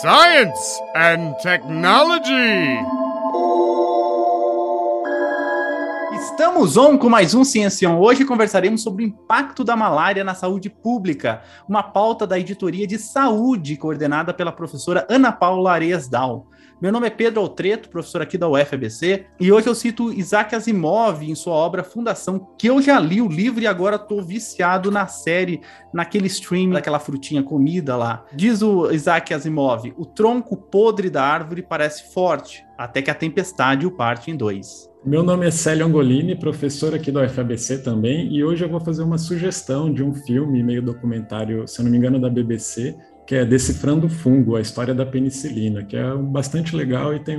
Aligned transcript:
Science 0.00 0.80
and 0.94 1.34
Technology. 1.42 2.97
Estamos 6.38 6.76
on 6.76 6.96
com 6.96 7.08
mais 7.08 7.34
um 7.34 7.42
Ciencião. 7.42 8.00
Hoje 8.00 8.24
conversaremos 8.24 8.80
sobre 8.80 9.04
o 9.04 9.08
impacto 9.08 9.64
da 9.64 9.74
malária 9.74 10.22
na 10.22 10.36
saúde 10.36 10.70
pública, 10.70 11.42
uma 11.68 11.82
pauta 11.82 12.28
da 12.28 12.38
editoria 12.38 12.86
de 12.86 12.96
saúde 12.96 13.76
coordenada 13.76 14.32
pela 14.32 14.52
professora 14.52 15.04
Ana 15.10 15.32
Paula 15.32 15.72
Areias 15.72 16.08
Dal. 16.08 16.46
Meu 16.80 16.92
nome 16.92 17.08
é 17.08 17.10
Pedro 17.10 17.40
Altreto, 17.40 17.88
professor 17.88 18.22
aqui 18.22 18.38
da 18.38 18.48
UFABC, 18.48 19.26
e 19.40 19.50
hoje 19.50 19.66
eu 19.66 19.74
cito 19.74 20.12
Isaac 20.12 20.54
Asimov 20.54 21.28
em 21.28 21.34
sua 21.34 21.54
obra 21.54 21.82
Fundação, 21.82 22.46
que 22.56 22.68
eu 22.68 22.80
já 22.80 23.00
li 23.00 23.20
o 23.20 23.26
livro 23.26 23.60
e 23.60 23.66
agora 23.66 23.96
estou 23.96 24.22
viciado 24.22 24.92
na 24.92 25.08
série, 25.08 25.60
naquele 25.92 26.28
stream 26.28 26.70
daquela 26.70 27.00
frutinha 27.00 27.42
comida 27.42 27.96
lá. 27.96 28.24
Diz 28.32 28.62
o 28.62 28.92
Isaac 28.92 29.34
Asimov: 29.34 29.92
o 29.96 30.06
tronco 30.06 30.56
podre 30.56 31.10
da 31.10 31.24
árvore 31.24 31.62
parece 31.62 32.12
forte, 32.14 32.64
até 32.78 33.02
que 33.02 33.10
a 33.10 33.14
tempestade 33.14 33.84
o 33.84 33.90
parte 33.90 34.30
em 34.30 34.36
dois. 34.36 34.87
Meu 35.04 35.22
nome 35.22 35.46
é 35.46 35.50
Célio 35.50 35.86
Angolini, 35.86 36.34
professor 36.34 36.92
aqui 36.92 37.12
da 37.12 37.24
UFABC 37.24 37.78
também, 37.84 38.34
e 38.34 38.42
hoje 38.42 38.64
eu 38.64 38.68
vou 38.68 38.80
fazer 38.80 39.04
uma 39.04 39.16
sugestão 39.16 39.92
de 39.92 40.02
um 40.02 40.12
filme 40.12 40.60
meio 40.60 40.82
documentário, 40.82 41.68
se 41.68 41.80
eu 41.80 41.84
não 41.84 41.92
me 41.92 41.96
engano, 41.96 42.20
da 42.20 42.28
BBC, 42.28 42.96
que 43.28 43.34
é 43.34 43.44
Decifrando 43.44 44.06
o 44.06 44.08
Fungo, 44.08 44.56
a 44.56 44.60
história 44.62 44.94
da 44.94 45.04
penicilina, 45.04 45.84
que 45.84 45.94
é 45.94 46.14
bastante 46.14 46.74
legal 46.74 47.14
e 47.14 47.20
tem 47.20 47.36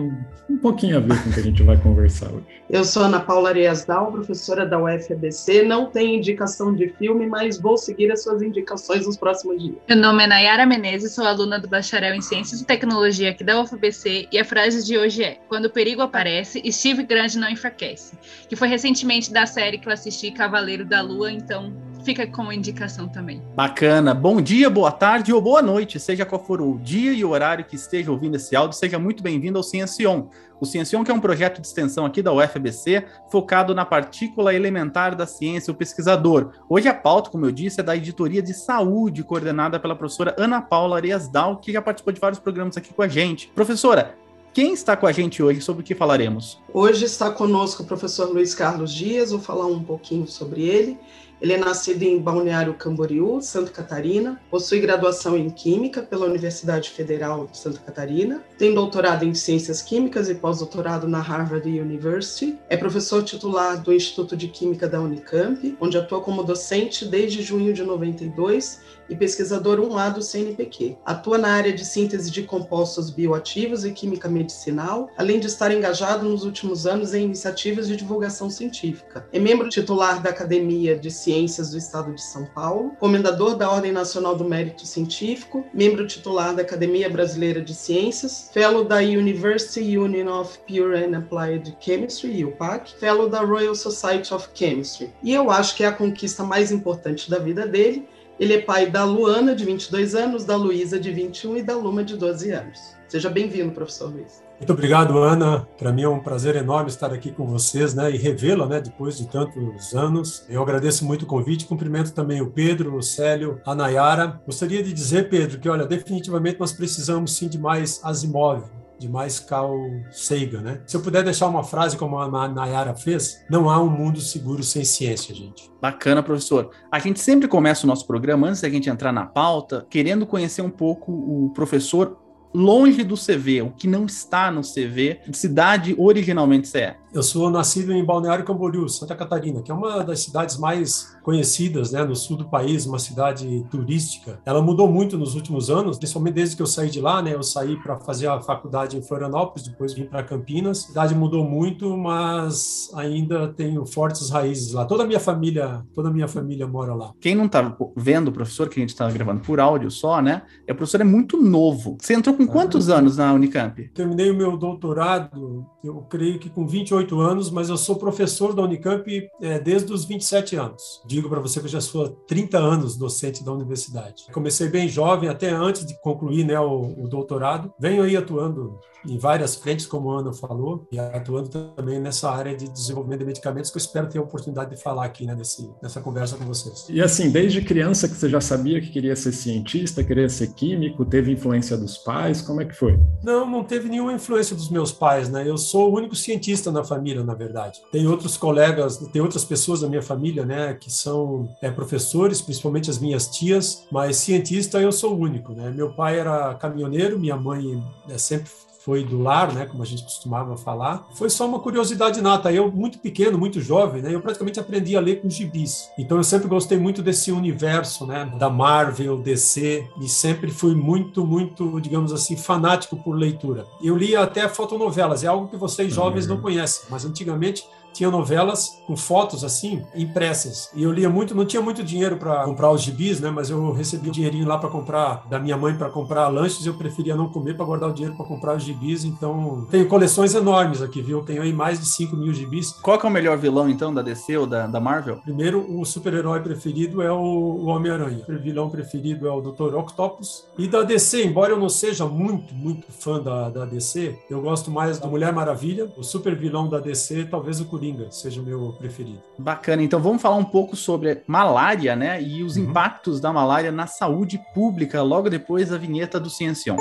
um 0.47 0.55
pouquinho 0.57 0.97
a 0.97 0.99
ver 0.99 1.19
com 1.23 1.31
o 1.31 1.33
que 1.33 1.39
a 1.39 1.43
gente 1.43 1.63
vai 1.63 1.77
conversar 1.77 2.27
hoje. 2.27 2.45
Eu 2.69 2.83
sou 2.83 3.01
Ana 3.01 3.19
Paula 3.19 3.49
Arias 3.49 3.85
Dal, 3.85 4.11
professora 4.11 4.67
da 4.67 4.77
UFABC. 4.77 5.63
Não 5.63 5.87
tem 5.87 6.17
indicação 6.17 6.75
de 6.75 6.89
filme, 6.89 7.25
mas 7.25 7.59
vou 7.59 7.75
seguir 7.75 8.11
as 8.11 8.21
suas 8.21 8.43
indicações 8.43 9.07
nos 9.07 9.17
próximos 9.17 9.59
dias. 9.63 9.77
Meu 9.87 9.97
nome 9.97 10.25
é 10.25 10.27
Nayara 10.27 10.63
Menezes, 10.63 11.15
sou 11.15 11.25
aluna 11.25 11.59
do 11.59 11.67
Bacharel 11.67 12.13
em 12.13 12.21
Ciências 12.21 12.61
e 12.61 12.65
Tecnologia 12.65 13.31
aqui 13.31 13.43
da 13.43 13.59
UFABC 13.59 14.27
e 14.31 14.37
a 14.37 14.45
frase 14.45 14.85
de 14.85 14.95
hoje 14.95 15.23
é: 15.23 15.39
Quando 15.49 15.65
o 15.65 15.69
perigo 15.71 16.03
aparece, 16.03 16.61
Steve 16.71 17.01
Grande 17.01 17.39
não 17.39 17.49
enfraquece. 17.49 18.15
Que 18.47 18.55
foi 18.55 18.67
recentemente 18.67 19.33
da 19.33 19.47
série 19.47 19.79
que 19.79 19.87
eu 19.87 19.93
assisti, 19.93 20.29
Cavaleiro 20.29 20.85
da 20.85 21.01
Lua, 21.01 21.31
então 21.31 21.73
fica 22.03 22.25
como 22.27 22.51
indicação 22.51 23.07
também. 23.07 23.41
Bacana. 23.55 24.13
Bom 24.13 24.41
dia, 24.41 24.69
boa 24.69 24.91
tarde 24.91 25.33
ou 25.33 25.41
boa 25.41 25.61
noite, 25.61 25.99
seja 25.99 26.25
qual 26.25 26.43
for 26.43 26.61
o 26.61 26.77
dia 26.77 27.13
e 27.13 27.23
o 27.23 27.29
horário 27.29 27.65
que 27.65 27.75
esteja 27.75 28.11
ouvindo 28.11 28.35
esse 28.35 28.55
áudio, 28.55 28.77
seja 28.77 28.97
muito 28.97 29.21
bem-vindo 29.21 29.57
ao 29.57 29.63
Ciencion. 29.63 30.27
O 30.59 30.65
Ciencion 30.65 31.03
que 31.03 31.11
é 31.11 31.13
um 31.13 31.19
projeto 31.19 31.61
de 31.61 31.67
extensão 31.67 32.05
aqui 32.05 32.21
da 32.21 32.33
UFBC, 32.33 33.05
focado 33.31 33.73
na 33.73 33.85
partícula 33.85 34.53
elementar 34.53 35.15
da 35.15 35.25
ciência, 35.25 35.71
o 35.71 35.75
pesquisador. 35.75 36.51
Hoje 36.67 36.87
a 36.87 36.93
pauta, 36.93 37.29
como 37.29 37.45
eu 37.45 37.51
disse, 37.51 37.79
é 37.79 37.83
da 37.83 37.95
editoria 37.95 38.41
de 38.41 38.53
saúde, 38.53 39.23
coordenada 39.23 39.79
pela 39.79 39.95
professora 39.95 40.35
Ana 40.37 40.61
Paula 40.61 40.97
Arias 40.97 41.27
Dal, 41.27 41.57
que 41.57 41.71
já 41.71 41.81
participou 41.81 42.13
de 42.13 42.19
vários 42.19 42.39
programas 42.39 42.75
aqui 42.75 42.93
com 42.93 43.01
a 43.01 43.07
gente. 43.07 43.51
Professora, 43.55 44.15
quem 44.51 44.73
está 44.73 44.97
com 44.97 45.05
a 45.05 45.11
gente 45.11 45.43
hoje? 45.43 45.61
Sobre 45.61 45.83
o 45.83 45.85
que 45.85 45.93
falaremos? 45.93 46.59
Hoje 46.73 47.05
está 47.05 47.29
conosco 47.29 47.83
o 47.83 47.85
professor 47.85 48.29
Luiz 48.29 48.55
Carlos 48.55 48.93
Dias, 48.93 49.31
vou 49.31 49.39
falar 49.39 49.67
um 49.67 49.83
pouquinho 49.83 50.27
sobre 50.27 50.63
ele. 50.63 50.97
Ele 51.41 51.53
é 51.53 51.57
nascido 51.57 52.03
em 52.03 52.19
Balneário 52.19 52.73
Camboriú, 52.73 53.41
Santa 53.41 53.71
Catarina, 53.71 54.39
possui 54.49 54.79
graduação 54.79 55.37
em 55.37 55.49
Química 55.49 56.01
pela 56.01 56.25
Universidade 56.25 56.89
Federal 56.89 57.47
de 57.47 57.57
Santa 57.57 57.79
Catarina, 57.79 58.43
tem 58.57 58.73
doutorado 58.73 59.23
em 59.23 59.33
Ciências 59.33 59.81
Químicas 59.81 60.29
e 60.29 60.35
pós-doutorado 60.35 61.07
na 61.07 61.19
Harvard 61.19 61.67
University, 61.67 62.57
é 62.67 62.75
professor 62.75 63.23
titular 63.23 63.81
do 63.81 63.93
Instituto 63.93 64.35
de 64.35 64.49
Química 64.49 64.87
da 64.87 64.99
Unicamp, 64.99 65.77
onde 65.79 65.97
atua 65.97 66.19
como 66.19 66.43
docente 66.43 67.05
desde 67.05 67.41
junho 67.41 67.73
de 67.73 67.83
92 67.83 68.98
e 69.09 69.15
pesquisador 69.15 69.79
1A 69.79 70.13
do 70.13 70.21
CNPq. 70.21 70.97
Atua 71.05 71.37
na 71.37 71.51
área 71.51 71.73
de 71.73 71.83
síntese 71.83 72.29
de 72.29 72.43
compostos 72.43 73.09
bioativos 73.09 73.83
e 73.83 73.91
química 73.91 74.29
medicinal, 74.29 75.09
além 75.17 75.39
de 75.39 75.47
estar 75.47 75.71
engajado 75.71 76.27
nos 76.27 76.43
últimos 76.43 76.85
anos 76.85 77.13
em 77.13 77.23
iniciativas 77.23 77.87
de 77.87 77.95
divulgação 77.95 78.49
científica. 78.49 79.27
É 79.31 79.39
membro 79.39 79.69
titular 79.69 80.21
da 80.21 80.29
Academia 80.29 80.97
de 80.97 81.09
Ciências 81.09 81.71
do 81.71 81.77
Estado 81.77 82.13
de 82.13 82.21
São 82.21 82.45
Paulo, 82.45 82.91
comendador 82.99 83.55
da 83.55 83.69
Ordem 83.69 83.91
Nacional 83.91 84.35
do 84.35 84.45
Mérito 84.45 84.85
Científico, 84.85 85.65
membro 85.73 86.05
titular 86.05 86.55
da 86.55 86.61
Academia 86.61 87.09
Brasileira 87.09 87.61
de 87.61 87.73
Ciências, 87.73 88.49
fellow 88.53 88.83
da 88.83 88.97
University 88.97 89.97
Union 89.97 90.27
of 90.39 90.59
Pure 90.67 91.03
and 91.03 91.17
Applied 91.17 91.75
Chemistry, 91.79 92.43
UPAC, 92.43 92.93
fellow 92.99 93.29
da 93.29 93.41
Royal 93.41 93.75
Society 93.75 94.33
of 94.33 94.49
Chemistry. 94.53 95.11
E 95.23 95.33
eu 95.33 95.49
acho 95.49 95.75
que 95.75 95.83
é 95.83 95.87
a 95.87 95.91
conquista 95.91 96.43
mais 96.43 96.71
importante 96.71 97.29
da 97.29 97.39
vida 97.39 97.67
dele 97.67 98.07
ele 98.39 98.53
é 98.53 98.61
pai 98.61 98.89
da 98.89 99.03
Luana, 99.03 99.53
de 99.53 99.65
22 99.65 100.15
anos, 100.15 100.45
da 100.45 100.55
Luísa, 100.55 100.99
de 100.99 101.11
21 101.11 101.57
e 101.57 101.63
da 101.63 101.75
Luma, 101.75 102.03
de 102.03 102.15
12 102.15 102.51
anos. 102.51 102.79
Seja 103.07 103.29
bem-vindo, 103.29 103.71
professor 103.71 104.11
Luiz. 104.11 104.41
Muito 104.59 104.71
obrigado, 104.71 105.17
Ana. 105.17 105.67
Para 105.77 105.91
mim 105.91 106.03
é 106.03 106.09
um 106.09 106.19
prazer 106.19 106.55
enorme 106.55 106.89
estar 106.89 107.13
aqui 107.13 107.31
com 107.31 107.47
vocês 107.47 107.93
né, 107.93 108.11
e 108.11 108.17
revê-la 108.17 108.65
né, 108.65 108.79
depois 108.79 109.17
de 109.17 109.27
tantos 109.27 109.93
anos. 109.95 110.45
Eu 110.47 110.61
agradeço 110.61 111.05
muito 111.05 111.23
o 111.23 111.25
convite, 111.25 111.65
cumprimento 111.65 112.13
também 112.13 112.41
o 112.41 112.51
Pedro, 112.51 112.95
o 112.95 113.01
Célio, 113.01 113.59
a 113.65 113.73
Nayara. 113.73 114.41
Gostaria 114.45 114.83
de 114.83 114.93
dizer, 114.93 115.29
Pedro, 115.29 115.59
que 115.59 115.69
olha, 115.69 115.85
definitivamente 115.85 116.59
nós 116.59 116.71
precisamos 116.71 117.35
sim 117.35 117.47
de 117.47 117.57
mais 117.57 117.99
Asimov, 118.03 118.63
mais 119.07 119.39
Carl 119.39 119.77
Sagan, 120.11 120.61
né? 120.61 120.81
Se 120.85 120.97
eu 120.97 121.01
puder 121.01 121.23
deixar 121.23 121.47
uma 121.47 121.63
frase 121.63 121.97
como 121.97 122.17
a 122.17 122.47
Nayara 122.47 122.95
fez, 122.95 123.43
não 123.49 123.69
há 123.69 123.81
um 123.81 123.89
mundo 123.89 124.19
seguro 124.19 124.63
sem 124.63 124.83
ciência, 124.83 125.33
gente. 125.33 125.71
Bacana, 125.81 126.21
professor. 126.21 126.71
A 126.91 126.99
gente 126.99 127.19
sempre 127.19 127.47
começa 127.47 127.85
o 127.85 127.87
nosso 127.87 128.05
programa, 128.05 128.47
antes 128.47 128.61
da 128.61 128.69
gente 128.69 128.89
entrar 128.89 129.11
na 129.11 129.25
pauta, 129.25 129.85
querendo 129.89 130.25
conhecer 130.25 130.61
um 130.61 130.69
pouco 130.69 131.11
o 131.11 131.51
professor 131.53 132.17
longe 132.53 133.03
do 133.03 133.15
CV, 133.15 133.61
o 133.61 133.71
que 133.71 133.87
não 133.87 134.05
está 134.05 134.51
no 134.51 134.61
CV, 134.61 135.19
de 135.27 135.37
cidade 135.37 135.95
originalmente 135.97 136.67
você 136.67 136.79
é. 136.79 136.97
Eu 137.11 137.23
sou 137.23 137.49
nascido 137.49 137.91
em 137.91 138.05
Balneário 138.05 138.45
Camboriú, 138.45 138.87
Santa 138.87 139.15
Catarina, 139.15 139.63
que 139.63 139.71
é 139.71 139.73
uma 139.73 140.03
das 140.03 140.19
cidades 140.19 140.59
mais 140.59 141.17
conhecidas 141.23 141.91
né, 141.91 142.03
no 142.03 142.15
sul 142.15 142.37
do 142.37 142.45
país, 142.45 142.85
uma 142.85 142.99
cidade 142.99 143.65
turística. 143.71 144.39
Ela 144.45 144.61
mudou 144.61 144.87
muito 144.87 145.17
nos 145.17 145.33
últimos 145.33 145.71
anos, 145.71 145.97
principalmente 145.97 146.35
desde 146.35 146.55
que 146.55 146.61
eu 146.61 146.67
saí 146.67 146.87
de 146.87 147.01
lá. 147.01 147.19
Né, 147.19 147.33
eu 147.33 147.41
saí 147.41 147.77
para 147.77 147.97
fazer 147.97 148.27
a 148.27 148.39
faculdade 148.39 148.95
em 148.95 149.01
Florianópolis, 149.01 149.67
depois 149.67 149.93
vim 149.93 150.05
para 150.05 150.21
Campinas. 150.21 150.83
A 150.83 150.87
cidade 150.87 151.15
mudou 151.15 151.43
muito, 151.43 151.97
mas 151.97 152.91
ainda 152.93 153.47
tenho 153.47 153.87
fortes 153.87 154.29
raízes 154.29 154.73
lá. 154.73 154.85
Toda 154.85 155.03
a 155.03 155.07
minha 155.07 155.19
família, 155.19 155.83
toda 155.95 156.09
a 156.09 156.11
minha 156.11 156.27
família 156.27 156.67
mora 156.67 156.93
lá. 156.93 157.11
Quem 157.19 157.33
não 157.33 157.47
está 157.47 157.75
vendo 157.95 158.27
o 158.27 158.31
professor, 158.31 158.69
que 158.69 158.79
a 158.79 158.81
gente 158.81 158.89
está 158.89 159.09
gravando 159.09 159.41
por 159.41 159.59
áudio 159.59 159.89
só, 159.89 160.21
né? 160.21 160.43
É, 160.67 160.73
o 160.73 160.75
professor 160.75 161.01
é 161.01 161.05
muito 161.05 161.41
novo. 161.41 161.97
Você 161.99 162.13
entrou 162.13 162.35
com 162.35 162.45
quantos 162.45 162.87
ah, 162.87 162.97
anos 162.97 163.17
na 163.17 163.33
Unicamp? 163.33 163.89
Terminei 163.95 164.29
o 164.29 164.35
meu 164.35 164.55
doutorado, 164.55 165.65
eu 165.83 165.95
creio 166.07 166.37
que 166.37 166.49
com 166.49 166.67
28 166.67 166.98
28 166.99 167.19
anos, 167.19 167.49
mas 167.49 167.69
eu 167.69 167.77
sou 167.77 167.95
professor 167.95 168.53
da 168.53 168.63
Unicamp 168.63 169.29
é, 169.41 169.59
desde 169.59 169.91
os 169.93 170.05
27 170.05 170.55
anos. 170.55 171.01
Digo 171.05 171.29
para 171.29 171.39
você 171.39 171.59
que 171.59 171.65
eu 171.65 171.71
já 171.71 171.81
sou 171.81 172.09
30 172.09 172.57
anos 172.57 172.97
docente 172.97 173.43
da 173.43 173.51
universidade. 173.51 174.25
Comecei 174.31 174.67
bem 174.67 174.87
jovem, 174.87 175.29
até 175.29 175.49
antes 175.49 175.85
de 175.85 175.99
concluir 176.01 176.45
né, 176.45 176.59
o, 176.59 177.03
o 177.03 177.07
doutorado. 177.07 177.73
Venho 177.79 178.03
aí 178.03 178.15
atuando 178.17 178.79
em 179.05 179.17
várias 179.17 179.55
frentes, 179.55 179.85
como 179.85 180.11
a 180.11 180.19
Ana 180.19 180.33
falou, 180.33 180.87
e 180.91 180.99
atuando 180.99 181.49
também 181.49 181.99
nessa 181.99 182.29
área 182.29 182.55
de 182.55 182.67
desenvolvimento 182.69 183.19
de 183.19 183.25
medicamentos, 183.25 183.69
que 183.69 183.77
eu 183.77 183.81
espero 183.81 184.07
ter 184.07 184.17
a 184.19 184.21
oportunidade 184.21 184.75
de 184.75 184.81
falar 184.81 185.05
aqui 185.05 185.25
né, 185.25 185.35
nesse, 185.35 185.69
nessa 185.81 186.01
conversa 186.01 186.37
com 186.37 186.45
vocês. 186.45 186.85
E 186.89 187.01
assim, 187.01 187.29
desde 187.29 187.61
criança 187.61 188.07
que 188.07 188.15
você 188.15 188.29
já 188.29 188.41
sabia 188.41 188.81
que 188.81 188.89
queria 188.89 189.15
ser 189.15 189.31
cientista, 189.31 190.03
queria 190.03 190.29
ser 190.29 190.53
químico, 190.53 191.05
teve 191.05 191.31
influência 191.31 191.77
dos 191.77 191.97
pais, 191.97 192.41
como 192.41 192.61
é 192.61 192.65
que 192.65 192.73
foi? 192.73 192.99
Não, 193.23 193.49
não 193.49 193.63
teve 193.63 193.89
nenhuma 193.89 194.13
influência 194.13 194.55
dos 194.55 194.69
meus 194.69 194.91
pais, 194.91 195.29
né? 195.29 195.47
Eu 195.47 195.57
sou 195.57 195.91
o 195.91 195.95
único 195.95 196.15
cientista 196.15 196.71
na 196.71 196.83
família, 196.83 197.23
na 197.23 197.33
verdade. 197.33 197.81
Tem 197.91 198.07
outros 198.07 198.37
colegas, 198.37 198.97
tem 199.11 199.21
outras 199.21 199.45
pessoas 199.45 199.81
da 199.81 199.87
minha 199.87 200.01
família, 200.01 200.45
né, 200.45 200.73
que 200.73 200.91
são 200.91 201.49
é, 201.61 201.69
professores, 201.71 202.41
principalmente 202.41 202.89
as 202.89 202.99
minhas 202.99 203.27
tias, 203.27 203.85
mas 203.91 204.17
cientista 204.17 204.79
eu 204.79 204.91
sou 204.91 205.13
o 205.15 205.19
único, 205.19 205.53
né? 205.53 205.71
Meu 205.71 205.93
pai 205.93 206.19
era 206.19 206.53
caminhoneiro, 206.55 207.19
minha 207.19 207.35
mãe 207.35 207.83
é, 208.09 208.17
sempre 208.17 208.49
foi 208.89 209.03
do 209.03 209.21
lar, 209.21 209.53
né, 209.53 209.67
como 209.67 209.83
a 209.83 209.85
gente 209.85 210.01
costumava 210.01 210.57
falar, 210.57 211.07
foi 211.13 211.29
só 211.29 211.47
uma 211.47 211.59
curiosidade 211.59 212.23
nata. 212.23 212.51
Eu, 212.51 212.71
muito 212.71 212.97
pequeno, 212.97 213.37
muito 213.37 213.61
jovem, 213.61 214.01
né, 214.01 214.15
eu 214.15 214.19
praticamente 214.19 214.59
aprendi 214.59 214.97
a 214.97 214.99
ler 214.99 215.21
com 215.21 215.29
gibis. 215.29 215.91
Então 215.95 216.17
eu 216.17 216.23
sempre 216.23 216.47
gostei 216.47 216.75
muito 216.75 217.03
desse 217.03 217.31
universo, 217.31 218.07
né, 218.07 218.25
da 218.39 218.49
Marvel, 218.49 219.19
DC, 219.19 219.87
e 220.01 220.09
sempre 220.09 220.49
fui 220.49 220.73
muito, 220.73 221.23
muito, 221.23 221.79
digamos 221.79 222.11
assim, 222.11 222.35
fanático 222.35 222.97
por 222.97 223.15
leitura. 223.15 223.67
Eu 223.79 223.95
lia 223.95 224.21
até 224.21 224.49
fotonovelas, 224.49 225.23
é 225.23 225.27
algo 225.27 225.47
que 225.47 225.55
vocês 225.55 225.93
jovens 225.93 226.25
uhum. 226.25 226.33
não 226.33 226.41
conhecem, 226.41 226.85
mas 226.89 227.05
antigamente 227.05 227.63
tinha 227.93 228.09
novelas 228.09 228.81
com 228.85 228.95
fotos 228.95 229.43
assim 229.43 229.83
impressas. 229.95 230.69
E 230.73 230.83
eu 230.83 230.91
lia 230.91 231.09
muito, 231.09 231.35
não 231.35 231.45
tinha 231.45 231.61
muito 231.61 231.83
dinheiro 231.83 232.17
para 232.17 232.43
comprar 232.45 232.71
os 232.71 232.81
gibis, 232.81 233.19
né? 233.19 233.29
Mas 233.29 233.49
eu 233.49 233.71
recebi 233.71 234.09
um 234.09 234.11
dinheirinho 234.11 234.47
lá 234.47 234.57
para 234.57 234.69
comprar 234.69 235.27
da 235.29 235.39
minha 235.39 235.57
mãe 235.57 235.75
para 235.75 235.89
comprar 235.89 236.27
lanches. 236.27 236.65
Eu 236.65 236.73
preferia 236.73 237.15
não 237.15 237.29
comer 237.29 237.55
para 237.55 237.65
guardar 237.65 237.89
o 237.89 237.93
dinheiro 237.93 238.15
para 238.15 238.25
comprar 238.25 238.55
os 238.55 238.63
gibis. 238.63 239.03
Então 239.03 239.67
tenho 239.69 239.87
coleções 239.87 240.33
enormes 240.33 240.81
aqui, 240.81 241.01
viu? 241.01 241.21
Tenho 241.23 241.41
aí 241.41 241.53
mais 241.53 241.79
de 241.79 241.85
5 241.85 242.15
mil 242.15 242.33
gibis. 242.33 242.71
Qual 242.71 242.97
que 242.97 243.05
é 243.05 243.09
o 243.09 243.11
melhor 243.11 243.37
vilão 243.37 243.69
então 243.69 243.93
da 243.93 244.01
DC 244.01 244.37
ou 244.37 244.47
da, 244.47 244.67
da 244.67 244.79
Marvel? 244.79 245.17
Primeiro, 245.17 245.65
o 245.79 245.85
super-herói 245.85 246.41
preferido 246.41 247.01
é 247.01 247.11
o, 247.11 247.17
o 247.17 247.65
Homem-Aranha. 247.65 248.23
O 248.27 248.39
vilão 248.39 248.69
preferido 248.69 249.27
é 249.27 249.31
o 249.31 249.41
Dr. 249.41 249.75
Octopus. 249.75 250.47
E 250.57 250.67
da 250.67 250.83
DC, 250.83 251.25
embora 251.25 251.53
eu 251.53 251.59
não 251.59 251.69
seja 251.69 252.05
muito, 252.05 252.53
muito 252.53 252.91
fã 252.91 253.21
da, 253.21 253.49
da 253.49 253.65
DC, 253.65 254.17
eu 254.29 254.41
gosto 254.41 254.71
mais 254.71 254.99
do 254.99 255.07
Mulher 255.07 255.33
Maravilha. 255.33 255.91
O 255.97 256.03
super 256.03 256.35
vilão 256.35 256.67
da 256.67 256.79
DC, 256.79 257.25
talvez 257.25 257.59
o 257.59 257.65
Coringa 257.79 258.11
seja 258.11 258.41
o 258.41 258.43
meu 258.43 258.73
preferido. 258.77 259.19
Bacana. 259.37 259.81
Então 259.81 259.99
vamos 259.99 260.21
falar 260.21 260.35
um 260.35 260.43
pouco 260.43 260.75
sobre 260.75 261.21
malária, 261.25 261.95
né? 261.95 262.21
E 262.21 262.43
os 262.43 262.55
Uhum. 262.57 262.63
impactos 262.63 263.19
da 263.19 263.31
malária 263.31 263.71
na 263.71 263.87
saúde 263.87 264.39
pública, 264.53 265.01
logo 265.01 265.29
depois 265.29 265.69
da 265.69 265.77
vinheta 265.77 266.19
do 266.19 266.29
Ciencion. 266.29 266.77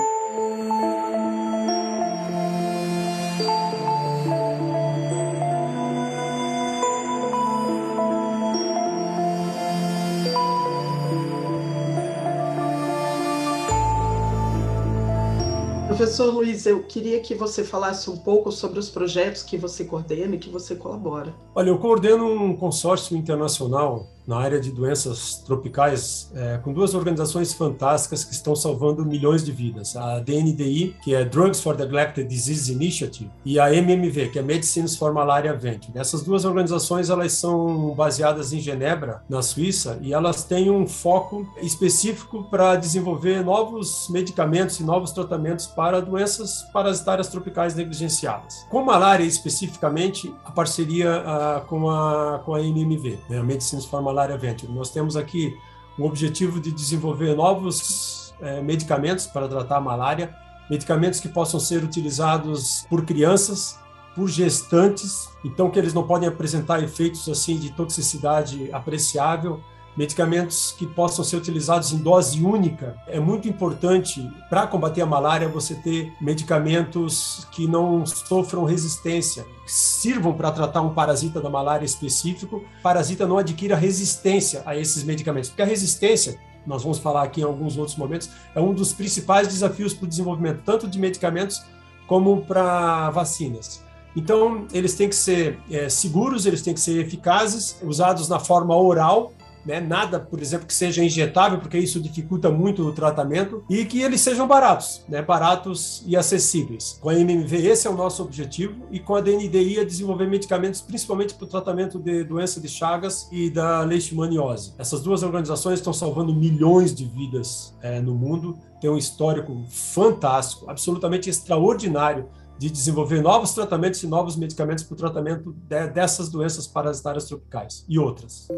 Professor 15.98 16.32
Luiz, 16.32 16.64
eu 16.64 16.84
queria 16.84 17.18
que 17.18 17.34
você 17.34 17.64
falasse 17.64 18.08
um 18.08 18.16
pouco 18.16 18.52
sobre 18.52 18.78
os 18.78 18.88
projetos 18.88 19.42
que 19.42 19.56
você 19.58 19.84
coordena 19.84 20.36
e 20.36 20.38
que 20.38 20.48
você 20.48 20.76
colabora. 20.76 21.34
Olha, 21.52 21.70
eu 21.70 21.78
coordeno 21.80 22.24
um 22.24 22.56
consórcio 22.56 23.16
internacional 23.16 24.06
na 24.28 24.36
área 24.36 24.60
de 24.60 24.70
doenças 24.70 25.42
tropicais 25.46 26.30
é, 26.34 26.58
com 26.58 26.70
duas 26.70 26.94
organizações 26.94 27.54
fantásticas 27.54 28.24
que 28.24 28.34
estão 28.34 28.54
salvando 28.54 29.04
milhões 29.04 29.42
de 29.42 29.50
vidas. 29.50 29.96
A 29.96 30.18
DNDI, 30.18 30.94
que 31.02 31.14
é 31.14 31.24
Drugs 31.24 31.62
for 31.62 31.74
Neglected 31.74 32.28
Disease 32.28 32.70
Initiative, 32.70 33.30
e 33.42 33.58
a 33.58 33.72
MMV, 33.72 34.28
que 34.28 34.38
é 34.38 34.42
Medicines 34.42 34.96
for 34.96 35.14
Malaria 35.14 35.54
Venture. 35.54 35.98
Essas 35.98 36.22
duas 36.22 36.44
organizações 36.44 37.08
elas 37.08 37.32
são 37.32 37.94
baseadas 37.94 38.52
em 38.52 38.60
Genebra, 38.60 39.22
na 39.30 39.40
Suíça, 39.40 39.98
e 40.02 40.12
elas 40.12 40.44
têm 40.44 40.70
um 40.70 40.86
foco 40.86 41.48
específico 41.62 42.44
para 42.50 42.76
desenvolver 42.76 43.42
novos 43.42 44.08
medicamentos 44.10 44.78
e 44.78 44.84
novos 44.84 45.10
tratamentos 45.10 45.66
para 45.66 46.02
doenças 46.02 46.66
parasitárias 46.70 47.28
tropicais 47.28 47.74
negligenciadas. 47.74 48.66
Com 48.68 48.84
malária 48.84 49.24
especificamente, 49.24 50.34
a 50.44 50.50
parceria 50.50 51.22
ah, 51.24 51.62
com, 51.66 51.88
a, 51.88 52.42
com 52.44 52.54
a 52.54 52.62
MMV, 52.62 53.18
né, 53.30 53.38
a 53.38 53.42
Medicines 53.42 53.86
for 53.86 54.02
Malaria 54.02 54.17
Venture. 54.26 54.72
Nós 54.72 54.90
temos 54.90 55.16
aqui 55.16 55.56
o 55.98 56.04
objetivo 56.04 56.60
de 56.60 56.70
desenvolver 56.72 57.34
novos 57.34 58.34
eh, 58.40 58.60
medicamentos 58.62 59.26
para 59.26 59.48
tratar 59.48 59.76
a 59.76 59.80
malária, 59.80 60.34
medicamentos 60.70 61.20
que 61.20 61.28
possam 61.28 61.58
ser 61.58 61.82
utilizados 61.82 62.86
por 62.88 63.04
crianças, 63.04 63.78
por 64.14 64.28
gestantes, 64.28 65.28
então 65.44 65.70
que 65.70 65.78
eles 65.78 65.94
não 65.94 66.06
podem 66.06 66.28
apresentar 66.28 66.82
efeitos 66.82 67.28
assim 67.28 67.58
de 67.58 67.70
toxicidade 67.72 68.68
apreciável, 68.72 69.60
medicamentos 69.98 70.72
que 70.78 70.86
possam 70.86 71.24
ser 71.24 71.36
utilizados 71.36 71.92
em 71.92 71.98
dose 71.98 72.40
única. 72.40 72.94
É 73.08 73.18
muito 73.18 73.48
importante 73.48 74.30
para 74.48 74.64
combater 74.64 75.02
a 75.02 75.06
malária 75.06 75.48
você 75.48 75.74
ter 75.74 76.12
medicamentos 76.20 77.48
que 77.50 77.66
não 77.66 78.06
sofram 78.06 78.62
resistência, 78.62 79.44
sirvam 79.66 80.32
para 80.32 80.52
tratar 80.52 80.82
um 80.82 80.94
parasita 80.94 81.40
da 81.40 81.50
malária 81.50 81.84
específico, 81.84 82.58
o 82.58 82.82
parasita 82.82 83.26
não 83.26 83.38
adquira 83.38 83.74
resistência 83.74 84.62
a 84.64 84.76
esses 84.76 85.02
medicamentos, 85.02 85.50
porque 85.50 85.62
a 85.62 85.66
resistência 85.66 86.38
nós 86.64 86.84
vamos 86.84 86.98
falar 86.98 87.24
aqui 87.24 87.40
em 87.40 87.44
alguns 87.44 87.76
outros 87.76 87.96
momentos, 87.96 88.30
é 88.54 88.60
um 88.60 88.72
dos 88.72 88.92
principais 88.92 89.48
desafios 89.48 89.94
para 89.94 90.04
o 90.04 90.08
desenvolvimento, 90.08 90.62
tanto 90.64 90.86
de 90.86 90.98
medicamentos 90.98 91.60
como 92.06 92.42
para 92.42 93.10
vacinas. 93.10 93.82
Então, 94.14 94.66
eles 94.72 94.94
têm 94.94 95.08
que 95.08 95.16
ser 95.16 95.58
é, 95.70 95.88
seguros, 95.88 96.46
eles 96.46 96.62
têm 96.62 96.74
que 96.74 96.80
ser 96.80 97.00
eficazes, 97.00 97.80
usados 97.82 98.28
na 98.28 98.38
forma 98.38 98.76
oral, 98.76 99.32
né? 99.68 99.80
nada, 99.80 100.18
por 100.18 100.40
exemplo, 100.40 100.66
que 100.66 100.72
seja 100.72 101.04
injetável, 101.04 101.58
porque 101.58 101.76
isso 101.76 102.00
dificulta 102.00 102.50
muito 102.50 102.82
o 102.82 102.90
tratamento, 102.90 103.62
e 103.68 103.84
que 103.84 104.00
eles 104.00 104.22
sejam 104.22 104.48
baratos, 104.48 105.02
né? 105.06 105.20
baratos 105.20 106.02
e 106.06 106.16
acessíveis. 106.16 106.98
Com 107.02 107.10
a 107.10 107.14
MMV, 107.14 107.66
esse 107.66 107.86
é 107.86 107.90
o 107.90 107.94
nosso 107.94 108.22
objetivo, 108.22 108.86
e 108.90 108.98
com 108.98 109.14
a 109.14 109.20
DNDI, 109.20 109.80
a 109.80 109.84
desenvolver 109.84 110.26
medicamentos 110.26 110.80
principalmente 110.80 111.34
para 111.34 111.44
o 111.44 111.48
tratamento 111.48 111.98
de 111.98 112.24
doença 112.24 112.58
de 112.60 112.68
Chagas 112.68 113.28
e 113.30 113.50
da 113.50 113.82
leishmaniose. 113.82 114.72
Essas 114.78 115.02
duas 115.02 115.22
organizações 115.22 115.80
estão 115.80 115.92
salvando 115.92 116.34
milhões 116.34 116.94
de 116.94 117.04
vidas 117.04 117.74
é, 117.82 118.00
no 118.00 118.14
mundo, 118.14 118.56
tem 118.80 118.88
um 118.88 118.96
histórico 118.96 119.66
fantástico, 119.68 120.70
absolutamente 120.70 121.28
extraordinário 121.28 122.26
de 122.58 122.70
desenvolver 122.70 123.20
novos 123.20 123.52
tratamentos 123.52 124.02
e 124.02 124.06
novos 124.06 124.34
medicamentos 124.34 124.82
para 124.82 124.94
o 124.94 124.96
tratamento 124.96 125.52
de, 125.52 125.86
dessas 125.88 126.28
doenças 126.28 126.66
parasitárias 126.66 127.24
tropicais 127.26 127.84
e 127.88 127.98
outras. 127.98 128.48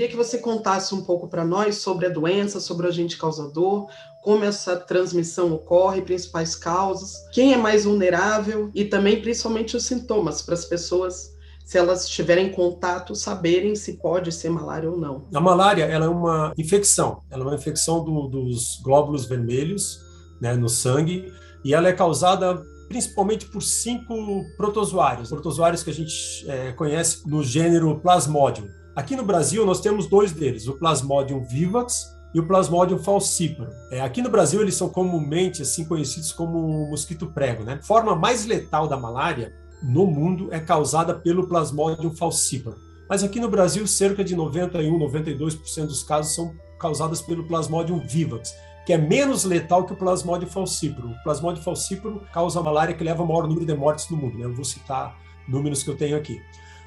Queria 0.00 0.08
que 0.08 0.16
você 0.16 0.38
contasse 0.38 0.94
um 0.94 1.04
pouco 1.04 1.28
para 1.28 1.44
nós 1.44 1.76
sobre 1.76 2.06
a 2.06 2.08
doença, 2.08 2.58
sobre 2.58 2.86
o 2.86 2.88
agente 2.88 3.18
causador, 3.18 3.86
como 4.22 4.44
essa 4.44 4.74
transmissão 4.74 5.52
ocorre, 5.52 6.00
principais 6.00 6.56
causas, 6.56 7.12
quem 7.32 7.52
é 7.52 7.56
mais 7.58 7.84
vulnerável 7.84 8.70
e 8.74 8.86
também 8.86 9.20
principalmente 9.20 9.76
os 9.76 9.84
sintomas 9.84 10.40
para 10.40 10.54
as 10.54 10.64
pessoas 10.64 11.36
se 11.66 11.76
elas 11.76 12.08
tiverem 12.08 12.50
contato, 12.50 13.14
saberem 13.14 13.76
se 13.76 13.98
pode 13.98 14.32
ser 14.32 14.48
malária 14.48 14.90
ou 14.90 14.96
não. 14.96 15.28
A 15.34 15.40
malária 15.40 15.84
ela 15.84 16.06
é 16.06 16.08
uma 16.08 16.54
infecção, 16.56 17.22
ela 17.30 17.44
é 17.44 17.46
uma 17.48 17.54
infecção 17.54 18.02
do, 18.02 18.26
dos 18.26 18.80
glóbulos 18.82 19.26
vermelhos 19.26 20.00
né, 20.40 20.54
no 20.54 20.70
sangue 20.70 21.30
e 21.62 21.74
ela 21.74 21.88
é 21.88 21.92
causada 21.92 22.62
principalmente 22.88 23.44
por 23.44 23.62
cinco 23.62 24.14
protozoários, 24.56 25.28
protozoários 25.28 25.82
que 25.82 25.90
a 25.90 25.94
gente 25.94 26.50
é, 26.50 26.72
conhece 26.72 27.28
no 27.28 27.42
gênero 27.44 28.00
Plasmodium. 28.00 28.79
Aqui 28.94 29.14
no 29.14 29.24
Brasil 29.24 29.64
nós 29.64 29.80
temos 29.80 30.06
dois 30.06 30.32
deles, 30.32 30.66
o 30.66 30.76
Plasmodium 30.76 31.44
vivax 31.44 32.18
e 32.34 32.40
o 32.40 32.46
Plasmodium 32.46 32.98
falciparum. 32.98 33.70
É, 33.90 34.00
aqui 34.00 34.20
no 34.20 34.28
Brasil 34.28 34.60
eles 34.60 34.74
são 34.74 34.88
comumente 34.88 35.62
assim 35.62 35.84
conhecidos 35.84 36.32
como 36.32 36.88
mosquito 36.88 37.26
prego, 37.26 37.62
né? 37.62 37.78
A 37.80 37.82
forma 37.82 38.16
mais 38.16 38.46
letal 38.46 38.88
da 38.88 38.96
malária 38.96 39.52
no 39.82 40.06
mundo 40.06 40.48
é 40.52 40.58
causada 40.58 41.14
pelo 41.14 41.46
Plasmodium 41.46 42.14
falciparum. 42.14 42.76
Mas 43.08 43.24
aqui 43.24 43.40
no 43.40 43.48
Brasil, 43.48 43.86
cerca 43.86 44.22
de 44.22 44.36
91, 44.36 44.98
92% 44.98 45.86
dos 45.86 46.02
casos 46.02 46.34
são 46.34 46.54
causados 46.78 47.20
pelo 47.20 47.44
Plasmodium 47.44 47.98
vivax, 48.00 48.54
que 48.86 48.92
é 48.92 48.98
menos 48.98 49.44
letal 49.44 49.84
que 49.84 49.92
o 49.92 49.96
Plasmodium 49.96 50.48
falciparum. 50.48 51.12
O 51.12 51.22
Plasmodium 51.22 51.62
falciparum 51.62 52.20
causa 52.32 52.60
a 52.60 52.62
malária 52.62 52.94
que 52.94 53.04
leva 53.04 53.22
o 53.22 53.26
maior 53.26 53.46
número 53.46 53.66
de 53.66 53.74
mortes 53.74 54.08
no 54.10 54.16
mundo. 54.16 54.38
Né? 54.38 54.44
Eu 54.44 54.54
vou 54.54 54.64
citar 54.64 55.16
números 55.48 55.82
que 55.82 55.90
eu 55.90 55.96
tenho 55.96 56.16
aqui. 56.16 56.38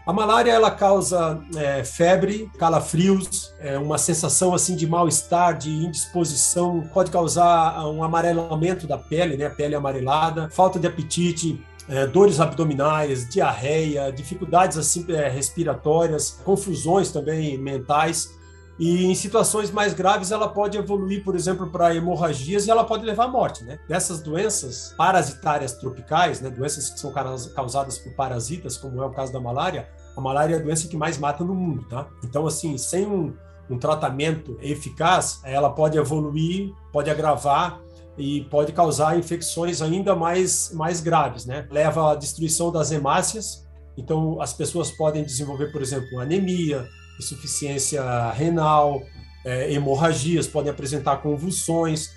A 0.05 0.11
malária 0.11 0.51
ela 0.51 0.69
causa 0.69 1.41
é, 1.55 1.81
febre, 1.83 2.51
calafrios, 2.57 3.53
é, 3.59 3.77
uma 3.77 3.97
sensação 3.97 4.53
assim 4.53 4.75
de 4.75 4.85
mal-estar, 4.85 5.57
de 5.57 5.69
indisposição, 5.69 6.81
pode 6.93 7.09
causar 7.09 7.87
um 7.87 8.03
amarelamento 8.03 8.85
da 8.85 8.97
pele, 8.97 9.37
né, 9.37 9.45
a 9.45 9.49
pele 9.49 9.75
amarelada, 9.75 10.49
falta 10.49 10.77
de 10.77 10.85
apetite, 10.87 11.65
é, 11.87 12.05
dores 12.05 12.41
abdominais, 12.41 13.29
diarreia, 13.29 14.11
dificuldades 14.11 14.77
assim 14.77 15.05
é, 15.09 15.29
respiratórias, 15.29 16.41
confusões 16.43 17.09
também 17.09 17.57
mentais. 17.57 18.37
E 18.79 19.05
em 19.05 19.13
situações 19.13 19.69
mais 19.69 19.93
graves, 19.93 20.31
ela 20.31 20.49
pode 20.49 20.77
evoluir, 20.77 21.23
por 21.23 21.35
exemplo, 21.35 21.69
para 21.69 21.95
hemorragias 21.95 22.65
e 22.65 22.71
ela 22.71 22.83
pode 22.83 23.05
levar 23.05 23.25
à 23.25 23.27
morte. 23.27 23.63
Né? 23.63 23.79
Dessas 23.87 24.21
doenças 24.21 24.93
parasitárias 24.97 25.73
tropicais, 25.73 26.41
né? 26.41 26.49
doenças 26.49 26.89
que 26.89 26.99
são 26.99 27.11
causadas 27.11 27.97
por 27.99 28.13
parasitas, 28.15 28.75
como 28.75 29.01
é 29.01 29.05
o 29.05 29.11
caso 29.11 29.31
da 29.31 29.39
malária, 29.39 29.87
a 30.17 30.21
malária 30.21 30.55
é 30.55 30.59
a 30.59 30.61
doença 30.61 30.87
que 30.87 30.97
mais 30.97 31.17
mata 31.17 31.43
no 31.43 31.53
mundo. 31.53 31.85
Tá? 31.87 32.07
Então, 32.23 32.47
assim, 32.47 32.77
sem 32.77 33.05
um, 33.05 33.33
um 33.69 33.77
tratamento 33.77 34.57
eficaz, 34.61 35.39
ela 35.43 35.69
pode 35.69 35.97
evoluir, 35.97 36.71
pode 36.91 37.09
agravar 37.09 37.79
e 38.17 38.41
pode 38.45 38.71
causar 38.71 39.17
infecções 39.17 39.81
ainda 39.81 40.15
mais, 40.15 40.71
mais 40.73 41.01
graves, 41.01 41.45
né? 41.45 41.67
Leva 41.71 42.11
à 42.11 42.15
destruição 42.15 42.71
das 42.71 42.91
hemácias, 42.91 43.65
então 43.97 44.39
as 44.39 44.53
pessoas 44.53 44.91
podem 44.91 45.23
desenvolver, 45.23 45.71
por 45.71 45.81
exemplo, 45.81 46.19
anemia, 46.19 46.87
insuficiência 47.19 48.31
renal, 48.31 49.03
é, 49.45 49.73
hemorragias, 49.73 50.47
podem 50.47 50.71
apresentar 50.71 51.17
convulsões, 51.17 52.11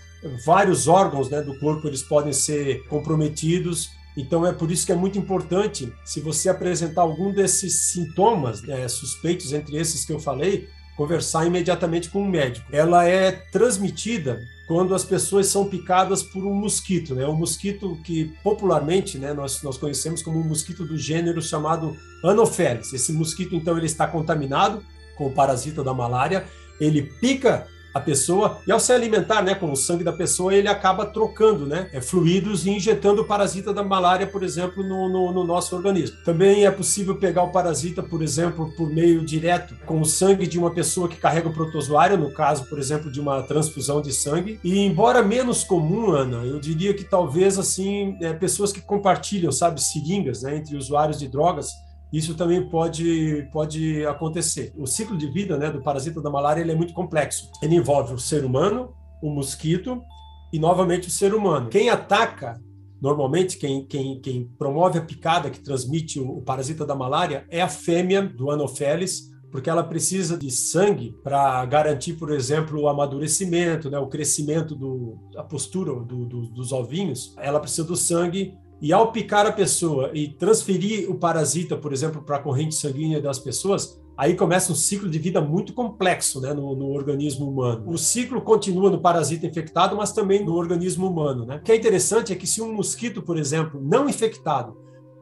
vários 0.45 0.89
órgãos 0.89 1.29
né, 1.29 1.43
do 1.43 1.59
corpo 1.59 1.87
eles 1.87 2.03
podem 2.03 2.33
ser 2.33 2.85
comprometidos. 2.89 3.91
Então 4.17 4.47
é 4.47 4.53
por 4.53 4.71
isso 4.71 4.87
que 4.87 4.93
é 4.93 4.97
muito 4.97 5.19
importante, 5.19 5.93
se 6.05 6.21
você 6.21 6.49
apresentar 6.49 7.03
algum 7.03 7.33
desses 7.33 7.93
sintomas 7.93 8.67
é, 8.69 8.89
suspeitos 8.89 9.53
entre 9.53 9.77
esses 9.77 10.05
que 10.05 10.13
eu 10.13 10.19
falei, 10.19 10.69
conversar 10.97 11.47
imediatamente 11.47 12.09
com 12.09 12.23
um 12.23 12.29
médico. 12.29 12.67
Ela 12.73 13.07
é 13.07 13.31
transmitida 13.31 14.41
quando 14.67 14.95
as 14.95 15.05
pessoas 15.05 15.47
são 15.47 15.69
picadas 15.69 16.23
por 16.23 16.45
um 16.45 16.53
mosquito, 16.53 17.15
né? 17.15 17.27
Um 17.27 17.37
mosquito 17.37 17.97
que 18.03 18.35
popularmente, 18.43 19.19
né, 19.19 19.33
nós, 19.33 19.63
nós 19.63 19.79
conhecemos 19.79 20.23
como 20.23 20.41
um 20.41 20.45
mosquito 20.45 20.85
do 20.85 20.97
gênero 20.97 21.41
chamado 21.41 21.97
Anopheles. 22.25 22.93
Esse 22.93 23.13
mosquito, 23.13 23.55
então, 23.55 23.77
ele 23.77 23.87
está 23.87 24.07
contaminado 24.07 24.83
com 25.17 25.27
o 25.27 25.33
parasita 25.33 25.85
da 25.85 25.95
malária, 25.95 26.45
ele 26.81 27.03
pica 27.03 27.69
a 27.97 28.01
pessoa 28.01 28.59
e 28.67 28.73
ao 28.73 28.79
se 28.79 28.93
alimentar, 28.93 29.43
né, 29.43 29.55
com 29.55 29.73
o 29.73 29.77
sangue 29.77 30.05
da 30.05 30.13
pessoa, 30.13 30.55
ele 30.55 30.69
acaba 30.69 31.07
trocando, 31.07 31.67
né, 31.67 31.89
é, 31.93 32.01
fluidos 32.01 32.67
e 32.67 32.71
injetando 32.71 33.23
o 33.23 33.25
parasita 33.25 33.73
da 33.73 33.83
malária, 33.83 34.27
por 34.27 34.43
exemplo, 34.43 34.83
no, 34.83 35.09
no, 35.09 35.33
no, 35.33 35.45
nosso 35.45 35.75
organismo. 35.75 36.19
Também 36.25 36.67
é 36.67 36.71
possível 36.71 37.17
pegar 37.17 37.43
o 37.43 37.51
parasita, 37.51 38.03
por 38.03 38.23
exemplo, 38.23 38.71
por 38.77 38.91
meio 38.91 39.25
direto 39.25 39.75
com 39.87 40.01
o 40.01 40.05
sangue 40.05 40.47
de 40.47 40.59
uma 40.59 40.71
pessoa 40.71 41.09
que 41.09 41.17
carrega 41.17 41.49
o 41.49 41.55
protozoário, 41.55 42.19
no 42.19 42.31
caso, 42.31 42.67
por 42.67 42.79
exemplo, 42.79 43.11
de 43.11 43.19
uma 43.19 43.43
transfusão 43.43 44.03
de 44.03 44.13
sangue. 44.13 44.61
E 44.63 44.79
embora 44.81 45.23
menos 45.23 45.65
comum, 45.65 46.11
Ana, 46.11 46.45
eu 46.45 46.61
diria 46.61 46.93
que 46.93 47.05
talvez 47.05 47.59
assim, 47.59 48.19
é, 48.21 48.33
pessoas 48.35 48.73
que 48.73 48.81
compartilham, 48.81 49.51
sabe, 49.51 49.83
seringas, 49.83 50.43
né, 50.43 50.57
entre 50.57 50.77
usuários 50.77 51.19
de 51.19 51.29
drogas 51.29 51.86
isso 52.13 52.35
também 52.35 52.69
pode, 52.69 53.49
pode 53.53 54.05
acontecer. 54.07 54.73
O 54.77 54.87
ciclo 54.87 55.17
de 55.17 55.29
vida 55.31 55.59
né, 55.59 55.71
do 55.71 55.83
parasita 55.83 56.21
da 56.21 56.31
malária 56.31 56.61
ele 56.61 56.73
é 56.73 56.75
muito 56.75 56.95
complexo. 56.95 57.51
Ele 57.61 57.77
envolve 57.77 58.15
o 58.15 58.19
ser 58.19 58.45
humano, 58.45 58.95
o 59.23 59.31
mosquito 59.31 60.01
e, 60.53 60.59
novamente, 60.59 61.09
o 61.09 61.11
ser 61.11 61.35
humano. 61.35 61.69
Quem 61.69 61.91
ataca, 61.91 62.61
normalmente, 63.01 63.59
quem, 63.59 63.85
quem, 63.85 64.21
quem 64.21 64.49
promove 64.57 64.99
a 64.99 65.03
picada 65.03 65.51
que 65.51 65.61
transmite 65.61 66.21
o, 66.21 66.39
o 66.39 66.43
parasita 66.43 66.87
da 66.87 66.95
malária 66.95 67.45
é 67.51 67.61
a 67.61 67.69
fêmea 67.69 68.23
do 68.23 68.51
Anopheles, 68.51 69.35
porque 69.51 69.71
ela 69.71 69.83
precisa 69.83 70.37
de 70.37 70.51
sangue 70.51 71.15
para 71.25 71.65
garantir, 71.67 72.15
por 72.15 72.31
exemplo, 72.31 72.81
o 72.81 72.89
amadurecimento, 72.89 73.91
né, 73.91 73.99
o 73.99 74.07
crescimento 74.07 74.77
do, 74.77 75.19
a 75.37 75.43
postura 75.43 75.93
do, 75.93 76.25
do, 76.25 76.43
dos 76.49 76.73
ovinhos. 76.73 77.35
Ela 77.39 77.59
precisa 77.59 77.87
do 77.87 77.97
sangue 77.97 78.55
e 78.81 78.93
ao 78.93 79.11
picar 79.11 79.47
a 79.47 79.53
pessoa 79.53 80.11
e 80.13 80.29
transferir 80.29 81.11
o 81.11 81.15
parasita, 81.15 81.77
por 81.77 81.93
exemplo, 81.93 82.23
para 82.23 82.37
a 82.37 82.43
corrente 82.43 82.75
sanguínea 82.75 83.21
das 83.21 83.39
pessoas, 83.39 84.01
aí 84.17 84.35
começa 84.35 84.73
um 84.73 84.75
ciclo 84.75 85.09
de 85.09 85.19
vida 85.19 85.41
muito 85.41 85.73
complexo 85.73 86.41
né, 86.41 86.53
no, 86.53 86.75
no, 86.75 86.91
organismo 86.91 87.49
humano. 87.49 87.85
O 87.87 87.97
ciclo 87.97 88.41
continua 88.41 88.91
no 88.91 89.01
parasita 89.01 89.47
infectado, 89.47 89.97
mas 89.97 90.13
também 90.13 90.45
no 90.45 90.55
organismo 90.55 91.09
humano. 91.09 91.45
Né? 91.45 91.57
O 91.57 91.63
que 91.63 91.73
é 91.73 91.77
interessante 91.77 92.33
é 92.33 92.37
que 92.37 92.47
se 92.47 92.61
um 92.61 92.73
mosquito, 92.73 93.23
por 93.23 93.39
exemplo, 93.39 93.81
não 93.83 94.09
infectado, 94.09 94.77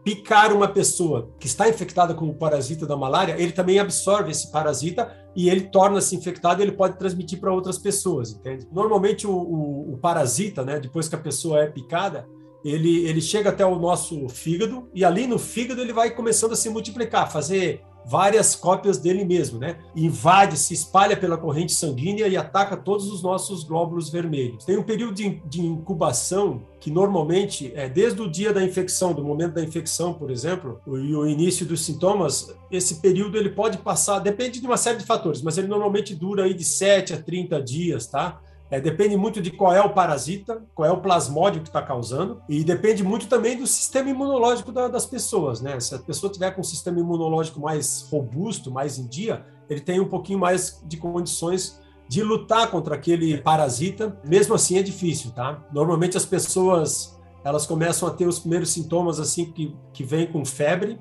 picar 0.04 0.52
uma 0.52 0.68
pessoa 0.68 1.30
que 1.40 1.46
está 1.46 1.68
infectada 1.68 2.12
com 2.12 2.28
o 2.28 2.34
parasita 2.34 2.86
da 2.86 2.96
malária, 2.96 3.36
ele 3.38 3.52
também 3.52 3.78
absorve 3.78 4.30
esse 4.30 4.52
parasita 4.52 5.10
e 5.34 5.48
ele 5.48 5.62
torna-se 5.62 6.14
infectado 6.14 6.60
e 6.60 6.64
ele 6.64 6.72
pode 6.72 6.98
transmitir 6.98 7.40
para 7.40 7.52
outras 7.52 7.78
pessoas, 7.78 8.32
entende? 8.32 8.68
Normalmente 8.70 9.26
o, 9.26 9.32
o, 9.32 9.94
o 9.94 9.98
parasita, 9.98 10.62
né, 10.62 10.78
depois 10.78 11.08
que 11.08 11.14
a 11.14 11.18
pessoa 11.18 11.60
é 11.60 11.66
picada, 11.66 12.28
ele, 12.64 13.06
ele 13.06 13.20
chega 13.20 13.50
até 13.50 13.64
o 13.64 13.78
nosso 13.78 14.28
fígado 14.28 14.88
e 14.94 15.04
ali 15.04 15.26
no 15.26 15.38
fígado 15.38 15.80
ele 15.80 15.92
vai 15.92 16.10
começando 16.10 16.52
a 16.52 16.56
se 16.56 16.70
multiplicar, 16.70 17.30
fazer 17.30 17.82
várias 18.06 18.54
cópias 18.54 18.98
dele 18.98 19.24
mesmo, 19.24 19.58
né? 19.58 19.78
Invade, 19.96 20.58
se 20.58 20.74
espalha 20.74 21.16
pela 21.16 21.38
corrente 21.38 21.72
sanguínea 21.72 22.28
e 22.28 22.36
ataca 22.36 22.76
todos 22.76 23.10
os 23.10 23.22
nossos 23.22 23.64
glóbulos 23.64 24.10
vermelhos. 24.10 24.64
Tem 24.64 24.76
um 24.76 24.82
período 24.82 25.14
de, 25.14 25.40
de, 25.46 25.62
incubação 25.62 26.62
que 26.78 26.90
normalmente 26.90 27.72
é 27.74 27.88
desde 27.88 28.20
o 28.20 28.30
dia 28.30 28.52
da 28.52 28.62
infecção, 28.62 29.14
do 29.14 29.24
momento 29.24 29.54
da 29.54 29.62
infecção, 29.62 30.12
por 30.12 30.30
exemplo, 30.30 30.80
e 30.86 31.14
o 31.14 31.26
início 31.26 31.64
dos 31.64 31.84
sintomas, 31.84 32.54
esse 32.70 32.96
período 32.96 33.38
ele 33.38 33.50
pode 33.50 33.78
passar, 33.78 34.18
depende 34.18 34.60
de 34.60 34.66
uma 34.66 34.76
série 34.76 34.98
de 34.98 35.06
fatores, 35.06 35.40
mas 35.40 35.56
ele 35.56 35.68
normalmente 35.68 36.14
dura 36.14 36.44
aí 36.44 36.52
de 36.52 36.64
7 36.64 37.14
a 37.14 37.22
30 37.22 37.62
dias, 37.62 38.06
tá? 38.06 38.40
É, 38.74 38.80
depende 38.80 39.16
muito 39.16 39.40
de 39.40 39.52
qual 39.52 39.72
é 39.72 39.80
o 39.80 39.90
parasita, 39.90 40.60
qual 40.74 40.88
é 40.88 40.90
o 40.90 41.00
plasmódio 41.00 41.62
que 41.62 41.68
está 41.68 41.80
causando, 41.80 42.42
e 42.48 42.64
depende 42.64 43.04
muito 43.04 43.28
também 43.28 43.56
do 43.56 43.68
sistema 43.68 44.10
imunológico 44.10 44.72
da, 44.72 44.88
das 44.88 45.06
pessoas, 45.06 45.60
né? 45.60 45.78
Se 45.78 45.94
a 45.94 45.98
pessoa 46.00 46.32
tiver 46.32 46.50
com 46.50 46.60
um 46.60 46.64
sistema 46.64 46.98
imunológico 46.98 47.60
mais 47.60 48.08
robusto, 48.10 48.72
mais 48.72 48.98
em 48.98 49.06
dia, 49.06 49.46
ele 49.70 49.80
tem 49.80 50.00
um 50.00 50.08
pouquinho 50.08 50.40
mais 50.40 50.82
de 50.84 50.96
condições 50.96 51.80
de 52.08 52.20
lutar 52.24 52.68
contra 52.68 52.96
aquele 52.96 53.38
parasita. 53.38 54.20
Mesmo 54.24 54.56
assim 54.56 54.76
é 54.76 54.82
difícil, 54.82 55.30
tá? 55.30 55.64
Normalmente 55.72 56.16
as 56.16 56.26
pessoas 56.26 57.16
elas 57.44 57.66
começam 57.66 58.08
a 58.08 58.10
ter 58.10 58.26
os 58.26 58.40
primeiros 58.40 58.70
sintomas 58.70 59.20
assim 59.20 59.52
que, 59.52 59.72
que 59.92 60.02
vem 60.02 60.26
com 60.26 60.44
febre, 60.44 60.98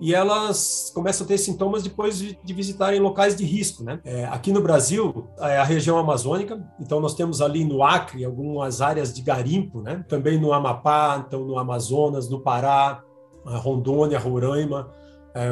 e 0.00 0.14
elas 0.14 0.90
começam 0.94 1.24
a 1.24 1.28
ter 1.28 1.38
sintomas 1.38 1.82
depois 1.82 2.18
de, 2.18 2.38
visitarem 2.54 2.98
locais 2.98 3.36
de 3.36 3.44
risco. 3.44 3.84
Né? 3.84 4.00
É, 4.04 4.24
aqui 4.26 4.52
no 4.52 4.60
Brasil, 4.60 5.28
é 5.38 5.58
a 5.58 5.64
região 5.64 5.98
amazônica, 5.98 6.60
então 6.80 7.00
nós 7.00 7.14
temos 7.14 7.42
ali 7.42 7.64
no 7.64 7.82
Acre 7.82 8.24
algumas 8.24 8.80
áreas 8.80 9.12
de 9.12 9.22
garimpo, 9.22 9.80
né? 9.80 10.04
também 10.08 10.40
no 10.40 10.52
Amapá, 10.52 11.24
então 11.26 11.44
no 11.44 11.58
Amazonas, 11.58 12.28
no 12.28 12.40
Pará, 12.40 13.02
Rondônia, 13.44 14.18
Roraima, 14.18 14.90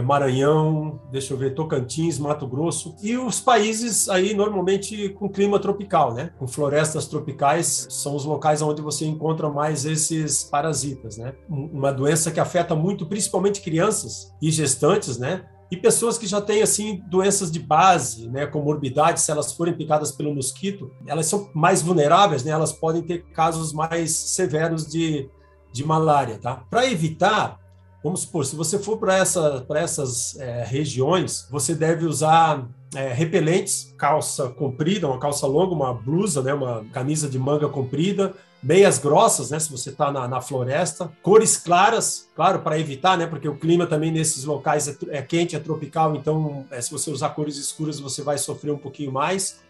Maranhão, 0.05 1.01
deixa 1.11 1.33
eu 1.33 1.39
ver, 1.39 1.55
Tocantins, 1.55 2.19
Mato 2.19 2.47
Grosso, 2.47 2.97
e 3.03 3.17
os 3.17 3.41
países 3.41 4.09
aí 4.09 4.35
normalmente 4.35 5.11
com 5.11 5.29
clima 5.29 5.59
tropical, 5.59 6.15
né? 6.15 6.31
Com 6.39 6.49
florestas 6.49 7.07
tropicais, 7.07 7.87
são 7.91 8.17
os 8.17 8.25
locais 8.25 8.61
onde 8.61 8.83
você 8.83 9.07
encontra 9.07 9.49
mais 9.49 9.85
esses 9.85 10.45
parasitas, 10.45 11.17
né? 11.17 11.35
Uma 11.49 11.93
doença 11.93 12.31
que 12.31 12.41
afeta 12.41 12.75
muito, 12.75 13.07
principalmente 13.07 13.61
crianças 13.61 14.35
e 14.43 14.51
gestantes, 14.51 15.19
né? 15.19 15.45
E 15.71 15.77
pessoas 15.77 16.17
que 16.17 16.27
já 16.27 16.41
têm 16.41 16.63
assim 16.63 17.03
doenças 17.09 17.51
de 17.51 17.61
base, 17.61 18.27
né, 18.29 18.47
comorbidades, 18.47 19.23
se 19.23 19.31
elas 19.31 19.53
forem 19.53 19.77
picadas 19.77 20.11
pelo 20.11 20.35
mosquito, 20.35 20.91
elas 21.07 21.27
são 21.27 21.51
mais 21.55 21.83
vulneráveis, 21.83 22.43
né? 22.43 22.51
Elas 22.53 22.73
podem 22.73 23.03
ter 23.03 23.25
casos 23.33 23.73
mais 23.73 24.17
severos 24.17 24.87
de, 24.87 25.29
de 25.71 25.85
malária, 25.85 26.39
tá? 26.39 26.65
Para 26.71 26.91
evitar 26.91 27.61
Vamos 28.03 28.21
supor, 28.21 28.47
se 28.47 28.55
você 28.55 28.79
for 28.79 28.97
para 28.97 29.17
essa, 29.17 29.67
essas 29.75 30.39
é, 30.39 30.65
regiões, 30.65 31.49
você 31.51 31.75
deve 31.75 32.07
usar 32.07 32.69
é, 32.95 33.13
repelentes, 33.13 33.93
calça 33.99 34.49
comprida, 34.49 35.09
uma 35.09 35.19
calça 35.19 35.47
longa, 35.47 35.75
uma 35.75 35.93
blusa, 35.93 36.41
né, 36.43 36.55
uma 36.55 36.85
camisa 36.93 37.29
de 37.29 37.39
manga 37.39 37.69
comprida, 37.69 38.35
meias 38.63 38.99
grossas, 38.99 39.51
né, 39.51 39.59
se 39.59 39.71
você 39.71 39.91
está 39.91 40.13
na, 40.13 40.29
na, 40.29 40.41
floresta, 40.41 41.11
cores 41.23 41.57
claras, 41.57 42.29
claro, 42.37 42.61
para 42.61 42.79
evitar, 42.79 43.19
né, 43.19 43.27
porque 43.27 43.49
o 43.49 43.57
clima 43.57 43.85
também 43.85 44.13
nesses 44.13 44.45
locais 44.45 44.87
é, 44.87 44.97
é 45.09 45.23
quente, 45.23 45.57
é 45.57 45.59
tropical, 45.59 46.15
então 46.15 46.65
é, 46.71 46.81
se 46.81 46.93
você 46.93 47.11
usar 47.11 47.31
cores 47.31 47.57
escuras 47.57 47.99
você 47.99 48.23
vai 48.23 48.39
sofrer 48.39 48.71
um 48.71 48.79
pouquinho 48.79 49.13
mais. 49.13 49.61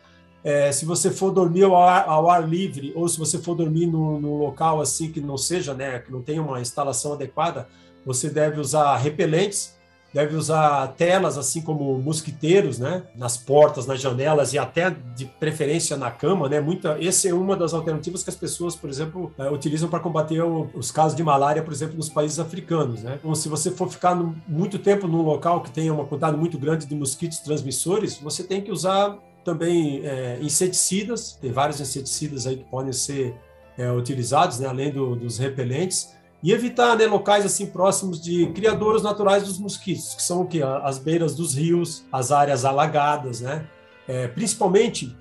É, 0.44 0.70
se 0.70 0.84
você 0.84 1.10
for 1.10 1.32
dormir 1.32 1.64
ao 1.64 1.76
ar, 1.76 2.08
ao 2.08 2.30
ar, 2.30 2.48
livre 2.48 2.92
ou 2.94 3.08
se 3.08 3.18
você 3.18 3.38
for 3.38 3.56
dormir 3.56 3.86
num, 3.86 4.20
num 4.20 4.36
local 4.36 4.80
assim 4.80 5.10
que 5.10 5.20
não 5.20 5.36
seja, 5.36 5.74
né, 5.74 5.98
que 5.98 6.12
não 6.12 6.22
tenha 6.22 6.40
uma 6.40 6.60
instalação 6.60 7.14
adequada, 7.14 7.66
você 8.08 8.30
deve 8.30 8.58
usar 8.58 8.96
repelentes, 8.96 9.76
deve 10.14 10.34
usar 10.34 10.94
telas, 10.96 11.36
assim 11.36 11.60
como 11.60 11.98
mosquiteiros, 11.98 12.78
né? 12.78 13.02
Nas 13.14 13.36
portas, 13.36 13.86
nas 13.86 14.00
janelas 14.00 14.54
e 14.54 14.58
até 14.58 14.88
de 15.14 15.26
preferência 15.26 15.94
na 15.94 16.10
cama, 16.10 16.48
né? 16.48 16.58
Muita, 16.58 16.96
essa 17.04 17.28
é 17.28 17.34
uma 17.34 17.54
das 17.54 17.74
alternativas 17.74 18.22
que 18.22 18.30
as 18.30 18.36
pessoas, 18.36 18.74
por 18.74 18.88
exemplo, 18.88 19.30
uh, 19.38 19.52
utilizam 19.52 19.90
para 19.90 20.00
combater 20.00 20.42
os 20.42 20.90
casos 20.90 21.14
de 21.14 21.22
malária, 21.22 21.62
por 21.62 21.70
exemplo, 21.70 21.96
nos 21.98 22.08
países 22.08 22.38
africanos, 22.38 23.02
né? 23.02 23.18
Então, 23.18 23.34
se 23.34 23.46
você 23.46 23.70
for 23.70 23.90
ficar 23.90 24.14
muito 24.48 24.78
tempo 24.78 25.06
num 25.06 25.20
local 25.20 25.60
que 25.60 25.70
tenha 25.70 25.92
uma 25.92 26.06
quantidade 26.06 26.38
muito 26.38 26.58
grande 26.58 26.86
de 26.86 26.94
mosquitos 26.94 27.40
transmissores, 27.40 28.16
você 28.16 28.42
tem 28.42 28.62
que 28.62 28.72
usar 28.72 29.18
também 29.44 30.00
é, 30.02 30.38
inseticidas. 30.40 31.32
Tem 31.38 31.52
vários 31.52 31.78
inseticidas 31.78 32.46
aí 32.46 32.56
que 32.56 32.64
podem 32.64 32.94
ser 32.94 33.34
é, 33.76 33.92
utilizados, 33.92 34.58
né? 34.60 34.66
Além 34.66 34.90
do, 34.90 35.14
dos 35.14 35.36
repelentes 35.36 36.16
e 36.42 36.52
evitar 36.52 36.96
né, 36.96 37.06
locais 37.06 37.44
assim 37.44 37.66
próximos 37.66 38.20
de 38.20 38.46
criadouros 38.52 39.02
naturais 39.02 39.42
dos 39.42 39.58
mosquitos, 39.58 40.14
que 40.14 40.22
são 40.22 40.42
o 40.42 40.46
que 40.46 40.62
as 40.62 40.98
beiras 40.98 41.34
dos 41.34 41.54
rios, 41.54 42.04
as 42.12 42.30
áreas 42.30 42.64
alagadas, 42.64 43.40
né? 43.40 43.66
É, 44.06 44.26
principalmente 44.28 45.14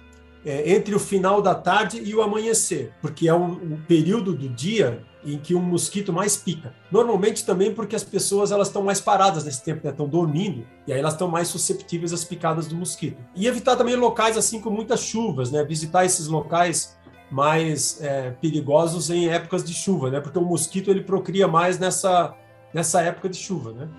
é, 0.45 0.71
entre 0.73 0.95
o 0.95 0.99
final 0.99 1.41
da 1.41 1.53
tarde 1.53 2.01
e 2.01 2.15
o 2.15 2.21
amanhecer, 2.21 2.93
porque 3.01 3.27
é 3.27 3.33
o, 3.33 3.77
período 3.87 4.33
do 4.33 4.47
dia 4.47 5.03
em 5.25 5.37
que 5.37 5.53
o 5.53 5.59
mosquito 5.59 6.13
mais 6.13 6.37
pica. 6.37 6.73
Normalmente 6.89 7.43
também 7.43 7.73
porque 7.73 7.95
as 7.95 8.03
pessoas 8.03 8.51
elas 8.51 8.67
estão 8.67 8.81
mais 8.81 9.01
paradas 9.01 9.43
nesse 9.43 9.61
tempo, 9.61 9.81
né? 9.83 9.91
estão 9.91 10.07
dormindo 10.07 10.65
e 10.87 10.93
aí 10.93 10.99
elas 10.99 11.13
estão 11.13 11.27
mais 11.27 11.49
susceptíveis 11.49 12.13
às 12.13 12.23
picadas 12.23 12.67
do 12.67 12.75
mosquito. 12.75 13.17
E 13.35 13.45
evitar 13.45 13.75
também 13.75 13.97
locais 13.97 14.37
assim 14.37 14.61
com 14.61 14.69
muitas 14.69 15.01
chuvas, 15.01 15.51
né? 15.51 15.65
Visitar 15.65 16.05
esses 16.05 16.27
locais 16.27 16.95
mais 17.29 18.01
é, 18.01 18.31
perigosos 18.31 19.09
em 19.09 19.29
épocas 19.29 19.63
de 19.63 19.73
chuva, 19.73 20.09
né? 20.09 20.19
Porque 20.19 20.39
o 20.39 20.41
mosquito 20.41 20.89
ele 20.89 21.01
procria 21.01 21.47
mais 21.47 21.77
nessa, 21.77 22.33
nessa 22.73 23.01
época 23.01 23.29
de 23.29 23.37
chuva, 23.37 23.73
né? 23.73 23.89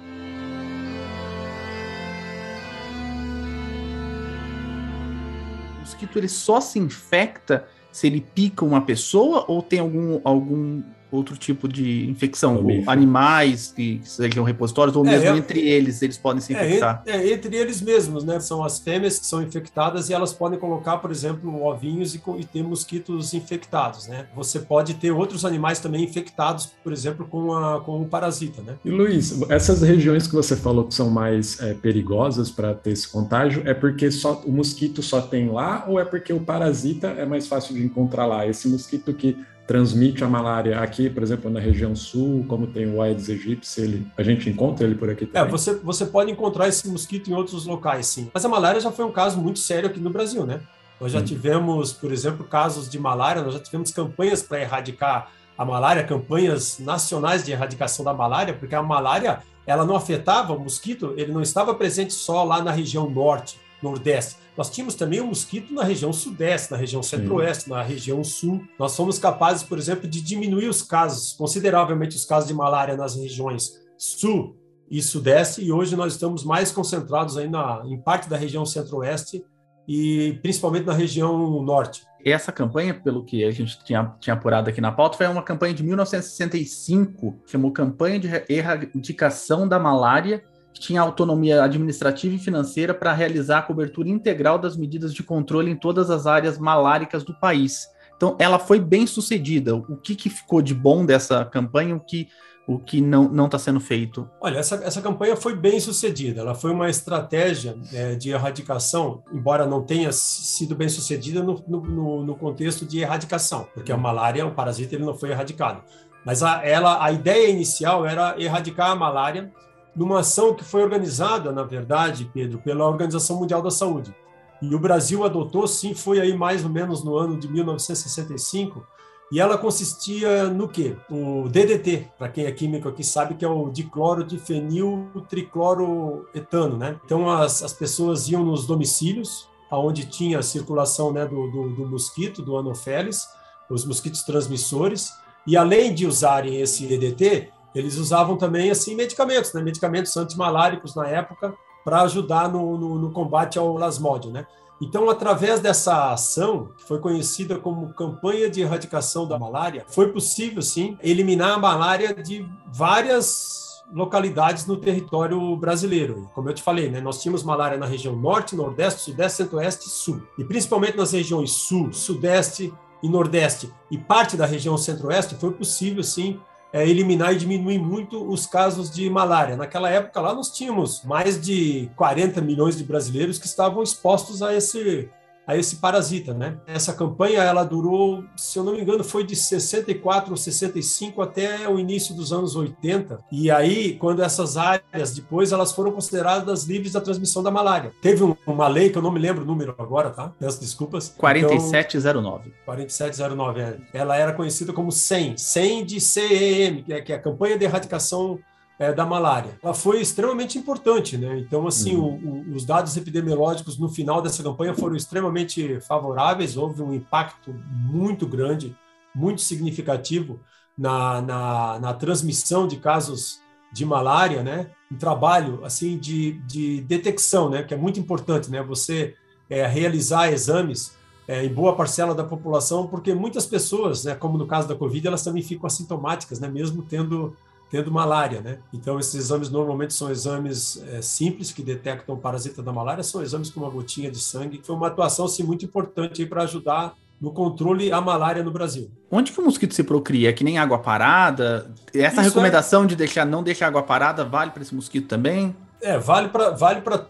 O 5.77 5.81
mosquito 5.81 6.19
ele 6.19 6.29
só 6.29 6.61
se 6.61 6.79
infecta 6.79 7.67
se 7.93 8.07
ele 8.07 8.21
pica 8.21 8.65
uma 8.65 8.81
pessoa 8.81 9.45
ou 9.49 9.63
tem 9.63 9.81
algum, 9.81 10.21
algum 10.25 10.83
outro 11.11 11.37
tipo 11.37 11.67
de 11.67 12.09
infecção, 12.09 12.65
animais 12.87 13.73
que 13.75 14.01
sejam 14.05 14.45
repositórios, 14.45 14.95
ou 14.95 15.07
é, 15.07 15.11
mesmo 15.11 15.29
é, 15.29 15.39
entre 15.39 15.61
eles, 15.67 16.03
eles 16.03 16.19
podem 16.19 16.41
se 16.41 16.55
é, 16.55 16.67
infectar. 16.67 17.03
É, 17.07 17.17
é, 17.17 17.33
entre 17.33 17.57
eles 17.57 17.81
mesmos, 17.81 18.25
né? 18.25 18.39
São 18.41 18.63
as 18.63 18.79
fêmeas 18.79 19.19
que 19.19 19.27
são 19.27 19.43
infectadas 19.43 20.11
e 20.11 20.13
elas 20.13 20.33
podem 20.33 20.59
colocar, 20.59 20.99
por 20.99 21.11
exemplo, 21.11 21.63
ovinhos 21.63 22.15
e, 22.15 22.23
e 22.39 22.45
ter 22.45 22.63
mosquitos 22.63 23.33
infectados, 23.33 24.07
né? 24.07 24.27
Você 24.37 24.59
pode 24.59 24.95
ter 24.95 25.11
outros 25.11 25.45
animais 25.45 25.81
também 25.81 26.05
infectados, 26.05 26.71
por 26.85 26.93
exemplo, 26.93 27.27
com, 27.27 27.53
a, 27.55 27.81
com 27.81 28.03
o 28.03 28.07
parasita, 28.07 28.61
né? 28.63 28.77
E 28.85 28.91
Luiz, 28.91 29.41
essas 29.51 29.83
regiões 29.83 30.27
que 30.27 30.35
você 30.35 30.57
falou 30.57 30.85
que 30.85 30.95
são 30.95 31.09
mais 31.09 31.61
é, 31.61 31.75
perigosas 31.75 32.51
para 32.51 32.75
ter 32.75 32.91
esse 32.91 33.09
contágio, 33.09 33.63
é 33.65 33.73
porque 33.73 34.11
só 34.11 34.43
o 34.45 34.53
mosquito 34.53 35.03
só 35.03 35.21
tem 35.21 35.49
lá 35.49 35.85
ou 35.89 35.99
é 35.99 36.05
porque 36.05 36.33
o 36.33 36.41
parasita 36.41 37.09
é 37.09 37.25
mais 37.25 37.47
fácil 37.47 37.75
de 37.75 37.83
encontrar 37.83 38.27
lá? 38.27 38.47
Esse 38.47 38.69
mosquito 38.69 39.15
que 39.15 39.37
transmite 39.69 40.25
a 40.25 40.27
malária 40.27 40.81
aqui, 40.81 41.11
por 41.11 41.23
exemplo, 41.23 41.51
na 41.51 41.61
região 41.61 41.95
sul, 41.95 42.43
como 42.49 42.67
tem 42.67 42.91
o 42.91 43.03
Aedes 43.03 43.29
aegypti, 43.29 43.79
ele, 43.79 44.07
a 44.17 44.23
gente 44.23 44.49
encontra 44.49 44.87
ele 44.87 44.95
por 44.95 45.11
aqui 45.11 45.25
é, 45.25 45.27
também? 45.27 45.47
É, 45.47 45.51
você, 45.51 45.75
você 45.75 46.07
pode 46.07 46.33
encontrar 46.33 46.67
esse 46.69 46.89
mosquito 46.89 47.31
em 47.31 47.35
outros 47.35 47.67
locais, 47.67 48.07
sim. 48.07 48.31
Mas 48.33 48.43
a 48.47 48.49
malária 48.49 48.81
já 48.81 48.91
foi 48.91 49.05
um 49.05 49.13
caso 49.13 49.39
muito 49.39 49.59
sério 49.59 49.91
aqui 49.91 50.01
no 50.01 50.09
Brasil, 50.09 50.47
né? 50.47 50.61
Nós 50.99 51.13
já 51.13 51.21
hum. 51.21 51.25
tivemos, 51.25 51.93
por 51.93 52.11
exemplo, 52.11 52.47
casos 52.47 52.89
de 52.89 52.99
malária, 52.99 53.43
nós 53.43 53.53
já 53.53 53.61
tivemos 53.61 53.91
campanhas 53.91 54.43
para 54.43 54.59
erradicar 54.59 55.31
a 55.57 55.65
malária, 55.67 56.03
campanhas 56.03 56.79
nacionais 56.79 57.45
de 57.45 57.53
erradicação 57.53 58.03
da 58.03 58.15
malária, 58.15 58.55
porque 58.55 58.75
a 58.75 58.83
malária, 58.83 59.41
ela 59.67 59.85
não 59.85 59.95
afetava 59.95 60.55
o 60.55 60.59
mosquito, 60.59 61.13
ele 61.15 61.31
não 61.31 61.43
estava 61.43 61.75
presente 61.75 62.15
só 62.15 62.43
lá 62.43 62.63
na 62.63 62.71
região 62.71 63.11
norte, 63.11 63.61
nordeste 63.83 64.37
nós 64.59 64.69
tínhamos 64.69 64.97
também 64.97 65.21
o 65.21 65.27
mosquito 65.29 65.73
na 65.73 65.85
região 65.85 66.13
sudeste, 66.13 66.73
na 66.73 66.77
região 66.77 67.01
centro-oeste, 67.01 67.71
na 67.71 67.81
região 67.81 68.25
sul. 68.25 68.61
Nós 68.77 68.97
fomos 68.97 69.17
capazes, 69.17 69.63
por 69.63 69.79
exemplo, 69.79 70.09
de 70.09 70.21
diminuir 70.21 70.67
os 70.67 70.83
casos, 70.83 71.33
consideravelmente 71.35 72.17
os 72.17 72.25
casos 72.25 72.49
de 72.49 72.55
malária 72.55 72.97
nas 72.97 73.15
regiões 73.15 73.81
sul 73.97 74.57
e 74.91 75.01
sudeste, 75.01 75.63
e 75.63 75.71
hoje 75.71 75.95
nós 75.95 76.15
estamos 76.15 76.43
mais 76.43 76.73
concentrados 76.73 77.37
aí 77.37 77.49
na, 77.49 77.85
em 77.87 78.01
parte 78.01 78.29
da 78.29 78.37
região 78.37 78.67
centro-oeste 78.67 79.45
e 79.87 80.37
principalmente 80.43 80.87
na 80.87 80.93
região 80.93 81.63
norte. 81.63 82.03
Essa 82.27 82.51
campanha, 82.51 82.93
pelo 82.93 83.25
que 83.25 83.45
a 83.45 83.53
gente 83.53 83.79
tinha, 83.85 84.13
tinha 84.19 84.35
apurado 84.35 84.69
aqui 84.69 84.81
na 84.81 84.91
pauta, 84.91 85.17
foi 85.17 85.29
uma 85.29 85.43
campanha 85.43 85.73
de 85.73 85.85
1965, 85.85 87.43
chamou 87.47 87.71
Campanha 87.71 88.19
de 88.19 88.29
Erradicação 88.49 89.69
da 89.69 89.79
Malária 89.79 90.43
tinha 90.79 91.01
autonomia 91.01 91.63
administrativa 91.63 92.35
e 92.35 92.39
financeira 92.39 92.95
para 92.95 93.13
realizar 93.13 93.59
a 93.59 93.63
cobertura 93.63 94.09
integral 94.09 94.59
das 94.59 94.77
medidas 94.77 95.13
de 95.13 95.23
controle 95.23 95.71
em 95.71 95.77
todas 95.77 96.11
as 96.11 96.27
áreas 96.27 96.59
maláricas 96.59 97.23
do 97.25 97.35
país. 97.35 97.89
Então, 98.17 98.37
ela 98.39 98.59
foi 98.59 98.81
bem 98.81 99.07
sucedida. 99.07 99.77
O 99.77 99.97
que, 99.97 100.17
que 100.17 100.29
ficou 100.29 100.61
de 100.61 100.75
bom 100.75 101.07
dessa 101.07 101.45
campanha? 101.45 101.95
O 101.95 102.01
que, 102.01 102.29
o 102.67 102.79
que 102.79 103.01
não 103.01 103.47
está 103.47 103.59
sendo 103.59 103.79
feito? 103.81 104.29
Olha, 104.41 104.59
essa, 104.59 104.75
essa 104.85 105.01
campanha 105.01 105.37
foi 105.37 105.55
bem 105.55 105.79
sucedida. 105.79 106.41
Ela 106.41 106.55
foi 106.55 106.73
uma 106.73 106.91
estratégia 106.91 107.77
é, 107.93 108.17
de 108.17 108.31
erradicação, 108.31 109.23
embora 109.33 109.67
não 109.67 109.83
tenha 109.85 110.11
sido 110.11 110.75
bem 110.75 110.89
sucedida 110.89 111.43
no, 111.43 111.65
no, 111.67 112.25
no 112.25 112.37
contexto 112.37 112.85
de 112.85 112.99
erradicação, 112.99 113.69
porque 113.73 113.93
a 113.93 113.97
malária, 113.97 114.45
o 114.45 114.53
parasita, 114.53 114.97
ele 114.97 115.05
não 115.05 115.15
foi 115.15 115.31
erradicado. 115.31 115.83
Mas 116.27 116.43
a, 116.43 116.63
ela, 116.63 117.03
a 117.03 117.13
ideia 117.13 117.49
inicial 117.49 118.05
era 118.05 118.35
erradicar 118.39 118.91
a 118.91 118.97
malária 118.97 119.51
numa 119.99 120.21
ação 120.21 120.55
que 120.55 120.63
foi 120.63 120.81
organizada, 120.81 121.51
na 121.51 121.65
verdade, 121.65 122.31
Pedro, 122.33 122.59
pela 122.59 122.87
Organização 122.87 123.37
Mundial 123.37 123.61
da 123.61 123.71
Saúde. 123.71 124.15
E 124.63 124.73
o 124.73 124.79
Brasil 124.79 125.25
adotou, 125.25 125.67
sim, 125.67 125.93
foi 125.93 126.21
aí 126.21 126.37
mais 126.37 126.65
ou 126.65 126.71
menos 126.71 127.03
no 127.03 127.17
ano 127.17 127.37
de 127.37 127.49
1965, 127.49 128.87
e 129.33 129.41
ela 129.41 129.59
consistia 129.59 130.45
no 130.45 130.69
quê? 130.69 130.97
O 131.11 131.49
DDT, 131.49 132.13
para 132.17 132.29
quem 132.29 132.47
é 132.47 132.53
químico 132.53 132.89
aqui 132.89 133.03
sabe 133.03 133.35
que 133.35 133.45
é 133.45 133.49
o 133.49 133.69
dicloro 133.71 134.23
de 134.23 134.39
fenil 134.39 135.11
tricloroetano, 135.29 136.77
né? 136.79 136.99
Então 137.05 137.29
as, 137.29 137.63
as 137.63 137.73
pessoas 137.73 138.29
iam 138.29 138.45
nos 138.45 138.67
domicílios, 138.67 139.49
aonde 139.69 140.07
tinha 140.07 140.39
a 140.39 140.43
circulação 140.43 141.13
né, 141.13 141.27
do, 141.27 141.51
do, 141.51 141.71
do 141.71 141.87
mosquito, 141.87 142.41
do 142.41 142.57
Anopheles, 142.57 143.27
os 143.69 143.85
mosquitos 143.85 144.23
transmissores, 144.23 145.13
e 145.47 145.57
além 145.57 145.93
de 145.93 146.07
usarem 146.07 146.61
esse 146.61 146.87
DDT, 146.87 147.51
eles 147.75 147.97
usavam 147.97 148.37
também 148.37 148.71
assim 148.71 148.95
medicamentos, 148.95 149.53
né? 149.53 149.63
medicamentos 149.63 150.17
antimaláricos 150.17 150.95
na 150.95 151.07
época, 151.07 151.55
para 151.85 152.03
ajudar 152.03 152.49
no, 152.49 152.77
no, 152.77 152.99
no, 152.99 153.11
combate 153.13 153.59
ao 153.59 153.75
lasmódio. 153.75 154.31
Né? 154.31 154.47
Então, 154.81 155.09
através 155.09 155.61
dessa 155.61 156.13
ação, 156.13 156.71
que 156.77 156.85
foi 156.85 156.99
conhecida 156.99 157.59
como 157.59 157.95
campanha 157.95 158.51
de 158.51 158.61
erradicação 158.61 159.27
da 159.27 159.39
malária, 159.39 159.85
foi 159.89 160.13
possível, 160.13 160.63
sim, 160.63 160.99
eliminar 161.03 161.53
a 161.53 161.59
malária 161.59 162.15
de 162.15 162.47
várias 162.73 163.83
localidades 163.93 164.67
no 164.67 164.77
território 164.77 165.57
brasileiro. 165.57 166.31
Como 166.35 166.49
eu 166.49 166.55
te 166.55 166.63
falei, 166.63 166.91
né, 166.91 167.01
nós 167.01 167.23
tínhamos 167.23 167.43
malária 167.43 167.79
na 167.79 167.87
região 167.87 168.15
norte, 168.15 168.55
nordeste, 168.55 169.01
sudeste, 169.01 169.39
centro-oeste 169.39 169.87
e 169.87 169.91
sul. 169.91 170.23
E 170.39 170.45
principalmente 170.45 170.97
nas 170.97 171.13
regiões 171.13 171.53
sul, 171.53 171.93
sudeste 171.93 172.73
e 173.03 173.09
nordeste 173.09 173.73
e 173.91 173.97
parte 173.97 174.37
da 174.37 174.45
região 174.45 174.77
centro-oeste, 174.77 175.37
foi 175.37 175.53
possível, 175.53 176.03
sim, 176.03 176.39
é, 176.73 176.87
eliminar 176.87 177.33
e 177.33 177.39
diminuir 177.39 177.79
muito 177.79 178.29
os 178.31 178.47
casos 178.47 178.91
de 178.91 179.09
malária. 179.09 179.57
Naquela 179.57 179.91
época 179.91 180.21
lá 180.21 180.35
nós 180.35 180.51
tínhamos 180.51 181.03
mais 181.05 181.41
de 181.41 181.91
40 181.97 182.41
milhões 182.41 182.77
de 182.77 182.85
brasileiros 182.85 183.39
que 183.39 183.47
estavam 183.47 183.83
expostos 183.83 184.43
a 184.43 184.55
esse 184.55 185.09
a 185.49 185.57
esse 185.57 185.77
parasita, 185.77 186.35
né? 186.35 186.59
Essa 186.67 186.93
campanha 186.93 187.43
ela 187.43 187.65
durou, 187.65 188.23
se 188.37 188.59
eu 188.59 188.63
não 188.63 188.75
me 188.75 188.83
engano, 188.83 189.03
foi 189.03 189.25
de 189.25 189.35
64 189.35 190.31
ou 190.31 190.37
65 190.37 191.23
até 191.23 191.67
o 191.67 191.79
início 191.79 192.15
dos 192.15 192.35
anos 192.35 192.55
80. 192.55 193.19
E 193.33 193.51
aí, 193.51 193.95
quando 193.95 194.23
essas 194.23 194.59
áreas 194.59 195.15
depois 195.15 195.51
elas 195.51 195.73
foram 195.73 195.91
consideradas 195.91 196.65
livres 196.65 196.93
da 196.93 197.01
transmissão 197.01 197.43
da 197.43 197.51
malária. 197.51 197.93
Teve 198.03 198.23
um, 198.23 198.37
uma 198.47 198.69
lei 198.69 198.91
que 198.91 198.99
eu 198.99 199.03
não 199.03 199.11
me 199.11 199.19
lembro 199.19 199.43
o 199.43 199.47
número 199.47 199.75
agora, 199.79 200.11
tá? 200.11 200.31
Peço 200.39 200.61
desculpas. 200.61 201.15
4709. 201.17 202.49
Então, 202.49 202.65
4709, 202.67 203.61
é. 203.61 203.79
Ela 203.95 204.17
era 204.17 204.35
conhecida 204.35 204.75
como 204.75 204.93
100, 204.93 205.39
100 205.39 205.85
de 205.87 206.01
CEM, 206.01 206.83
que 206.83 206.93
é, 206.93 207.01
que 207.01 207.13
é 207.13 207.17
a 207.17 207.19
campanha 207.19 207.57
de 207.57 207.65
erradicação 207.65 208.39
é, 208.79 208.93
da 208.93 209.05
malária. 209.05 209.59
Ela 209.63 209.75
foi 209.75 210.01
extremamente 210.01 210.57
importante, 210.57 211.17
né? 211.17 211.39
Então, 211.39 211.67
assim, 211.67 211.97
uhum. 211.97 212.45
o, 212.47 212.53
o, 212.53 212.55
os 212.55 212.65
dados 212.65 212.97
epidemiológicos 212.97 213.77
no 213.77 213.89
final 213.89 214.23
dessa 214.23 214.43
campanha 214.43 214.75
foram 214.75 214.95
extremamente 214.95 215.81
favoráveis, 215.81 216.57
houve 216.57 216.83
um 216.83 216.95
impacto 216.95 217.53
muito 217.69 218.27
grande, 218.27 218.77
muito 219.15 219.41
significativo 219.41 220.39
na, 220.77 221.21
na, 221.21 221.79
na 221.81 221.95
transmissão 221.95 222.69
de 222.69 222.77
casos 222.77 223.41
de 223.73 223.85
malária, 223.85 224.43
né? 224.43 224.71
Um 224.91 224.97
trabalho, 224.97 225.65
assim, 225.65 225.99
de, 225.99 226.33
de 226.47 226.81
detecção, 226.83 227.51
né? 227.51 227.65
Que 227.65 227.75
é 227.75 227.77
muito 227.77 227.99
importante, 227.99 228.51
né? 228.51 228.63
Você 228.63 229.15
é, 229.51 229.67
realizar 229.67 230.33
exames 230.33 230.97
é, 231.27 231.45
em 231.45 231.53
boa 231.53 231.75
parcela 231.75 232.15
da 232.15 232.25
população, 232.25 232.87
porque 232.87 233.13
muitas 233.13 233.45
pessoas, 233.45 234.05
né, 234.05 234.15
como 234.15 234.39
no 234.39 234.47
caso 234.47 234.67
da 234.67 234.75
Covid, 234.75 235.07
elas 235.07 235.23
também 235.23 235.43
ficam 235.43 235.67
assintomáticas, 235.67 236.41
né, 236.41 236.49
mesmo 236.49 236.83
tendo 236.83 237.37
tendo 237.71 237.91
malária, 237.91 238.41
né? 238.41 238.59
Então, 238.73 238.99
esses 238.99 239.15
exames 239.15 239.51
normalmente 239.51 239.93
são 239.95 240.11
exames 240.11 240.83
é, 240.89 241.03
simples 241.03 241.53
que 241.53 241.63
detectam 241.63 242.15
o 242.15 242.19
parasita 242.19 242.63
da 242.63 242.73
malária, 242.73 243.03
são 243.03 243.23
exames 243.23 243.51
com 243.51 243.61
uma 243.61 243.71
gotinha 243.71 244.11
de 244.11 244.19
sangue. 244.19 244.61
Foi 244.63 244.75
uma 244.75 244.87
atuação, 244.87 245.27
assim, 245.27 245.43
muito 245.43 245.65
importante 245.65 246.25
para 246.27 246.43
ajudar 246.43 246.95
no 247.21 247.33
controle 247.33 247.93
à 247.93 248.01
malária 248.01 248.43
no 248.43 248.51
Brasil. 248.51 248.91
Onde 249.11 249.33
que 249.33 249.41
o 249.41 249.45
mosquito 249.45 249.75
se 249.75 249.83
procria? 249.83 250.31
É 250.31 250.33
que 250.33 250.45
nem 250.45 250.59
água 250.59 250.79
parada? 250.79 251.71
Essa 251.93 252.21
Isso 252.21 252.31
recomendação 252.31 252.85
é... 252.85 252.87
de 252.87 252.97
deixar 252.97 253.25
não 253.25 253.43
deixar 253.43 253.67
água 253.67 253.83
parada 253.83 254.25
vale 254.25 254.53
para 254.53 254.63
esse 254.63 254.75
mosquito 254.75 255.09
também? 255.09 255.55
É, 255.81 255.99
vale 255.99 256.29
para 256.29 256.51
vale 256.51 256.81
para 256.81 257.07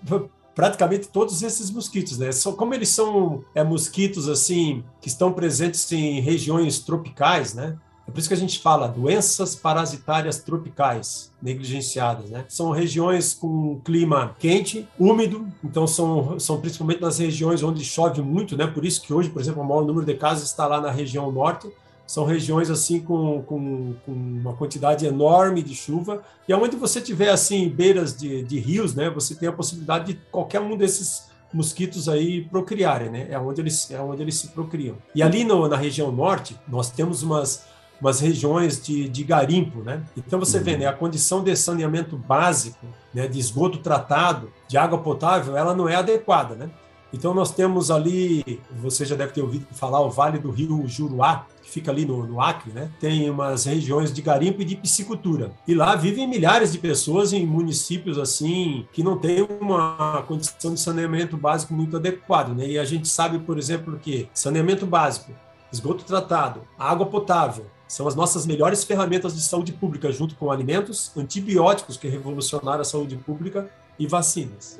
praticamente 0.55 1.09
todos 1.09 1.43
esses 1.43 1.71
mosquitos, 1.71 2.19
né? 2.19 2.33
Só 2.33 2.53
como 2.53 2.75
eles 2.75 2.89
são 2.89 3.45
é, 3.55 3.63
mosquitos 3.63 4.29
assim 4.29 4.83
que 5.01 5.09
estão 5.09 5.33
presentes 5.33 5.91
em 5.93 6.21
regiões 6.21 6.81
tropicais, 6.81 7.55
né? 7.55 7.77
É 8.09 8.11
por 8.11 8.19
isso 8.19 8.29
que 8.29 8.35
a 8.35 8.39
gente 8.39 8.59
fala 8.59 8.89
doenças 8.89 9.55
parasitárias 9.55 10.39
tropicais 10.39 11.31
negligenciadas, 11.43 12.31
né? 12.31 12.47
São 12.49 12.71
regiões 12.71 13.35
com 13.35 13.79
clima 13.85 14.35
quente, 14.39 14.89
úmido, 14.99 15.47
então 15.63 15.87
são, 15.87 16.41
são 16.41 16.59
principalmente 16.59 17.03
nas 17.03 17.19
regiões 17.19 17.63
onde 17.63 17.85
chove 17.85 18.23
muito, 18.23 18.57
né? 18.57 18.67
Por 18.67 18.87
isso 18.87 19.03
que 19.03 19.13
hoje, 19.13 19.29
por 19.29 19.43
exemplo, 19.43 19.63
o 19.63 19.65
maior 19.65 19.85
número 19.85 20.07
de 20.07 20.15
casas 20.15 20.45
está 20.49 20.67
lá 20.67 20.81
na 20.81 20.91
região 20.91 21.31
norte. 21.31 21.71
São 22.07 22.25
regiões 22.25 22.71
assim 22.71 23.01
com, 23.01 23.43
com, 23.43 23.95
com 24.07 24.13
uma 24.13 24.55
quantidade 24.55 25.05
enorme 25.05 25.63
de 25.63 25.75
chuva 25.75 26.23
e 26.49 26.53
aonde 26.55 26.75
você 26.75 27.03
tiver 27.03 27.29
assim 27.29 27.69
beiras 27.69 28.17
de, 28.17 28.43
de 28.43 28.59
rios, 28.59 28.95
né? 28.95 29.11
Você 29.11 29.35
tem 29.35 29.51
a 29.51 29.53
possibilidade 29.53 30.15
de 30.15 30.21
qualquer 30.33 30.61
um 30.63 30.75
desses 30.79 31.29
mosquitos 31.53 32.09
aí 32.09 32.45
procriarem, 32.45 33.11
né? 33.11 33.27
É 33.31 33.39
onde 33.39 33.61
eles 33.61 33.91
é 33.91 34.01
onde 34.01 34.23
eles 34.23 34.37
se 34.37 34.49
procriam. 34.49 34.97
E 35.15 35.23
ali 35.23 35.45
no, 35.45 35.69
na 35.69 35.77
região 35.77 36.11
norte 36.11 36.59
nós 36.67 36.91
temos 36.91 37.23
umas 37.23 37.69
umas 38.01 38.21
regiões 38.21 38.81
de, 38.81 39.09
de 39.09 39.25
garimpo, 39.25 39.83
né? 39.83 40.03
Então 40.17 40.39
você 40.39 40.61
vê, 40.61 40.77
né, 40.77 40.87
a 40.87 40.93
condição 40.93 41.43
de 41.43 41.55
saneamento 41.57 42.17
básico, 42.17 42.87
né, 43.13 43.27
de 43.27 43.39
esgoto 43.39 43.79
tratado, 43.79 44.51
de 44.69 44.79
água 44.79 44.99
potável, 44.99 45.57
ela 45.57 45.75
não 45.75 45.89
é 45.89 45.97
adequada, 45.97 46.55
né? 46.55 46.71
Então 47.13 47.33
nós 47.33 47.51
temos 47.51 47.91
ali, 47.91 48.61
você 48.83 49.05
já 49.05 49.17
deve 49.17 49.33
ter 49.33 49.41
ouvido 49.41 49.67
falar, 49.73 50.01
o 50.01 50.11
Vale 50.11 50.39
do 50.39 50.51
Rio 50.51 50.87
Juruá, 50.87 51.47
que 51.63 51.71
fica 51.71 51.91
ali 51.91 52.05
no, 52.05 52.27
no, 52.27 52.41
Acre, 52.41 52.71
né? 52.71 52.91
Tem 53.01 53.31
umas 53.31 53.65
regiões 53.65 54.13
de 54.13 54.21
garimpo 54.21 54.61
e 54.61 54.65
de 54.65 54.77
piscicultura. 54.77 55.53
E 55.67 55.75
lá 55.75 55.97
vivem 55.97 56.29
milhares 56.29 56.71
de 56.71 56.79
pessoas 56.79 57.33
em 57.33 57.47
municípios 57.47 58.19
assim 58.19 58.87
que 58.93 59.03
não 59.03 59.17
têm 59.17 59.47
uma 59.59 60.23
condição 60.29 60.75
de 60.75 60.81
saneamento 60.81 61.37
básico 61.37 61.73
muito 61.73 61.97
adequado, 61.97 62.55
né? 62.55 62.67
E 62.67 62.79
a 62.79 62.85
gente 62.85 63.09
sabe, 63.09 63.39
por 63.39 63.59
exemplo, 63.59 63.99
que 63.99 64.29
saneamento 64.35 64.85
básico, 64.85 65.33
esgoto 65.73 66.05
tratado, 66.05 66.61
água 66.79 67.07
potável, 67.07 67.65
são 67.89 68.07
as 68.07 68.15
nossas 68.15 68.47
melhores 68.47 68.85
ferramentas 68.85 69.35
de 69.35 69.41
saúde 69.41 69.73
pública, 69.73 70.13
junto 70.13 70.35
com 70.37 70.51
alimentos, 70.51 71.11
antibióticos 71.17 71.97
que 71.97 72.07
revolucionaram 72.07 72.83
a 72.83 72.85
saúde 72.85 73.17
pública 73.17 73.69
e 73.99 74.07
vacinas. 74.07 74.79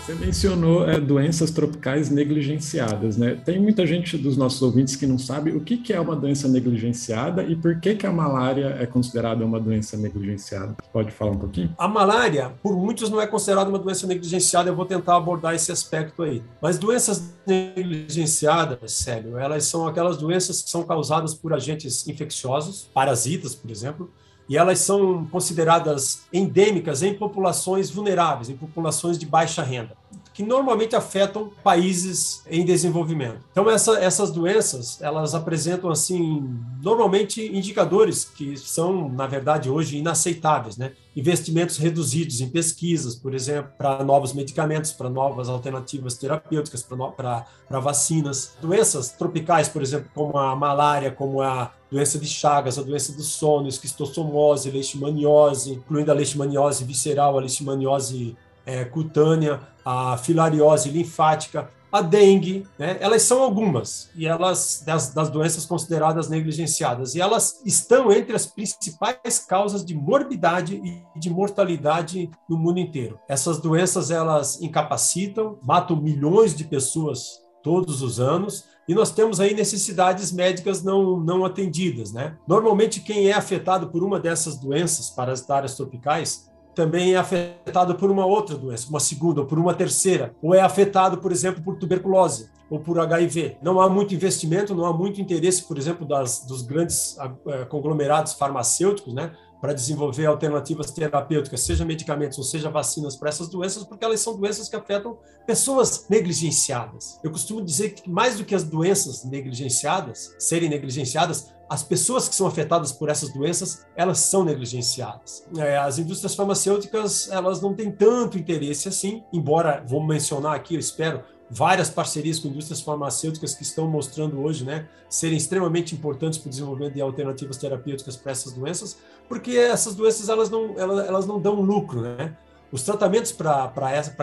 Você 0.00 0.14
mencionou 0.14 0.88
é, 0.88 0.98
doenças 0.98 1.50
tropicais 1.50 2.08
negligenciadas, 2.08 3.18
né? 3.18 3.34
Tem 3.44 3.60
muita 3.60 3.86
gente 3.86 4.16
dos 4.16 4.34
nossos 4.34 4.60
ouvintes 4.62 4.96
que 4.96 5.06
não 5.06 5.18
sabe 5.18 5.50
o 5.50 5.60
que, 5.60 5.76
que 5.76 5.92
é 5.92 6.00
uma 6.00 6.16
doença 6.16 6.48
negligenciada 6.48 7.44
e 7.44 7.54
por 7.54 7.78
que, 7.78 7.94
que 7.94 8.06
a 8.06 8.10
malária 8.10 8.76
é 8.80 8.86
considerada 8.86 9.44
uma 9.44 9.60
doença 9.60 9.98
negligenciada. 9.98 10.74
Pode 10.90 11.10
falar 11.10 11.32
um 11.32 11.38
pouquinho? 11.38 11.74
A 11.76 11.86
malária, 11.86 12.50
por 12.62 12.74
muitos, 12.74 13.10
não 13.10 13.20
é 13.20 13.26
considerada 13.26 13.68
uma 13.68 13.78
doença 13.78 14.06
negligenciada. 14.06 14.70
Eu 14.70 14.74
vou 14.74 14.86
tentar 14.86 15.16
abordar 15.16 15.54
esse 15.54 15.70
aspecto 15.70 16.22
aí. 16.22 16.42
Mas 16.62 16.78
doenças 16.78 17.34
negligenciadas, 17.46 18.92
sério, 18.92 19.36
elas 19.36 19.64
são 19.64 19.86
aquelas 19.86 20.16
doenças 20.16 20.62
que 20.62 20.70
são 20.70 20.82
causadas 20.82 21.34
por 21.34 21.52
agentes 21.52 22.08
infecciosos, 22.08 22.88
parasitas, 22.94 23.54
por 23.54 23.70
exemplo, 23.70 24.10
e 24.50 24.56
elas 24.56 24.80
são 24.80 25.24
consideradas 25.26 26.22
endêmicas 26.32 27.04
em 27.04 27.14
populações 27.14 27.88
vulneráveis, 27.88 28.50
em 28.50 28.56
populações 28.56 29.16
de 29.16 29.24
baixa 29.24 29.62
renda 29.62 29.96
que 30.32 30.42
normalmente 30.42 30.94
afetam 30.94 31.50
países 31.62 32.42
em 32.48 32.64
desenvolvimento. 32.64 33.40
Então 33.50 33.68
essa, 33.68 33.98
essas 33.98 34.30
doenças 34.30 35.00
elas 35.00 35.34
apresentam 35.34 35.90
assim 35.90 36.48
normalmente 36.82 37.44
indicadores 37.44 38.24
que 38.24 38.56
são 38.56 39.08
na 39.08 39.26
verdade 39.26 39.68
hoje 39.68 39.98
inaceitáveis, 39.98 40.76
né? 40.76 40.92
Investimentos 41.16 41.76
reduzidos 41.76 42.40
em 42.40 42.48
pesquisas, 42.48 43.16
por 43.16 43.34
exemplo, 43.34 43.72
para 43.76 44.04
novos 44.04 44.32
medicamentos, 44.32 44.92
para 44.92 45.10
novas 45.10 45.48
alternativas 45.48 46.14
terapêuticas, 46.14 46.82
para 46.82 47.80
vacinas. 47.80 48.52
Doenças 48.62 49.10
tropicais, 49.10 49.68
por 49.68 49.82
exemplo, 49.82 50.08
como 50.14 50.38
a 50.38 50.54
malária, 50.54 51.10
como 51.10 51.42
a 51.42 51.72
doença 51.90 52.18
de 52.18 52.26
Chagas, 52.26 52.78
a 52.78 52.82
doença 52.82 53.12
do 53.12 53.22
sono, 53.22 53.66
esquistossomose, 53.66 54.70
leishmaniose, 54.70 55.72
incluindo 55.72 56.12
a 56.12 56.14
leishmaniose 56.14 56.84
visceral, 56.84 57.36
a 57.36 57.40
leishmaniose 57.40 58.36
é, 58.64 58.84
cutânea, 58.84 59.60
a 59.90 60.16
filariose 60.16 60.88
linfática, 60.88 61.68
a 61.92 62.00
dengue, 62.00 62.64
né? 62.78 62.96
elas 63.00 63.22
são 63.22 63.42
algumas 63.42 64.10
e 64.14 64.24
elas 64.24 64.84
das, 64.86 65.12
das, 65.12 65.28
doenças 65.28 65.66
consideradas 65.66 66.28
negligenciadas 66.28 67.16
e 67.16 67.20
elas 67.20 67.60
estão 67.66 68.12
entre 68.12 68.36
as 68.36 68.46
principais 68.46 69.40
causas 69.40 69.84
de 69.84 69.94
morbidade 69.94 70.80
e 70.84 71.18
de 71.18 71.28
mortalidade 71.28 72.30
no 72.48 72.56
mundo 72.56 72.78
inteiro. 72.78 73.18
Essas 73.28 73.58
doenças 73.58 74.10
elas 74.10 74.62
incapacitam, 74.62 75.58
matam 75.62 75.96
milhões 75.96 76.54
de 76.54 76.62
pessoas 76.62 77.40
todos 77.60 78.02
os 78.02 78.20
anos 78.20 78.66
e 78.88 78.94
nós 78.94 79.10
temos 79.10 79.40
aí 79.40 79.52
necessidades 79.52 80.32
médicas 80.32 80.82
não, 80.82 81.18
não 81.18 81.44
atendidas, 81.44 82.12
né? 82.12 82.36
Normalmente 82.46 83.00
quem 83.00 83.28
é 83.28 83.32
afetado 83.32 83.88
por 83.88 84.02
uma 84.02 84.18
dessas 84.18 84.56
doenças 84.56 85.10
parasitárias 85.10 85.74
tropicais 85.74 86.49
também 86.74 87.14
é 87.14 87.16
afetado 87.16 87.94
por 87.94 88.10
uma 88.10 88.24
outra 88.24 88.56
doença, 88.56 88.88
uma 88.88 89.00
segunda 89.00 89.40
ou 89.40 89.46
por 89.46 89.58
uma 89.58 89.74
terceira, 89.74 90.34
ou 90.42 90.54
é 90.54 90.60
afetado, 90.60 91.18
por 91.18 91.32
exemplo, 91.32 91.62
por 91.62 91.76
tuberculose 91.76 92.48
ou 92.70 92.78
por 92.78 92.98
HIV. 93.00 93.56
Não 93.60 93.80
há 93.80 93.88
muito 93.88 94.14
investimento, 94.14 94.74
não 94.74 94.86
há 94.86 94.92
muito 94.92 95.20
interesse, 95.20 95.64
por 95.64 95.76
exemplo, 95.76 96.06
das, 96.06 96.44
dos 96.46 96.62
grandes 96.62 97.16
uh, 97.18 97.66
conglomerados 97.68 98.34
farmacêuticos, 98.34 99.12
né, 99.12 99.32
para 99.60 99.74
desenvolver 99.74 100.26
alternativas 100.26 100.90
terapêuticas, 100.90 101.60
seja 101.60 101.84
medicamentos 101.84 102.38
ou 102.38 102.44
seja 102.44 102.70
vacinas 102.70 103.16
para 103.16 103.28
essas 103.28 103.48
doenças, 103.48 103.84
porque 103.84 104.04
elas 104.04 104.20
são 104.20 104.36
doenças 104.36 104.68
que 104.68 104.76
afetam 104.76 105.18
pessoas 105.46 106.06
negligenciadas. 106.08 107.20
Eu 107.22 107.30
costumo 107.30 107.62
dizer 107.62 107.90
que 107.90 108.08
mais 108.08 108.36
do 108.36 108.44
que 108.44 108.54
as 108.54 108.64
doenças 108.64 109.24
negligenciadas, 109.24 110.34
serem 110.38 110.68
negligenciadas, 110.68 111.52
as 111.68 111.84
pessoas 111.84 112.28
que 112.28 112.34
são 112.34 112.48
afetadas 112.48 112.90
por 112.90 113.08
essas 113.08 113.32
doenças, 113.32 113.86
elas 113.94 114.18
são 114.18 114.44
negligenciadas. 114.44 115.46
É, 115.56 115.78
as 115.78 115.98
indústrias 115.98 116.34
farmacêuticas, 116.34 117.30
elas 117.30 117.60
não 117.60 117.74
têm 117.74 117.92
tanto 117.92 118.36
interesse 118.36 118.88
assim, 118.88 119.22
embora, 119.32 119.84
vou 119.86 120.04
mencionar 120.04 120.56
aqui, 120.56 120.74
eu 120.74 120.80
espero, 120.80 121.22
várias 121.50 121.90
parcerias 121.90 122.38
com 122.38 122.48
indústrias 122.48 122.80
farmacêuticas 122.80 123.54
que 123.54 123.62
estão 123.62 123.88
mostrando 123.88 124.40
hoje, 124.40 124.64
né, 124.64 124.88
serem 125.08 125.36
extremamente 125.36 125.94
importantes 125.94 126.38
para 126.38 126.46
o 126.46 126.50
desenvolvimento 126.50 126.94
de 126.94 127.00
alternativas 127.00 127.56
terapêuticas 127.56 128.16
para 128.16 128.32
essas 128.32 128.52
doenças, 128.52 128.98
porque 129.28 129.56
essas 129.56 129.94
doenças 129.94 130.28
elas 130.28 130.48
não, 130.48 130.78
elas, 130.78 131.08
elas 131.08 131.26
não 131.26 131.40
dão 131.40 131.60
lucro, 131.60 132.00
né? 132.02 132.36
Os 132.72 132.84
tratamentos 132.84 133.32
para 133.32 133.68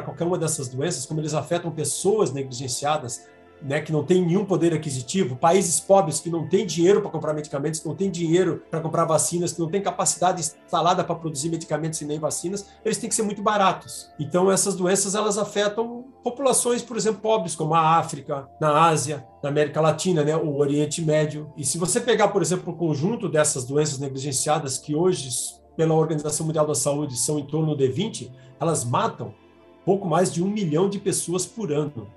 qualquer 0.06 0.24
uma 0.24 0.38
dessas 0.38 0.70
doenças, 0.70 1.06
como 1.06 1.20
eles 1.20 1.34
afetam 1.34 1.70
pessoas 1.70 2.32
negligenciadas, 2.32 3.28
né, 3.62 3.82
que 3.82 3.92
não 3.92 4.04
tem 4.04 4.26
nenhum 4.26 4.46
poder 4.46 4.74
aquisitivo, 4.74 5.36
países 5.36 5.80
pobres 5.80 6.20
que 6.20 6.30
não 6.30 6.48
têm 6.48 6.66
dinheiro 6.66 7.02
para 7.02 7.10
comprar 7.10 7.34
medicamentos, 7.34 7.80
que 7.80 7.88
não 7.88 7.96
têm 7.96 8.10
dinheiro 8.10 8.64
para 8.70 8.80
comprar 8.80 9.06
vacinas, 9.06 9.54
que 9.54 9.60
não 9.60 9.70
têm 9.70 9.82
capacidade 9.82 10.42
instalada 10.42 11.04
para 11.04 11.16
produzir 11.16 11.50
medicamentos 11.50 12.02
e 12.02 12.06
nem 12.06 12.20
vacinas, 12.20 12.68
eles 12.84 12.98
têm 12.98 13.10
que 13.10 13.16
ser 13.16 13.24
muito 13.24 13.42
baratos. 13.42 14.10
Então 14.20 14.52
essas 14.52 14.76
doenças 14.76 15.16
elas 15.16 15.38
afetam 15.38 16.06
populações, 16.24 16.82
por 16.82 16.98
exemplo, 16.98 17.22
pobres 17.22 17.56
como 17.56 17.74
a 17.74 17.98
África, 17.98 18.48
na 18.60 18.86
Ásia, 18.86 19.26
na 19.42 19.50
América 19.50 19.82
Latina, 19.82 20.24
né, 20.24 20.36
o 20.36 20.58
Oriente 20.58 21.02
Médio. 21.02 21.52
E 21.58 21.64
se 21.64 21.78
você 21.78 22.00
pegar, 22.00 22.30
por 22.30 22.42
exemplo, 22.42 22.74
o 22.74 22.76
conjunto 22.76 23.30
dessas 23.30 23.64
doenças 23.66 24.00
negligenciadas 24.00 24.78
que 24.78 24.96
hoje 24.96 25.30
pela 25.76 25.94
Organização 25.94 26.46
Mundial 26.46 26.66
da 26.66 26.74
Saúde 26.74 27.16
são 27.16 27.38
em 27.38 27.46
torno 27.46 27.78
de 27.78 27.88
20, 27.88 28.32
elas 28.60 28.84
matam 28.84 29.34
pouco 29.86 30.06
mais 30.06 30.34
de 30.34 30.44
um 30.44 30.48
milhão 30.50 30.90
de 30.90 31.00
pessoas 31.00 31.46
por 31.46 31.72
ano. 31.72 32.08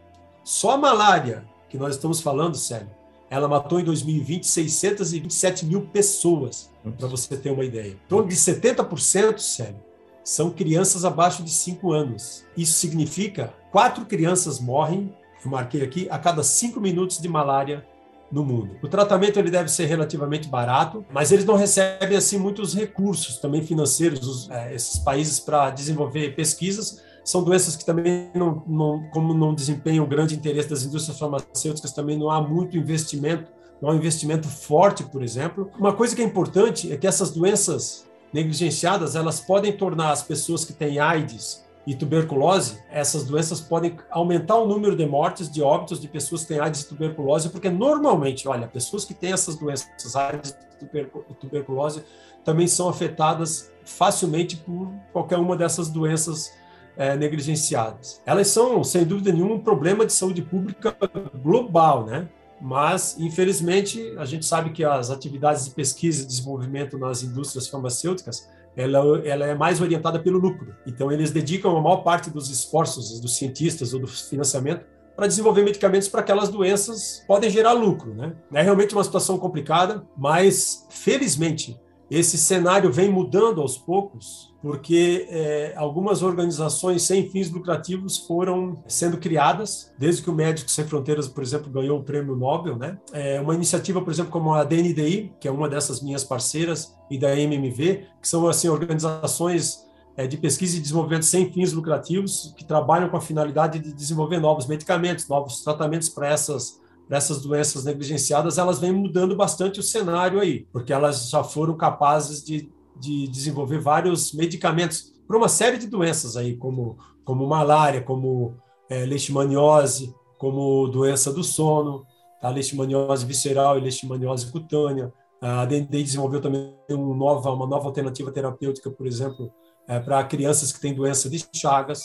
Só 0.50 0.72
a 0.72 0.76
malária, 0.76 1.44
que 1.68 1.78
nós 1.78 1.94
estamos 1.94 2.20
falando, 2.20 2.56
sério, 2.56 2.90
ela 3.30 3.46
matou 3.46 3.78
em 3.78 3.84
2020 3.84 4.44
627 4.44 5.64
mil 5.64 5.82
pessoas, 5.82 6.68
para 6.98 7.06
você 7.06 7.36
ter 7.36 7.52
uma 7.52 7.64
ideia. 7.64 7.92
Em 7.92 8.08
torno 8.08 8.28
de 8.28 8.34
70%, 8.34 9.38
sério, 9.38 9.76
são 10.24 10.50
crianças 10.50 11.04
abaixo 11.04 11.44
de 11.44 11.52
5 11.52 11.92
anos. 11.92 12.44
Isso 12.56 12.72
significa 12.72 13.54
quatro 13.70 14.04
crianças 14.06 14.58
morrem, 14.58 15.14
eu 15.44 15.52
marquei 15.52 15.82
aqui, 15.82 16.08
a 16.10 16.18
cada 16.18 16.42
5 16.42 16.80
minutos 16.80 17.18
de 17.18 17.28
malária 17.28 17.86
no 18.28 18.44
mundo. 18.44 18.76
O 18.82 18.88
tratamento 18.88 19.38
ele 19.38 19.52
deve 19.52 19.68
ser 19.68 19.86
relativamente 19.86 20.48
barato, 20.48 21.06
mas 21.12 21.30
eles 21.30 21.44
não 21.44 21.54
recebem 21.54 22.16
assim 22.18 22.38
muitos 22.38 22.74
recursos 22.74 23.36
também 23.36 23.62
financeiros 23.62 24.26
os, 24.26 24.50
é, 24.50 24.74
esses 24.74 24.98
países 24.98 25.38
para 25.38 25.70
desenvolver 25.70 26.34
pesquisas 26.34 27.08
são 27.24 27.42
doenças 27.42 27.76
que 27.76 27.84
também, 27.84 28.30
não, 28.34 28.62
não, 28.66 29.10
como 29.10 29.34
não 29.34 29.54
desempenham 29.54 30.06
grande 30.06 30.34
interesse 30.34 30.68
das 30.68 30.82
indústrias 30.82 31.18
farmacêuticas, 31.18 31.92
também 31.92 32.18
não 32.18 32.30
há 32.30 32.40
muito 32.40 32.76
investimento, 32.76 33.50
não 33.80 33.90
há 33.90 33.92
um 33.92 33.96
investimento 33.96 34.48
forte, 34.48 35.04
por 35.04 35.22
exemplo. 35.22 35.70
Uma 35.78 35.92
coisa 35.92 36.14
que 36.14 36.22
é 36.22 36.24
importante 36.24 36.92
é 36.92 36.96
que 36.96 37.06
essas 37.06 37.30
doenças 37.30 38.08
negligenciadas, 38.32 39.16
elas 39.16 39.40
podem 39.40 39.72
tornar 39.72 40.12
as 40.12 40.22
pessoas 40.22 40.64
que 40.64 40.72
têm 40.72 40.98
AIDS 40.98 41.64
e 41.86 41.94
tuberculose, 41.94 42.78
essas 42.90 43.24
doenças 43.24 43.60
podem 43.60 43.96
aumentar 44.10 44.56
o 44.56 44.66
número 44.66 44.94
de 44.94 45.06
mortes, 45.06 45.50
de 45.50 45.62
óbitos 45.62 46.00
de 46.00 46.06
pessoas 46.06 46.42
que 46.42 46.48
têm 46.48 46.60
AIDS 46.60 46.82
e 46.82 46.88
tuberculose, 46.88 47.48
porque 47.48 47.70
normalmente, 47.70 48.46
olha, 48.46 48.68
pessoas 48.68 49.04
que 49.04 49.14
têm 49.14 49.32
essas 49.32 49.56
doenças, 49.56 50.14
AIDS 50.14 50.56
e 50.80 51.34
tuberculose, 51.34 52.04
também 52.44 52.66
são 52.66 52.88
afetadas 52.88 53.72
facilmente 53.84 54.56
por 54.56 54.88
qualquer 55.12 55.38
uma 55.38 55.56
dessas 55.56 55.88
doenças 55.88 56.52
é, 56.96 57.16
negligenciadas. 57.16 58.22
Elas 58.26 58.48
são, 58.48 58.82
sem 58.84 59.04
dúvida 59.04 59.32
nenhuma, 59.32 59.54
um 59.54 59.60
problema 59.60 60.04
de 60.04 60.12
saúde 60.12 60.42
pública 60.42 60.96
global, 61.42 62.04
né? 62.04 62.28
Mas, 62.60 63.16
infelizmente, 63.18 64.14
a 64.18 64.24
gente 64.24 64.44
sabe 64.44 64.70
que 64.70 64.84
as 64.84 65.10
atividades 65.10 65.64
de 65.64 65.70
pesquisa 65.70 66.22
e 66.22 66.26
desenvolvimento 66.26 66.98
nas 66.98 67.22
indústrias 67.22 67.68
farmacêuticas 67.68 68.48
ela, 68.76 68.98
ela 69.24 69.46
é 69.46 69.54
mais 69.54 69.80
orientada 69.80 70.18
pelo 70.18 70.38
lucro. 70.38 70.74
Então, 70.86 71.10
eles 71.10 71.30
dedicam 71.30 71.76
a 71.76 71.80
maior 71.80 71.98
parte 71.98 72.30
dos 72.30 72.50
esforços 72.50 73.18
dos 73.20 73.36
cientistas 73.36 73.92
ou 73.94 74.00
do 74.00 74.06
financiamento 74.06 74.84
para 75.16 75.26
desenvolver 75.26 75.62
medicamentos 75.62 76.08
para 76.08 76.20
aquelas 76.20 76.48
doenças 76.48 77.22
podem 77.26 77.50
gerar 77.50 77.72
lucro, 77.72 78.14
né? 78.14 78.32
É 78.54 78.62
realmente 78.62 78.94
uma 78.94 79.04
situação 79.04 79.38
complicada, 79.38 80.02
mas 80.16 80.86
felizmente 80.88 81.78
esse 82.10 82.36
cenário 82.36 82.92
vem 82.92 83.10
mudando 83.10 83.60
aos 83.60 83.78
poucos 83.78 84.50
porque 84.62 85.26
é, 85.30 85.72
algumas 85.76 86.22
organizações 86.22 87.02
sem 87.02 87.28
fins 87.30 87.50
lucrativos 87.50 88.18
foram 88.18 88.82
sendo 88.86 89.16
criadas, 89.16 89.90
desde 89.98 90.22
que 90.22 90.28
o 90.28 90.34
Médicos 90.34 90.74
Sem 90.74 90.86
Fronteiras, 90.86 91.26
por 91.26 91.42
exemplo, 91.42 91.70
ganhou 91.70 91.98
o 91.98 92.02
prêmio 92.02 92.36
Nobel, 92.36 92.76
né? 92.76 92.98
É 93.12 93.40
uma 93.40 93.54
iniciativa, 93.54 94.02
por 94.02 94.12
exemplo, 94.12 94.30
como 94.30 94.52
a 94.52 94.62
DNDI, 94.62 95.32
que 95.40 95.48
é 95.48 95.50
uma 95.50 95.68
dessas 95.68 96.02
minhas 96.02 96.24
parceiras, 96.24 96.94
e 97.10 97.18
da 97.18 97.34
MMV, 97.36 98.06
que 98.20 98.28
são 98.28 98.46
assim 98.46 98.68
organizações 98.68 99.84
é, 100.16 100.26
de 100.26 100.36
pesquisa 100.36 100.76
e 100.76 100.80
desenvolvimento 100.80 101.24
sem 101.24 101.50
fins 101.50 101.72
lucrativos 101.72 102.54
que 102.56 102.64
trabalham 102.64 103.08
com 103.08 103.16
a 103.16 103.20
finalidade 103.20 103.78
de 103.78 103.92
desenvolver 103.92 104.38
novos 104.38 104.66
medicamentos, 104.66 105.26
novos 105.26 105.62
tratamentos 105.64 106.08
para 106.08 106.28
essas 106.28 106.78
para 107.10 107.18
essas 107.18 107.42
doenças 107.42 107.84
negligenciadas, 107.84 108.56
elas 108.56 108.78
vêm 108.78 108.92
mudando 108.92 109.34
bastante 109.34 109.80
o 109.80 109.82
cenário 109.82 110.38
aí, 110.38 110.64
porque 110.72 110.92
elas 110.92 111.28
já 111.28 111.42
foram 111.42 111.76
capazes 111.76 112.40
de, 112.40 112.70
de 113.00 113.26
desenvolver 113.26 113.80
vários 113.80 114.32
medicamentos 114.32 115.12
para 115.26 115.36
uma 115.36 115.48
série 115.48 115.76
de 115.76 115.88
doenças 115.88 116.36
aí, 116.36 116.56
como, 116.56 116.96
como 117.24 117.48
malária, 117.48 118.00
como 118.00 118.54
é, 118.88 119.04
leishmaniose, 119.04 120.14
como 120.38 120.86
doença 120.86 121.32
do 121.32 121.42
sono, 121.42 122.06
tá? 122.40 122.48
leishmaniose 122.48 123.26
visceral 123.26 123.76
e 123.76 123.80
leishmaniose 123.80 124.52
cutânea. 124.52 125.12
A 125.40 125.64
D&D 125.64 126.04
desenvolveu 126.04 126.40
também 126.40 126.72
nova, 126.88 127.50
uma 127.50 127.66
nova 127.66 127.88
alternativa 127.88 128.30
terapêutica, 128.30 128.88
por 128.88 129.08
exemplo, 129.08 129.50
é, 129.88 129.98
para 129.98 130.22
crianças 130.22 130.70
que 130.70 130.80
têm 130.80 130.94
doença 130.94 131.28
de 131.28 131.44
Chagas. 131.52 132.04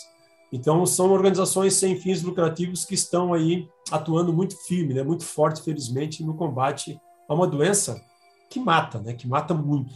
Então, 0.51 0.83
são 0.83 1.11
organizações 1.11 1.75
sem 1.75 1.95
fins 1.95 2.23
lucrativos 2.23 2.85
que 2.85 2.95
estão 2.95 3.35
aí 3.35 3.69
atuando 3.91 4.33
muito 4.33 4.55
firme, 4.65 4.93
né, 4.93 5.03
muito 5.03 5.23
forte, 5.23 5.61
felizmente, 5.61 6.23
no 6.23 6.35
combate 6.35 6.99
a 7.27 7.33
uma 7.33 7.47
doença 7.47 8.01
que 8.49 8.59
mata, 8.59 8.99
né, 8.99 9.13
que 9.13 9.27
mata 9.27 9.53
muito 9.53 9.93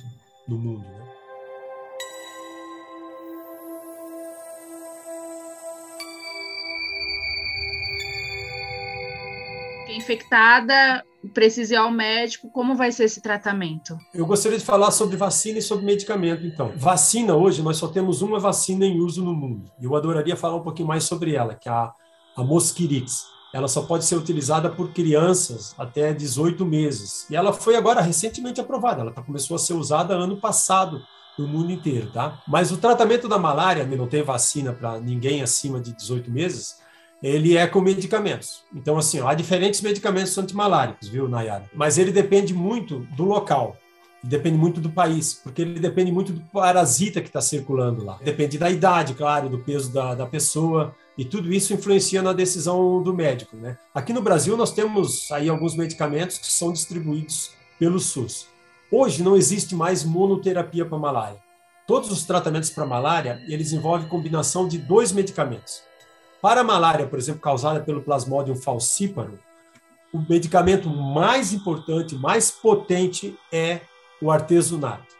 no 0.48 0.58
mundo. 0.58 0.84
Né? 0.84 1.00
infectada 10.10 11.04
precisa 11.34 11.74
ir 11.74 11.78
ao 11.78 11.92
médico, 11.92 12.50
como 12.50 12.76
vai 12.76 12.92
ser 12.92 13.04
esse 13.04 13.22
tratamento? 13.22 13.98
Eu 14.14 14.26
gostaria 14.26 14.58
de 14.58 14.64
falar 14.64 14.92
sobre 14.92 15.18
vacina 15.18 15.60
e 15.60 15.62
sobre 15.62 15.86
medicamento, 15.86 16.46
então. 16.46 16.72
Vacina, 16.78 17.36
hoje, 17.36 17.62
nós 17.62 17.78
só 17.78 17.88
temos 17.90 18.22
uma 18.22 18.40
vacina 18.40 18.86
em 18.86 19.00
uso 19.00 19.24
no 19.24 19.34
mundo. 19.34 19.70
Eu 19.82 19.96
adoraria 19.96 20.38
falar 20.38 20.56
um 20.56 20.64
pouquinho 20.64 20.88
mais 20.88 21.04
sobre 21.04 21.36
ela, 21.36 21.56
que 21.56 21.68
é 21.68 21.72
a, 21.72 21.92
a 22.38 22.44
Mosquirix. 22.44 23.26
Ela 23.54 23.68
só 23.68 23.82
pode 23.82 24.06
ser 24.06 24.16
utilizada 24.16 24.70
por 24.70 24.92
crianças 24.92 25.74
até 25.78 26.14
18 26.14 26.66
meses. 26.66 27.26
E 27.30 27.36
ela 27.36 27.52
foi 27.52 27.76
agora 27.76 28.02
recentemente 28.02 28.62
aprovada. 28.62 29.02
Ela 29.02 29.12
tá, 29.12 29.22
começou 29.22 29.56
a 29.56 29.60
ser 29.60 29.74
usada 29.74 30.14
ano 30.14 30.38
passado 30.38 31.02
no 31.38 31.48
mundo 31.48 31.72
inteiro, 31.72 32.12
tá? 32.12 32.42
Mas 32.48 32.72
o 32.72 32.78
tratamento 32.78 33.28
da 33.28 33.40
malária, 33.40 33.86
não 33.86 34.08
tem 34.08 34.22
vacina 34.22 34.74
para 34.74 35.00
ninguém 35.00 35.42
acima 35.42 35.80
de 35.80 35.94
18 35.94 36.30
meses, 36.30 36.78
ele 37.24 37.58
é 37.58 37.66
com 37.68 37.82
medicamentos. 37.82 38.64
Então, 38.74 38.98
assim, 38.98 39.20
há 39.22 39.34
diferentes 39.34 39.82
medicamentos 39.82 40.38
antimaláricos, 40.38 41.08
viu, 41.08 41.28
Nayara? 41.28 41.70
Mas 41.74 41.98
ele 41.98 42.12
depende 42.12 42.54
muito 42.54 43.00
do 43.16 43.24
local, 43.24 43.78
depende 44.24 44.58
muito 44.58 44.80
do 44.82 44.90
país, 44.90 45.34
porque 45.34 45.62
ele 45.62 45.80
depende 45.80 46.12
muito 46.12 46.34
do 46.34 46.42
parasita 46.42 47.22
que 47.22 47.28
está 47.28 47.42
circulando 47.42 48.04
lá. 48.04 48.20
Depende 48.24 48.58
da 48.58 48.70
idade, 48.70 49.14
claro, 49.14 49.50
do 49.50 49.60
peso 49.60 49.92
da, 49.94 50.16
da 50.16 50.26
pessoa, 50.26 50.96
e 51.20 51.26
tudo 51.26 51.52
isso 51.52 51.74
influencia 51.74 52.22
na 52.22 52.32
decisão 52.32 53.04
do 53.04 53.14
médico, 53.14 53.58
né? 53.58 53.78
Aqui 53.94 54.14
no 54.14 54.22
Brasil, 54.22 54.56
nós 54.56 54.72
temos 54.72 55.30
aí 55.34 55.50
alguns 55.50 55.76
medicamentos 55.76 56.38
que 56.38 56.48
são 56.48 56.72
distribuídos 56.72 57.52
pelo 57.78 58.00
SUS. 58.00 58.48
Hoje 58.90 59.22
não 59.22 59.36
existe 59.36 59.76
mais 59.76 60.06
monoterapia 60.06 60.86
para 60.86 60.98
malária. 60.98 61.38
Todos 61.86 62.10
os 62.10 62.24
tratamentos 62.24 62.70
para 62.70 62.86
malária, 62.86 63.44
eles 63.50 63.74
envolvem 63.74 64.08
combinação 64.08 64.66
de 64.66 64.78
dois 64.78 65.12
medicamentos. 65.12 65.84
Para 66.42 66.62
a 66.62 66.64
malária, 66.64 67.06
por 67.06 67.20
exemplo, 67.20 67.42
causada 67.42 67.82
pelo 67.82 68.02
Plasmodium 68.02 68.56
falciparum, 68.56 69.38
o 70.14 70.20
medicamento 70.20 70.90
mais 70.90 71.52
importante, 71.52 72.16
mais 72.16 72.50
potente 72.50 73.38
é 73.52 73.82
o 74.22 74.32
artesunato. 74.32 75.14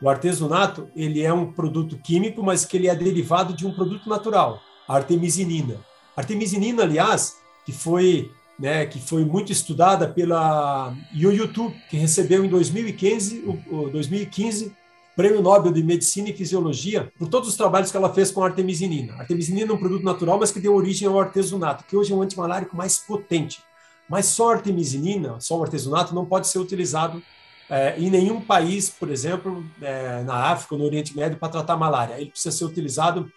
O 0.00 0.08
artesunato, 0.08 0.88
ele 0.94 1.24
é 1.24 1.32
um 1.32 1.50
produto 1.50 1.98
químico, 1.98 2.40
mas 2.40 2.64
que 2.64 2.76
ele 2.76 2.86
é 2.86 2.94
derivado 2.94 3.52
de 3.52 3.66
um 3.66 3.74
produto 3.74 4.08
natural, 4.08 4.60
artemisinina. 4.96 5.76
Artemisinina, 6.16 6.82
aliás, 6.82 7.38
que 7.64 7.72
foi, 7.72 8.30
né, 8.58 8.86
que 8.86 8.98
foi 8.98 9.24
muito 9.24 9.52
estudada 9.52 10.08
pela 10.08 10.94
YouTube, 11.12 11.74
que 11.88 11.96
recebeu 11.96 12.44
em 12.44 12.48
2015, 12.48 13.44
o, 13.70 13.88
2015 13.90 14.72
Prêmio 15.16 15.42
Nobel 15.42 15.72
de 15.72 15.82
Medicina 15.82 16.30
e 16.30 16.32
Fisiologia 16.32 17.12
por 17.18 17.28
todos 17.28 17.48
os 17.48 17.56
trabalhos 17.56 17.90
que 17.90 17.96
ela 17.96 18.12
fez 18.12 18.30
com 18.30 18.42
a 18.42 18.46
artemisinina. 18.46 19.14
Artemisinina 19.14 19.70
é 19.70 19.74
um 19.74 19.78
produto 19.78 20.02
natural, 20.02 20.38
mas 20.38 20.50
que 20.50 20.60
deu 20.60 20.74
origem 20.74 21.06
ao 21.06 21.20
artesunato, 21.20 21.84
que 21.84 21.96
hoje 21.96 22.12
é 22.12 22.16
um 22.16 22.22
antimalárico 22.22 22.76
mais 22.76 22.98
potente. 22.98 23.62
Mas 24.08 24.26
só 24.26 24.50
a 24.50 24.54
artemisinina, 24.54 25.38
só 25.40 25.58
o 25.58 25.62
artesunato, 25.62 26.14
não 26.14 26.24
pode 26.24 26.48
ser 26.48 26.58
utilizado 26.58 27.22
é, 27.68 27.98
em 27.98 28.08
nenhum 28.08 28.40
país, 28.40 28.88
por 28.88 29.10
exemplo, 29.10 29.64
é, 29.82 30.22
na 30.22 30.34
África 30.46 30.74
ou 30.74 30.80
no 30.80 30.86
Oriente 30.86 31.14
Médio, 31.14 31.38
para 31.38 31.50
tratar 31.50 31.76
malária. 31.76 32.14
Ele 32.18 32.30
precisa 32.30 32.56
ser 32.56 32.64
utilizado 32.64 33.30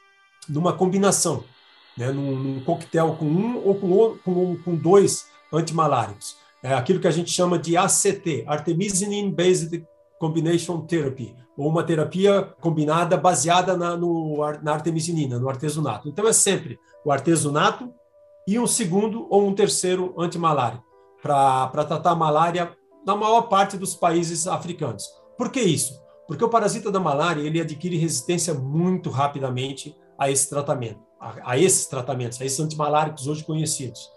numa 0.48 0.74
combinação, 0.74 1.44
né, 1.98 2.12
num, 2.12 2.36
num 2.36 2.64
coquetel 2.64 3.16
com 3.16 3.26
um 3.26 3.58
ou 3.66 3.76
com, 3.76 4.18
com, 4.24 4.58
com 4.58 4.76
dois 4.76 5.28
antimaláricos. 5.52 6.36
É 6.62 6.74
aquilo 6.74 7.00
que 7.00 7.08
a 7.08 7.12
gente 7.12 7.30
chama 7.30 7.60
de 7.60 7.76
ACT, 7.76 8.46
Artemisinin 8.48 9.32
Based 9.32 9.86
Combination 10.20 10.82
Therapy, 10.82 11.36
ou 11.58 11.70
uma 11.70 11.84
terapia 11.84 12.42
combinada 12.62 13.18
baseada 13.18 13.78
na, 13.78 13.98
no, 13.98 14.38
na 14.62 14.74
artemisinina, 14.74 15.38
no 15.38 15.50
artesunato. 15.50 16.08
Então, 16.08 16.28
é 16.28 16.34
sempre 16.34 16.80
o 17.06 17.12
artesunato 17.12 17.94
e 18.48 18.58
um 18.58 18.66
segundo 18.66 19.28
ou 19.30 19.48
um 19.48 19.54
terceiro 19.54 20.14
antimalárico 20.18 20.84
para 21.22 21.86
tratar 21.86 22.12
a 22.12 22.16
malária 22.16 22.76
na 23.06 23.16
maior 23.16 23.44
parte 23.44 23.78
dos 23.78 23.96
países 23.96 24.48
africanos. 24.48 25.04
Por 25.38 25.50
que 25.50 25.62
isso? 25.62 26.02
Porque 26.28 26.44
o 26.44 26.50
parasita 26.50 26.92
da 26.92 27.00
malária 27.00 27.42
ele 27.42 27.60
adquire 27.60 27.98
resistência 27.98 28.54
muito 28.54 29.10
rapidamente 29.10 29.96
a 30.18 30.30
esse 30.30 30.50
tratamento, 30.50 31.00
a, 31.20 31.52
a 31.52 31.58
esses 31.58 31.86
tratamentos, 31.88 32.40
a 32.42 32.46
esses 32.46 32.60
antimaláricos 32.60 33.28
hoje 33.28 33.44
conhecidos. 33.44 34.10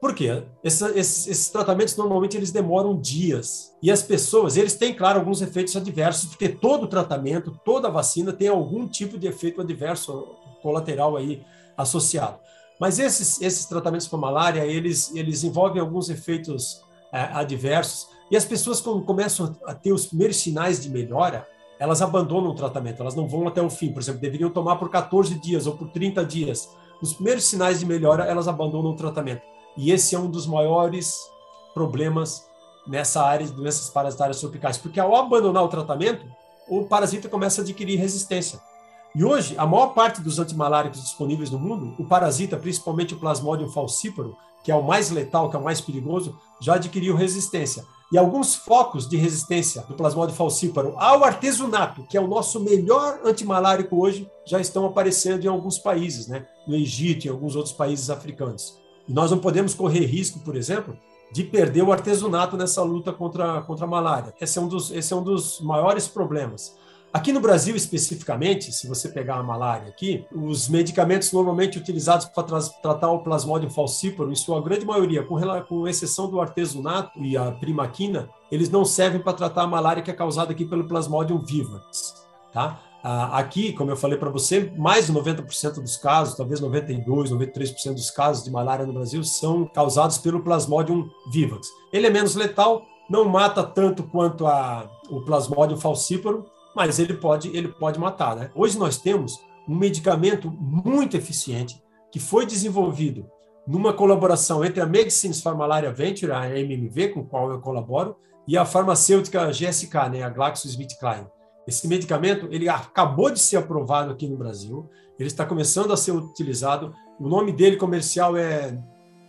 Por 0.00 0.14
quê? 0.14 0.42
Esses, 0.62 0.82
esses, 1.26 1.48
tratamentos 1.48 1.96
normalmente 1.96 2.36
eles 2.36 2.50
demoram 2.50 3.00
dias. 3.00 3.74
E 3.82 3.90
as 3.90 4.02
pessoas, 4.02 4.56
eles 4.56 4.74
têm, 4.74 4.94
claro, 4.94 5.18
alguns 5.18 5.40
efeitos 5.40 5.74
adversos, 5.76 6.28
porque 6.28 6.48
todo 6.48 6.86
tratamento, 6.86 7.58
toda 7.64 7.88
vacina 7.88 8.30
tem 8.30 8.48
algum 8.48 8.86
tipo 8.86 9.16
de 9.16 9.26
efeito 9.26 9.62
adverso 9.62 10.26
colateral 10.62 11.16
aí 11.16 11.42
associado. 11.74 12.38
Mas 12.78 12.98
esses, 12.98 13.40
esses 13.40 13.64
tratamentos 13.64 14.06
para 14.06 14.18
malária, 14.18 14.66
eles, 14.66 15.14
eles 15.14 15.42
envolvem 15.42 15.80
alguns 15.80 16.10
efeitos 16.10 16.82
é, 17.10 17.20
adversos. 17.20 18.08
E 18.30 18.36
as 18.36 18.44
pessoas, 18.44 18.82
quando 18.82 19.02
começam 19.04 19.56
a 19.64 19.74
ter 19.74 19.92
os 19.92 20.06
primeiros 20.06 20.36
sinais 20.36 20.82
de 20.82 20.90
melhora, 20.90 21.48
elas 21.78 22.00
abandonam 22.02 22.50
o 22.50 22.54
tratamento, 22.54 23.00
elas 23.00 23.14
não 23.14 23.28
vão 23.28 23.46
até 23.48 23.60
o 23.60 23.70
fim. 23.70 23.92
Por 23.92 24.00
exemplo, 24.00 24.20
deveriam 24.20 24.50
tomar 24.50 24.76
por 24.76 24.90
14 24.90 25.34
dias 25.38 25.66
ou 25.66 25.76
por 25.76 25.88
30 25.90 26.24
dias. 26.24 26.68
Os 27.02 27.12
primeiros 27.12 27.44
sinais 27.44 27.80
de 27.80 27.86
melhora, 27.86 28.24
elas 28.24 28.48
abandonam 28.48 28.92
o 28.92 28.96
tratamento. 28.96 29.42
E 29.76 29.90
esse 29.90 30.14
é 30.14 30.18
um 30.18 30.30
dos 30.30 30.46
maiores 30.46 31.18
problemas 31.72 32.46
nessa 32.86 33.22
área 33.22 33.46
de 33.46 33.52
doenças 33.52 33.88
parasitárias 33.90 34.38
tropicais, 34.40 34.78
porque 34.78 35.00
ao 35.00 35.16
abandonar 35.16 35.64
o 35.64 35.68
tratamento, 35.68 36.24
o 36.68 36.84
parasita 36.84 37.28
começa 37.28 37.60
a 37.60 37.64
adquirir 37.64 37.98
resistência. 37.98 38.60
E 39.14 39.24
hoje, 39.24 39.54
a 39.56 39.66
maior 39.66 39.88
parte 39.88 40.20
dos 40.20 40.38
antimaláricos 40.38 41.00
disponíveis 41.00 41.50
no 41.50 41.58
mundo, 41.58 41.94
o 41.98 42.04
parasita, 42.04 42.56
principalmente 42.56 43.14
o 43.14 43.18
Plasmodium 43.18 43.70
falciparum, 43.70 44.34
que 44.62 44.72
é 44.72 44.74
o 44.74 44.82
mais 44.82 45.10
letal, 45.10 45.48
que 45.50 45.56
é 45.56 45.58
o 45.58 45.62
mais 45.62 45.80
perigoso, 45.80 46.36
já 46.60 46.74
adquiriu 46.74 47.14
resistência. 47.14 47.84
E 48.12 48.18
alguns 48.18 48.54
focos 48.54 49.08
de 49.08 49.16
resistência 49.16 49.82
do 49.82 49.94
Plasmodium 49.94 50.36
falciparum 50.36 50.94
ao 50.96 51.24
artesunato, 51.24 52.04
que 52.04 52.16
é 52.16 52.20
o 52.20 52.28
nosso 52.28 52.60
melhor 52.60 53.20
antimalárico 53.24 54.00
hoje, 54.00 54.30
já 54.46 54.60
estão 54.60 54.86
aparecendo 54.86 55.44
em 55.44 55.48
alguns 55.48 55.78
países, 55.78 56.28
né? 56.28 56.46
no 56.66 56.76
Egito 56.76 57.24
e 57.24 57.28
em 57.28 57.32
alguns 57.32 57.56
outros 57.56 57.74
países 57.74 58.10
africanos. 58.10 58.78
E 59.08 59.12
nós 59.12 59.30
não 59.30 59.38
podemos 59.38 59.74
correr 59.74 60.06
risco, 60.06 60.38
por 60.40 60.56
exemplo, 60.56 60.96
de 61.32 61.42
perder 61.42 61.82
o 61.82 61.92
artesanato 61.92 62.56
nessa 62.56 62.82
luta 62.82 63.12
contra, 63.12 63.60
contra 63.62 63.84
a 63.84 63.88
malária. 63.88 64.34
Esse 64.40 64.58
é, 64.58 64.62
um 64.62 64.68
dos, 64.68 64.90
esse 64.90 65.12
é 65.12 65.16
um 65.16 65.22
dos 65.22 65.60
maiores 65.60 66.06
problemas. 66.06 66.76
Aqui 67.14 67.32
no 67.32 67.38
Brasil, 67.38 67.76
especificamente, 67.76 68.72
se 68.72 68.88
você 68.88 69.08
pegar 69.08 69.36
a 69.36 69.42
malária 69.42 69.86
aqui, 69.86 70.26
os 70.32 70.68
medicamentos 70.68 71.30
normalmente 71.30 71.78
utilizados 71.78 72.26
para 72.26 72.42
tra 72.42 72.60
tratar 72.82 73.12
o 73.12 73.20
Plasmodium 73.20 73.70
falciparum, 73.70 74.32
em 74.32 74.34
sua 74.34 74.60
grande 74.60 74.84
maioria, 74.84 75.22
com, 75.22 75.38
com 75.68 75.86
exceção 75.86 76.28
do 76.28 76.40
artesanato 76.40 77.16
e 77.20 77.36
a 77.36 77.52
primaquina, 77.52 78.28
eles 78.50 78.68
não 78.68 78.84
servem 78.84 79.20
para 79.22 79.32
tratar 79.32 79.62
a 79.62 79.66
malária 79.68 80.02
que 80.02 80.10
é 80.10 80.14
causada 80.14 80.50
aqui 80.50 80.64
pelo 80.64 80.88
Plasmodium 80.88 81.38
vivax. 81.38 82.26
Tá? 82.52 82.80
Aqui, 83.30 83.72
como 83.72 83.92
eu 83.92 83.96
falei 83.96 84.18
para 84.18 84.30
você, 84.30 84.72
mais 84.76 85.06
de 85.06 85.12
90% 85.12 85.74
dos 85.74 85.96
casos, 85.96 86.34
talvez 86.34 86.60
92%, 86.60 87.04
93% 87.28 87.94
dos 87.94 88.10
casos 88.10 88.42
de 88.42 88.50
malária 88.50 88.84
no 88.84 88.92
Brasil 88.92 89.22
são 89.22 89.66
causados 89.66 90.18
pelo 90.18 90.42
Plasmodium 90.42 91.08
vivax. 91.30 91.68
Ele 91.92 92.08
é 92.08 92.10
menos 92.10 92.34
letal, 92.34 92.82
não 93.08 93.24
mata 93.24 93.62
tanto 93.62 94.02
quanto 94.02 94.48
a, 94.48 94.90
o 95.08 95.20
Plasmodium 95.20 95.76
falciparum, 95.76 96.42
mas 96.74 96.98
ele 96.98 97.14
pode, 97.14 97.48
ele 97.56 97.68
pode 97.68 97.98
matar. 97.98 98.36
Né? 98.36 98.50
Hoje 98.54 98.78
nós 98.78 98.98
temos 98.98 99.40
um 99.68 99.74
medicamento 99.74 100.50
muito 100.50 101.16
eficiente 101.16 101.82
que 102.10 102.20
foi 102.20 102.46
desenvolvido 102.46 103.26
numa 103.66 103.92
colaboração 103.92 104.64
entre 104.64 104.80
a 104.80 104.86
Medicines 104.86 105.40
for 105.40 105.56
Malaria 105.56 105.92
Venture, 105.92 106.32
a 106.32 106.48
MMV, 106.58 107.08
com 107.08 107.24
qual 107.24 107.50
eu 107.50 107.60
colaboro, 107.60 108.16
e 108.46 108.58
a 108.58 108.64
farmacêutica 108.64 109.50
GSK, 109.50 110.10
né, 110.10 110.22
a 110.22 110.28
GlaxoSmithKline. 110.28 111.26
Esse 111.66 111.88
medicamento 111.88 112.46
ele 112.50 112.68
acabou 112.68 113.30
de 113.30 113.40
ser 113.40 113.56
aprovado 113.56 114.12
aqui 114.12 114.28
no 114.28 114.36
Brasil, 114.36 114.88
ele 115.18 115.28
está 115.28 115.46
começando 115.46 115.92
a 115.92 115.96
ser 115.96 116.12
utilizado. 116.12 116.94
O 117.18 117.28
nome 117.28 117.52
dele 117.52 117.76
comercial 117.76 118.36
é, 118.36 118.78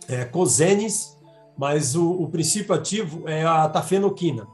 é 0.08 0.30
mas 1.56 1.96
o, 1.96 2.10
o 2.10 2.28
princípio 2.28 2.74
ativo 2.74 3.26
é 3.26 3.44
a 3.44 3.66
tafenoquina. 3.68 4.46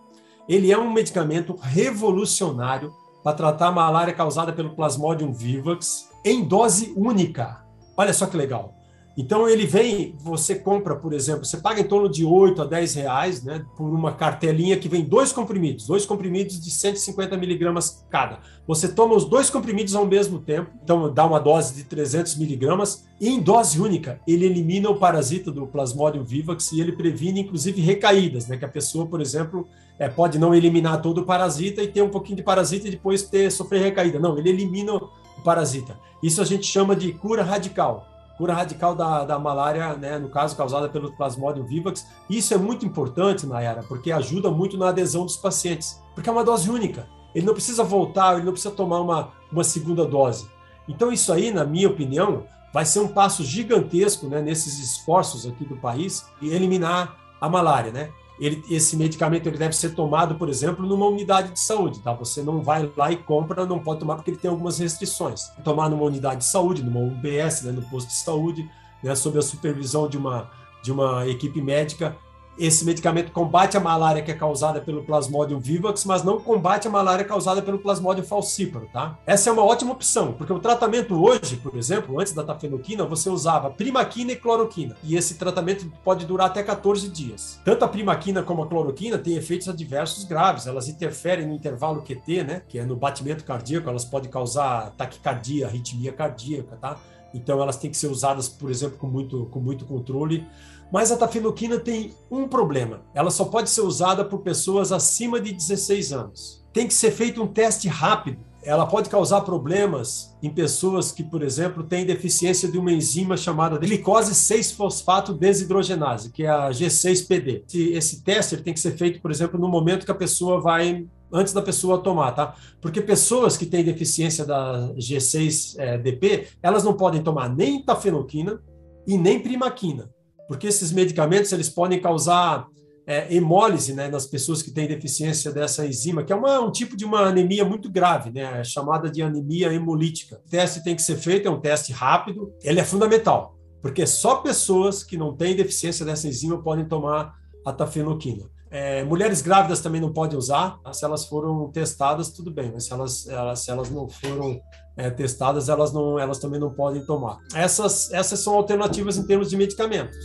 Ele 0.48 0.72
é 0.72 0.78
um 0.78 0.92
medicamento 0.92 1.57
revolucionário 1.61 2.92
para 3.22 3.37
tratar 3.37 3.68
a 3.68 3.72
malária 3.72 4.12
causada 4.12 4.52
pelo 4.52 4.74
Plasmodium 4.74 5.33
vivax 5.33 6.11
em 6.24 6.44
dose 6.44 6.92
única. 6.96 7.64
Olha 7.96 8.12
só 8.12 8.26
que 8.26 8.37
legal. 8.37 8.82
Então 9.16 9.46
ele 9.46 9.66
vem, 9.66 10.14
você 10.18 10.55
compra, 10.55 10.96
por 10.96 11.12
exemplo, 11.12 11.44
você 11.44 11.59
paga 11.59 11.81
em 11.81 11.85
torno 11.85 12.09
de 12.09 12.25
8 12.25 12.62
a 12.62 12.64
10 12.64 12.94
reais 12.94 13.42
né, 13.42 13.64
por 13.77 13.90
uma 13.90 14.12
cartelinha 14.12 14.79
que 14.79 14.88
vem 14.88 15.05
dois 15.05 15.33
comprimidos, 15.33 15.87
dois 15.87 16.07
comprimidos 16.07 16.59
de 16.59 16.70
150 16.70 17.37
miligramas 17.37 18.07
cada. 18.09 18.38
Você 18.66 18.88
toma 18.88 19.14
os 19.14 19.27
dois 19.27 19.51
comprimidos 19.51 19.94
ao 19.94 20.07
mesmo 20.07 20.38
tempo, 20.38 20.70
então 20.83 21.12
dá 21.12 21.27
uma 21.27 21.38
dose 21.38 21.75
de 21.75 21.85
300 21.85 22.37
miligramas, 22.37 23.05
e 23.20 23.29
em 23.29 23.40
dose 23.40 23.81
única 23.81 24.18
ele 24.27 24.46
elimina 24.46 24.88
o 24.88 24.96
parasita 24.96 25.51
do 25.51 25.66
Plasmodium 25.66 26.25
vivax 26.25 26.72
e 26.72 26.81
ele 26.81 26.92
previne 26.92 27.40
inclusive 27.40 27.83
recaídas, 27.83 28.48
né, 28.48 28.57
que 28.57 28.64
a 28.64 28.68
pessoa, 28.68 29.07
por 29.07 29.20
exemplo, 29.20 29.68
é, 29.98 30.09
pode 30.09 30.38
não 30.38 30.55
eliminar 30.55 31.03
todo 31.03 31.18
o 31.18 31.25
parasita 31.25 31.83
e 31.83 31.87
ter 31.87 32.03
um 32.03 32.09
pouquinho 32.09 32.37
de 32.37 32.42
parasita 32.42 32.88
e 32.88 32.90
depois 32.90 33.22
ter 33.22 33.53
sofrer 33.53 33.83
recaída. 33.83 34.18
Não, 34.18 34.38
ele 34.38 34.48
elimina 34.48 34.94
o 34.94 35.11
parasita. 35.44 35.98
Isso 36.22 36.40
a 36.40 36.44
gente 36.44 36.66
chama 36.66 36.96
de 36.96 37.12
cura 37.12 37.42
radical 37.42 38.12
cura 38.42 38.55
radical 38.55 38.96
da, 38.96 39.24
da 39.24 39.38
malária, 39.38 39.94
né, 39.94 40.18
no 40.18 40.28
caso 40.28 40.57
causada 40.57 40.88
pelo 40.88 41.12
Plasmodium 41.12 41.64
vivax. 41.64 42.09
Isso 42.28 42.52
é 42.52 42.57
muito 42.57 42.85
importante, 42.85 43.46
Nayara, 43.46 43.85
porque 43.85 44.11
ajuda 44.11 44.50
muito 44.50 44.76
na 44.76 44.88
adesão 44.88 45.24
dos 45.24 45.37
pacientes, 45.37 46.02
porque 46.12 46.28
é 46.28 46.33
uma 46.33 46.42
dose 46.42 46.68
única. 46.68 47.07
Ele 47.33 47.46
não 47.46 47.55
precisa 47.55 47.85
voltar, 47.85 48.35
ele 48.35 48.44
não 48.44 48.50
precisa 48.50 48.74
tomar 48.74 49.00
uma, 49.00 49.31
uma 49.52 49.62
segunda 49.62 50.05
dose. 50.05 50.50
Então, 50.88 51.12
isso 51.12 51.33
aí, 51.33 51.52
na 51.52 51.64
minha 51.64 51.88
opinião, 51.88 52.42
vai 52.74 52.85
ser 52.85 52.98
um 52.98 53.07
passo 53.07 53.44
gigantesco 53.44 54.26
né, 54.26 54.42
nesses 54.42 54.81
esforços 54.81 55.46
aqui 55.46 55.64
do 55.64 55.76
país 55.76 56.26
e 56.40 56.48
eliminar 56.48 57.16
a 57.40 57.48
malária, 57.48 57.92
né? 57.92 58.11
Ele, 58.44 58.64
esse 58.68 58.96
medicamento 58.96 59.46
ele 59.46 59.57
deve 59.57 59.76
ser 59.76 59.94
tomado, 59.94 60.35
por 60.35 60.48
exemplo, 60.48 60.85
numa 60.85 61.07
unidade 61.07 61.52
de 61.52 61.61
saúde, 61.61 62.00
tá? 62.00 62.12
Você 62.14 62.42
não 62.42 62.61
vai 62.61 62.90
lá 62.96 63.12
e 63.12 63.16
compra, 63.16 63.64
não 63.64 63.78
pode 63.78 64.00
tomar 64.00 64.16
porque 64.16 64.33
ele 64.33 64.38
tem 64.38 64.50
algumas 64.50 64.81
restrições. 64.81 65.48
Tomar 65.62 65.88
numa 65.88 66.02
unidade 66.02 66.38
de 66.38 66.46
saúde, 66.46 66.83
numa 66.83 66.98
UBS, 66.98 67.62
né, 67.62 67.70
no 67.70 67.83
posto 67.83 68.09
de 68.09 68.16
saúde, 68.16 68.68
né, 69.00 69.14
sob 69.14 69.38
a 69.38 69.42
supervisão 69.42 70.09
de 70.09 70.18
uma, 70.18 70.50
de 70.83 70.90
uma 70.90 71.24
equipe 71.28 71.62
médica 71.62 72.16
esse 72.58 72.84
medicamento 72.84 73.32
combate 73.32 73.76
a 73.76 73.80
malária 73.80 74.22
que 74.22 74.30
é 74.30 74.34
causada 74.34 74.80
pelo 74.80 75.02
Plasmodium 75.02 75.58
vivax, 75.58 76.04
mas 76.04 76.22
não 76.22 76.40
combate 76.40 76.86
a 76.86 76.90
malária 76.90 77.24
causada 77.24 77.62
pelo 77.62 77.78
Plasmodium 77.78 78.24
falciparum, 78.24 78.86
tá? 78.86 79.18
Essa 79.26 79.50
é 79.50 79.52
uma 79.52 79.64
ótima 79.64 79.92
opção, 79.92 80.32
porque 80.32 80.52
o 80.52 80.58
tratamento 80.58 81.14
hoje, 81.22 81.56
por 81.56 81.76
exemplo, 81.76 82.20
antes 82.20 82.32
da 82.32 82.42
tafenoquina, 82.42 83.04
você 83.04 83.30
usava 83.30 83.70
primaquina 83.70 84.32
e 84.32 84.36
cloroquina, 84.36 84.96
e 85.02 85.16
esse 85.16 85.34
tratamento 85.34 85.90
pode 86.04 86.26
durar 86.26 86.48
até 86.48 86.62
14 86.62 87.08
dias. 87.08 87.60
Tanto 87.64 87.84
a 87.84 87.88
primaquina 87.88 88.42
como 88.42 88.62
a 88.62 88.66
cloroquina 88.66 89.18
têm 89.18 89.36
efeitos 89.36 89.68
adversos 89.68 90.24
graves, 90.24 90.66
elas 90.66 90.88
interferem 90.88 91.46
no 91.46 91.54
intervalo 91.54 92.02
QT, 92.02 92.44
né, 92.44 92.62
que 92.68 92.78
é 92.78 92.84
no 92.84 92.96
batimento 92.96 93.44
cardíaco, 93.44 93.88
elas 93.88 94.04
podem 94.04 94.30
causar 94.30 94.90
taquicardia, 94.92 95.66
arritmia 95.66 96.12
cardíaca, 96.12 96.76
tá? 96.80 96.96
Então 97.35 97.61
elas 97.61 97.77
têm 97.77 97.90
que 97.90 97.97
ser 97.97 98.09
usadas, 98.09 98.49
por 98.49 98.71
exemplo, 98.71 98.99
com 98.99 99.07
muito, 99.07 99.47
com 99.47 99.61
muito 99.61 99.85
controle. 99.85 100.47
Mas 100.92 101.11
a 101.11 101.16
tafenoquina 101.16 101.79
tem 101.79 102.14
um 102.31 102.47
problema. 102.47 103.01
Ela 103.14 103.31
só 103.31 103.47
pode 103.47 103.71
ser 103.71 103.81
usada 103.81 104.25
por 104.25 104.40
pessoas 104.40 104.92
acima 104.92 105.40
de 105.40 105.53
16 105.53 106.12
anos. 106.12 106.62
Tem 106.73 106.87
que 106.87 106.95
ser 106.95 107.11
feito 107.11 107.42
um 107.42 107.47
teste 107.47 107.88
rápido. 107.88 108.38
Ela 108.64 108.87
pode 108.87 109.09
causar 109.09 109.40
problemas 109.40 110.37
em 110.42 110.51
pessoas 110.51 111.11
que, 111.11 111.22
por 111.22 111.42
exemplo, 111.42 111.83
têm 111.83 112.07
deficiência 112.07 112.70
de 112.70 112.79
uma 112.79 112.92
enzima 112.92 113.37
chamada 113.37 113.79
glicose 113.79 114.33
6-fosfato 114.33 115.33
desidrogenase, 115.33 116.31
que 116.31 116.44
é 116.44 116.48
a 116.48 116.70
G6PD. 116.70 117.64
Esse 117.75 118.22
teste 118.22 118.57
tem 118.59 118.72
que 118.72 118.81
ser 118.81 118.96
feito, 118.96 119.20
por 119.20 119.31
exemplo, 119.31 119.59
no 119.59 119.68
momento 119.68 120.05
que 120.05 120.12
a 120.12 120.14
pessoa 120.14 120.61
vai 120.61 121.07
antes 121.33 121.53
da 121.53 121.62
pessoa 121.62 121.98
tomar, 121.98 122.33
tá? 122.33 122.55
Porque 122.81 123.01
pessoas 123.01 123.57
que 123.57 123.64
têm 123.64 123.83
deficiência 123.83 124.44
da 124.44 124.92
G6DP, 124.96 126.25
eh, 126.25 126.46
elas 126.62 126.85
não 126.85 126.94
podem 126.94 127.22
tomar 127.22 127.48
nem 127.48 127.83
tafenoquina 127.83 128.61
e 129.07 129.16
nem 129.16 129.40
primaquina 129.40 130.11
porque 130.53 130.66
esses 130.66 130.92
medicamentos 130.92 131.51
eles 131.51 131.70
podem 131.70 131.98
causar 131.98 132.66
é, 133.06 133.34
hemólise 133.34 133.94
né, 133.94 134.08
nas 134.08 134.26
pessoas 134.26 134.62
que 134.62 134.70
têm 134.70 134.86
deficiência 134.86 135.50
dessa 135.52 135.86
enzima, 135.86 136.22
que 136.22 136.32
é 136.32 136.36
uma, 136.36 136.60
um 136.60 136.70
tipo 136.70 136.96
de 136.96 137.04
uma 137.04 137.20
anemia 137.20 137.64
muito 137.64 137.90
grave, 137.90 138.30
né, 138.30 138.60
é 138.60 138.64
chamada 138.64 139.10
de 139.10 139.22
anemia 139.22 139.72
hemolítica. 139.72 140.40
O 140.44 140.48
teste 140.48 140.82
tem 140.82 140.94
que 140.94 141.02
ser 141.02 141.16
feito, 141.16 141.48
é 141.48 141.50
um 141.50 141.60
teste 141.60 141.92
rápido, 141.92 142.52
ele 142.62 142.80
é 142.80 142.84
fundamental, 142.84 143.56
porque 143.80 144.06
só 144.06 144.36
pessoas 144.36 145.02
que 145.02 145.16
não 145.16 145.36
têm 145.36 145.56
deficiência 145.56 146.04
dessa 146.06 146.28
enzima 146.28 146.62
podem 146.62 146.84
tomar 146.84 147.34
a 147.64 147.72
tafenoquina. 147.72 148.50
É, 148.70 149.04
mulheres 149.04 149.42
grávidas 149.42 149.80
também 149.80 150.00
não 150.00 150.12
podem 150.12 150.38
usar, 150.38 150.78
se 150.92 151.04
elas 151.04 151.26
foram 151.26 151.70
testadas, 151.70 152.30
tudo 152.30 152.50
bem, 152.50 152.70
mas 152.72 152.86
se 152.86 152.92
elas, 152.92 153.28
elas, 153.28 153.60
se 153.60 153.70
elas 153.70 153.90
não 153.90 154.08
foram 154.08 154.58
é, 154.96 155.10
testadas, 155.10 155.68
elas, 155.68 155.92
não, 155.92 156.18
elas 156.18 156.38
também 156.38 156.58
não 156.58 156.72
podem 156.72 157.04
tomar. 157.04 157.36
Essas, 157.54 158.10
essas 158.12 158.40
são 158.40 158.54
alternativas 158.54 159.18
em 159.18 159.26
termos 159.26 159.50
de 159.50 159.58
medicamentos. 159.58 160.16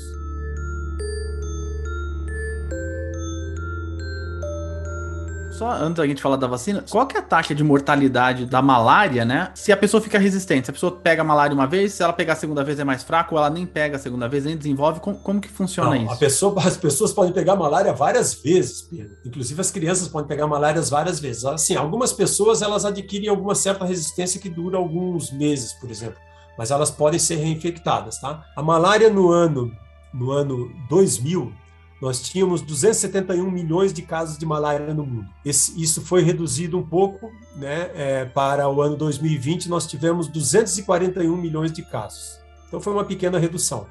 Só 5.57 5.71
antes 5.71 5.95
da 5.95 6.05
gente 6.05 6.21
falar 6.21 6.35
da 6.35 6.45
vacina, 6.45 6.85
qual 6.87 7.07
que 7.07 7.17
é 7.17 7.19
a 7.19 7.23
taxa 7.23 7.55
de 7.55 7.63
mortalidade 7.63 8.45
da 8.45 8.61
malária, 8.61 9.25
né? 9.25 9.49
Se 9.55 9.71
a 9.71 9.77
pessoa 9.77 9.99
fica 9.99 10.19
resistente, 10.19 10.65
se 10.65 10.69
a 10.69 10.73
pessoa 10.73 10.91
pega 10.91 11.23
a 11.23 11.25
malária 11.25 11.51
uma 11.51 11.65
vez, 11.65 11.93
se 11.93 12.03
ela 12.03 12.13
pegar 12.13 12.33
a 12.33 12.35
segunda 12.35 12.63
vez 12.63 12.77
é 12.79 12.83
mais 12.83 13.01
fraco, 13.01 13.33
ou 13.33 13.39
ela 13.39 13.49
nem 13.49 13.65
pega 13.65 13.95
a 13.95 13.99
segunda 13.99 14.29
vez, 14.29 14.45
nem 14.45 14.55
desenvolve, 14.55 14.99
como, 14.99 15.17
como 15.17 15.41
que 15.41 15.47
funciona 15.47 15.89
Não, 15.89 16.03
isso? 16.03 16.13
A 16.13 16.17
pessoa, 16.17 16.53
as 16.61 16.77
pessoas 16.77 17.11
podem 17.11 17.33
pegar 17.33 17.55
malária 17.55 17.91
várias 17.91 18.35
vezes, 18.35 18.83
Pedro. 18.83 19.17
Inclusive 19.25 19.59
as 19.59 19.71
crianças 19.71 20.07
podem 20.07 20.27
pegar 20.27 20.45
malária 20.45 20.79
várias 20.83 21.19
vezes. 21.19 21.43
Assim, 21.43 21.75
algumas 21.75 22.13
pessoas 22.13 22.61
elas 22.61 22.85
adquirem 22.85 23.27
alguma 23.27 23.55
certa 23.55 23.83
resistência 23.83 24.39
que 24.39 24.49
dura 24.49 24.77
alguns 24.77 25.31
meses, 25.31 25.73
por 25.73 25.89
exemplo, 25.89 26.19
mas 26.55 26.69
elas 26.69 26.91
podem 26.91 27.17
ser 27.17 27.37
reinfectadas, 27.37 28.21
tá? 28.21 28.45
A 28.55 28.61
malária 28.61 29.09
no 29.09 29.31
ano 29.31 29.71
no 30.13 30.31
ano 30.31 30.71
2000 30.87 31.51
nós 32.01 32.21
tínhamos 32.21 32.61
271 32.61 33.49
milhões 33.49 33.91
de 33.91 34.01
casos 34.01 34.37
de 34.37 34.45
malária 34.45 34.93
no 34.93 35.05
mundo. 35.05 35.29
Esse, 35.43 35.81
isso 35.81 36.01
foi 36.01 36.21
reduzido 36.21 36.77
um 36.77 36.83
pouco, 36.83 37.31
né? 37.55 37.89
É, 37.95 38.25
para 38.25 38.69
o 38.69 38.81
ano 38.81 38.95
2020, 38.95 39.67
nós 39.67 39.87
tivemos 39.87 40.27
241 40.27 41.35
milhões 41.35 41.71
de 41.71 41.81
casos. 41.83 42.39
Então 42.67 42.79
foi 42.79 42.93
uma 42.93 43.05
pequena 43.05 43.39
redução. 43.39 43.87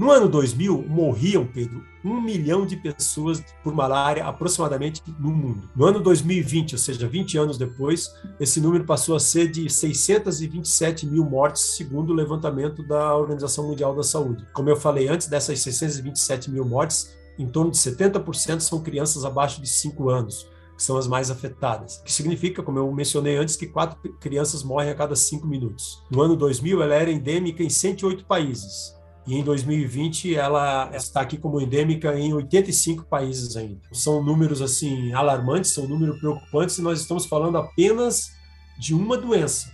No 0.00 0.10
ano 0.10 0.30
2000, 0.30 0.86
morriam, 0.88 1.44
Pedro, 1.44 1.84
um 2.02 2.22
milhão 2.22 2.64
de 2.64 2.74
pessoas 2.74 3.44
por 3.62 3.74
malária 3.74 4.24
aproximadamente 4.24 5.02
no 5.18 5.30
mundo. 5.30 5.68
No 5.76 5.84
ano 5.84 6.00
2020, 6.00 6.72
ou 6.72 6.78
seja, 6.78 7.06
20 7.06 7.36
anos 7.36 7.58
depois, 7.58 8.10
esse 8.40 8.62
número 8.62 8.84
passou 8.84 9.14
a 9.14 9.20
ser 9.20 9.50
de 9.50 9.68
627 9.68 11.06
mil 11.06 11.22
mortes, 11.22 11.76
segundo 11.76 12.14
o 12.14 12.16
levantamento 12.16 12.82
da 12.82 13.14
Organização 13.14 13.68
Mundial 13.68 13.94
da 13.94 14.02
Saúde. 14.02 14.46
Como 14.54 14.70
eu 14.70 14.76
falei 14.76 15.06
antes, 15.06 15.26
dessas 15.26 15.60
627 15.60 16.50
mil 16.50 16.64
mortes, 16.64 17.19
em 17.42 17.48
torno 17.48 17.70
de 17.70 17.78
70% 17.78 18.60
são 18.60 18.80
crianças 18.80 19.24
abaixo 19.24 19.60
de 19.60 19.68
5 19.68 20.10
anos, 20.10 20.46
que 20.76 20.82
são 20.82 20.96
as 20.96 21.06
mais 21.06 21.30
afetadas. 21.30 22.02
Que 22.04 22.12
significa, 22.12 22.62
como 22.62 22.78
eu 22.78 22.92
mencionei 22.92 23.36
antes, 23.36 23.56
que 23.56 23.66
quatro 23.66 23.98
crianças 24.20 24.62
morrem 24.62 24.90
a 24.90 24.94
cada 24.94 25.16
5 25.16 25.46
minutos. 25.46 26.02
No 26.10 26.22
ano 26.22 26.36
2000, 26.36 26.82
ela 26.82 26.94
era 26.94 27.10
endêmica 27.10 27.62
em 27.62 27.70
108 27.70 28.24
países. 28.24 28.94
E 29.26 29.36
em 29.36 29.44
2020 29.44 30.34
ela 30.34 30.90
está 30.94 31.20
aqui 31.20 31.36
como 31.36 31.60
endêmica 31.60 32.18
em 32.18 32.32
85 32.32 33.04
países 33.04 33.56
ainda. 33.56 33.80
São 33.92 34.22
números 34.22 34.62
assim 34.62 35.12
alarmantes, 35.12 35.72
são 35.72 35.86
números 35.86 36.18
preocupantes 36.18 36.78
e 36.78 36.82
nós 36.82 37.00
estamos 37.00 37.26
falando 37.26 37.58
apenas 37.58 38.30
de 38.78 38.94
uma 38.94 39.16
doença, 39.16 39.70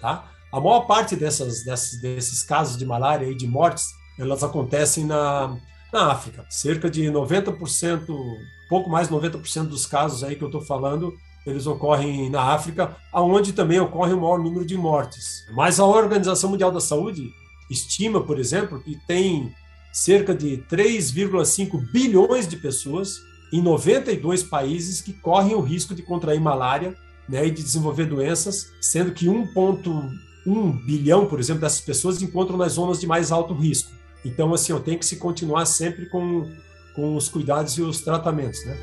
tá? 0.00 0.30
A 0.50 0.58
maior 0.58 0.80
parte 0.86 1.14
dessas, 1.14 1.62
dessas 1.62 2.00
desses 2.00 2.42
casos 2.42 2.78
de 2.78 2.86
malária 2.86 3.26
e 3.26 3.34
de 3.34 3.46
mortes, 3.46 3.86
elas 4.18 4.42
acontecem 4.42 5.04
na 5.04 5.56
na 5.92 6.12
África. 6.12 6.44
Cerca 6.48 6.90
de 6.90 7.04
90%, 7.04 8.06
pouco 8.68 8.90
mais 8.90 9.08
de 9.08 9.14
90% 9.14 9.68
dos 9.68 9.86
casos 9.86 10.22
aí 10.22 10.36
que 10.36 10.42
eu 10.42 10.48
estou 10.48 10.60
falando, 10.60 11.12
eles 11.46 11.66
ocorrem 11.66 12.28
na 12.30 12.42
África, 12.52 12.96
aonde 13.12 13.52
também 13.52 13.80
ocorre 13.80 14.12
o 14.12 14.20
maior 14.20 14.38
número 14.38 14.64
de 14.64 14.76
mortes. 14.76 15.46
Mas 15.52 15.80
a 15.80 15.86
Organização 15.86 16.50
Mundial 16.50 16.70
da 16.70 16.80
Saúde 16.80 17.30
estima, 17.70 18.22
por 18.22 18.38
exemplo, 18.38 18.80
que 18.82 18.96
tem 19.06 19.54
cerca 19.92 20.34
de 20.34 20.58
3,5 20.70 21.90
bilhões 21.90 22.46
de 22.46 22.56
pessoas 22.56 23.20
em 23.52 23.62
92 23.62 24.42
países 24.42 25.00
que 25.00 25.12
correm 25.12 25.54
o 25.54 25.60
risco 25.60 25.94
de 25.94 26.02
contrair 26.02 26.40
malária 26.40 26.94
né, 27.28 27.46
e 27.46 27.50
de 27.50 27.62
desenvolver 27.62 28.06
doenças, 28.06 28.72
sendo 28.80 29.12
que 29.12 29.26
1,1 29.26 30.84
bilhão, 30.84 31.26
por 31.26 31.40
exemplo, 31.40 31.62
dessas 31.62 31.80
pessoas 31.80 32.22
encontram 32.22 32.56
nas 32.56 32.72
zonas 32.72 33.00
de 33.00 33.06
mais 33.06 33.32
alto 33.32 33.54
risco. 33.54 33.90
Então, 34.28 34.52
assim, 34.52 34.72
eu 34.72 34.80
tenho 34.80 34.98
que 34.98 35.06
se 35.06 35.16
continuar 35.16 35.64
sempre 35.64 36.06
com, 36.06 36.50
com 36.94 37.16
os 37.16 37.28
cuidados 37.28 37.78
e 37.78 37.82
os 37.82 38.02
tratamentos, 38.02 38.64
né? 38.66 38.76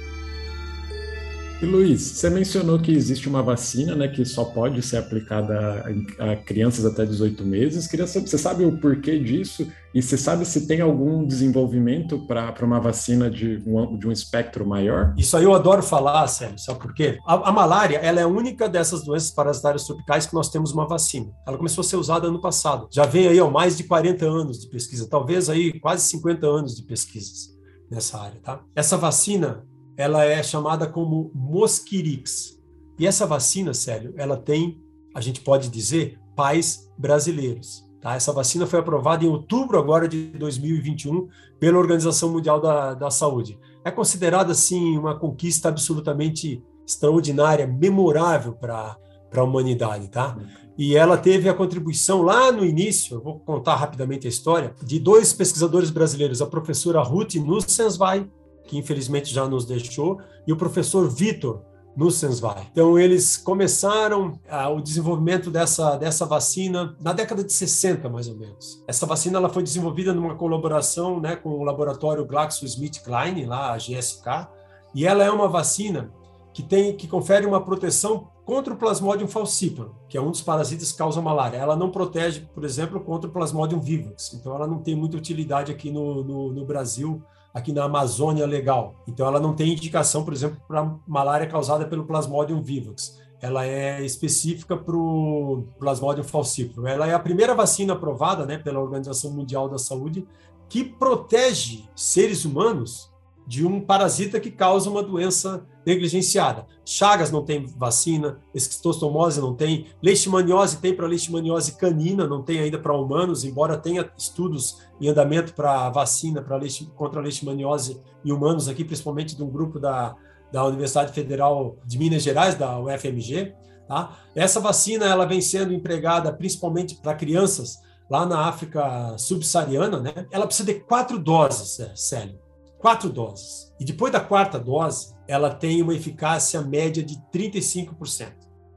E 1.62 1.66
Luiz, 1.66 2.02
você 2.02 2.30
mencionou 2.30 2.78
que 2.78 2.92
existe 2.92 3.30
uma 3.30 3.42
vacina, 3.42 3.96
né, 3.96 4.10
que 4.10 4.26
só 4.26 4.44
pode 4.44 4.82
ser 4.82 4.98
aplicada 4.98 5.86
a, 6.20 6.32
a 6.32 6.36
crianças 6.36 6.86
até 6.86 7.06
18 7.06 7.46
meses. 7.46 7.88
Queria 7.88 8.06
saber, 8.06 8.28
você 8.28 8.38
sabe 8.38 8.66
o 8.66 8.78
porquê 8.78 9.18
disso? 9.18 9.66
E 9.94 10.02
você 10.02 10.18
sabe 10.18 10.46
se 10.46 10.68
tem 10.68 10.82
algum 10.82 11.26
desenvolvimento 11.26 12.20
para 12.28 12.54
uma 12.66 12.82
vacina 12.82 13.30
de 13.32 13.64
um, 13.66 13.98
de 13.98 14.06
um 14.06 14.12
espectro 14.12 14.68
maior? 14.68 15.16
Isso 15.18 15.38
aí 15.38 15.46
eu 15.46 15.56
adoro 15.56 15.82
falar, 15.82 16.28
Sérgio, 16.28 16.60
sabe 16.60 16.80
por 16.80 16.94
quê? 16.94 17.18
A, 17.26 17.50
a, 17.50 17.52
malária 17.54 17.98
ela 18.00 18.20
é 18.20 18.24
a 18.24 18.28
única 18.28 18.68
dessas 18.68 19.06
doenças 19.06 19.32
parasitárias 19.32 19.86
tropicais 19.86 20.26
que 20.26 20.34
nós 20.34 20.50
temos 20.50 20.74
uma 20.74 20.86
vacina. 20.86 21.32
Ela 21.48 21.56
começou 21.56 21.84
a 21.84 21.86
ser 21.86 21.96
usada 21.96 22.28
ano 22.28 22.42
passado. 22.42 22.90
Já 22.92 23.06
vem 23.06 23.30
aí 23.30 23.40
ó, 23.40 23.50
mais 23.50 23.78
de 23.78 23.86
40 23.86 24.26
anos 24.26 24.60
de 24.60 24.68
pesquisa, 24.68 25.08
talvez 25.10 25.50
aí 25.50 25.80
quase 25.80 26.06
50 26.10 26.46
anos 26.46 26.76
de 26.76 26.84
pesquisas 26.84 27.56
nessa 27.90 28.20
área, 28.20 28.42
tá? 28.44 28.60
Essa 28.76 28.98
vacina 28.98 29.64
ela 29.98 30.24
é 30.26 30.42
chamada 30.44 30.88
como 30.88 31.32
Mosquirix. 31.34 32.60
E 32.98 33.06
essa 33.06 33.26
vacina, 33.26 33.74
Célio, 33.74 34.14
ela 34.18 34.38
tem, 34.38 34.82
a 35.14 35.22
gente 35.22 35.42
pode 35.42 35.70
dizer, 35.70 36.20
pais 36.36 36.92
brasileiros. 36.98 37.86
Tá? 38.02 38.16
Essa 38.16 38.32
vacina 38.32 38.68
foi 38.68 38.80
aprovada 38.80 39.26
em 39.26 39.28
outubro 39.28 39.80
agora 39.80 40.08
de 40.08 40.28
2021 40.28 41.28
pela 41.60 41.78
Organização 41.78 42.30
Mundial 42.30 42.62
da, 42.62 42.94
da 42.94 43.10
Saúde. 43.10 43.58
É 43.84 43.92
considerada, 43.92 44.52
assim, 44.52 44.98
uma 44.98 45.18
conquista 45.18 45.70
absolutamente 45.70 46.64
extraordinária, 46.88 47.66
memorável 47.66 48.54
para 48.54 48.98
a 49.36 49.44
humanidade, 49.44 50.08
tá? 50.10 50.38
E 50.78 50.96
ela 50.96 51.18
teve 51.18 51.50
a 51.50 51.54
contribuição 51.54 52.22
lá 52.22 52.52
no 52.52 52.66
início, 52.66 53.16
eu 53.16 53.22
vou 53.22 53.40
contar 53.40 53.76
rapidamente 53.76 54.28
a 54.28 54.30
história, 54.30 54.76
de 54.84 55.00
dois 55.00 55.32
pesquisadores 55.32 55.90
brasileiros, 55.90 56.42
a 56.42 56.46
professora 56.46 57.02
Ruth 57.02 57.36
Nussenswein 57.36 58.30
que 58.66 58.78
infelizmente 58.78 59.34
já 59.34 59.48
nos 59.48 59.66
deixou, 59.66 60.20
e 60.46 60.52
o 60.52 60.58
professor 60.58 61.10
Vitor 61.10 61.62
Nussenswein. 61.96 62.68
Então, 62.72 63.00
eles 63.00 63.38
começaram 63.38 64.38
ah, 64.50 64.70
o 64.70 64.82
desenvolvimento 64.82 65.50
dessa, 65.50 65.96
dessa 65.96 66.26
vacina 66.26 66.96
na 67.00 67.14
década 67.14 67.44
de 67.44 67.54
60, 67.54 68.10
mais 68.10 68.28
ou 68.28 68.36
menos. 68.36 68.84
Essa 68.88 69.06
vacina 69.06 69.38
ela 69.38 69.50
foi 69.50 69.64
desenvolvida 69.64 70.14
numa 70.14 70.36
colaboração 70.36 71.20
né, 71.22 71.36
com 71.36 71.50
o 71.50 71.64
laboratório 71.64 72.26
GlaxoSmithKline, 72.26 73.46
lá 73.46 73.74
a 73.74 73.78
GSK, 73.78 74.50
e 74.94 75.06
ela 75.06 75.24
é 75.24 75.32
uma 75.32 75.48
vacina 75.48 76.12
que 76.54 76.64
tem 76.64 76.96
que 76.96 77.08
confere 77.08 77.46
uma 77.46 77.64
proteção 77.64 78.30
contra 78.46 78.74
o 78.74 78.78
Plasmodium 78.78 79.28
falciparum, 79.28 79.92
que 80.08 80.18
é 80.18 80.22
um 80.22 80.32
dos 80.32 80.42
parasitas 80.42 80.92
que 80.92 80.98
causa 80.98 81.22
malária. 81.22 81.58
Ela 81.58 81.76
não 81.76 81.90
protege, 81.90 82.48
por 82.54 82.64
exemplo, 82.64 83.00
contra 83.02 83.30
o 83.30 83.34
Plasmodium 83.34 83.82
vivax. 83.82 84.34
Então, 84.34 84.56
ela 84.56 84.68
não 84.68 84.80
tem 84.80 84.96
muita 84.96 85.18
utilidade 85.18 85.72
aqui 85.72 85.92
no, 85.92 86.24
no, 86.24 86.54
no 86.54 86.66
Brasil 86.66 87.22
aqui 87.56 87.72
na 87.72 87.86
Amazônia 87.86 88.46
legal. 88.46 88.96
Então, 89.08 89.26
ela 89.26 89.40
não 89.40 89.56
tem 89.56 89.72
indicação, 89.72 90.26
por 90.26 90.34
exemplo, 90.34 90.62
para 90.68 90.94
malária 91.08 91.48
causada 91.48 91.88
pelo 91.88 92.06
Plasmodium 92.06 92.62
vivax. 92.62 93.18
Ela 93.42 93.66
é 93.66 94.04
específica 94.04 94.76
para 94.76 94.96
o 94.96 95.66
Plasmodium 95.80 96.26
falciparum. 96.26 96.86
Ela 96.86 97.08
é 97.08 97.14
a 97.14 97.20
primeira 97.20 97.56
vacina 97.56 97.94
aprovada 97.94 98.46
né, 98.46 98.58
pela 98.58 98.82
Organização 98.82 99.32
Mundial 99.32 99.70
da 99.70 99.78
Saúde 99.78 100.28
que 100.68 100.84
protege 100.84 101.88
seres 101.96 102.44
humanos 102.44 103.10
de 103.48 103.66
um 103.66 103.80
parasita 103.80 104.40
que 104.40 104.50
causa 104.50 104.90
uma 104.90 105.04
doença 105.04 105.66
negligenciada. 105.86 106.66
Chagas 106.84 107.32
não 107.32 107.44
tem 107.44 107.66
vacina, 107.66 108.40
esquistostomose 108.54 109.40
não 109.40 109.54
tem, 109.54 109.86
leishmaniose 110.02 110.78
tem 110.78 110.96
para 110.96 111.06
leishmaniose 111.06 111.74
canina, 111.74 112.28
não 112.28 112.42
tem 112.42 112.60
ainda 112.60 112.80
para 112.80 112.98
humanos, 112.98 113.44
embora 113.44 113.78
tenha 113.78 114.10
estudos 114.18 114.82
em 115.00 115.08
andamento 115.08 115.54
para 115.54 115.90
vacina 115.90 116.42
para 116.42 116.60
contra 116.96 117.22
leishmaniose 117.22 118.02
em 118.24 118.32
humanos 118.32 118.68
aqui, 118.68 118.84
principalmente 118.84 119.36
de 119.36 119.44
um 119.44 119.50
grupo 119.50 119.80
da, 119.80 120.16
da 120.52 120.66
Universidade 120.66 121.14
Federal 121.14 121.78
de 121.86 122.00
Minas 122.00 122.24
Gerais, 122.24 122.56
da 122.56 122.80
UFMG. 122.80 123.54
Tá? 123.88 124.18
Essa 124.34 124.60
vacina 124.60 125.06
ela 125.06 125.26
vem 125.26 125.42
sendo 125.42 125.72
empregada 125.72 126.34
principalmente 126.34 126.96
para 126.96 127.14
crianças 127.14 127.78
lá 128.10 128.26
na 128.26 128.48
África 128.48 129.16
subsaariana, 129.18 130.00
né? 130.00 130.14
Ela 130.32 130.46
precisa 130.46 130.72
de 130.72 130.80
quatro 130.80 131.20
doses, 131.20 131.92
Célio 131.96 132.45
quatro 132.86 133.10
doses. 133.10 133.74
E 133.80 133.84
depois 133.84 134.14
da 134.14 134.20
quarta 134.20 134.60
dose, 134.60 135.16
ela 135.28 135.50
tem 135.50 135.82
uma 135.82 135.96
eficácia 135.96 136.62
média 136.62 137.02
de 137.02 137.16
35%, 137.34 138.28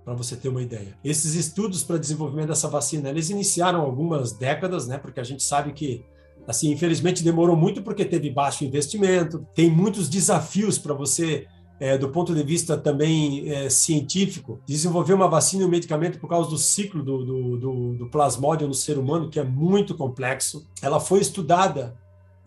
para 0.03 0.15
você 0.15 0.35
ter 0.35 0.49
uma 0.49 0.63
ideia. 0.63 0.97
Esses 1.05 1.35
estudos 1.35 1.85
para 1.85 1.99
desenvolvimento 1.99 2.49
dessa 2.49 2.69
vacina, 2.69 3.11
eles 3.11 3.29
iniciaram 3.29 3.83
algumas 3.83 4.33
décadas, 4.33 4.87
né? 4.87 4.97
Porque 4.97 5.21
a 5.21 5.25
gente 5.25 5.43
sabe 5.43 5.75
que 5.75 6.07
assim, 6.47 6.73
infelizmente 6.73 7.23
demorou 7.23 7.55
muito 7.55 7.83
porque 7.83 8.03
teve 8.03 8.31
baixo 8.31 8.65
investimento, 8.65 9.47
tem 9.55 9.71
muitos 9.71 10.09
desafios 10.09 10.79
para 10.79 10.95
você 10.95 11.47
é, 11.79 11.99
do 11.99 12.09
ponto 12.09 12.35
de 12.35 12.43
vista 12.43 12.79
também 12.79 13.47
é, 13.51 13.69
científico, 13.69 14.59
desenvolver 14.67 15.13
uma 15.13 15.29
vacina 15.29 15.65
e 15.65 15.67
um 15.67 15.71
medicamento 15.71 16.19
por 16.19 16.31
causa 16.31 16.49
do 16.49 16.57
ciclo 16.57 17.03
do, 17.03 17.27
do, 17.27 17.59
do, 17.59 17.95
do 17.99 18.07
plasmódio 18.09 18.67
no 18.67 18.73
ser 18.73 18.97
humano, 18.97 19.29
que 19.29 19.39
é 19.39 19.45
muito 19.45 19.95
complexo. 19.95 20.67
Ela 20.81 20.99
foi 20.99 21.21
estudada 21.21 21.95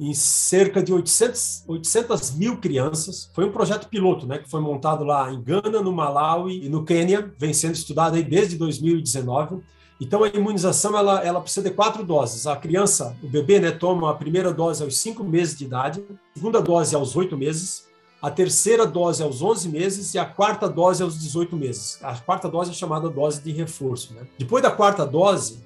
em 0.02 0.16
cerca 0.16 0.82
de 0.82 0.92
800, 0.92 1.66
800 1.68 2.32
mil 2.32 2.58
crianças. 2.58 3.30
Foi 3.36 3.46
um 3.46 3.52
projeto 3.52 3.88
piloto, 3.88 4.26
né, 4.26 4.40
que 4.40 4.50
foi 4.50 4.60
montado 4.60 5.04
lá 5.04 5.32
em 5.32 5.40
Gana, 5.40 5.80
no 5.80 5.92
Malawi 5.92 6.66
e 6.66 6.70
no 6.70 6.84
Quênia, 6.84 7.32
vem 7.38 7.54
sendo 7.54 7.76
estudado 7.76 8.16
aí 8.16 8.24
desde 8.24 8.58
2019. 8.58 9.62
Então, 10.02 10.24
a 10.24 10.28
imunização 10.30 10.98
ela, 10.98 11.24
ela 11.24 11.40
precisa 11.40 11.70
de 11.70 11.76
quatro 11.76 12.04
doses. 12.04 12.48
A 12.48 12.56
criança, 12.56 13.16
o 13.22 13.28
bebê, 13.28 13.60
né, 13.60 13.70
toma 13.70 14.10
a 14.10 14.16
primeira 14.16 14.52
dose 14.52 14.82
aos 14.82 14.98
cinco 14.98 15.24
meses 15.24 15.56
de 15.56 15.66
idade, 15.66 16.04
a 16.10 16.34
segunda 16.34 16.60
dose 16.60 16.96
aos 16.96 17.16
oito 17.16 17.38
meses, 17.38 17.88
a 18.20 18.32
terceira 18.32 18.88
dose 18.88 19.22
aos 19.22 19.44
11 19.44 19.70
meses 19.70 20.16
e 20.16 20.18
a 20.18 20.26
quarta 20.26 20.68
dose 20.68 21.04
aos 21.04 21.20
18 21.20 21.56
meses. 21.56 22.00
A 22.02 22.16
quarta 22.16 22.50
dose 22.50 22.72
é 22.72 22.74
chamada 22.74 23.08
dose 23.08 23.40
de 23.42 23.52
reforço. 23.52 24.16
Né? 24.16 24.22
Depois 24.40 24.64
da 24.64 24.72
quarta 24.72 25.06
dose, 25.06 25.60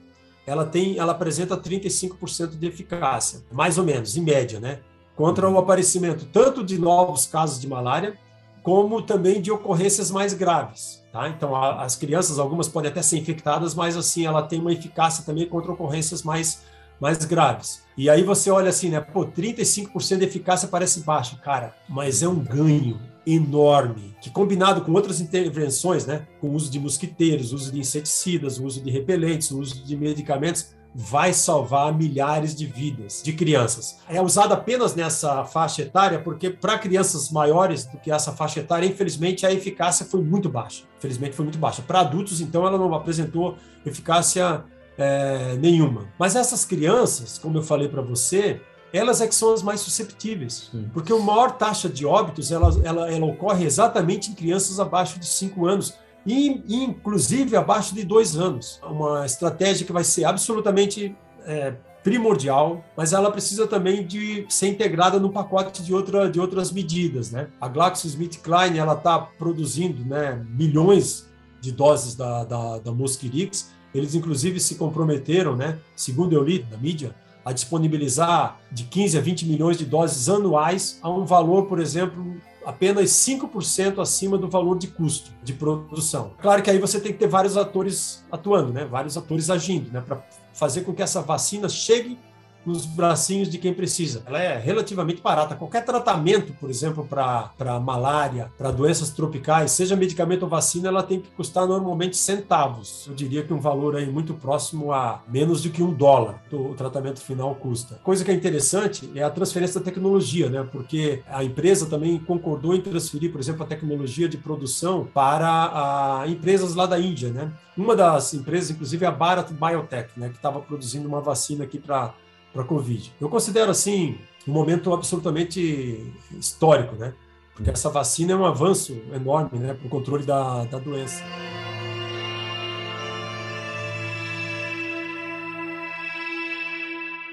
ela 0.46 0.66
tem, 0.66 0.98
ela 0.98 1.12
apresenta 1.12 1.58
35% 1.58 2.58
de 2.58 2.68
eficácia, 2.68 3.42
mais 3.52 3.78
ou 3.78 3.84
menos, 3.84 4.16
em 4.16 4.22
média, 4.22 4.60
né? 4.60 4.80
Contra 5.16 5.50
o 5.50 5.58
aparecimento 5.58 6.26
tanto 6.26 6.64
de 6.64 6.78
novos 6.78 7.26
casos 7.26 7.60
de 7.60 7.68
malária, 7.68 8.18
como 8.62 9.02
também 9.02 9.42
de 9.42 9.52
ocorrências 9.52 10.10
mais 10.10 10.34
graves, 10.34 11.04
tá? 11.12 11.30
Então, 11.30 11.56
a, 11.56 11.84
as 11.84 11.96
crianças, 11.96 12.40
algumas 12.40 12.68
podem 12.68 12.92
até 12.92 13.02
ser 13.02 13.18
infectadas, 13.18 13.74
mas 13.74 13.96
assim, 13.96 14.26
ela 14.26 14.42
tem 14.42 14.60
uma 14.60 14.74
eficácia 14.74 15.24
também 15.24 15.48
contra 15.48 15.72
ocorrências 15.72 16.24
mais, 16.24 16.64
mais 17.00 17.24
graves. 17.26 17.84
E 17.98 18.10
aí 18.10 18.24
você 18.24 18.50
olha 18.52 18.70
assim, 18.70 18.90
né? 18.90 19.00
Pô, 19.00 19.26
35% 19.26 20.18
de 20.18 20.26
eficácia 20.26 20.68
parece 20.68 21.02
baixo, 21.02 21.38
cara, 21.42 21.76
mas 21.88 22.22
é 22.22 22.28
um 22.28 22.40
ganho 22.40 23.00
enorme, 23.26 24.16
que 24.22 24.30
combinado 24.30 24.82
com 24.82 24.92
outras 24.92 25.20
intervenções, 25.20 26.06
né, 26.06 26.28
com 26.40 26.50
o 26.50 26.54
uso 26.54 26.70
de 26.70 26.80
mosquiteiros, 26.80 27.54
uso 27.54 27.72
de 27.72 27.80
inseticidas, 27.80 28.60
uso 28.60 28.82
de 28.82 28.92
repelentes, 28.92 29.52
uso 29.52 29.84
de 29.84 29.96
medicamentos, 29.96 30.76
vai 30.98 31.34
salvar 31.34 31.94
milhares 31.94 32.56
de 32.56 32.66
vidas 32.66 33.22
de 33.22 33.34
crianças. 33.34 33.98
É 34.08 34.22
usada 34.22 34.54
apenas 34.54 34.96
nessa 34.96 35.44
faixa 35.44 35.82
etária 35.82 36.20
porque 36.20 36.50
para 36.50 36.80
crianças 36.80 37.30
maiores 37.30 37.86
do 37.86 37.98
que 37.98 38.10
essa 38.10 38.32
faixa 38.32 38.62
etária, 38.62 38.88
infelizmente 38.88 39.46
a 39.46 39.52
eficácia 39.52 40.06
foi 40.06 40.22
muito 40.22 40.48
baixa. 40.48 40.84
Infelizmente 40.98 41.36
foi 41.36 41.44
muito 41.44 41.60
baixa. 41.60 41.82
Para 41.82 42.00
adultos, 42.00 42.40
então, 42.40 42.66
ela 42.66 42.78
não 42.78 42.94
apresentou 42.94 43.58
eficácia 43.86 44.64
é, 44.98 45.58
nenhuma. 45.58 46.08
Mas 46.18 46.34
essas 46.34 46.64
crianças, 46.64 47.38
como 47.38 47.58
eu 47.58 47.64
falei 47.64 47.90
para 47.90 48.02
você, 48.02 48.62
elas 48.96 49.22
é 49.22 49.28
que 49.28 49.36
são 49.36 49.54
as 49.54 49.62
mais 49.62 49.82
susceptíveis. 49.82 50.70
Sim. 50.72 50.90
Porque 50.94 51.12
a 51.12 51.18
maior 51.18 51.52
taxa 51.52 51.90
de 51.90 52.06
óbitos, 52.06 52.52
ela, 52.52 52.70
ela, 52.84 53.12
ela 53.12 53.26
ocorre 53.26 53.66
exatamente 53.66 54.32
em 54.32 54.34
crianças 54.34 54.80
abaixo 54.80 55.20
de 55.20 55.26
5 55.26 55.66
anos, 55.66 55.94
e, 56.26 56.64
inclusive 56.68 57.56
abaixo 57.56 57.94
de 57.94 58.04
2 58.04 58.36
anos. 58.38 58.80
Uma 58.84 59.26
estratégia 59.26 59.86
que 59.86 59.94
vai 59.94 60.04
ser 60.04 60.26
absolutamente 60.26 61.16
é, 61.46 61.76
primordial, 62.04 62.84
mas 62.96 63.14
ela 63.14 63.32
precisa 63.32 63.68
também 63.68 64.06
de 64.06 64.46
ser 64.48 64.68
integrada 64.68 65.20
no 65.20 65.32
pacote 65.32 65.84
de, 65.84 65.94
outra, 65.94 66.30
de 66.30 66.40
outras 66.40 66.72
medidas. 66.72 67.32
Né? 67.32 67.48
A 67.60 67.68
GlaxoSmithKline 67.68 68.78
está 68.78 69.20
produzindo 69.20 70.06
né, 70.06 70.44
milhões 70.50 71.28
de 71.60 71.72
doses 71.72 72.16
da, 72.16 72.44
da, 72.44 72.78
da 72.78 72.92
Mosquirix, 72.92 73.72
eles 73.94 74.14
inclusive 74.14 74.60
se 74.60 74.76
comprometeram, 74.76 75.56
né, 75.56 75.80
segundo 75.96 76.34
eu 76.34 76.44
li 76.44 76.66
na 76.70 76.78
mídia, 76.78 77.16
a 77.46 77.54
disponibilizar 77.54 78.60
de 78.72 78.86
15 78.86 79.18
a 79.18 79.22
20 79.22 79.46
milhões 79.46 79.78
de 79.78 79.86
doses 79.86 80.28
anuais 80.28 81.00
a 81.02 81.10
um 81.10 81.24
valor, 81.24 81.68
por 81.68 81.80
exemplo, 81.80 82.36
apenas 82.66 83.12
5% 83.12 84.02
acima 84.02 84.38
do 84.38 84.50
valor 84.50 84.80
de 84.80 84.88
custo 84.88 85.32
de 85.44 85.54
produção. 85.54 86.32
Claro 86.42 86.64
que 86.64 86.72
aí 86.72 86.80
você 86.80 87.00
tem 87.00 87.14
que 87.14 87.20
ter 87.20 87.28
vários 87.28 87.56
atores 87.56 88.26
atuando, 88.32 88.74
né? 88.74 88.84
vários 88.86 89.16
atores 89.16 89.52
agindo, 89.52 89.92
né? 89.92 90.02
para 90.02 90.26
fazer 90.54 90.82
com 90.82 90.94
que 90.94 91.04
essa 91.04 91.22
vacina 91.22 91.70
chegue 91.70 92.18
nos 92.66 92.86
bracinhos 92.86 93.50
de 93.50 93.58
quem 93.58 93.74
precisa. 93.74 94.24
Ela 94.26 94.42
é 94.42 94.58
relativamente 94.58 95.22
barata. 95.22 95.56
Qualquer 95.56 95.84
tratamento, 95.84 96.54
por 96.54 96.70
exemplo, 96.70 97.06
para 97.08 97.80
malária, 97.80 98.52
para 98.58 98.72
doenças 98.72 99.10
tropicais, 99.10 99.72
seja 99.72 99.96
medicamento 99.96 100.44
ou 100.44 100.50
vacina, 100.50 100.88
ela 100.88 101.04
tem 101.04 101.20
que 101.20 101.30
custar 101.32 101.68
normalmente 101.68 102.18
centavos. 102.18 103.06
Eu 103.08 103.14
diria 103.14 103.44
que 103.44 103.54
um 103.54 103.60
valor 103.60 103.96
aí 103.96 104.10
muito 104.10 104.34
próximo 104.34 104.92
a 104.92 105.22
menos 105.28 105.62
do 105.62 105.70
que 105.70 105.84
um 105.84 105.94
dólar 105.94 106.44
o 106.52 106.74
tratamento 106.74 107.20
final 107.20 107.54
custa. 107.56 108.00
Coisa 108.04 108.24
que 108.24 108.32
é 108.32 108.34
interessante 108.34 109.10
é 109.16 109.24
a 109.24 109.30
transferência 109.30 109.80
da 109.80 109.86
tecnologia, 109.86 110.50
né? 110.50 110.68
Porque 110.72 111.22
a 111.28 111.44
empresa 111.44 111.86
também 111.86 112.18
concordou 112.20 112.74
em 112.74 112.82
transferir, 112.82 113.32
por 113.32 113.40
exemplo, 113.40 113.64
a 113.64 113.68
tecnologia 113.68 114.28
de 114.28 114.38
produção 114.38 115.08
para 115.14 116.22
a, 116.22 116.28
empresas 116.28 116.76
lá 116.76 116.86
da 116.86 117.00
Índia, 117.00 117.30
né? 117.30 117.52
Uma 117.76 117.96
das 117.96 118.34
empresas, 118.34 118.72
inclusive, 118.72 119.04
é 119.04 119.08
a 119.08 119.12
Bharat 119.12 119.52
Biotech, 119.52 120.12
né? 120.18 120.30
Que 120.30 120.36
estava 120.36 120.60
produzindo 120.60 121.08
uma 121.08 121.22
vacina 121.22 121.64
aqui 121.66 121.78
para 121.78 122.14
para 122.56 122.64
a 122.64 122.66
Covid. 122.66 123.14
Eu 123.20 123.28
considero 123.28 123.70
assim 123.70 124.18
um 124.48 124.54
momento 124.54 124.94
absolutamente 124.94 126.14
histórico, 126.32 126.96
né? 126.96 127.14
Porque 127.54 127.70
essa 127.70 127.90
vacina 127.90 128.32
é 128.32 128.36
um 128.36 128.46
avanço 128.46 128.94
enorme, 129.14 129.60
né, 129.60 129.74
para 129.74 129.86
o 129.86 129.90
controle 129.90 130.26
da, 130.26 130.64
da 130.66 130.80
doença. 130.80 131.22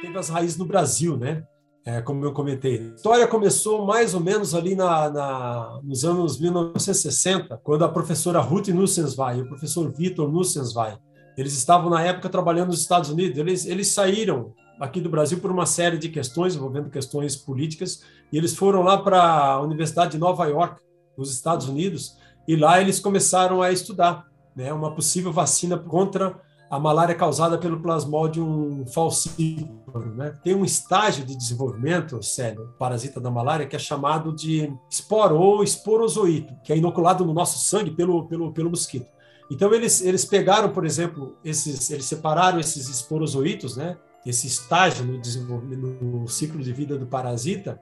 Teve 0.01 0.19
as 0.19 0.29
raízes 0.29 0.57
no 0.57 0.65
Brasil, 0.65 1.17
né? 1.17 1.45
É, 1.85 2.01
como 2.01 2.25
eu 2.25 2.33
comentei. 2.33 2.79
A 2.79 2.95
história 2.95 3.27
começou 3.27 3.85
mais 3.85 4.15
ou 4.15 4.21
menos 4.21 4.55
ali 4.55 4.77
na, 4.77 5.11
na, 5.11 5.81
nos 5.83 6.05
anos 6.05 6.41
1960, 6.41 7.61
quando 7.63 7.85
a 7.85 7.89
professora 7.89 8.41
Ruth 8.41 8.69
Nussenswein 8.69 9.39
e 9.39 9.43
o 9.43 9.49
professor 9.49 9.93
Vitor 9.93 10.31
Nussenswein, 10.31 10.97
eles 11.37 11.53
estavam 11.55 11.91
na 11.91 12.03
época 12.03 12.29
trabalhando 12.29 12.69
nos 12.69 12.81
Estados 12.81 13.11
Unidos, 13.11 13.37
eles, 13.37 13.67
eles 13.67 13.89
saíram 13.89 14.55
aqui 14.81 15.01
do 15.01 15.09
Brasil 15.09 15.39
por 15.39 15.51
uma 15.51 15.67
série 15.67 15.99
de 15.99 16.09
questões 16.09 16.57
envolvendo 16.57 16.91
questões 16.91 17.37
políticas 17.37 18.03
e 18.33 18.39
eles 18.39 18.57
foram 18.57 18.83
lá 18.83 18.99
para 18.99 19.23
a 19.23 19.61
Universidade 19.61 20.13
de 20.13 20.19
Nova 20.19 20.47
York, 20.47 20.81
nos 21.17 21.33
Estados 21.33 21.69
Unidos, 21.69 22.17
e 22.49 22.57
lá 22.57 22.81
eles 22.81 22.99
começaram 22.99 23.61
a 23.61 23.71
estudar 23.71 24.27
né, 24.57 24.73
uma 24.73 24.95
possível 24.95 25.33
vacina 25.33 25.79
contra 25.79 26.41
a 26.73 26.79
malária 26.79 27.15
causada 27.15 27.59
pelo 27.59 27.81
Plasmodium 27.81 28.87
falciparum. 28.87 30.15
Né? 30.15 30.35
Tem 30.43 30.55
um 30.55 30.65
estágio 30.65 31.23
de 31.23 31.37
desenvolvimento, 31.37 32.23
sério, 32.23 32.75
parasita 32.79 33.21
da 33.21 33.31
malária, 33.31 33.67
que 33.67 33.77
é 33.77 33.79
chamado 33.79 34.35
de 34.35 34.73
esporo 34.89 35.37
ou 35.37 35.63
esporozoito, 35.63 36.55
que 36.65 36.73
é 36.73 36.79
inoculado 36.79 37.27
no 37.27 37.35
nosso 37.35 37.59
sangue 37.59 37.91
pelo, 37.91 38.27
pelo, 38.27 38.55
pelo 38.55 38.71
mosquito. 38.71 39.07
Então, 39.51 39.75
eles, 39.75 40.01
eles 40.01 40.25
pegaram, 40.25 40.71
por 40.71 40.87
exemplo, 40.87 41.37
esses, 41.45 41.91
eles 41.91 42.07
separaram 42.07 42.59
esses 42.59 42.89
esporozoitos, 42.89 43.77
né? 43.77 43.99
Esse 44.31 44.47
estágio 44.47 45.05
no, 45.05 46.21
no 46.21 46.29
ciclo 46.29 46.63
de 46.63 46.73
vida 46.73 46.97
do 46.97 47.07
parasita, 47.07 47.81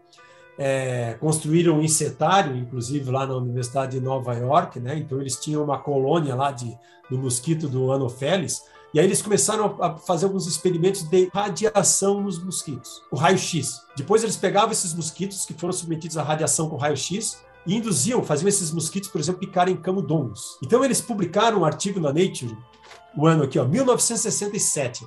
é, 0.58 1.14
construíram 1.20 1.78
um 1.78 1.82
insetário, 1.82 2.54
inclusive 2.56 3.10
lá 3.10 3.26
na 3.26 3.34
Universidade 3.34 3.98
de 3.98 4.00
Nova 4.04 4.34
York, 4.34 4.78
né? 4.78 4.96
Então 4.98 5.20
eles 5.20 5.36
tinham 5.36 5.64
uma 5.64 5.78
colônia 5.78 6.34
lá 6.34 6.52
de, 6.52 6.76
do 7.10 7.18
mosquito 7.18 7.66
do 7.66 7.90
Anopheles, 7.92 8.62
e 8.92 8.98
aí 8.98 9.06
eles 9.06 9.22
começaram 9.22 9.76
a 9.80 9.96
fazer 9.96 10.26
alguns 10.26 10.46
experimentos 10.46 11.02
de 11.04 11.30
radiação 11.32 12.20
nos 12.20 12.42
mosquitos, 12.42 13.02
o 13.10 13.16
raio-x. 13.16 13.80
Depois 13.96 14.22
eles 14.22 14.36
pegavam 14.36 14.72
esses 14.72 14.92
mosquitos 14.92 15.46
que 15.46 15.54
foram 15.54 15.72
submetidos 15.72 16.18
à 16.18 16.22
radiação 16.22 16.68
com 16.68 16.76
raio-x 16.76 17.40
e 17.66 17.76
induziam, 17.76 18.22
faziam 18.24 18.48
esses 18.48 18.72
mosquitos, 18.72 19.08
por 19.08 19.20
exemplo, 19.20 19.40
picarem 19.40 19.76
camundongos. 19.76 20.58
Então 20.62 20.84
eles 20.84 21.00
publicaram 21.00 21.60
um 21.60 21.64
artigo 21.64 22.00
na 22.00 22.12
Nature, 22.12 22.56
o 23.16 23.26
ano 23.26 23.44
aqui, 23.44 23.58
ó, 23.58 23.64
1967, 23.64 25.06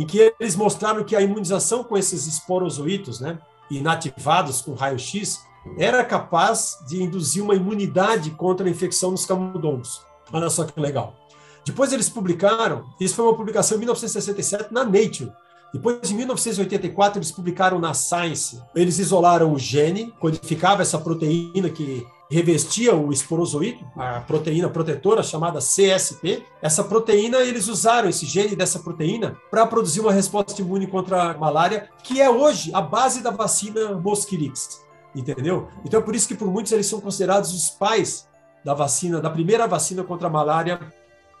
em 0.00 0.06
que 0.06 0.32
eles 0.40 0.56
mostraram 0.56 1.04
que 1.04 1.14
a 1.14 1.20
imunização 1.20 1.84
com 1.84 1.94
esses 1.94 2.26
esporozoitos, 2.26 3.20
né, 3.20 3.38
inativados 3.70 4.62
com 4.62 4.72
raio-x, 4.72 5.42
era 5.76 6.02
capaz 6.02 6.78
de 6.88 7.02
induzir 7.02 7.44
uma 7.44 7.54
imunidade 7.54 8.30
contra 8.30 8.66
a 8.66 8.70
infecção 8.70 9.10
nos 9.10 9.26
camundongos. 9.26 10.00
Olha 10.32 10.48
só 10.48 10.64
que 10.64 10.80
legal. 10.80 11.14
Depois 11.66 11.92
eles 11.92 12.08
publicaram, 12.08 12.86
isso 12.98 13.14
foi 13.14 13.26
uma 13.26 13.36
publicação 13.36 13.76
em 13.76 13.80
1967 13.80 14.72
na 14.72 14.84
Nature. 14.84 15.30
Depois, 15.70 16.10
em 16.10 16.14
1984, 16.14 17.18
eles 17.18 17.30
publicaram 17.30 17.78
na 17.78 17.92
Science. 17.92 18.60
Eles 18.74 18.98
isolaram 18.98 19.52
o 19.52 19.58
gene, 19.58 20.12
codificava 20.18 20.80
essa 20.80 20.98
proteína 20.98 21.68
que 21.68 22.06
revestia 22.30 22.94
o 22.94 23.12
esporozoído, 23.12 23.84
a 23.96 24.20
proteína 24.20 24.68
protetora 24.70 25.22
chamada 25.22 25.58
CSP. 25.58 26.44
Essa 26.62 26.84
proteína, 26.84 27.38
eles 27.38 27.66
usaram 27.66 28.08
esse 28.08 28.24
gene 28.24 28.54
dessa 28.54 28.78
proteína 28.78 29.36
para 29.50 29.66
produzir 29.66 30.00
uma 30.00 30.12
resposta 30.12 30.60
imune 30.60 30.86
contra 30.86 31.32
a 31.32 31.36
malária, 31.36 31.88
que 32.04 32.20
é 32.20 32.30
hoje 32.30 32.70
a 32.72 32.80
base 32.80 33.20
da 33.20 33.30
vacina 33.30 33.94
Mosquirix. 33.94 34.80
Entendeu? 35.14 35.68
Então 35.84 35.98
é 35.98 36.02
por 36.02 36.14
isso 36.14 36.28
que 36.28 36.36
por 36.36 36.48
muitos 36.48 36.70
eles 36.70 36.86
são 36.86 37.00
considerados 37.00 37.52
os 37.52 37.68
pais 37.68 38.28
da 38.64 38.74
vacina, 38.74 39.20
da 39.20 39.28
primeira 39.28 39.66
vacina 39.66 40.04
contra 40.04 40.28
a 40.28 40.30
malária 40.30 40.80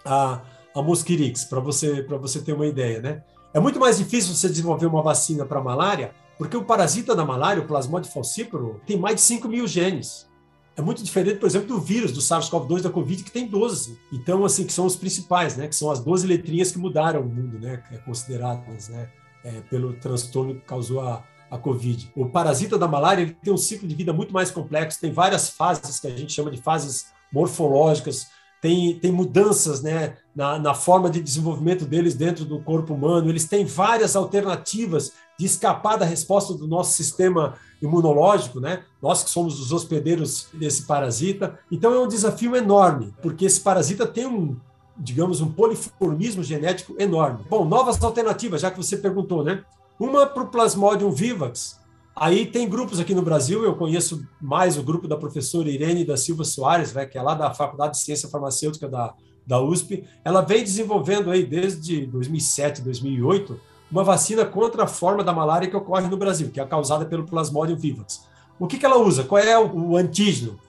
a, 0.04 0.40
a 0.74 0.82
Mosquirix, 0.82 1.44
para 1.44 1.60
você, 1.60 2.02
você 2.02 2.40
ter 2.40 2.52
uma 2.52 2.66
ideia, 2.66 3.00
né? 3.00 3.22
É 3.52 3.60
muito 3.60 3.78
mais 3.78 3.98
difícil 3.98 4.34
você 4.34 4.48
desenvolver 4.48 4.86
uma 4.86 5.02
vacina 5.02 5.44
para 5.44 5.60
malária, 5.60 6.12
porque 6.38 6.56
o 6.56 6.64
parasita 6.64 7.14
da 7.14 7.24
malária, 7.24 7.62
o 7.62 7.66
Plasmodium 7.66 8.10
falciparum, 8.10 8.76
tem 8.86 8.96
mais 8.96 9.16
de 9.16 9.22
5 9.22 9.48
mil 9.48 9.66
genes. 9.66 10.29
É 10.76 10.82
muito 10.82 11.02
diferente, 11.02 11.38
por 11.38 11.46
exemplo, 11.46 11.68
do 11.68 11.80
vírus, 11.80 12.12
do 12.12 12.20
SARS-CoV-2 12.20 12.80
da 12.80 12.90
Covid, 12.90 13.22
que 13.24 13.30
tem 13.30 13.46
12. 13.46 13.98
Então, 14.12 14.44
assim, 14.44 14.64
que 14.64 14.72
são 14.72 14.86
os 14.86 14.96
principais, 14.96 15.56
né? 15.56 15.68
Que 15.68 15.74
são 15.74 15.90
as 15.90 16.00
12 16.00 16.26
letrinhas 16.26 16.72
que 16.72 16.78
mudaram 16.78 17.20
o 17.20 17.28
mundo, 17.28 17.58
né? 17.58 17.82
É 17.90 17.98
consideradas, 17.98 18.88
né? 18.88 19.10
É, 19.44 19.60
pelo 19.62 19.94
transtorno 19.94 20.54
que 20.54 20.60
causou 20.60 21.00
a, 21.00 21.24
a 21.50 21.58
Covid. 21.58 22.10
O 22.14 22.26
parasita 22.26 22.78
da 22.78 22.86
malária 22.86 23.22
ele 23.22 23.36
tem 23.42 23.52
um 23.52 23.58
ciclo 23.58 23.88
de 23.88 23.94
vida 23.94 24.12
muito 24.12 24.32
mais 24.32 24.50
complexo, 24.50 25.00
tem 25.00 25.12
várias 25.12 25.50
fases 25.50 25.98
que 25.98 26.06
a 26.06 26.16
gente 26.16 26.32
chama 26.32 26.50
de 26.50 26.60
fases 26.60 27.06
morfológicas, 27.32 28.28
tem, 28.60 28.98
tem 28.98 29.10
mudanças 29.10 29.82
né, 29.82 30.16
na, 30.34 30.58
na 30.58 30.74
forma 30.74 31.08
de 31.08 31.20
desenvolvimento 31.20 31.84
deles 31.84 32.14
dentro 32.14 32.44
do 32.44 32.60
corpo 32.60 32.94
humano, 32.94 33.28
eles 33.28 33.46
têm 33.46 33.64
várias 33.64 34.14
alternativas 34.14 35.12
de 35.38 35.46
escapar 35.46 35.96
da 35.96 36.04
resposta 36.04 36.52
do 36.52 36.68
nosso 36.68 36.94
sistema 36.94 37.54
imunológico, 37.80 38.60
né? 38.60 38.82
Nós 39.00 39.24
que 39.24 39.30
somos 39.30 39.58
os 39.58 39.72
hospedeiros 39.72 40.48
desse 40.52 40.82
parasita. 40.82 41.58
Então 41.72 41.94
é 41.94 41.98
um 41.98 42.06
desafio 42.06 42.54
enorme, 42.54 43.14
porque 43.22 43.46
esse 43.46 43.58
parasita 43.58 44.06
tem 44.06 44.26
um, 44.26 44.54
digamos, 44.98 45.40
um 45.40 45.50
poliformismo 45.50 46.42
genético 46.42 46.94
enorme. 46.98 47.40
Bom, 47.48 47.64
novas 47.64 48.02
alternativas, 48.04 48.60
já 48.60 48.70
que 48.70 48.76
você 48.76 48.98
perguntou, 48.98 49.42
né? 49.42 49.64
Uma 49.98 50.26
para 50.26 50.42
o 50.42 50.48
Plasmodium 50.48 51.10
vivax, 51.10 51.79
Aí 52.20 52.44
tem 52.44 52.68
grupos 52.68 53.00
aqui 53.00 53.14
no 53.14 53.22
Brasil, 53.22 53.64
eu 53.64 53.74
conheço 53.74 54.28
mais 54.38 54.76
o 54.76 54.82
grupo 54.82 55.08
da 55.08 55.16
professora 55.16 55.70
Irene 55.70 56.04
da 56.04 56.18
Silva 56.18 56.44
Soares, 56.44 56.92
né, 56.92 57.06
que 57.06 57.16
é 57.16 57.22
lá 57.22 57.34
da 57.34 57.54
Faculdade 57.54 57.94
de 57.94 58.02
Ciência 58.02 58.28
Farmacêutica 58.28 58.86
da, 58.86 59.14
da 59.46 59.58
USP. 59.58 60.04
Ela 60.22 60.42
vem 60.42 60.62
desenvolvendo 60.62 61.30
aí 61.30 61.46
desde 61.46 62.04
2007, 62.04 62.82
2008, 62.82 63.58
uma 63.90 64.04
vacina 64.04 64.44
contra 64.44 64.84
a 64.84 64.86
forma 64.86 65.24
da 65.24 65.32
malária 65.32 65.66
que 65.66 65.74
ocorre 65.74 66.08
no 66.08 66.16
Brasil, 66.18 66.50
que 66.50 66.60
é 66.60 66.66
causada 66.66 67.06
pelo 67.06 67.24
Plasmodium 67.24 67.78
vivax. 67.78 68.28
O 68.58 68.66
que, 68.66 68.76
que 68.76 68.84
ela 68.84 68.98
usa? 68.98 69.24
Qual 69.24 69.40
é 69.40 69.58
o, 69.58 69.92
o 69.92 69.96
antígeno? 69.96 70.60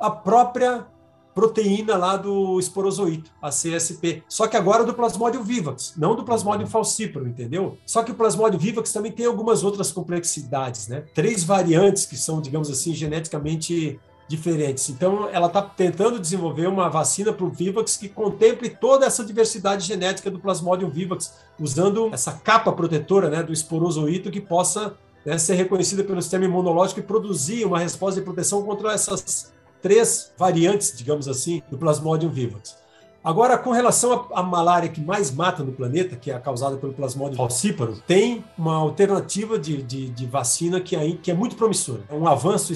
A 0.00 0.10
própria 0.10 0.86
proteína 1.34 1.96
lá 1.96 2.16
do 2.16 2.58
esporozoito, 2.58 3.30
a 3.42 3.48
CSP. 3.48 4.22
Só 4.28 4.46
que 4.46 4.56
agora 4.56 4.84
do 4.84 4.94
Plasmodium 4.94 5.42
vivax, 5.42 5.94
não 5.96 6.14
do 6.14 6.24
Plasmodium 6.24 6.66
falciparum, 6.66 7.26
entendeu? 7.26 7.76
Só 7.84 8.02
que 8.02 8.12
o 8.12 8.14
Plasmodium 8.14 8.58
vivax 8.58 8.92
também 8.92 9.12
tem 9.12 9.26
algumas 9.26 9.64
outras 9.64 9.90
complexidades, 9.90 10.88
né? 10.88 11.04
Três 11.14 11.42
variantes 11.42 12.06
que 12.06 12.16
são, 12.16 12.40
digamos 12.40 12.70
assim, 12.70 12.94
geneticamente 12.94 13.98
diferentes. 14.26 14.88
Então, 14.88 15.28
ela 15.30 15.48
está 15.48 15.60
tentando 15.60 16.18
desenvolver 16.18 16.66
uma 16.66 16.88
vacina 16.88 17.32
para 17.32 17.44
o 17.44 17.50
Vivax 17.50 17.96
que 17.96 18.08
contemple 18.08 18.70
toda 18.70 19.06
essa 19.06 19.24
diversidade 19.24 19.86
genética 19.86 20.30
do 20.30 20.38
Plasmodium 20.38 20.90
vivax, 20.90 21.34
usando 21.60 22.10
essa 22.12 22.32
capa 22.32 22.72
protetora 22.72 23.28
né, 23.28 23.42
do 23.42 23.52
esporozoito 23.52 24.30
que 24.30 24.40
possa 24.40 24.94
né, 25.24 25.36
ser 25.38 25.54
reconhecida 25.54 26.02
pelo 26.04 26.20
sistema 26.20 26.44
imunológico 26.44 27.00
e 27.00 27.02
produzir 27.02 27.64
uma 27.66 27.78
resposta 27.78 28.20
de 28.20 28.24
proteção 28.24 28.62
contra 28.62 28.92
essas 28.92 29.52
três 29.84 30.32
variantes, 30.38 30.96
digamos 30.96 31.28
assim, 31.28 31.62
do 31.70 31.76
Plasmodium 31.76 32.30
vivax. 32.30 32.74
Agora, 33.22 33.58
com 33.58 33.70
relação 33.70 34.26
à 34.32 34.42
malária 34.42 34.88
que 34.88 34.98
mais 34.98 35.30
mata 35.30 35.62
no 35.62 35.72
planeta, 35.72 36.16
que 36.16 36.30
é 36.30 36.38
causada 36.38 36.78
pelo 36.78 36.94
Plasmodium 36.94 37.36
falciparum, 37.36 37.98
tem 38.06 38.42
uma 38.56 38.76
alternativa 38.76 39.58
de, 39.58 39.82
de, 39.82 40.08
de 40.08 40.26
vacina 40.26 40.80
que, 40.80 40.96
aí, 40.96 41.18
que 41.18 41.30
é 41.30 41.34
muito 41.34 41.54
promissora. 41.54 42.00
É 42.08 42.14
um 42.14 42.26
avanço 42.26 42.72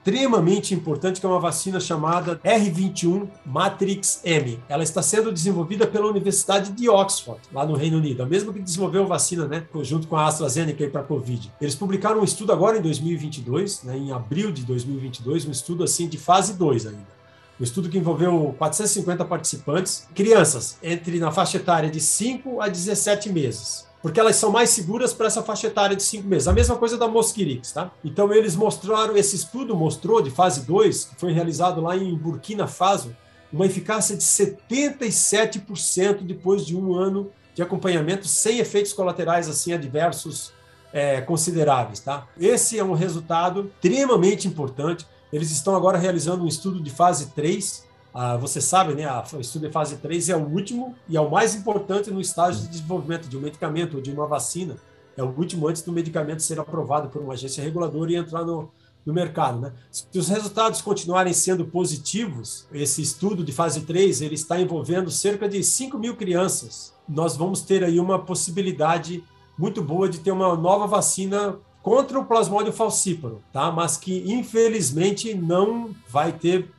extremamente 0.00 0.74
importante, 0.74 1.20
que 1.20 1.26
é 1.26 1.28
uma 1.28 1.38
vacina 1.38 1.78
chamada 1.78 2.40
R21 2.42 3.28
Matrix 3.44 4.22
M. 4.24 4.58
Ela 4.66 4.82
está 4.82 5.02
sendo 5.02 5.30
desenvolvida 5.30 5.86
pela 5.86 6.08
Universidade 6.08 6.72
de 6.72 6.88
Oxford, 6.88 7.40
lá 7.52 7.66
no 7.66 7.74
Reino 7.74 7.98
Unido, 7.98 8.22
a 8.22 8.26
mesma 8.26 8.52
que 8.52 8.60
desenvolveu 8.60 9.04
a 9.04 9.06
vacina, 9.06 9.46
né, 9.46 9.62
junto 9.82 10.08
com 10.08 10.16
a 10.16 10.26
AstraZeneca 10.26 10.88
para 10.88 11.02
Covid. 11.02 11.52
Eles 11.60 11.74
publicaram 11.74 12.20
um 12.20 12.24
estudo 12.24 12.50
agora 12.50 12.78
em 12.78 12.82
2022, 12.82 13.82
né, 13.84 13.96
em 13.96 14.10
abril 14.10 14.50
de 14.50 14.64
2022, 14.64 15.46
um 15.46 15.50
estudo 15.50 15.84
assim 15.84 16.08
de 16.08 16.16
fase 16.16 16.54
2 16.54 16.86
ainda. 16.86 17.20
Um 17.60 17.64
estudo 17.64 17.90
que 17.90 17.98
envolveu 17.98 18.54
450 18.56 19.22
participantes, 19.26 20.08
crianças 20.14 20.78
entre 20.82 21.18
na 21.18 21.30
faixa 21.30 21.58
etária 21.58 21.90
de 21.90 22.00
5 22.00 22.62
a 22.62 22.68
17 22.68 23.28
meses. 23.30 23.89
Porque 24.02 24.18
elas 24.18 24.36
são 24.36 24.50
mais 24.50 24.70
seguras 24.70 25.12
para 25.12 25.26
essa 25.26 25.42
faixa 25.42 25.66
etária 25.66 25.94
de 25.94 26.02
cinco 26.02 26.26
meses. 26.26 26.48
A 26.48 26.52
mesma 26.52 26.76
coisa 26.76 26.96
da 26.96 27.06
Mosquirix, 27.06 27.72
tá? 27.72 27.90
Então 28.04 28.32
eles 28.32 28.56
mostraram, 28.56 29.16
esse 29.16 29.36
estudo 29.36 29.76
mostrou 29.76 30.22
de 30.22 30.30
fase 30.30 30.66
2, 30.66 31.04
que 31.04 31.14
foi 31.16 31.32
realizado 31.32 31.80
lá 31.80 31.96
em 31.96 32.14
Burkina 32.14 32.66
Faso, 32.66 33.14
uma 33.52 33.66
eficácia 33.66 34.16
de 34.16 34.22
77% 34.22 36.22
depois 36.22 36.64
de 36.64 36.76
um 36.76 36.94
ano 36.94 37.30
de 37.54 37.62
acompanhamento, 37.62 38.26
sem 38.26 38.58
efeitos 38.58 38.92
colaterais 38.92 39.48
assim 39.48 39.72
adversos 39.72 40.52
é, 40.92 41.20
consideráveis, 41.20 42.00
tá? 42.00 42.26
Esse 42.38 42.78
é 42.78 42.84
um 42.84 42.94
resultado 42.94 43.70
extremamente 43.74 44.48
importante. 44.48 45.06
Eles 45.32 45.50
estão 45.50 45.76
agora 45.76 45.98
realizando 45.98 46.44
um 46.44 46.48
estudo 46.48 46.80
de 46.80 46.90
fase 46.90 47.30
3, 47.32 47.86
ah, 48.12 48.36
você 48.36 48.60
sabe, 48.60 48.94
né, 48.94 49.06
o 49.32 49.40
estudo 49.40 49.66
de 49.66 49.72
fase 49.72 49.96
3 49.96 50.30
é 50.30 50.36
o 50.36 50.44
último 50.44 50.94
e 51.08 51.16
é 51.16 51.20
o 51.20 51.30
mais 51.30 51.54
importante 51.54 52.10
no 52.10 52.20
estágio 52.20 52.62
de 52.62 52.68
desenvolvimento 52.68 53.28
de 53.28 53.36
um 53.36 53.40
medicamento 53.40 53.96
ou 53.96 54.02
de 54.02 54.10
uma 54.10 54.26
vacina. 54.26 54.76
É 55.16 55.22
o 55.22 55.28
último 55.28 55.68
antes 55.68 55.82
do 55.82 55.92
medicamento 55.92 56.42
ser 56.42 56.58
aprovado 56.58 57.08
por 57.08 57.22
uma 57.22 57.34
agência 57.34 57.62
reguladora 57.62 58.10
e 58.10 58.16
entrar 58.16 58.44
no, 58.44 58.70
no 59.04 59.12
mercado. 59.12 59.60
Né? 59.60 59.72
Se 59.90 60.18
os 60.18 60.28
resultados 60.28 60.80
continuarem 60.80 61.32
sendo 61.32 61.64
positivos, 61.64 62.66
esse 62.72 63.02
estudo 63.02 63.44
de 63.44 63.52
fase 63.52 63.82
3 63.82 64.22
ele 64.22 64.34
está 64.34 64.60
envolvendo 64.60 65.10
cerca 65.10 65.48
de 65.48 65.62
5 65.62 65.98
mil 65.98 66.16
crianças. 66.16 66.92
Nós 67.08 67.36
vamos 67.36 67.62
ter 67.62 67.84
aí 67.84 68.00
uma 68.00 68.18
possibilidade 68.18 69.22
muito 69.56 69.82
boa 69.82 70.08
de 70.08 70.20
ter 70.20 70.30
uma 70.30 70.56
nova 70.56 70.86
vacina 70.86 71.58
contra 71.82 72.18
o 72.18 72.24
plasmódio 72.24 72.72
falcíparo, 72.72 73.42
tá? 73.52 73.70
mas 73.70 73.96
que 73.96 74.24
infelizmente 74.30 75.34
não 75.34 75.90
vai 76.08 76.32
ter 76.32 76.70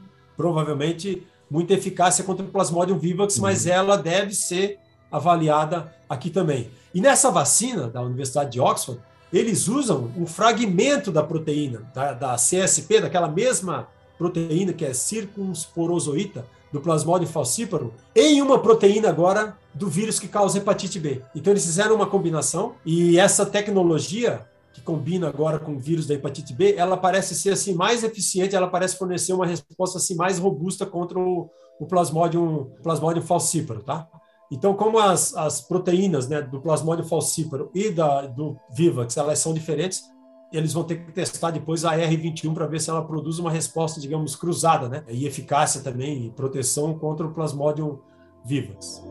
provavelmente 0.42 1.28
muita 1.50 1.76
eficácia 1.76 2.24
contra 2.24 2.44
o 2.44 2.50
Plasmodium 2.50 2.98
vivax, 2.98 3.36
uhum. 3.36 3.44
mas 3.44 3.68
ela 3.68 3.96
deve 3.96 4.34
ser 4.34 4.80
avaliada 5.12 5.94
aqui 6.10 6.32
também. 6.32 6.72
E 6.96 7.00
nessa 7.00 7.30
vacina 7.30 7.88
da 7.88 8.02
Universidade 8.02 8.52
de 8.52 8.60
Oxford, 8.60 9.00
eles 9.32 9.68
usam 9.68 10.12
um 10.18 10.26
fragmento 10.26 11.12
da 11.12 11.22
proteína, 11.22 11.84
da, 11.94 12.14
da 12.14 12.36
CSP, 12.36 13.02
daquela 13.02 13.28
mesma 13.28 13.88
proteína 14.18 14.74
que 14.74 14.84
é 14.84 14.94
circunsporozoíta, 14.94 16.44
do 16.72 16.80
Plasmodium 16.80 17.28
falciparum, 17.28 17.92
em 18.16 18.42
uma 18.42 18.58
proteína 18.58 19.10
agora 19.10 19.58
do 19.74 19.90
vírus 19.90 20.20
que 20.20 20.28
causa 20.28 20.58
hepatite 20.58 21.00
B. 21.00 21.22
Então 21.36 21.52
eles 21.52 21.66
fizeram 21.66 21.96
uma 21.96 22.08
combinação 22.08 22.76
e 22.86 23.20
essa 23.20 23.46
tecnologia 23.46 24.48
que 24.74 24.82
combina 24.82 25.28
agora 25.28 25.60
com 25.60 25.74
o 25.74 25.80
vírus 25.80 26.08
da 26.08 26.14
hepatite 26.14 26.54
B, 26.54 26.76
ela 26.76 26.98
parece 26.98 27.36
ser 27.36 27.52
assim 27.52 27.74
mais 27.74 28.04
eficiente, 28.04 28.56
ela 28.56 28.68
parece 28.68 28.98
fornecer 28.98 29.34
uma 29.34 29.46
resposta 29.46 29.98
assim 29.98 30.16
mais 30.16 30.40
robusta 30.40 30.86
contra 30.86 31.20
o, 31.20 31.50
o 31.80 31.86
Plasmodium, 31.86 32.72
Plasmodium 32.82 33.22
falciparum, 33.22 33.82
tá? 33.82 34.08
Então, 34.52 34.74
como 34.74 35.00
as, 35.00 35.34
as 35.36 35.62
proteínas 35.62 36.28
né, 36.28 36.42
do 36.42 36.60
Plasmodium 36.60 37.06
falciparum 37.06 37.70
e 37.74 37.90
da, 37.90 38.28
do 38.28 38.58
Vivax, 38.70 39.16
elas 39.16 39.40
são 39.40 39.54
diferentes, 39.54 40.04
eles 40.52 40.74
vão 40.74 40.84
ter 40.84 41.06
que 41.06 41.12
testar 41.14 41.52
depois 41.52 41.86
a 41.86 41.96
R21 41.96 42.54
para 42.54 42.68
ver 42.68 42.82
se 42.82 42.90
ela 42.90 43.02
produz 43.02 43.40
uma 43.40 43.50
resposta, 43.50 44.02
digamos, 44.02 44.36
cruzada, 44.36 44.90
né? 44.90 45.04
E 45.08 45.26
eficácia 45.26 45.82
também, 45.82 46.26
e 46.26 46.30
proteção 46.30 46.98
contra 47.00 47.26
o 47.26 47.34
Plasmodium 47.34 48.00
vivax. 48.44 49.02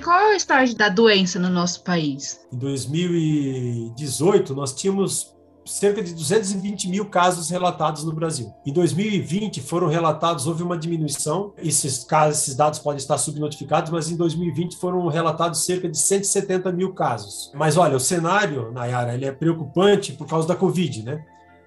Qual 0.00 0.18
é 0.18 0.32
o 0.32 0.36
estágio 0.36 0.76
da 0.76 0.88
doença 0.88 1.38
no 1.38 1.48
nosso 1.48 1.82
país? 1.84 2.40
Em 2.52 2.58
2018, 2.58 4.54
nós 4.54 4.74
tínhamos 4.74 5.34
cerca 5.64 6.02
de 6.02 6.14
220 6.14 6.88
mil 6.88 7.06
casos 7.06 7.50
relatados 7.50 8.02
no 8.04 8.12
Brasil. 8.12 8.52
Em 8.66 8.72
2020 8.72 9.60
foram 9.60 9.86
relatados, 9.86 10.46
houve 10.46 10.62
uma 10.62 10.76
diminuição, 10.76 11.52
esses 11.58 12.02
casos, 12.04 12.42
esses 12.42 12.56
dados 12.56 12.78
podem 12.78 12.98
estar 12.98 13.18
subnotificados, 13.18 13.90
mas 13.90 14.10
em 14.10 14.16
2020 14.16 14.76
foram 14.76 15.06
relatados 15.06 15.64
cerca 15.64 15.88
de 15.88 15.98
170 15.98 16.72
mil 16.72 16.92
casos. 16.92 17.52
Mas 17.54 17.76
olha, 17.76 17.96
o 17.96 18.00
cenário, 18.00 18.72
Nayara, 18.72 19.14
ele 19.14 19.26
é 19.26 19.32
preocupante 19.32 20.12
por 20.12 20.26
causa 20.26 20.48
da 20.48 20.56
Covid, 20.56 21.02
né? 21.02 21.24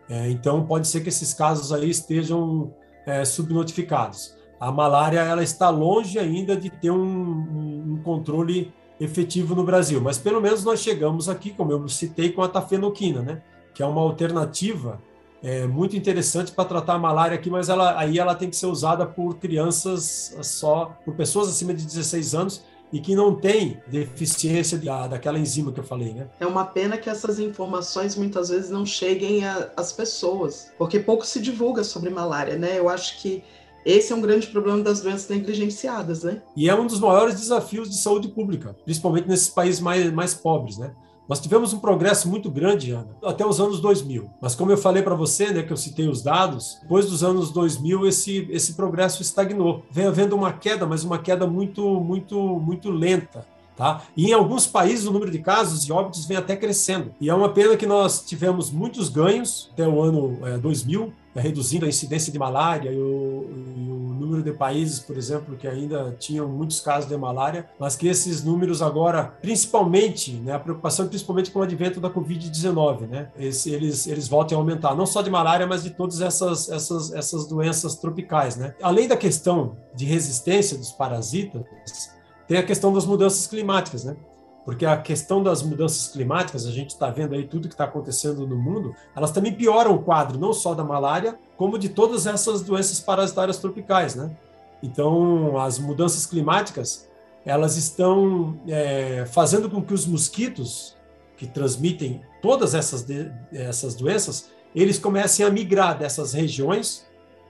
É, 0.09 0.29
então 0.29 0.65
pode 0.65 0.87
ser 0.87 1.01
que 1.01 1.09
esses 1.09 1.33
casos 1.33 1.71
aí 1.71 1.89
estejam 1.89 2.73
é, 3.05 3.23
subnotificados 3.23 4.35
a 4.67 4.71
malária 4.71 5.19
ela 5.19 5.43
está 5.43 5.69
longe 5.69 6.17
ainda 6.17 6.55
de 6.55 6.69
ter 6.69 6.89
um, 6.89 6.97
um, 7.01 7.99
controle 8.01 8.73
efetivo 8.97 9.53
no 9.53 9.63
Brasil, 9.63 9.99
mas 9.99 10.17
pelo 10.17 10.39
menos 10.39 10.63
nós 10.63 10.79
chegamos 10.79 11.27
aqui, 11.27 11.51
como 11.51 11.71
eu 11.71 11.89
citei, 11.89 12.31
com 12.31 12.41
a 12.41 12.47
tafenoquina, 12.47 13.21
né? 13.21 13.41
que 13.73 13.83
é 13.83 13.85
uma 13.85 13.99
alternativa 13.99 15.01
é, 15.41 15.67
muito 15.67 15.97
interessante 15.97 16.53
para 16.53 16.63
tratar 16.63 16.93
a 16.93 16.97
malária 16.97 17.35
aqui, 17.35 17.49
mas 17.49 17.67
ela, 17.67 17.99
aí 17.99 18.17
ela 18.17 18.35
tem 18.35 18.49
que 18.49 18.55
ser 18.55 18.67
usada 18.67 19.05
por 19.05 19.35
crianças 19.35 20.33
só, 20.41 20.97
por 21.03 21.13
pessoas 21.13 21.49
acima 21.49 21.73
de 21.73 21.85
16 21.85 22.33
anos 22.33 22.63
e 22.93 23.01
que 23.01 23.15
não 23.15 23.35
tem 23.35 23.81
deficiência 23.87 24.77
da, 24.77 25.07
daquela 25.07 25.37
enzima 25.37 25.73
que 25.73 25.79
eu 25.79 25.83
falei, 25.83 26.13
né? 26.13 26.27
É 26.39 26.45
uma 26.45 26.63
pena 26.63 26.95
que 26.95 27.09
essas 27.09 27.39
informações 27.39 28.15
muitas 28.15 28.47
vezes 28.47 28.69
não 28.69 28.85
cheguem 28.85 29.41
às 29.75 29.91
pessoas, 29.91 30.71
porque 30.77 30.99
pouco 30.99 31.25
se 31.25 31.41
divulga 31.41 31.83
sobre 31.83 32.09
malária, 32.11 32.55
né? 32.55 32.79
Eu 32.79 32.87
acho 32.87 33.19
que 33.19 33.43
esse 33.85 34.11
é 34.11 34.15
um 34.15 34.21
grande 34.21 34.47
problema 34.47 34.81
das 34.81 35.01
doenças 35.01 35.29
negligenciadas, 35.29 36.23
né? 36.23 36.41
E 36.55 36.69
é 36.69 36.75
um 36.75 36.87
dos 36.87 36.99
maiores 36.99 37.35
desafios 37.35 37.89
de 37.89 37.97
saúde 37.97 38.29
pública, 38.29 38.75
principalmente 38.83 39.27
nesses 39.27 39.49
países 39.49 39.79
mais, 39.79 40.11
mais 40.11 40.33
pobres, 40.33 40.77
né? 40.77 40.93
Nós 41.27 41.39
tivemos 41.39 41.71
um 41.71 41.79
progresso 41.79 42.27
muito 42.27 42.51
grande, 42.51 42.91
Ana, 42.91 43.15
até 43.23 43.45
os 43.45 43.59
anos 43.59 43.79
2000. 43.79 44.29
Mas 44.41 44.55
como 44.55 44.71
eu 44.71 44.77
falei 44.77 45.01
para 45.01 45.15
você, 45.15 45.51
né, 45.51 45.63
que 45.63 45.71
eu 45.71 45.77
citei 45.77 46.07
os 46.09 46.21
dados, 46.21 46.77
depois 46.81 47.05
dos 47.05 47.23
anos 47.23 47.49
2000 47.51 48.05
esse, 48.07 48.47
esse 48.51 48.73
progresso 48.73 49.21
estagnou. 49.21 49.83
Vem 49.89 50.05
havendo 50.05 50.35
uma 50.35 50.51
queda, 50.51 50.85
mas 50.85 51.03
uma 51.03 51.17
queda 51.17 51.47
muito 51.47 51.81
muito 52.01 52.37
muito 52.59 52.91
lenta. 52.91 53.45
Tá? 53.75 54.03
E 54.15 54.27
em 54.27 54.33
alguns 54.33 54.67
países 54.67 55.07
o 55.07 55.11
número 55.11 55.31
de 55.31 55.39
casos 55.39 55.87
e 55.87 55.91
óbitos 55.91 56.25
vem 56.25 56.37
até 56.37 56.55
crescendo. 56.55 57.11
E 57.19 57.29
é 57.29 57.33
uma 57.33 57.49
pena 57.49 57.75
que 57.75 57.87
nós 57.87 58.21
tivemos 58.21 58.69
muitos 58.69 59.09
ganhos 59.09 59.71
até 59.73 59.87
o 59.87 60.01
ano 60.01 60.37
é, 60.45 60.57
2000, 60.57 61.11
né, 61.33 61.41
reduzindo 61.41 61.85
a 61.85 61.89
incidência 61.89 62.31
de 62.31 62.39
malária 62.39 62.91
e 62.91 62.97
o, 62.97 63.49
e 63.75 63.89
o, 63.89 64.13
número 64.23 64.41
de 64.41 64.53
países, 64.53 64.99
por 64.99 65.17
exemplo, 65.17 65.57
que 65.57 65.67
ainda 65.67 66.15
tinham 66.17 66.47
muitos 66.47 66.79
casos 66.79 67.09
de 67.09 67.17
malária, 67.17 67.69
mas 67.77 67.95
que 67.95 68.07
esses 68.07 68.43
números 68.43 68.81
agora, 68.81 69.37
principalmente, 69.41 70.31
né, 70.33 70.53
a 70.53 70.59
preocupação 70.59 71.07
principalmente 71.07 71.51
com 71.51 71.59
o 71.59 71.63
advento 71.63 71.99
da 71.99 72.09
Covid-19, 72.09 73.01
né, 73.07 73.29
eles, 73.35 74.07
eles 74.07 74.27
voltem 74.27 74.55
a 74.55 74.61
aumentar, 74.61 74.95
não 74.95 75.05
só 75.05 75.21
de 75.21 75.29
malária, 75.29 75.67
mas 75.67 75.83
de 75.83 75.89
todas 75.89 76.21
essas, 76.21 76.69
essas, 76.69 77.13
essas 77.13 77.45
doenças 77.47 77.95
tropicais. 77.95 78.55
Né? 78.55 78.73
Além 78.81 79.07
da 79.07 79.17
questão 79.17 79.75
de 79.93 80.05
resistência 80.05 80.77
dos 80.77 80.91
parasitas, 80.91 81.63
tem 82.47 82.57
a 82.57 82.63
questão 82.63 82.93
das 82.93 83.05
mudanças 83.05 83.47
climáticas, 83.47 84.03
né? 84.03 84.15
Porque 84.65 84.85
a 84.85 84.95
questão 84.97 85.43
das 85.43 85.61
mudanças 85.61 86.07
climáticas, 86.07 86.65
a 86.65 86.71
gente 86.71 86.91
está 86.91 87.09
vendo 87.09 87.35
aí 87.35 87.45
tudo 87.45 87.67
que 87.67 87.73
está 87.73 87.83
acontecendo 87.83 88.47
no 88.47 88.55
mundo, 88.55 88.95
elas 89.15 89.31
também 89.31 89.53
pioram 89.53 89.93
o 89.93 90.01
quadro, 90.01 90.39
não 90.39 90.53
só 90.53 90.73
da 90.73 90.83
malária, 90.83 91.37
como 91.57 91.77
de 91.77 91.89
todas 91.89 92.25
essas 92.25 92.61
doenças 92.61 92.99
parasitárias 92.99 93.57
tropicais, 93.57 94.15
né? 94.15 94.31
Então, 94.81 95.57
as 95.59 95.79
mudanças 95.79 96.25
climáticas, 96.25 97.09
elas 97.45 97.75
estão 97.75 98.57
é, 98.67 99.25
fazendo 99.25 99.69
com 99.69 99.81
que 99.81 99.93
os 99.93 100.05
mosquitos 100.05 100.95
que 101.37 101.45
transmitem 101.45 102.21
todas 102.41 102.73
essas, 102.73 103.05
essas 103.51 103.95
doenças, 103.95 104.49
eles 104.73 104.97
comecem 104.97 105.45
a 105.45 105.49
migrar 105.49 105.97
dessas 105.97 106.33
regiões 106.33 107.05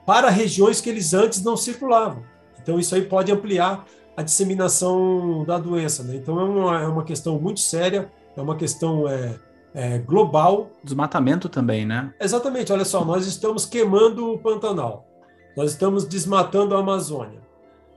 para 0.05 0.29
regiões 0.29 0.81
que 0.81 0.89
eles 0.89 1.13
antes 1.13 1.43
não 1.43 1.55
circulavam. 1.55 2.23
Então, 2.61 2.79
isso 2.79 2.95
aí 2.95 3.03
pode 3.03 3.31
ampliar 3.31 3.85
a 4.15 4.21
disseminação 4.21 5.43
da 5.45 5.57
doença. 5.57 6.03
Né? 6.03 6.15
Então 6.15 6.39
é 6.39 6.43
uma, 6.43 6.81
é 6.81 6.87
uma 6.87 7.03
questão 7.03 7.39
muito 7.39 7.59
séria, 7.59 8.11
é 8.35 8.41
uma 8.41 8.55
questão 8.55 9.07
é, 9.07 9.39
é, 9.73 9.97
global. 9.99 10.69
Desmatamento 10.83 11.49
também, 11.49 11.85
né? 11.85 12.13
Exatamente. 12.19 12.71
Olha 12.71 12.85
só, 12.85 13.03
nós 13.03 13.25
estamos 13.25 13.65
queimando 13.65 14.33
o 14.33 14.39
Pantanal, 14.39 15.07
nós 15.57 15.71
estamos 15.71 16.05
desmatando 16.05 16.75
a 16.75 16.79
Amazônia. 16.79 17.41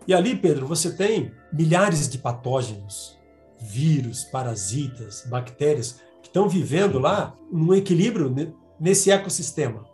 E 0.07 0.15
ali, 0.15 0.37
Pedro, 0.37 0.67
você 0.67 0.93
tem 0.93 1.33
milhares 1.53 2.09
de 2.09 2.19
patógenos, 2.19 3.19
vírus, 3.59 4.25
parasitas, 4.25 5.27
bactérias 5.29 6.01
que 6.23 6.29
estão 6.29 6.49
vivendo 6.49 6.99
lá 6.99 7.35
num 7.51 7.75
equilíbrio 7.75 8.33
nesse 8.79 9.11
ecossistema. 9.11 9.85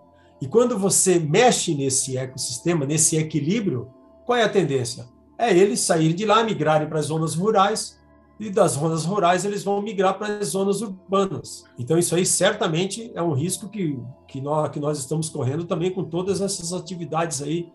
E 0.40 0.46
quando 0.46 0.76
você 0.76 1.18
mexe 1.18 1.74
nesse 1.74 2.18
ecossistema, 2.18 2.84
nesse 2.84 3.16
equilíbrio, 3.16 3.88
qual 4.26 4.36
é 4.36 4.42
a 4.42 4.48
tendência? 4.48 5.06
É 5.42 5.56
eles 5.56 5.80
saírem 5.80 6.14
de 6.14 6.24
lá, 6.24 6.44
migrarem 6.44 6.88
para 6.88 7.00
as 7.00 7.06
zonas 7.06 7.34
rurais, 7.34 8.00
e 8.38 8.50
das 8.50 8.72
zonas 8.72 9.04
rurais 9.04 9.44
eles 9.44 9.62
vão 9.62 9.80
migrar 9.80 10.18
para 10.18 10.38
as 10.38 10.48
zonas 10.48 10.80
urbanas. 10.80 11.64
Então, 11.78 11.98
isso 11.98 12.14
aí 12.14 12.26
certamente 12.26 13.12
é 13.14 13.22
um 13.22 13.32
risco 13.32 13.68
que, 13.68 13.98
que, 14.26 14.40
nós, 14.40 14.70
que 14.70 14.80
nós 14.80 14.98
estamos 14.98 15.28
correndo 15.28 15.64
também 15.64 15.92
com 15.92 16.04
todas 16.04 16.40
essas 16.40 16.72
atividades 16.72 17.40
aí 17.42 17.72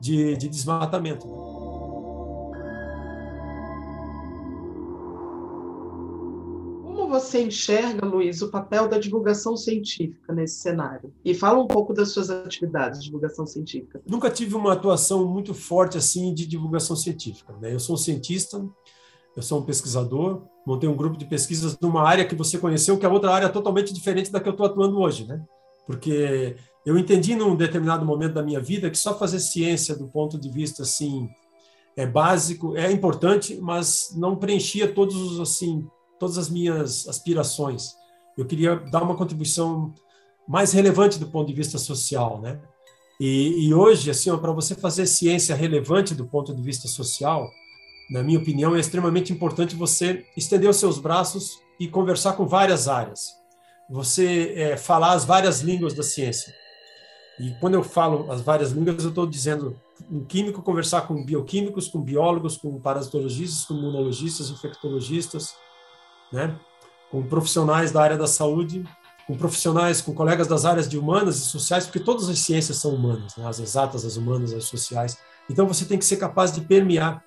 de, 0.00 0.36
de 0.36 0.48
desmatamento. 0.48 1.26
Você 7.12 7.42
enxerga, 7.42 8.06
Luiz, 8.06 8.40
o 8.40 8.50
papel 8.50 8.88
da 8.88 8.98
divulgação 8.98 9.54
científica 9.54 10.32
nesse 10.32 10.60
cenário? 10.60 11.12
E 11.22 11.34
fala 11.34 11.62
um 11.62 11.66
pouco 11.66 11.92
das 11.92 12.08
suas 12.08 12.30
atividades 12.30 13.00
de 13.00 13.06
divulgação 13.06 13.46
científica. 13.46 14.00
Nunca 14.06 14.30
tive 14.30 14.54
uma 14.54 14.72
atuação 14.72 15.28
muito 15.28 15.52
forte 15.52 15.98
assim 15.98 16.32
de 16.32 16.46
divulgação 16.46 16.96
científica. 16.96 17.54
Né? 17.60 17.72
Eu 17.72 17.78
sou 17.78 17.94
um 17.94 17.98
cientista, 17.98 18.64
eu 19.36 19.42
sou 19.42 19.60
um 19.60 19.62
pesquisador, 19.62 20.42
montei 20.66 20.88
um 20.88 20.96
grupo 20.96 21.18
de 21.18 21.26
pesquisas 21.26 21.78
numa 21.78 22.02
área 22.02 22.24
que 22.24 22.34
você 22.34 22.58
conheceu, 22.58 22.98
que 22.98 23.04
é 23.04 23.08
outra 23.08 23.30
área 23.30 23.48
totalmente 23.50 23.92
diferente 23.92 24.32
da 24.32 24.40
que 24.40 24.48
eu 24.48 24.52
estou 24.52 24.64
atuando 24.64 24.98
hoje, 24.98 25.26
né? 25.26 25.44
Porque 25.86 26.56
eu 26.86 26.96
entendi 26.96 27.34
num 27.34 27.54
determinado 27.54 28.06
momento 28.06 28.32
da 28.32 28.42
minha 28.42 28.60
vida 28.60 28.90
que 28.90 28.96
só 28.96 29.18
fazer 29.18 29.38
ciência 29.38 29.94
do 29.94 30.08
ponto 30.08 30.40
de 30.40 30.48
vista 30.48 30.82
assim 30.82 31.28
é 31.94 32.06
básico, 32.06 32.74
é 32.74 32.90
importante, 32.90 33.58
mas 33.60 34.14
não 34.16 34.34
preenchia 34.34 34.90
todos 34.90 35.14
os 35.14 35.40
assim 35.40 35.86
todas 36.22 36.38
as 36.38 36.48
minhas 36.48 37.08
aspirações. 37.08 37.96
Eu 38.38 38.46
queria 38.46 38.76
dar 38.76 39.02
uma 39.02 39.16
contribuição 39.16 39.92
mais 40.46 40.72
relevante 40.72 41.18
do 41.18 41.26
ponto 41.26 41.48
de 41.48 41.52
vista 41.52 41.78
social, 41.78 42.40
né? 42.40 42.60
E, 43.18 43.66
e 43.66 43.74
hoje, 43.74 44.08
assim, 44.08 44.36
para 44.38 44.52
você 44.52 44.76
fazer 44.76 45.06
ciência 45.06 45.56
relevante 45.56 46.14
do 46.14 46.24
ponto 46.24 46.54
de 46.54 46.62
vista 46.62 46.86
social, 46.86 47.50
na 48.08 48.22
minha 48.22 48.38
opinião, 48.38 48.76
é 48.76 48.78
extremamente 48.78 49.32
importante 49.32 49.74
você 49.74 50.24
estender 50.36 50.70
os 50.70 50.76
seus 50.76 50.96
braços 50.96 51.58
e 51.80 51.88
conversar 51.88 52.34
com 52.34 52.46
várias 52.46 52.86
áreas. 52.86 53.32
Você 53.90 54.52
é, 54.54 54.76
falar 54.76 55.14
as 55.14 55.24
várias 55.24 55.60
línguas 55.60 55.92
da 55.92 56.04
ciência. 56.04 56.54
E 57.40 57.50
quando 57.58 57.74
eu 57.74 57.82
falo 57.82 58.30
as 58.30 58.40
várias 58.40 58.70
línguas, 58.70 59.02
eu 59.02 59.08
estou 59.08 59.26
dizendo 59.26 59.76
um 60.08 60.24
químico 60.24 60.62
conversar 60.62 61.02
com 61.02 61.24
bioquímicos, 61.24 61.88
com 61.88 62.00
biólogos, 62.00 62.56
com 62.56 62.80
parasitologistas, 62.80 63.64
com 63.64 63.74
imunologistas, 63.74 64.50
infectologistas, 64.50 65.54
né? 66.32 66.56
com 67.10 67.22
profissionais 67.22 67.92
da 67.92 68.02
área 68.02 68.16
da 68.16 68.26
saúde, 68.26 68.84
com 69.26 69.36
profissionais, 69.36 70.00
com 70.00 70.14
colegas 70.14 70.48
das 70.48 70.64
áreas 70.64 70.88
de 70.88 70.98
humanas 70.98 71.36
e 71.36 71.40
sociais, 71.40 71.84
porque 71.84 72.00
todas 72.00 72.28
as 72.28 72.38
ciências 72.38 72.78
são 72.78 72.94
humanas, 72.94 73.36
né? 73.36 73.46
as 73.46 73.60
exatas, 73.60 74.04
as 74.04 74.16
humanas, 74.16 74.52
as 74.52 74.64
sociais. 74.64 75.18
Então 75.50 75.66
você 75.66 75.84
tem 75.84 75.98
que 75.98 76.04
ser 76.04 76.16
capaz 76.16 76.52
de 76.52 76.60
permear 76.62 77.22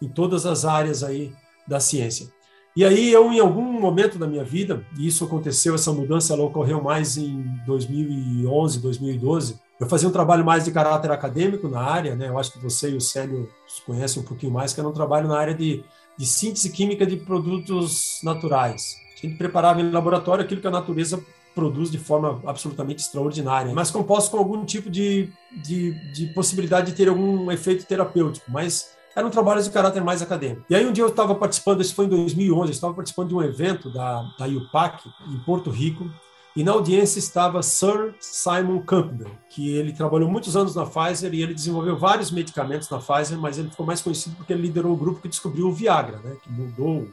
em 0.00 0.08
todas 0.08 0.46
as 0.46 0.64
áreas 0.64 1.02
aí 1.02 1.32
da 1.66 1.80
ciência. 1.80 2.28
E 2.76 2.84
aí 2.84 3.10
eu, 3.10 3.32
em 3.32 3.40
algum 3.40 3.62
momento 3.62 4.18
da 4.18 4.26
minha 4.26 4.44
vida, 4.44 4.84
e 4.98 5.06
isso 5.06 5.24
aconteceu, 5.24 5.74
essa 5.74 5.92
mudança 5.92 6.34
ela 6.34 6.44
ocorreu 6.44 6.82
mais 6.82 7.16
em 7.16 7.42
2011, 7.64 8.80
2012, 8.80 9.58
eu 9.78 9.86
fazia 9.86 10.08
um 10.08 10.12
trabalho 10.12 10.44
mais 10.44 10.64
de 10.64 10.70
caráter 10.70 11.10
acadêmico 11.10 11.68
na 11.68 11.80
área, 11.80 12.14
né? 12.14 12.28
Eu 12.28 12.38
acho 12.38 12.52
que 12.52 12.58
você 12.58 12.90
e 12.90 12.96
o 12.96 13.00
Célio 13.00 13.48
conhecem 13.84 14.22
um 14.22 14.24
pouquinho 14.24 14.52
mais, 14.52 14.72
que 14.72 14.80
era 14.80 14.88
um 14.88 14.92
trabalho 14.92 15.28
na 15.28 15.38
área 15.38 15.54
de 15.54 15.84
de 16.16 16.26
síntese 16.26 16.70
química 16.70 17.06
de 17.06 17.16
produtos 17.16 18.20
naturais. 18.22 18.96
A 19.22 19.26
gente 19.26 19.36
preparava 19.36 19.80
em 19.80 19.90
laboratório 19.90 20.44
aquilo 20.44 20.60
que 20.60 20.66
a 20.66 20.70
natureza 20.70 21.22
produz 21.54 21.90
de 21.90 21.98
forma 21.98 22.40
absolutamente 22.46 23.02
extraordinária, 23.02 23.72
mas 23.72 23.90
composto 23.90 24.30
com 24.30 24.36
algum 24.36 24.64
tipo 24.64 24.90
de, 24.90 25.30
de, 25.64 25.92
de 26.12 26.26
possibilidade 26.34 26.90
de 26.90 26.96
ter 26.96 27.08
algum 27.08 27.50
efeito 27.50 27.86
terapêutico, 27.86 28.50
mas 28.50 28.94
eram 29.14 29.30
trabalhos 29.30 29.64
de 29.64 29.70
caráter 29.70 30.04
mais 30.04 30.20
acadêmico. 30.20 30.64
E 30.68 30.74
aí 30.74 30.84
um 30.84 30.92
dia 30.92 31.02
eu 31.02 31.08
estava 31.08 31.34
participando, 31.34 31.80
isso 31.80 31.94
foi 31.94 32.04
em 32.04 32.10
2011, 32.10 32.70
eu 32.70 32.74
estava 32.74 32.92
participando 32.92 33.28
de 33.28 33.34
um 33.34 33.42
evento 33.42 33.90
da, 33.90 34.22
da 34.38 34.46
UPAC, 34.46 35.08
em 35.30 35.38
Porto 35.38 35.70
Rico, 35.70 36.10
e 36.56 36.64
na 36.64 36.72
audiência 36.72 37.18
estava 37.18 37.62
Sir 37.62 38.14
Simon 38.18 38.80
Campbell, 38.80 39.30
que 39.50 39.76
ele 39.76 39.92
trabalhou 39.92 40.30
muitos 40.30 40.56
anos 40.56 40.74
na 40.74 40.86
Pfizer 40.86 41.34
e 41.34 41.42
ele 41.42 41.52
desenvolveu 41.52 41.98
vários 41.98 42.30
medicamentos 42.30 42.88
na 42.88 42.98
Pfizer, 42.98 43.38
mas 43.38 43.58
ele 43.58 43.68
ficou 43.68 43.84
mais 43.84 44.00
conhecido 44.00 44.34
porque 44.36 44.54
ele 44.54 44.62
liderou 44.62 44.94
o 44.94 44.96
grupo 44.96 45.20
que 45.20 45.28
descobriu 45.28 45.68
o 45.68 45.72
Viagra, 45.72 46.18
né, 46.18 46.34
que 46.42 46.50
mudou, 46.50 47.08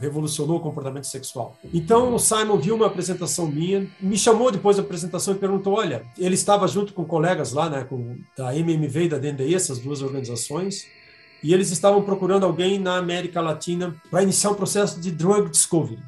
revolucionou 0.00 0.56
o 0.56 0.60
comportamento 0.60 1.04
sexual. 1.04 1.56
Então 1.72 2.12
o 2.12 2.18
Simon 2.18 2.58
viu 2.58 2.74
uma 2.74 2.86
apresentação 2.86 3.46
minha, 3.46 3.88
me 4.00 4.18
chamou 4.18 4.50
depois 4.50 4.76
da 4.76 4.82
apresentação 4.82 5.34
e 5.34 5.38
perguntou: 5.38 5.74
olha, 5.74 6.02
ele 6.18 6.34
estava 6.34 6.66
junto 6.66 6.92
com 6.92 7.04
colegas 7.04 7.52
lá, 7.52 7.70
né, 7.70 7.84
com 7.84 8.16
da 8.36 8.56
MMV 8.56 9.04
e 9.04 9.08
da 9.08 9.18
DNDE, 9.18 9.54
essas 9.54 9.78
duas 9.78 10.02
organizações, 10.02 10.86
e 11.40 11.54
eles 11.54 11.70
estavam 11.70 12.02
procurando 12.02 12.44
alguém 12.44 12.80
na 12.80 12.96
América 12.96 13.40
Latina 13.40 13.94
para 14.10 14.24
iniciar 14.24 14.50
um 14.50 14.54
processo 14.54 15.00
de 15.00 15.12
drug 15.12 15.50
discovery. 15.50 16.02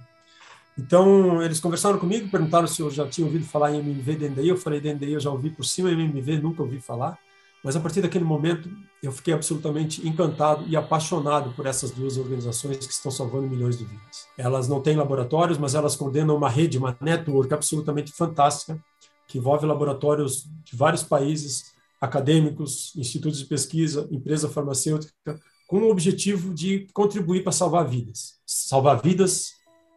Então, 0.76 1.40
eles 1.42 1.60
conversaram 1.60 1.98
comigo, 1.98 2.28
perguntaram 2.28 2.66
se 2.66 2.82
eu 2.82 2.90
já 2.90 3.06
tinha 3.06 3.26
ouvido 3.26 3.44
falar 3.44 3.72
em 3.72 3.78
MMV 3.78 4.16
DNDI. 4.16 4.48
Eu 4.48 4.56
falei, 4.56 4.80
DNDI 4.80 5.12
eu 5.12 5.20
já 5.20 5.30
ouvi 5.30 5.50
por 5.50 5.64
cima, 5.64 5.90
MMV 5.90 6.38
nunca 6.38 6.62
ouvi 6.62 6.80
falar. 6.80 7.18
Mas 7.64 7.76
a 7.76 7.80
partir 7.80 8.02
daquele 8.02 8.24
momento, 8.24 8.68
eu 9.02 9.10
fiquei 9.10 9.32
absolutamente 9.32 10.06
encantado 10.06 10.64
e 10.68 10.76
apaixonado 10.76 11.54
por 11.54 11.64
essas 11.64 11.90
duas 11.90 12.18
organizações 12.18 12.86
que 12.86 12.92
estão 12.92 13.10
salvando 13.10 13.48
milhões 13.48 13.78
de 13.78 13.84
vidas. 13.84 14.26
Elas 14.36 14.68
não 14.68 14.82
têm 14.82 14.96
laboratórios, 14.96 15.56
mas 15.56 15.74
elas 15.74 15.96
coordenam 15.96 16.36
uma 16.36 16.50
rede, 16.50 16.76
uma 16.76 16.94
network 17.00 17.54
absolutamente 17.54 18.12
fantástica, 18.12 18.78
que 19.26 19.38
envolve 19.38 19.64
laboratórios 19.64 20.44
de 20.62 20.76
vários 20.76 21.02
países, 21.02 21.72
acadêmicos, 21.98 22.92
institutos 22.96 23.38
de 23.38 23.46
pesquisa, 23.46 24.06
empresa 24.10 24.48
farmacêutica, 24.48 25.40
com 25.66 25.78
o 25.78 25.90
objetivo 25.90 26.52
de 26.52 26.86
contribuir 26.92 27.42
para 27.42 27.52
salvar 27.52 27.88
vidas. 27.88 28.34
Salvar 28.44 29.00
vidas 29.00 29.52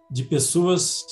de 0.09 0.23
pessoas 0.23 1.05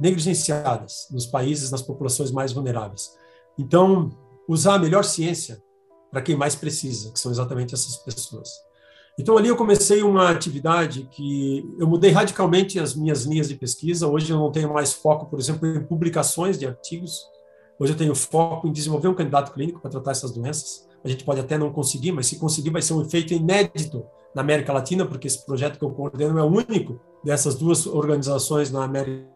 negligenciadas 0.00 1.08
nos 1.10 1.26
países, 1.26 1.70
nas 1.70 1.82
populações 1.82 2.30
mais 2.30 2.52
vulneráveis. 2.52 3.16
Então, 3.58 4.10
usar 4.48 4.74
a 4.74 4.78
melhor 4.78 5.04
ciência 5.04 5.62
para 6.10 6.22
quem 6.22 6.36
mais 6.36 6.54
precisa, 6.54 7.12
que 7.12 7.18
são 7.18 7.30
exatamente 7.30 7.74
essas 7.74 7.96
pessoas. 7.96 8.48
Então, 9.18 9.36
ali 9.36 9.48
eu 9.48 9.56
comecei 9.56 10.02
uma 10.02 10.30
atividade 10.30 11.08
que 11.10 11.68
eu 11.78 11.88
mudei 11.88 12.12
radicalmente 12.12 12.78
as 12.78 12.94
minhas 12.94 13.24
linhas 13.24 13.48
de 13.48 13.56
pesquisa. 13.56 14.06
Hoje 14.06 14.30
eu 14.30 14.38
não 14.38 14.52
tenho 14.52 14.72
mais 14.72 14.92
foco, 14.92 15.26
por 15.26 15.40
exemplo, 15.40 15.66
em 15.66 15.84
publicações 15.84 16.56
de 16.56 16.66
artigos. 16.66 17.26
Hoje 17.80 17.92
eu 17.92 17.96
tenho 17.96 18.14
foco 18.14 18.68
em 18.68 18.72
desenvolver 18.72 19.08
um 19.08 19.14
candidato 19.14 19.52
clínico 19.52 19.80
para 19.80 19.90
tratar 19.90 20.12
essas 20.12 20.30
doenças. 20.30 20.86
A 21.02 21.08
gente 21.08 21.24
pode 21.24 21.40
até 21.40 21.58
não 21.58 21.72
conseguir, 21.72 22.12
mas 22.12 22.28
se 22.28 22.38
conseguir, 22.38 22.70
vai 22.70 22.80
ser 22.80 22.92
um 22.92 23.02
efeito 23.02 23.34
inédito 23.34 24.04
na 24.34 24.42
América 24.42 24.72
Latina, 24.72 25.04
porque 25.04 25.26
esse 25.26 25.44
projeto 25.44 25.78
que 25.78 25.84
eu 25.84 25.90
coordeno 25.90 26.38
é 26.38 26.42
o 26.42 26.46
único 26.46 27.00
dessas 27.24 27.54
duas 27.54 27.86
organizações 27.86 28.70
na 28.70 28.84
América 28.84 29.26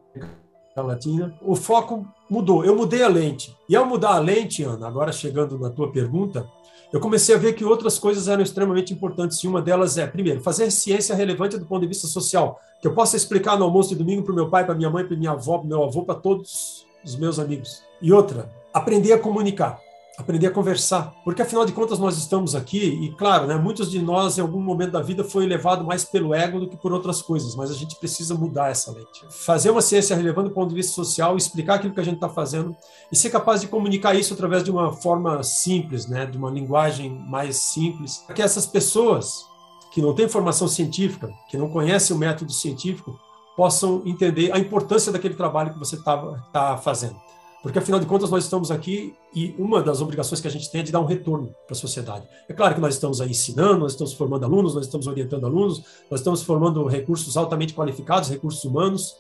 Latina. 0.77 1.35
O 1.43 1.55
foco 1.55 2.07
mudou, 2.31 2.65
eu 2.65 2.75
mudei 2.75 3.03
a 3.03 3.09
lente. 3.09 3.57
E 3.69 3.77
ao 3.77 3.87
mudar 3.87 4.15
a 4.15 4.19
lente, 4.19 4.63
Ana, 4.63 4.87
agora 4.87 5.13
chegando 5.13 5.59
na 5.59 5.71
tua 5.71 5.91
pergunta, 5.91 6.47
eu 6.93 7.01
comecei 7.01 7.35
a 7.35 7.39
ver 7.39 7.55
que 7.55 7.65
outras 7.65 7.99
coisas 7.99 8.29
eram 8.29 8.43
extremamente 8.43 8.93
importantes. 8.93 9.39
E 9.43 9.49
uma 9.49 9.63
delas 9.63 9.97
é, 9.99 10.07
primeiro, 10.07 10.41
fazer 10.41 10.71
ciência 10.71 11.15
relevante 11.15 11.59
do 11.59 11.67
ponto 11.67 11.81
de 11.83 11.89
vista 11.89 12.07
social, 12.07 12.61
que 12.81 12.87
eu 12.87 12.95
possa 12.95 13.17
explicar 13.17 13.59
no 13.59 13.65
almoço 13.65 13.91
de 13.91 13.97
domingo 13.97 14.23
para 14.23 14.33
o 14.33 14.35
meu 14.35 14.49
pai, 14.49 14.65
para 14.65 14.75
minha 14.75 14.91
mãe, 14.91 15.07
para 15.07 15.17
minha 15.17 15.31
avó, 15.33 15.59
para 15.59 15.69
meu 15.69 15.83
avô, 15.83 16.03
para 16.03 16.15
todos 16.15 16.87
os 17.05 17.17
meus 17.17 17.39
amigos. 17.39 17.83
E 18.01 18.13
outra, 18.13 18.51
aprender 18.73 19.13
a 19.13 19.19
comunicar 19.19 19.79
aprender 20.19 20.47
a 20.47 20.51
conversar, 20.51 21.15
porque 21.25 21.41
afinal 21.41 21.65
de 21.65 21.73
contas 21.73 21.99
nós 21.99 22.19
estamos 22.19 22.55
aqui 22.55 22.79
e 22.79 23.13
claro, 23.17 23.47
né, 23.47 23.57
muitos 23.57 23.91
de 23.91 24.01
nós 24.01 24.37
em 24.37 24.43
algum 24.43 24.61
momento 24.61 24.93
da 24.93 25.01
vida 25.01 25.25
foi 25.25 25.47
levado 25.47 25.85
mais 25.85 26.05
pelo 26.05 26.35
ego 26.35 26.61
do 26.61 26.69
que 26.69 26.77
por 26.77 26.93
outras 26.93 27.23
coisas, 27.23 27.55
mas 27.55 27.71
a 27.71 27.75
gente 27.75 27.97
precisa 27.97 28.35
mudar 28.35 28.71
essa 28.71 28.93
lente, 28.93 29.25
fazer 29.31 29.71
uma 29.71 29.81
ciência 29.81 30.15
relevante 30.15 30.51
do 30.51 30.55
ponto 30.55 30.69
de 30.69 30.75
vista 30.75 30.93
social, 30.93 31.37
explicar 31.37 31.77
aquilo 31.77 31.95
que 31.95 32.01
a 32.01 32.05
gente 32.05 32.17
está 32.17 32.29
fazendo 32.29 32.77
e 33.11 33.17
ser 33.17 33.31
capaz 33.31 33.63
de 33.63 33.69
comunicar 33.69 34.15
isso 34.15 34.35
através 34.35 34.63
de 34.63 34.71
uma 34.71 34.93
forma 34.93 35.43
simples, 35.43 36.07
né, 36.07 36.27
de 36.27 36.37
uma 36.37 36.51
linguagem 36.51 37.11
mais 37.11 37.57
simples, 37.57 38.19
para 38.27 38.35
que 38.35 38.43
essas 38.43 38.67
pessoas 38.67 39.47
que 39.93 40.03
não 40.03 40.15
têm 40.15 40.29
formação 40.29 40.69
científica, 40.69 41.31
que 41.49 41.57
não 41.57 41.69
conhecem 41.69 42.15
o 42.15 42.19
método 42.19 42.53
científico, 42.53 43.19
possam 43.57 44.03
entender 44.07 44.51
a 44.53 44.59
importância 44.59 45.13
daquele 45.13 45.35
trabalho 45.35 45.73
que 45.73 45.79
você 45.79 45.97
está 45.97 46.17
tá 46.53 46.77
fazendo. 46.79 47.17
Porque, 47.63 47.79
afinal 47.79 48.01
de 48.01 48.07
contas, 48.07 48.29
nós 48.29 48.43
estamos 48.43 48.73
aqui 48.73 49.15
e 49.33 49.55
uma 49.57 49.81
das 49.81 50.01
obrigações 50.01 50.41
que 50.41 50.49
a 50.49 50.51
gente 50.51 50.71
tem 50.71 50.81
é 50.81 50.85
de 50.85 50.91
dar 50.91 50.99
um 50.99 51.05
retorno 51.05 51.55
para 51.67 51.77
a 51.77 51.79
sociedade. 51.79 52.27
É 52.49 52.53
claro 52.53 52.75
que 52.75 52.81
nós 52.81 52.95
estamos 52.95 53.21
aí 53.21 53.31
ensinando, 53.31 53.79
nós 53.79 53.93
estamos 53.93 54.13
formando 54.13 54.45
alunos, 54.45 54.75
nós 54.75 54.87
estamos 54.87 55.07
orientando 55.07 55.47
alunos, 55.47 55.83
nós 56.11 56.19
estamos 56.21 56.43
formando 56.43 56.85
recursos 56.87 57.37
altamente 57.37 57.73
qualificados, 57.73 58.29
recursos 58.29 58.65
humanos, 58.65 59.15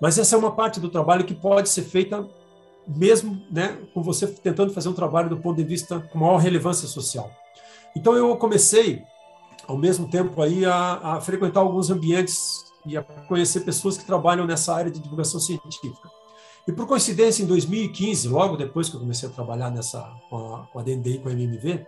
mas 0.00 0.18
essa 0.18 0.36
é 0.36 0.38
uma 0.38 0.52
parte 0.52 0.78
do 0.78 0.88
trabalho 0.88 1.24
que 1.24 1.34
pode 1.34 1.68
ser 1.68 1.82
feita 1.82 2.24
mesmo 2.86 3.42
né, 3.50 3.78
com 3.92 4.02
você 4.02 4.26
tentando 4.26 4.72
fazer 4.72 4.88
um 4.88 4.92
trabalho 4.92 5.28
do 5.28 5.36
ponto 5.36 5.56
de 5.56 5.64
vista 5.64 6.00
com 6.00 6.18
maior 6.18 6.38
relevância 6.38 6.88
social. 6.88 7.30
Então, 7.96 8.14
eu 8.14 8.36
comecei, 8.36 9.02
ao 9.66 9.76
mesmo 9.76 10.08
tempo, 10.08 10.40
aí, 10.42 10.64
a, 10.64 11.16
a 11.16 11.20
frequentar 11.20 11.60
alguns 11.60 11.90
ambientes 11.90 12.64
e 12.86 12.96
a 12.96 13.02
conhecer 13.02 13.60
pessoas 13.60 13.98
que 13.98 14.04
trabalham 14.04 14.46
nessa 14.46 14.74
área 14.74 14.90
de 14.90 15.00
divulgação 15.00 15.40
científica. 15.40 16.19
E 16.66 16.72
por 16.72 16.86
coincidência, 16.86 17.42
em 17.42 17.46
2015, 17.46 18.28
logo 18.28 18.56
depois 18.56 18.88
que 18.88 18.96
eu 18.96 19.00
comecei 19.00 19.28
a 19.28 19.32
trabalhar 19.32 19.70
nessa 19.70 20.00
com 20.28 20.54
a, 20.54 20.66
com 20.66 20.78
a 20.78 20.82
DNDI, 20.82 21.18
com 21.18 21.28
a 21.28 21.32
MMV, 21.32 21.86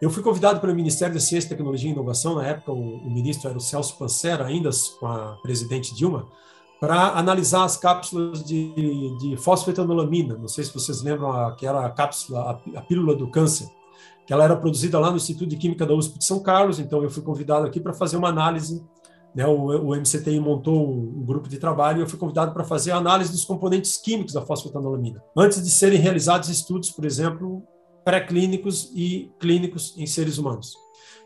eu 0.00 0.10
fui 0.10 0.22
convidado 0.22 0.60
pelo 0.60 0.74
Ministério 0.74 1.14
da 1.14 1.20
Ciência, 1.20 1.48
Tecnologia 1.48 1.90
e 1.90 1.92
Inovação, 1.92 2.36
na 2.36 2.46
época 2.46 2.72
o, 2.72 2.98
o 2.98 3.10
ministro 3.10 3.48
era 3.48 3.58
o 3.58 3.60
Celso 3.60 3.98
Pancera, 3.98 4.46
ainda 4.46 4.70
com 5.00 5.06
a 5.06 5.36
presidente 5.42 5.94
Dilma, 5.94 6.26
para 6.80 7.18
analisar 7.18 7.64
as 7.64 7.76
cápsulas 7.76 8.44
de, 8.44 9.18
de 9.18 9.36
fosfetanolamina. 9.36 10.36
Não 10.36 10.46
sei 10.46 10.62
se 10.62 10.72
vocês 10.72 11.02
lembram, 11.02 11.32
a, 11.32 11.52
que 11.56 11.66
era 11.66 11.84
a 11.84 11.90
cápsula, 11.90 12.62
a, 12.74 12.78
a 12.78 12.82
pílula 12.82 13.16
do 13.16 13.28
câncer, 13.28 13.68
que 14.24 14.32
ela 14.32 14.44
era 14.44 14.56
produzida 14.56 15.00
lá 15.00 15.10
no 15.10 15.16
Instituto 15.16 15.48
de 15.48 15.56
Química 15.56 15.84
da 15.84 15.94
USP 15.94 16.18
de 16.18 16.24
São 16.24 16.40
Carlos, 16.40 16.78
então 16.78 17.02
eu 17.02 17.10
fui 17.10 17.22
convidado 17.22 17.66
aqui 17.66 17.80
para 17.80 17.92
fazer 17.92 18.16
uma 18.16 18.28
análise 18.28 18.84
né, 19.38 19.46
o, 19.46 19.66
o 19.66 19.94
MCTI 19.94 20.40
montou 20.40 20.90
um, 20.90 21.20
um, 21.20 21.24
grupo 21.24 21.48
de 21.48 21.58
trabalho 21.58 21.98
e 21.98 22.02
eu 22.02 22.08
fui 22.08 22.18
convidado 22.18 22.52
para 22.52 22.64
fazer 22.64 22.90
a 22.90 22.96
análise 22.96 23.30
dos 23.30 23.44
componentes 23.44 23.96
químicos 23.96 24.32
da 24.32 24.42
fosfetanolamina, 24.42 25.22
antes 25.36 25.62
de 25.62 25.70
serem 25.70 26.00
realizados 26.00 26.48
estudos, 26.48 26.90
por 26.90 27.04
exemplo, 27.04 27.62
pré-clínicos 28.04 28.90
e 28.96 29.30
clínicos 29.38 29.94
em 29.96 30.06
seres 30.06 30.38
humanos. 30.38 30.74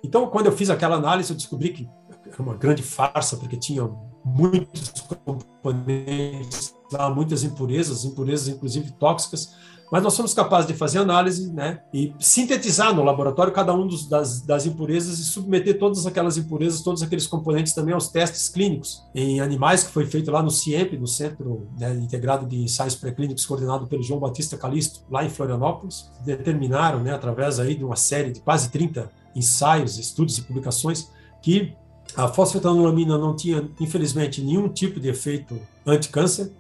Então, 0.05 0.27
quando 0.27 0.45
eu 0.45 0.53
fiz 0.53 0.69
aquela 0.69 0.97
análise, 0.97 1.31
eu 1.31 1.37
descobri 1.37 1.71
que 1.71 1.89
era 2.27 2.43
uma 2.43 2.55
grande 2.55 2.83
farsa, 2.83 3.39
porque 3.39 3.57
tinha 3.57 3.89
muitos 4.23 4.91
componentes, 5.25 6.75
muitas 7.15 7.43
impurezas, 7.43 8.05
impurezas 8.05 8.49
inclusive 8.49 8.93
tóxicas, 8.93 9.55
mas 9.93 10.03
nós 10.03 10.15
somos 10.15 10.33
capazes 10.33 10.67
de 10.67 10.73
fazer 10.73 11.01
análise 11.01 11.53
né, 11.53 11.83
e 11.93 12.15
sintetizar 12.19 12.95
no 12.95 13.05
laboratório 13.05 13.53
cada 13.53 13.75
um 13.75 13.87
das, 14.09 14.41
das, 14.41 14.65
impurezas 14.65 15.19
e 15.19 15.25
submeter 15.25 15.79
todas 15.79 16.07
aquelas 16.07 16.39
impurezas, 16.39 16.81
todos 16.81 17.03
aqueles 17.03 17.27
componentes 17.27 17.75
também 17.75 17.93
aos 17.93 18.09
testes 18.09 18.49
clínicos 18.49 19.05
em 19.15 19.39
animais, 19.43 19.85
que 19.85 19.91
foi 19.91 20.07
feito 20.07 20.31
lá 20.31 20.43
no 20.43 20.51
CIEMP, 20.51 20.97
no 20.97 21.07
Centro 21.07 21.69
né, 21.79 21.95
Integrado 21.97 22.47
de 22.47 22.57
Ensaios 22.57 22.95
Pré-Clínicos, 22.95 23.45
coordenado 23.45 23.87
pelo 23.87 24.03
João 24.03 24.19
Batista 24.19 24.57
Calisto, 24.57 25.01
lá 25.11 25.27
em 25.27 25.29
Florianópolis. 25.29 26.11
Determinaram, 26.25 27.01
né, 27.03 27.13
através 27.13 27.61
aí 27.61 27.75
de 27.75 27.85
uma 27.85 27.97
série 27.97 28.33
de 28.33 28.41
quase 28.41 28.71
30 28.71 29.11
ensaios, 29.37 29.99
estudos 29.99 30.39
e 30.39 30.43
publicações, 30.43 31.11
que 31.43 31.75
a 32.17 32.29
fosfetanolamina 32.29 33.19
não 33.19 33.37
tinha, 33.37 33.69
infelizmente, 33.79 34.41
nenhum 34.41 34.71
tipo 34.71 34.99
de 34.99 35.11
efeito 35.11 35.61
anticâncer, 35.87 36.51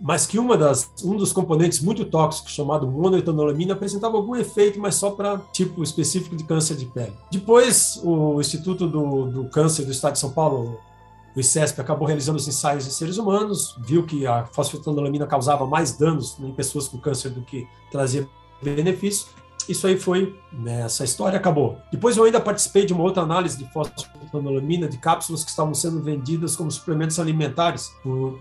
mas 0.00 0.26
que 0.26 0.38
uma 0.38 0.56
das, 0.56 0.90
um 1.04 1.16
dos 1.16 1.32
componentes 1.32 1.80
muito 1.80 2.04
tóxicos, 2.04 2.52
chamado 2.52 2.86
monoetanolamina, 2.86 3.74
apresentava 3.74 4.16
algum 4.16 4.34
efeito, 4.36 4.78
mas 4.80 4.96
só 4.96 5.10
para 5.10 5.38
tipo 5.52 5.82
específico 5.82 6.36
de 6.36 6.44
câncer 6.44 6.76
de 6.76 6.86
pele. 6.86 7.12
Depois, 7.30 8.00
o 8.02 8.40
Instituto 8.40 8.86
do, 8.86 9.26
do 9.30 9.44
Câncer 9.48 9.84
do 9.84 9.92
Estado 9.92 10.14
de 10.14 10.18
São 10.18 10.30
Paulo, 10.30 10.78
o 11.34 11.40
ICESP, 11.40 11.80
acabou 11.80 12.06
realizando 12.06 12.38
os 12.38 12.46
ensaios 12.46 12.86
em 12.86 12.90
seres 12.90 13.18
humanos, 13.18 13.76
viu 13.78 14.04
que 14.04 14.26
a 14.26 14.44
fosfetanolamina 14.46 15.26
causava 15.26 15.66
mais 15.66 15.92
danos 15.96 16.36
em 16.38 16.52
pessoas 16.52 16.88
com 16.88 16.98
câncer 16.98 17.30
do 17.30 17.42
que 17.42 17.66
trazia 17.90 18.28
benefício, 18.62 19.28
isso 19.68 19.86
aí 19.86 19.98
foi, 19.98 20.38
né, 20.52 20.82
essa 20.82 21.04
história 21.04 21.38
acabou. 21.38 21.78
Depois 21.90 22.16
eu 22.16 22.24
ainda 22.24 22.40
participei 22.40 22.84
de 22.84 22.92
uma 22.92 23.02
outra 23.02 23.22
análise 23.22 23.56
de 23.56 23.64
fosfetanolamina 23.72 24.88
de 24.88 24.98
cápsulas 24.98 25.44
que 25.44 25.50
estavam 25.50 25.74
sendo 25.74 26.02
vendidas 26.02 26.56
como 26.56 26.70
suplementos 26.70 27.18
alimentares 27.18 27.92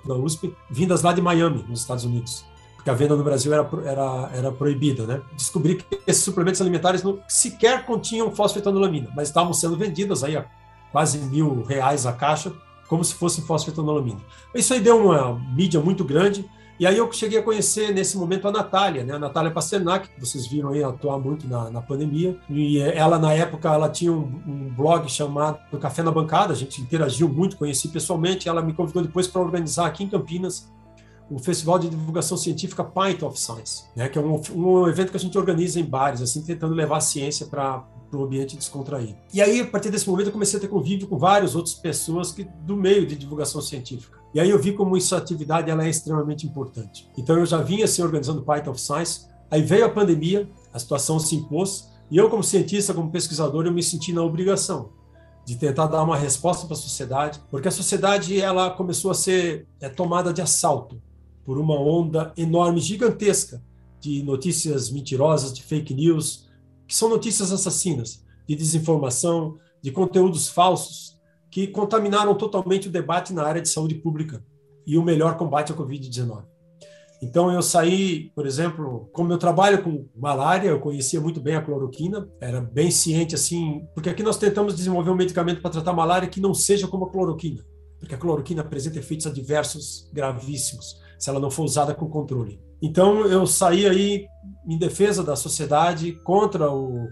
da 0.06 0.16
USP, 0.16 0.56
vindas 0.70 1.02
lá 1.02 1.14
de 1.14 1.22
Miami, 1.22 1.66
nos 1.68 1.82
Estados 1.82 2.04
Unidos. 2.04 2.46
Porque 2.76 2.90
a 2.90 2.94
venda 2.94 3.16
no 3.16 3.24
Brasil 3.24 3.54
era, 3.54 3.70
era, 3.86 4.30
era 4.34 4.52
proibida, 4.52 5.06
né? 5.06 5.22
Descobri 5.38 5.76
que 5.76 6.02
esses 6.06 6.24
suplementos 6.24 6.60
alimentares 6.60 7.02
não, 7.02 7.20
sequer 7.30 7.86
continham 7.86 8.30
fosfetanolamina, 8.30 9.10
mas 9.16 9.30
estavam 9.30 9.54
sendo 9.54 9.78
vendidas 9.78 10.24
aí 10.24 10.36
a 10.36 10.46
quase 10.92 11.18
mil 11.18 11.64
reais 11.64 12.06
a 12.06 12.12
caixa, 12.12 12.52
como 12.88 13.04
se 13.04 13.16
fosse 13.16 13.42
fosfetanolamina. 13.42 14.20
Isso 14.54 14.74
aí 14.74 14.82
deu 14.82 14.98
uma 14.98 15.34
mídia 15.56 15.80
muito 15.80 16.04
grande, 16.04 16.46
e 16.80 16.88
aí 16.88 16.98
eu 16.98 17.12
cheguei 17.12 17.40
a 17.40 17.44
conhecer 17.44 17.94
nesse 17.94 18.18
momento 18.18 18.48
a 18.48 18.52
Natália, 18.52 19.04
né? 19.04 19.14
A 19.14 19.20
Natália 19.20 19.52
Pasternak, 19.52 20.10
que 20.10 20.20
vocês 20.20 20.48
viram 20.48 20.70
aí 20.70 20.84
atuar 20.84 21.20
muito 21.20 21.48
na, 21.48 21.70
na 21.70 21.82
pandemia. 21.82 22.38
E 22.50 22.80
ela, 22.80 23.20
na 23.20 23.32
época, 23.34 23.72
ela 23.72 23.90
tinha 23.90 24.12
um, 24.12 24.42
um, 24.48 24.74
blog 24.76 25.10
chamado 25.10 25.60
Café 25.80 26.02
na 26.02 26.12
Bancada, 26.12 26.52
a 26.52 26.56
gente 26.56 26.82
interagiu 26.82 27.30
muito, 27.30 27.58
conheci 27.58 27.90
pessoalmente. 27.90 28.50
Ela 28.50 28.62
me 28.62 28.74
convidou 28.74 29.04
depois 29.04 29.28
para 29.28 29.42
organizar 29.42 29.86
aqui 29.86 30.04
em 30.04 30.10
Campinas 30.10 30.72
o 31.30 31.40
Festival 31.40 31.80
de 31.80 31.90
Divulgação 31.90 32.38
Científica 32.38 32.84
Pint 32.84 33.22
of 33.22 33.40
Science, 33.40 33.86
né? 33.96 34.10
Que 34.10 34.18
é 34.18 34.22
um, 34.22 34.42
um 34.56 34.88
evento 34.88 35.12
que 35.12 35.18
a 35.18 35.20
gente 35.20 35.38
organiza 35.38 35.80
em 35.80 35.86
bares, 35.86 36.22
assim, 36.22 36.42
tentando 36.42 36.74
levar 36.74 36.98
a 36.98 37.02
ciência 37.02 37.46
para 37.46 37.84
para 38.14 38.22
um 38.22 38.26
ambiente 38.26 38.56
descontraído. 38.56 39.16
E 39.34 39.42
aí, 39.42 39.62
a 39.62 39.66
partir 39.66 39.90
desse 39.90 40.08
momento, 40.08 40.28
eu 40.28 40.32
comecei 40.32 40.60
a 40.60 40.62
ter 40.62 40.68
convívio 40.68 41.08
com 41.08 41.18
várias 41.18 41.56
outras 41.56 41.74
pessoas 41.74 42.32
que, 42.32 42.44
do 42.44 42.76
meio 42.76 43.08
de 43.08 43.16
divulgação 43.16 43.60
científica. 43.60 44.20
E 44.36 44.40
aí 44.40 44.52
eu 44.52 44.60
vi 44.60 44.72
como 44.74 44.96
essa 44.96 45.18
atividade 45.18 45.70
ela 45.70 45.84
é 45.84 45.90
extremamente 45.90 46.46
importante. 46.46 47.10
Então 47.18 47.38
eu 47.38 47.46
já 47.46 47.58
vinha 47.58 47.86
assim 47.86 48.04
organizando 48.04 48.44
Python 48.44 48.72
of 48.72 48.80
Science, 48.80 49.28
aí 49.50 49.64
veio 49.64 49.86
a 49.86 49.90
pandemia, 49.90 50.48
a 50.72 50.78
situação 50.78 51.20
se 51.20 51.36
impôs, 51.36 51.90
e 52.12 52.18
eu 52.18 52.30
como 52.30 52.44
cientista, 52.44 52.94
como 52.94 53.10
pesquisador, 53.10 53.66
eu 53.66 53.72
me 53.72 53.82
senti 53.82 54.14
na 54.14 54.22
obrigação 54.22 54.92
de 55.44 55.56
tentar 55.56 55.88
dar 55.88 56.04
uma 56.04 56.16
resposta 56.16 56.68
para 56.68 56.76
a 56.76 56.80
sociedade, 56.80 57.42
porque 57.50 57.68
a 57.68 57.72
sociedade 57.72 58.40
ela 58.40 58.70
começou 58.70 59.10
a 59.10 59.16
ser 59.16 59.68
é, 59.82 59.90
tomada 59.90 60.32
de 60.32 60.42
assalto 60.42 61.02
por 61.44 61.58
uma 61.58 61.80
onda 61.80 62.32
enorme, 62.38 62.80
gigantesca 62.80 63.62
de 64.00 64.22
notícias 64.24 64.92
mentirosas, 64.92 65.52
de 65.54 65.64
fake 65.64 65.94
news, 65.94 66.48
que 66.88 66.96
são 66.96 67.10
notícias 67.10 67.52
assassinas, 67.52 68.24
de 68.48 68.56
desinformação, 68.56 69.58
de 69.82 69.92
conteúdos 69.92 70.50
falsos, 70.50 71.18
que 71.52 71.68
contaminaram 71.68 72.36
totalmente 72.36 72.88
o 72.88 72.92
debate 72.92 73.34
na 73.34 73.44
área 73.44 73.62
de 73.62 73.70
saúde 73.70 73.96
pública 73.96 74.44
e 74.86 74.98
o 74.98 75.04
melhor 75.04 75.38
combate 75.38 75.72
à 75.72 75.76
Covid-19. 75.76 76.44
Então, 77.22 77.50
eu 77.50 77.62
saí, 77.62 78.32
por 78.36 78.46
exemplo, 78.46 79.10
como 79.14 79.32
eu 79.32 79.38
trabalho 79.38 79.82
com 79.82 80.10
malária, 80.14 80.68
eu 80.68 80.80
conhecia 80.80 81.22
muito 81.22 81.40
bem 81.40 81.56
a 81.56 81.62
cloroquina, 81.62 82.28
era 82.42 82.60
bem 82.60 82.92
ciente 82.92 83.34
assim, 83.34 83.88
porque 83.94 84.10
aqui 84.10 84.22
nós 84.22 84.38
tentamos 84.38 84.76
desenvolver 84.76 85.10
um 85.10 85.16
medicamento 85.16 85.62
para 85.62 85.72
tratar 85.72 85.94
malária 85.94 86.28
que 86.28 86.42
não 86.42 86.54
seja 86.54 86.86
como 86.86 87.06
a 87.06 87.10
cloroquina, 87.10 87.64
porque 87.98 88.14
a 88.14 88.18
cloroquina 88.18 88.62
apresenta 88.62 89.00
efeitos 89.00 89.26
adversos 89.26 90.10
gravíssimos 90.12 91.02
se 91.18 91.30
ela 91.30 91.40
não 91.40 91.50
for 91.50 91.64
usada 91.64 91.96
com 91.96 92.10
controle. 92.10 92.60
Então, 92.84 93.26
eu 93.26 93.48
saí 93.48 93.88
aí 93.88 94.28
em 94.68 94.78
defesa 94.78 95.24
da 95.24 95.38
sociedade 95.38 96.20
contra 96.22 96.70
o, 96.70 97.08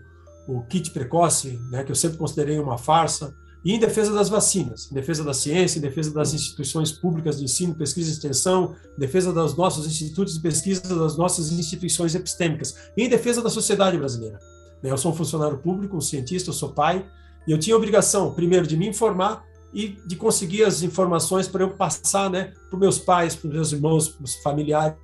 o 0.46 0.62
kit 0.64 0.92
precoce, 0.92 1.58
né, 1.72 1.82
que 1.86 1.92
eu 1.92 1.96
sempre 1.96 2.18
considerei 2.18 2.60
uma 2.60 2.78
farsa, 2.78 3.34
e 3.64 3.74
em 3.74 3.80
defesa 3.80 4.12
das 4.12 4.28
vacinas, 4.28 4.92
em 4.92 4.96
defesa 4.96 5.24
da 5.24 5.34
ciência, 5.34 5.80
em 5.80 5.82
defesa 5.82 6.14
das 6.14 6.34
instituições 6.34 6.92
públicas 6.92 7.38
de 7.38 7.46
ensino, 7.46 7.74
pesquisa 7.74 8.10
e 8.10 8.14
extensão, 8.14 8.76
em 8.98 9.00
defesa 9.00 9.32
dos 9.32 9.56
nossos 9.56 9.88
institutos 9.88 10.34
de 10.34 10.42
pesquisa, 10.42 10.94
das 10.94 11.16
nossas 11.16 11.54
instituições 11.54 12.16
epistêmicas, 12.16 12.76
e 12.98 13.04
em 13.04 13.10
defesa 13.10 13.42
da 13.42 13.50
sociedade 13.50 13.98
brasileira. 13.98 14.40
Eu 14.84 14.98
sou 14.98 15.14
um 15.14 15.16
funcionário 15.16 15.60
público, 15.60 15.96
um 15.96 16.02
cientista, 16.02 16.50
eu 16.50 16.54
sou 16.54 16.74
pai, 16.74 17.06
e 17.48 17.52
eu 17.52 17.58
tinha 17.58 17.76
a 17.76 17.78
obrigação, 17.78 18.34
primeiro, 18.34 18.68
de 18.68 18.76
me 18.76 18.90
informar 18.90 19.46
e 19.74 19.98
de 20.06 20.16
conseguir 20.16 20.64
as 20.64 20.82
informações 20.82 21.48
para 21.48 21.64
eu 21.64 21.70
passar 21.72 22.30
né, 22.30 22.54
para 22.70 22.80
meus 22.80 23.00
pais, 23.00 23.36
para 23.36 23.48
os 23.48 23.54
meus 23.54 23.72
irmãos, 23.72 24.10
para 24.10 24.24
os 24.24 24.36
familiares, 24.36 24.96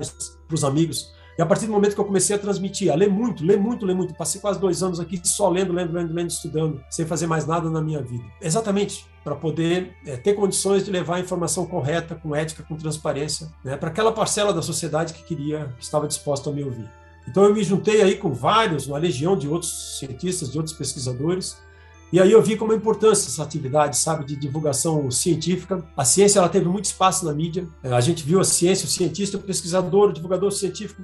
para 0.48 0.56
os 0.56 0.64
amigos. 0.64 1.12
E 1.38 1.42
a 1.42 1.46
partir 1.46 1.68
do 1.68 1.72
momento 1.72 1.94
que 1.94 2.02
eu 2.02 2.06
comecei 2.06 2.36
a 2.36 2.40
transmitir, 2.40 2.92
a 2.92 2.96
ler 2.96 3.10
muito, 3.10 3.46
ler 3.46 3.60
muito, 3.60 3.86
ler 3.86 3.96
muito, 3.96 4.16
passei 4.16 4.42
quase 4.42 4.60
dois 4.60 4.82
anos 4.82 5.00
aqui 5.00 5.22
só 5.24 5.50
lendo, 5.50 5.72
lendo, 5.72 5.94
lendo, 5.94 6.12
lendo, 6.12 6.32
estudando, 6.32 6.82
sem 6.90 7.06
fazer 7.06 7.28
mais 7.28 7.46
nada 7.46 7.70
na 7.70 7.80
minha 7.80 8.02
vida. 8.02 8.24
Exatamente 8.42 9.06
para 9.28 9.36
poder 9.36 9.94
é, 10.06 10.16
ter 10.16 10.36
condições 10.36 10.86
de 10.86 10.90
levar 10.90 11.18
a 11.18 11.20
informação 11.20 11.66
correta, 11.66 12.16
com 12.16 12.34
ética, 12.34 12.64
com 12.64 12.78
transparência, 12.78 13.52
né, 13.62 13.76
para 13.76 13.90
aquela 13.90 14.10
parcela 14.10 14.54
da 14.54 14.62
sociedade 14.62 15.14
que 15.14 15.22
queria, 15.22 15.76
que 15.78 15.84
estava 15.84 16.08
disposta 16.08 16.50
a 16.50 16.54
me 16.54 16.64
ouvir. 16.64 16.90
Então 17.28 17.44
eu 17.44 17.54
me 17.54 17.62
juntei 17.62 18.02
aí 18.02 18.16
com 18.16 18.32
vários, 18.34 18.88
uma 18.88 18.98
legião 18.98 19.38
de 19.38 19.50
outros 19.50 20.00
cientistas, 20.00 20.50
de 20.50 20.58
outros 20.58 20.74
pesquisadores, 20.74 21.58
e 22.12 22.20
aí 22.22 22.32
eu 22.32 22.42
vi 22.42 22.56
como 22.56 22.72
é 22.72 22.76
importante 22.76 23.14
essa 23.14 23.44
atividade, 23.44 23.98
sabe, 23.98 24.24
de 24.26 24.36
divulgação 24.36 25.12
científica. 25.12 25.84
A 25.96 26.06
ciência 26.06 26.40
ela 26.40 26.48
teve 26.48 26.66
muito 26.66 26.86
espaço 26.86 27.26
na 27.26 27.34
mídia. 27.34 27.68
É, 27.84 27.92
a 27.92 28.00
gente 28.00 28.24
viu 28.24 28.40
a 28.40 28.46
ciência, 28.46 28.86
o 28.86 28.90
cientista, 28.90 29.38
o 29.38 29.42
pesquisador, 29.42 30.10
o 30.10 30.14
divulgador 30.14 30.52
científico 30.52 31.04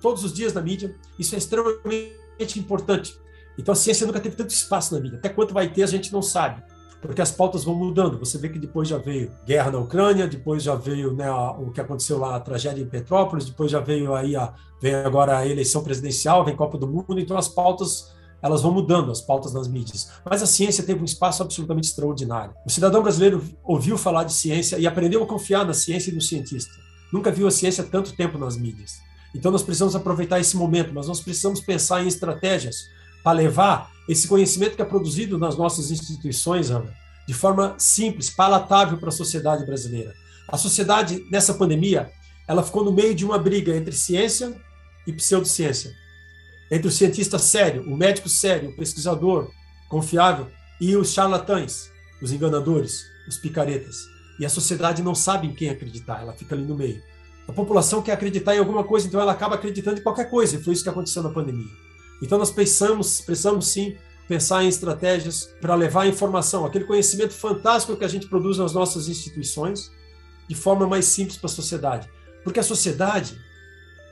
todos 0.00 0.22
os 0.22 0.32
dias 0.32 0.52
na 0.52 0.60
mídia. 0.60 0.94
Isso 1.18 1.34
é 1.34 1.38
extremamente 1.38 2.56
importante. 2.56 3.18
Então 3.58 3.72
a 3.72 3.76
ciência 3.76 4.06
nunca 4.06 4.20
teve 4.20 4.36
tanto 4.36 4.50
espaço 4.50 4.94
na 4.94 5.00
mídia. 5.00 5.18
Até 5.18 5.28
quanto 5.28 5.52
vai 5.52 5.72
ter, 5.72 5.82
a 5.82 5.86
gente 5.86 6.12
não 6.12 6.22
sabe. 6.22 6.62
Porque 7.00 7.20
as 7.20 7.32
pautas 7.32 7.64
vão 7.64 7.74
mudando. 7.74 8.18
Você 8.18 8.38
vê 8.38 8.48
que 8.48 8.58
depois 8.58 8.88
já 8.88 8.96
veio 8.96 9.32
guerra 9.44 9.72
na 9.72 9.78
Ucrânia, 9.78 10.26
depois 10.28 10.62
já 10.62 10.74
veio 10.74 11.12
né, 11.12 11.30
o 11.32 11.70
que 11.70 11.80
aconteceu 11.80 12.18
lá, 12.18 12.36
a 12.36 12.40
tragédia 12.40 12.80
em 12.80 12.86
Petrópolis, 12.86 13.44
depois 13.44 13.70
já 13.70 13.80
veio 13.80 14.14
aí 14.14 14.36
a, 14.36 14.54
vem 14.80 14.94
agora 14.94 15.38
a 15.38 15.46
eleição 15.46 15.82
presidencial, 15.82 16.44
vem 16.44 16.56
Copa 16.56 16.78
do 16.78 16.86
Mundo, 16.86 17.18
então 17.18 17.36
as 17.36 17.48
pautas 17.48 18.14
elas 18.44 18.60
vão 18.60 18.72
mudando, 18.72 19.10
as 19.10 19.22
pautas 19.22 19.54
nas 19.54 19.66
mídias. 19.66 20.10
Mas 20.22 20.42
a 20.42 20.46
ciência 20.46 20.84
teve 20.84 21.00
um 21.00 21.06
espaço 21.06 21.42
absolutamente 21.42 21.88
extraordinário. 21.88 22.54
O 22.66 22.70
cidadão 22.70 23.02
brasileiro 23.02 23.42
ouviu 23.64 23.96
falar 23.96 24.24
de 24.24 24.34
ciência 24.34 24.78
e 24.78 24.86
aprendeu 24.86 25.22
a 25.22 25.26
confiar 25.26 25.64
na 25.64 25.72
ciência 25.72 26.10
e 26.10 26.14
no 26.14 26.20
cientista. 26.20 26.70
Nunca 27.10 27.32
viu 27.32 27.46
a 27.46 27.50
ciência 27.50 27.82
tanto 27.82 28.12
tempo 28.12 28.36
nas 28.36 28.54
mídias. 28.54 28.96
Então 29.34 29.50
nós 29.50 29.62
precisamos 29.62 29.96
aproveitar 29.96 30.40
esse 30.40 30.58
momento, 30.58 30.92
mas 30.92 31.08
nós 31.08 31.20
precisamos 31.20 31.62
pensar 31.62 32.04
em 32.04 32.06
estratégias 32.06 32.76
para 33.22 33.32
levar 33.32 33.90
esse 34.06 34.28
conhecimento 34.28 34.76
que 34.76 34.82
é 34.82 34.84
produzido 34.84 35.38
nas 35.38 35.56
nossas 35.56 35.90
instituições, 35.90 36.70
Ana, 36.70 36.92
de 37.26 37.32
forma 37.32 37.74
simples, 37.78 38.28
palatável 38.28 38.98
para 38.98 39.08
a 39.08 39.12
sociedade 39.12 39.64
brasileira. 39.64 40.12
A 40.46 40.58
sociedade, 40.58 41.24
nessa 41.30 41.54
pandemia, 41.54 42.12
ela 42.46 42.62
ficou 42.62 42.84
no 42.84 42.92
meio 42.92 43.14
de 43.14 43.24
uma 43.24 43.38
briga 43.38 43.74
entre 43.74 43.92
ciência 43.92 44.54
e 45.06 45.12
pseudociência. 45.14 46.03
Entre 46.70 46.88
o 46.88 46.90
cientista 46.90 47.38
sério, 47.38 47.82
o 47.86 47.96
médico 47.96 48.28
sério, 48.28 48.70
o 48.70 48.76
pesquisador 48.76 49.50
confiável 49.88 50.48
e 50.80 50.96
os 50.96 51.12
charlatães, 51.12 51.90
os 52.22 52.32
enganadores, 52.32 53.04
os 53.28 53.36
picaretas. 53.36 53.96
E 54.40 54.44
a 54.44 54.48
sociedade 54.48 55.02
não 55.02 55.14
sabe 55.14 55.46
em 55.46 55.54
quem 55.54 55.68
acreditar, 55.68 56.22
ela 56.22 56.32
fica 56.32 56.54
ali 56.54 56.64
no 56.64 56.76
meio. 56.76 57.00
A 57.46 57.52
população 57.52 58.02
quer 58.02 58.12
acreditar 58.12 58.54
em 58.56 58.58
alguma 58.58 58.82
coisa, 58.82 59.06
então 59.06 59.20
ela 59.20 59.32
acaba 59.32 59.54
acreditando 59.54 60.00
em 60.00 60.02
qualquer 60.02 60.30
coisa, 60.30 60.56
e 60.56 60.62
foi 60.62 60.72
isso 60.72 60.82
que 60.82 60.88
aconteceu 60.88 61.22
na 61.22 61.30
pandemia. 61.30 61.70
Então 62.22 62.38
nós 62.38 62.50
precisamos, 62.50 63.20
precisamos 63.20 63.66
sim 63.66 63.96
pensar 64.26 64.64
em 64.64 64.68
estratégias 64.68 65.50
para 65.60 65.74
levar 65.74 66.02
a 66.02 66.06
informação, 66.06 66.64
aquele 66.64 66.86
conhecimento 66.86 67.34
fantástico 67.34 67.96
que 67.96 68.04
a 68.04 68.08
gente 68.08 68.26
produz 68.26 68.56
nas 68.56 68.72
nossas 68.72 69.08
instituições, 69.08 69.90
de 70.48 70.54
forma 70.54 70.86
mais 70.86 71.04
simples 71.04 71.36
para 71.36 71.50
a 71.50 71.52
sociedade. 71.52 72.08
Porque 72.42 72.60
a 72.60 72.62
sociedade, 72.62 73.38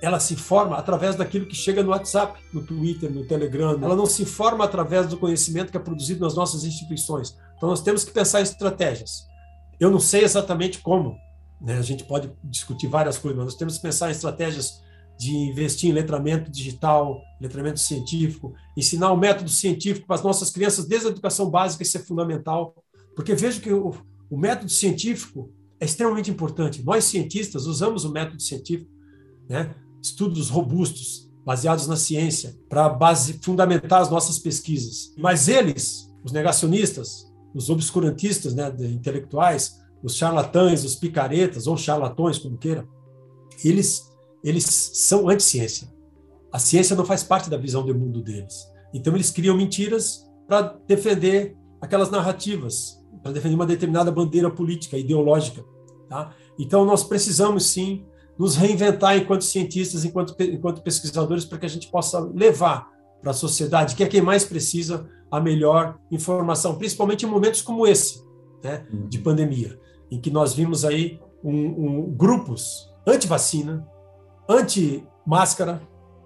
ela 0.02 0.18
se 0.18 0.34
informa 0.34 0.76
através 0.76 1.14
daquilo 1.14 1.46
que 1.46 1.54
chega 1.54 1.80
no 1.80 1.90
WhatsApp, 1.90 2.42
no 2.52 2.60
Twitter, 2.60 3.08
no 3.08 3.24
Telegram. 3.24 3.78
Ela 3.80 3.94
não 3.94 4.04
se 4.04 4.24
informa 4.24 4.64
através 4.64 5.06
do 5.06 5.16
conhecimento 5.16 5.70
que 5.70 5.76
é 5.76 5.80
produzido 5.80 6.24
nas 6.24 6.34
nossas 6.34 6.64
instituições. 6.64 7.38
Então 7.56 7.68
nós 7.68 7.80
temos 7.80 8.02
que 8.02 8.10
pensar 8.10 8.40
em 8.40 8.42
estratégias. 8.42 9.28
Eu 9.78 9.92
não 9.92 10.00
sei 10.00 10.24
exatamente 10.24 10.80
como, 10.80 11.16
né? 11.60 11.78
a 11.78 11.82
gente 11.82 12.02
pode 12.02 12.32
discutir 12.42 12.88
várias 12.88 13.16
coisas, 13.16 13.36
mas 13.38 13.46
nós 13.46 13.54
temos 13.54 13.76
que 13.76 13.82
pensar 13.82 14.08
em 14.08 14.10
estratégias 14.10 14.82
de 15.16 15.30
investir 15.36 15.88
em 15.88 15.92
letramento 15.92 16.50
digital, 16.50 17.22
letramento 17.40 17.78
científico, 17.78 18.54
ensinar 18.76 19.12
o 19.12 19.16
método 19.16 19.50
científico 19.50 20.08
para 20.08 20.16
as 20.16 20.22
nossas 20.24 20.50
crianças 20.50 20.84
desde 20.84 21.06
a 21.06 21.10
educação 21.10 21.48
básica, 21.48 21.84
isso 21.84 21.96
é 21.96 22.00
fundamental, 22.00 22.74
porque 23.14 23.36
vejo 23.36 23.60
que 23.60 23.72
o, 23.72 23.94
o 24.28 24.36
método 24.36 24.68
científico 24.68 25.52
é 25.78 25.84
extremamente 25.84 26.28
importante. 26.28 26.82
Nós, 26.82 27.04
cientistas, 27.04 27.66
usamos 27.66 28.04
o 28.04 28.10
método 28.10 28.42
científico, 28.42 28.90
né? 29.48 29.72
Estudos 30.02 30.50
robustos, 30.50 31.30
baseados 31.44 31.86
na 31.86 31.96
ciência, 31.96 32.56
para 32.68 32.98
fundamentar 33.40 34.02
as 34.02 34.10
nossas 34.10 34.38
pesquisas. 34.38 35.14
Mas 35.16 35.48
eles, 35.48 36.12
os 36.24 36.32
negacionistas, 36.32 37.32
os 37.54 37.70
obscurantistas 37.70 38.54
né, 38.54 38.68
intelectuais, 38.90 39.80
os 40.02 40.16
charlatães, 40.16 40.84
os 40.84 40.96
picaretas, 40.96 41.66
ou 41.66 41.76
charlatões, 41.76 42.38
como 42.38 42.58
queira, 42.58 42.86
eles 43.64 44.12
eles 44.42 44.64
são 44.64 45.28
anti-ciência. 45.28 45.88
A 46.50 46.58
ciência 46.58 46.96
não 46.96 47.04
faz 47.04 47.22
parte 47.22 47.48
da 47.48 47.56
visão 47.56 47.84
do 47.84 47.94
mundo 47.94 48.20
deles. 48.20 48.66
Então 48.92 49.14
eles 49.14 49.30
criam 49.30 49.56
mentiras 49.56 50.28
para 50.46 50.76
defender 50.86 51.56
aquelas 51.80 52.10
narrativas, 52.10 53.00
para 53.22 53.32
defender 53.32 53.54
uma 53.54 53.66
determinada 53.66 54.10
bandeira 54.10 54.50
política, 54.50 54.98
ideológica. 54.98 55.64
Tá? 56.08 56.34
Então 56.58 56.84
nós 56.84 57.04
precisamos 57.04 57.66
sim 57.66 58.04
nos 58.38 58.56
reinventar 58.56 59.16
enquanto 59.16 59.42
cientistas, 59.42 60.04
enquanto, 60.04 60.34
enquanto 60.40 60.82
pesquisadores, 60.82 61.44
para 61.44 61.58
que 61.58 61.66
a 61.66 61.68
gente 61.68 61.90
possa 61.90 62.18
levar 62.20 62.90
para 63.20 63.30
a 63.30 63.34
sociedade, 63.34 63.94
que 63.94 64.02
é 64.02 64.08
quem 64.08 64.20
mais 64.20 64.44
precisa, 64.44 65.08
a 65.30 65.40
melhor 65.40 65.98
informação, 66.10 66.76
principalmente 66.76 67.24
em 67.24 67.28
momentos 67.28 67.62
como 67.62 67.86
esse, 67.86 68.22
né, 68.62 68.86
de 69.08 69.18
uhum. 69.18 69.24
pandemia, 69.24 69.80
em 70.10 70.20
que 70.20 70.30
nós 70.30 70.52
vimos 70.52 70.84
aí 70.84 71.20
um, 71.42 71.54
um, 71.54 72.10
grupos 72.10 72.92
anti-vacina, 73.06 73.86
anti-máscara, 74.48 75.80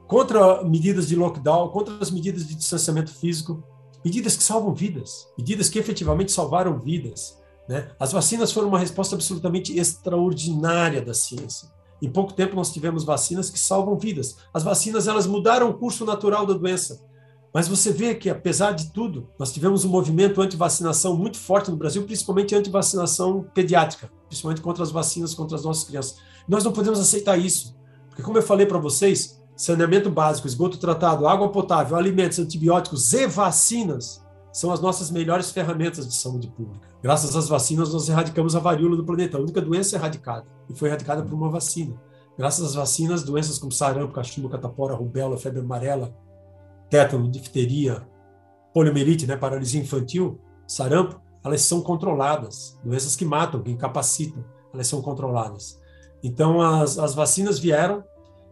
contra 0.09 0.65
medidas 0.65 1.09
de 1.09 1.17
lockdown, 1.17 1.69
contra 1.69 1.97
as 2.01 2.11
medidas 2.11 2.47
de 2.47 2.55
distanciamento 2.55 3.13
físico, 3.13 3.63
medidas 4.05 4.37
que 4.37 4.43
salvam 4.43 4.75
vidas, 4.75 5.29
medidas 5.39 5.69
que 5.69 5.79
efetivamente 5.79 6.33
salvaram 6.33 6.79
vidas. 6.79 7.41
Né? 7.69 7.91
As 7.99 8.13
vacinas 8.13 8.53
foram 8.53 8.69
uma 8.69 8.79
resposta 8.79 9.15
absolutamente 9.15 9.77
extraordinária 9.79 11.03
da 11.03 11.15
ciência. 11.15 11.69
Em 12.01 12.11
pouco 12.11 12.33
tempo 12.33 12.55
nós 12.55 12.73
tivemos 12.73 13.05
vacinas 13.05 13.51
que 13.51 13.59
salvam 13.59 13.99
vidas. 13.99 14.37
As 14.53 14.63
vacinas 14.63 15.09
elas 15.09 15.27
mudaram 15.27 15.71
o 15.71 15.75
curso 15.75 16.05
natural 16.05 16.47
da 16.47 16.55
doença. 16.55 17.05
Mas 17.53 17.69
você 17.69 17.91
vê 17.91 18.15
que, 18.15 18.29
apesar 18.29 18.73
de 18.73 18.93
tudo, 18.93 19.31
nós 19.39 19.51
tivemos 19.51 19.85
um 19.85 19.89
movimento 19.89 20.43
anti-vacinação 20.43 21.17
muito 21.17 21.39
forte 21.39 21.71
no 21.71 21.77
Brasil, 21.77 22.03
principalmente 22.05 22.55
anti-vacinação 22.55 23.47
pediátrica, 23.55 24.11
principalmente 24.29 24.61
contra 24.61 24.83
as 24.83 24.91
vacinas 24.91 25.33
contra 25.33 25.57
as 25.57 25.65
nossas 25.65 25.85
crianças. 25.85 26.19
Nós 26.47 26.63
não 26.63 26.73
podemos 26.73 27.01
aceitar 27.01 27.39
isso. 27.39 27.75
Porque, 28.09 28.23
como 28.23 28.37
eu 28.37 28.43
falei 28.43 28.67
para 28.67 28.77
vocês, 28.77 29.41
saneamento 29.57 30.11
básico, 30.11 30.47
esgoto 30.47 30.77
tratado, 30.77 31.27
água 31.27 31.49
potável, 31.49 31.97
alimentos, 31.97 32.39
antibióticos 32.39 33.13
e 33.15 33.27
vacinas 33.27 34.26
são 34.57 34.73
as 34.73 34.81
nossas 34.81 35.11
melhores 35.11 35.51
ferramentas 35.51 36.09
de 36.09 36.15
saúde 36.15 36.49
pública. 36.49 36.89
Graças 37.03 37.37
às 37.37 37.47
vacinas, 37.47 37.93
nós 37.93 38.09
erradicamos 38.09 38.57
a 38.57 38.59
varíola 38.59 38.97
do 38.97 39.05
planeta, 39.05 39.37
a 39.37 39.41
única 39.41 39.61
doença 39.61 39.97
erradicada, 39.97 40.47
e 40.67 40.75
foi 40.75 40.89
erradicada 40.89 41.23
por 41.23 41.35
uma 41.35 41.51
vacina. 41.51 41.95
Graças 42.39 42.65
às 42.65 42.75
vacinas, 42.75 43.23
doenças 43.23 43.59
como 43.59 43.71
sarampo, 43.71 44.15
cachumba, 44.15 44.49
catapora, 44.49 44.95
rubéola, 44.95 45.37
febre 45.37 45.61
amarela, 45.61 46.17
tétano, 46.89 47.31
difteria, 47.31 48.09
poliomielite, 48.73 49.27
né, 49.27 49.37
paralisia 49.37 49.79
infantil, 49.79 50.41
sarampo, 50.67 51.21
elas 51.45 51.61
são 51.61 51.83
controladas. 51.83 52.81
Doenças 52.83 53.15
que 53.15 53.27
matam, 53.27 53.63
que 53.63 53.71
incapacitam, 53.71 54.43
elas 54.73 54.87
são 54.87 55.03
controladas. 55.03 55.79
Então, 56.23 56.63
as, 56.63 56.99
as 56.99 57.15
vacinas 57.15 57.59
vieram, 57.59 58.03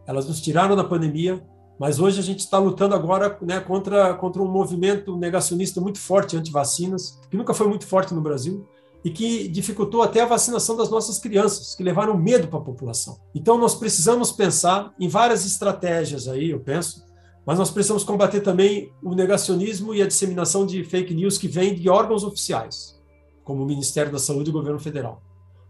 elas 0.07 0.29
nos 0.29 0.43
tiraram 0.43 0.77
da 0.77 0.85
pandemia, 0.85 1.43
mas 1.79 1.99
hoje 1.99 2.21
a 2.21 2.23
gente 2.23 2.41
está 2.41 2.59
lutando 2.59 2.95
agora 2.95 3.37
né, 3.43 3.61
contra, 3.61 4.15
contra 4.15 4.43
um 4.43 4.51
movimento 4.51 5.17
negacionista 5.17 5.81
muito 5.81 5.99
forte 5.99 6.37
anti-vacinas, 6.37 7.21
que 7.31 7.37
nunca 7.37 7.53
foi 7.53 7.67
muito 7.67 7.87
forte 7.87 8.15
no 8.15 8.21
Brasil, 8.21 8.67
e 9.05 9.11
que 9.11 9.49
dificultou 9.49 10.03
até 10.03 10.23
a 10.23 10.27
vacinação 10.27 10.77
das 10.77 10.89
nossas 10.89 11.19
crianças, 11.19 11.75
que 11.75 11.83
levaram 11.83 12.17
medo 12.17 12.49
para 12.49 12.59
a 12.59 12.63
população. 12.63 13.19
Então, 13.35 13.59
nós 13.59 13.75
precisamos 13.75 14.33
pensar 14.33 14.95
em 14.99 15.09
várias 15.09 15.45
estratégias 15.45 16.27
aí, 16.27 16.51
eu 16.51 16.61
penso, 16.61 17.05
mas 17.45 17.59
nós 17.59 17.71
precisamos 17.71 18.03
combater 18.03 18.41
também 18.41 18.91
o 19.03 19.15
negacionismo 19.15 19.95
e 19.95 20.01
a 20.01 20.07
disseminação 20.07 20.65
de 20.65 20.83
fake 20.85 21.13
news 21.13 21.37
que 21.37 21.47
vem 21.47 21.75
de 21.75 21.91
órgãos 21.91 22.25
oficiais, 22.25 22.99
como 23.45 23.63
o 23.63 23.67
Ministério 23.67 24.11
da 24.11 24.19
Saúde 24.19 24.49
e 24.49 24.51
o 24.51 24.55
governo 24.57 24.81
federal, 24.81 25.23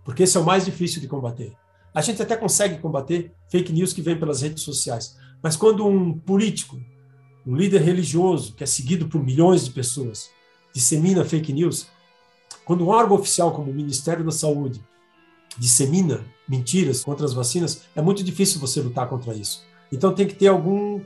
porque 0.05 0.22
esse 0.22 0.36
é 0.36 0.40
o 0.40 0.44
mais 0.44 0.64
difícil 0.64 1.00
de 1.00 1.09
combater. 1.09 1.52
A 1.92 2.00
gente 2.00 2.22
até 2.22 2.36
consegue 2.36 2.78
combater 2.78 3.32
fake 3.48 3.72
news 3.72 3.92
que 3.92 4.02
vem 4.02 4.18
pelas 4.18 4.42
redes 4.42 4.62
sociais, 4.62 5.16
mas 5.45 5.57
quando 5.57 5.86
um 5.86 6.18
político, 6.18 6.80
um 7.47 7.55
líder 7.55 7.82
religioso, 7.82 8.55
que 8.55 8.64
é 8.64 8.66
seguido 8.66 9.09
por 9.09 9.22
milhões 9.22 9.66
de 9.66 9.72
pessoas, 9.72 10.30
dissemina 10.72 11.22
fake 11.22 11.53
news, 11.53 11.86
quando 12.64 12.82
um 12.82 12.88
órgão 12.88 13.14
oficial 13.14 13.53
como 13.53 13.70
o 13.70 13.74
Ministério 13.74 14.24
da 14.24 14.30
Saúde 14.30 14.82
dissemina 15.59 16.24
mentiras 16.49 17.05
contra 17.05 17.26
as 17.26 17.34
vacinas, 17.34 17.82
é 17.95 18.01
muito 18.01 18.24
difícil 18.24 18.59
você 18.59 18.80
lutar 18.80 19.07
contra 19.07 19.34
isso. 19.34 19.62
Então 19.92 20.14
tem 20.14 20.26
que 20.26 20.34
ter 20.34 20.47
algum 20.47 21.03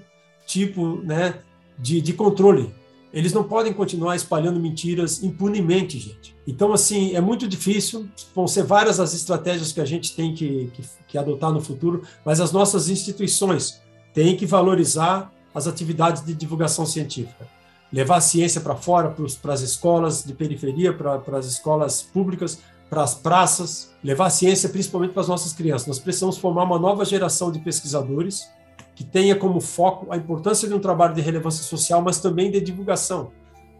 tipo 0.46 0.98
né, 1.02 1.42
de, 1.76 2.00
de 2.00 2.12
controle 2.12 2.72
eles 3.12 3.32
não 3.32 3.42
podem 3.42 3.72
continuar 3.72 4.16
espalhando 4.16 4.60
mentiras 4.60 5.22
impunemente, 5.22 5.98
gente. 5.98 6.36
Então, 6.46 6.72
assim, 6.72 7.14
é 7.14 7.20
muito 7.20 7.48
difícil. 7.48 8.06
Vão 8.34 8.46
ser 8.46 8.64
várias 8.64 9.00
as 9.00 9.14
estratégias 9.14 9.72
que 9.72 9.80
a 9.80 9.84
gente 9.84 10.14
tem 10.14 10.34
que, 10.34 10.70
que, 10.74 10.82
que 11.08 11.18
adotar 11.18 11.50
no 11.50 11.60
futuro, 11.60 12.02
mas 12.24 12.40
as 12.40 12.52
nossas 12.52 12.88
instituições 12.88 13.80
têm 14.18 14.36
que 14.36 14.44
valorizar 14.44 15.32
as 15.54 15.68
atividades 15.68 16.24
de 16.24 16.34
divulgação 16.34 16.84
científica. 16.84 17.46
Levar 17.92 18.16
a 18.16 18.20
ciência 18.20 18.60
para 18.60 18.74
fora, 18.74 19.14
para 19.40 19.52
as 19.52 19.60
escolas 19.60 20.24
de 20.24 20.32
periferia, 20.34 20.92
para 20.92 21.38
as 21.38 21.46
escolas 21.46 22.02
públicas, 22.02 22.58
para 22.90 23.04
as 23.04 23.14
praças, 23.14 23.92
levar 24.02 24.26
a 24.26 24.30
ciência 24.30 24.70
principalmente 24.70 25.12
para 25.12 25.22
as 25.22 25.28
nossas 25.28 25.52
crianças. 25.52 25.86
Nós 25.86 26.00
precisamos 26.00 26.36
formar 26.36 26.64
uma 26.64 26.80
nova 26.80 27.04
geração 27.04 27.52
de 27.52 27.60
pesquisadores 27.60 28.50
que 28.96 29.04
tenha 29.04 29.36
como 29.36 29.60
foco 29.60 30.12
a 30.12 30.16
importância 30.16 30.66
de 30.66 30.74
um 30.74 30.80
trabalho 30.80 31.14
de 31.14 31.20
relevância 31.20 31.62
social, 31.62 32.02
mas 32.02 32.18
também 32.18 32.50
de 32.50 32.60
divulgação, 32.60 33.30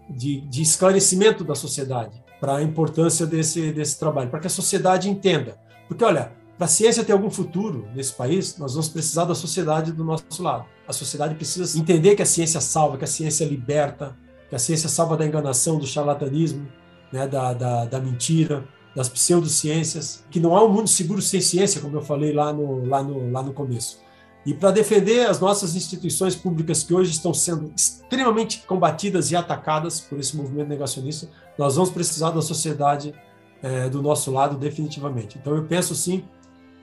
de, 0.08 0.42
de 0.42 0.62
esclarecimento 0.62 1.42
da 1.42 1.56
sociedade 1.56 2.22
para 2.38 2.58
a 2.58 2.62
importância 2.62 3.26
desse, 3.26 3.72
desse 3.72 3.98
trabalho, 3.98 4.30
para 4.30 4.38
que 4.38 4.46
a 4.46 4.50
sociedade 4.50 5.10
entenda. 5.10 5.58
Porque, 5.88 6.04
olha, 6.04 6.30
para 6.58 6.64
a 6.64 6.68
ciência 6.68 7.04
ter 7.04 7.12
algum 7.12 7.30
futuro 7.30 7.86
nesse 7.94 8.12
país, 8.12 8.58
nós 8.58 8.72
vamos 8.72 8.88
precisar 8.88 9.24
da 9.24 9.34
sociedade 9.34 9.92
do 9.92 10.02
nosso 10.02 10.42
lado. 10.42 10.66
A 10.88 10.92
sociedade 10.92 11.36
precisa 11.36 11.78
entender 11.78 12.16
que 12.16 12.22
a 12.22 12.26
ciência 12.26 12.60
salva, 12.60 12.98
que 12.98 13.04
a 13.04 13.06
ciência 13.06 13.44
liberta, 13.44 14.16
que 14.50 14.56
a 14.56 14.58
ciência 14.58 14.88
salva 14.88 15.16
da 15.16 15.24
enganação, 15.24 15.78
do 15.78 15.86
charlatanismo, 15.86 16.66
né, 17.12 17.28
da, 17.28 17.52
da, 17.54 17.84
da 17.84 18.00
mentira, 18.00 18.66
das 18.92 19.08
pseudociências, 19.08 20.24
que 20.28 20.40
não 20.40 20.56
há 20.56 20.64
um 20.64 20.68
mundo 20.68 20.88
seguro 20.88 21.22
sem 21.22 21.40
ciência, 21.40 21.80
como 21.80 21.96
eu 21.96 22.02
falei 22.02 22.32
lá 22.32 22.52
no, 22.52 22.84
lá 22.84 23.04
no, 23.04 23.30
lá 23.30 23.40
no 23.40 23.52
começo. 23.52 24.00
E 24.44 24.52
para 24.52 24.72
defender 24.72 25.28
as 25.28 25.38
nossas 25.38 25.76
instituições 25.76 26.34
públicas 26.34 26.82
que 26.82 26.92
hoje 26.92 27.12
estão 27.12 27.32
sendo 27.32 27.72
extremamente 27.76 28.64
combatidas 28.66 29.30
e 29.30 29.36
atacadas 29.36 30.00
por 30.00 30.18
esse 30.18 30.36
movimento 30.36 30.68
negacionista, 30.68 31.28
nós 31.56 31.76
vamos 31.76 31.90
precisar 31.90 32.30
da 32.30 32.42
sociedade 32.42 33.14
é, 33.62 33.88
do 33.88 34.02
nosso 34.02 34.32
lado 34.32 34.56
definitivamente. 34.56 35.38
Então 35.38 35.54
eu 35.54 35.64
penso 35.64 35.94
sim 35.94 36.24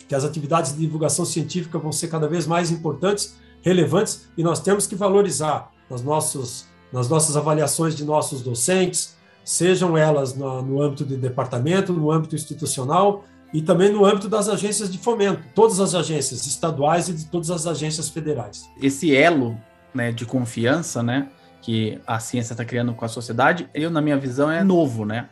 que 0.08 0.16
as 0.16 0.24
atividades 0.24 0.74
de 0.74 0.80
divulgação 0.80 1.26
científica 1.26 1.80
vão 1.80 1.92
ser 1.92 2.08
cada 2.08 2.28
vez 2.28 2.46
mais 2.46 2.72
importantes, 2.72 3.36
relevantes 3.62 4.28
e 4.38 4.44
nós 4.44 4.60
temos 4.60 4.86
que 4.86 4.96
valorizar 4.96 5.72
nas, 5.90 6.02
nossos, 6.02 6.66
nas 6.92 7.10
nossas 7.10 7.36
avaliações 7.36 7.96
de 7.96 8.06
nossos 8.06 8.42
docentes, 8.42 9.16
sejam 9.44 9.98
elas 9.98 10.36
no, 10.36 10.62
no 10.62 10.82
âmbito 10.82 11.06
de 11.06 11.18
departamento, 11.18 11.94
no 11.94 12.12
âmbito 12.12 12.36
institucional, 12.36 13.24
e 13.54 13.62
também 13.62 13.92
no 13.92 14.06
âmbito 14.06 14.28
das 14.28 14.50
agências 14.50 14.92
de 14.92 14.98
fomento, 14.98 15.42
todas 15.54 15.80
as 15.80 15.96
agências 15.96 16.46
estaduais 16.46 17.08
e 17.08 17.14
de 17.14 17.26
todas 17.26 17.50
as 17.50 17.66
agências 17.66 18.10
federais. 18.10 18.70
Esse 18.82 19.16
elo 19.16 19.58
né, 19.94 20.12
de 20.12 20.26
confiança 20.26 21.02
né, 21.02 21.30
que 21.62 22.00
a 22.06 22.20
ciência 22.20 22.54
está 22.54 22.66
criando 22.66 22.94
com 22.94 23.06
a 23.06 23.08
sociedade, 23.08 23.70
eu, 23.74 23.90
na 23.90 24.02
minha 24.02 24.18
visão, 24.18 24.52
é 24.52 24.64
novo, 24.64 25.06
né? 25.06 25.30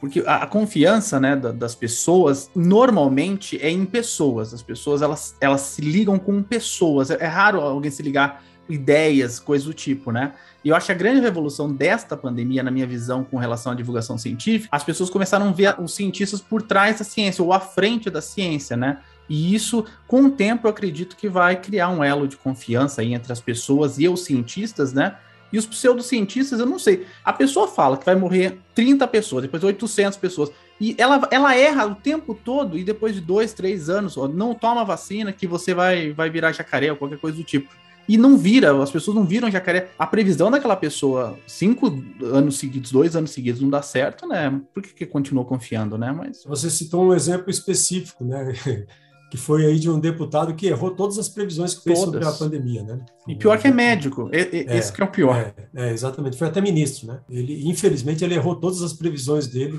Porque 0.00 0.22
a, 0.26 0.44
a 0.44 0.46
confiança 0.46 1.18
né, 1.18 1.34
da, 1.34 1.50
das 1.50 1.74
pessoas, 1.74 2.50
normalmente, 2.54 3.58
é 3.60 3.70
em 3.70 3.84
pessoas. 3.84 4.54
As 4.54 4.62
pessoas, 4.62 5.02
elas, 5.02 5.36
elas 5.40 5.60
se 5.62 5.82
ligam 5.82 6.18
com 6.18 6.42
pessoas. 6.42 7.10
É, 7.10 7.18
é 7.20 7.26
raro 7.26 7.60
alguém 7.60 7.90
se 7.90 8.02
ligar 8.02 8.42
ideias, 8.68 9.38
coisas 9.38 9.66
do 9.66 9.72
tipo, 9.72 10.12
né? 10.12 10.34
E 10.62 10.68
eu 10.68 10.76
acho 10.76 10.86
que 10.86 10.92
a 10.92 10.94
grande 10.94 11.20
revolução 11.20 11.72
desta 11.72 12.16
pandemia, 12.16 12.62
na 12.62 12.70
minha 12.70 12.86
visão, 12.86 13.24
com 13.24 13.38
relação 13.38 13.72
à 13.72 13.74
divulgação 13.74 14.18
científica, 14.18 14.68
as 14.70 14.84
pessoas 14.84 15.08
começaram 15.08 15.48
a 15.48 15.52
ver 15.52 15.80
os 15.80 15.94
cientistas 15.94 16.40
por 16.40 16.62
trás 16.62 16.98
da 16.98 17.04
ciência, 17.04 17.42
ou 17.42 17.52
à 17.52 17.60
frente 17.60 18.10
da 18.10 18.20
ciência, 18.20 18.76
né? 18.76 18.98
E 19.28 19.54
isso, 19.54 19.84
com 20.06 20.22
o 20.24 20.30
tempo, 20.30 20.66
eu 20.66 20.70
acredito 20.70 21.16
que 21.16 21.28
vai 21.28 21.56
criar 21.56 21.88
um 21.90 22.02
elo 22.02 22.26
de 22.26 22.36
confiança 22.36 23.02
aí 23.02 23.14
entre 23.14 23.32
as 23.32 23.40
pessoas 23.40 23.98
e 23.98 24.08
os 24.08 24.24
cientistas, 24.24 24.92
né? 24.92 25.16
E 25.52 25.58
os 25.58 25.66
pseudocientistas, 25.66 26.60
eu 26.60 26.66
não 26.66 26.78
sei. 26.78 27.06
A 27.24 27.32
pessoa 27.32 27.68
fala 27.68 27.96
que 27.96 28.04
vai 28.04 28.14
morrer 28.14 28.58
30 28.74 29.06
pessoas, 29.08 29.42
depois 29.42 29.64
800 29.64 30.18
pessoas. 30.18 30.50
E 30.80 30.94
ela, 30.98 31.26
ela 31.30 31.56
erra 31.56 31.86
o 31.86 31.94
tempo 31.94 32.34
todo, 32.34 32.78
e 32.78 32.84
depois 32.84 33.14
de 33.14 33.20
dois, 33.20 33.52
três 33.52 33.88
anos, 33.88 34.16
ó, 34.16 34.28
não 34.28 34.54
toma 34.54 34.84
vacina 34.84 35.32
que 35.32 35.46
você 35.46 35.74
vai, 35.74 36.12
vai 36.12 36.30
virar 36.30 36.52
jacaré 36.52 36.90
ou 36.90 36.96
qualquer 36.96 37.18
coisa 37.18 37.36
do 37.36 37.44
tipo. 37.44 37.68
E 38.08 38.16
não 38.16 38.38
vira, 38.38 38.82
as 38.82 38.90
pessoas 38.90 39.14
não 39.14 39.24
viram 39.24 39.50
jacaré. 39.50 39.90
A 39.98 40.06
previsão 40.06 40.50
daquela 40.50 40.76
pessoa, 40.76 41.38
cinco 41.46 41.94
anos 42.22 42.56
seguidos, 42.56 42.90
dois 42.90 43.14
anos 43.14 43.32
seguidos, 43.32 43.60
não 43.60 43.68
dá 43.68 43.82
certo, 43.82 44.26
né? 44.26 44.58
Por 44.72 44.82
que, 44.82 44.94
que 44.94 45.06
continuou 45.06 45.44
confiando, 45.44 45.98
né? 45.98 46.10
Mas. 46.10 46.42
Você 46.46 46.70
citou 46.70 47.04
um 47.04 47.12
exemplo 47.12 47.50
específico, 47.50 48.24
né? 48.24 48.54
que 49.30 49.36
foi 49.36 49.66
aí 49.66 49.78
de 49.78 49.90
um 49.90 50.00
deputado 50.00 50.54
que 50.54 50.66
errou 50.66 50.90
todas 50.90 51.18
as 51.18 51.28
previsões 51.28 51.74
que 51.74 51.84
fez 51.84 51.98
sobre 51.98 52.24
a 52.24 52.32
pandemia, 52.32 52.82
né? 52.82 52.98
E 53.26 53.36
pior 53.36 53.58
que 53.58 53.68
é 53.68 53.70
médico, 53.70 54.28
esse 54.32 54.90
é, 54.90 54.92
que 54.92 55.02
é 55.02 55.04
o 55.04 55.10
pior. 55.10 55.36
É, 55.36 55.54
é, 55.74 55.92
exatamente, 55.92 56.36
foi 56.36 56.48
até 56.48 56.60
ministro, 56.60 57.08
né? 57.08 57.20
Ele, 57.28 57.68
infelizmente, 57.68 58.24
ele 58.24 58.34
errou 58.34 58.56
todas 58.56 58.82
as 58.82 58.92
previsões 58.92 59.46
dele, 59.46 59.78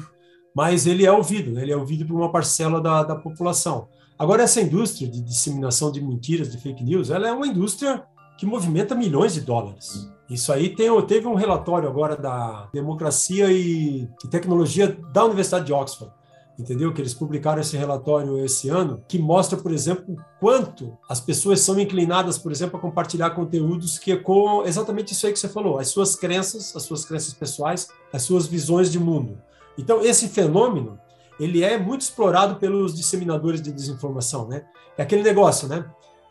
mas 0.56 0.86
ele 0.86 1.06
é 1.06 1.12
ouvido, 1.12 1.52
né? 1.52 1.64
Ele 1.64 1.72
é 1.72 1.78
ouvido 1.78 2.06
por 2.06 2.16
uma 2.16 2.32
parcela 2.32 2.80
da, 2.80 3.04
da 3.04 3.16
população. 3.16 3.88
Agora, 4.18 4.44
essa 4.44 4.62
indústria 4.62 5.10
de 5.10 5.22
disseminação 5.22 5.92
de 5.92 6.02
mentiras, 6.02 6.52
de 6.52 6.58
fake 6.58 6.84
news, 6.84 7.10
ela 7.10 7.28
é 7.28 7.32
uma 7.32 7.48
indústria 7.48 8.04
que 8.38 8.46
movimenta 8.46 8.94
milhões 8.94 9.34
de 9.34 9.42
dólares. 9.42 10.10
Isso 10.30 10.54
aí 10.54 10.76
tem, 10.76 10.90
teve 11.08 11.28
um 11.28 11.34
relatório 11.34 11.90
agora 11.90 12.16
da 12.16 12.70
Democracia 12.72 13.52
e, 13.52 14.08
e 14.24 14.28
Tecnologia 14.30 14.96
da 15.12 15.26
Universidade 15.26 15.66
de 15.66 15.74
Oxford, 15.74 16.14
entendeu? 16.60 16.94
Que 16.94 17.02
eles 17.02 17.14
publicaram 17.14 17.62
esse 17.62 17.78
relatório 17.78 18.44
esse 18.44 18.68
ano, 18.70 19.02
que 19.08 19.18
mostra, 19.18 19.58
por 19.58 19.72
exemplo, 19.72 20.16
quanto 20.40 20.98
as 21.08 21.22
pessoas 21.22 21.62
são 21.62 21.80
inclinadas, 21.80 22.38
por 22.38 22.52
exemplo, 22.52 22.78
a 22.78 22.82
compartilhar 22.82 23.30
conteúdos 23.32 23.98
que 23.98 24.12
ecoam 24.12 24.66
exatamente 24.66 25.14
isso 25.14 25.26
aí 25.26 25.32
que 25.32 25.40
você 25.40 25.48
falou, 25.48 25.80
as 25.80 25.88
suas 25.88 26.16
crenças, 26.16 26.76
as 26.76 26.84
suas 26.84 27.06
crenças 27.06 27.34
pessoais, 27.34 27.88
as 28.12 28.24
suas 28.24 28.46
visões 28.46 28.92
de 28.92 29.00
mundo. 29.00 29.40
Então, 29.78 30.02
esse 30.02 30.28
fenômeno, 30.28 31.00
ele 31.40 31.64
é 31.64 31.78
muito 31.78 32.02
explorado 32.02 32.58
pelos 32.58 32.94
disseminadores 32.94 33.62
de 33.62 33.72
desinformação, 33.72 34.46
né? 34.48 34.66
É 34.98 35.04
aquele 35.04 35.24
negócio, 35.24 35.70
né? 35.70 35.86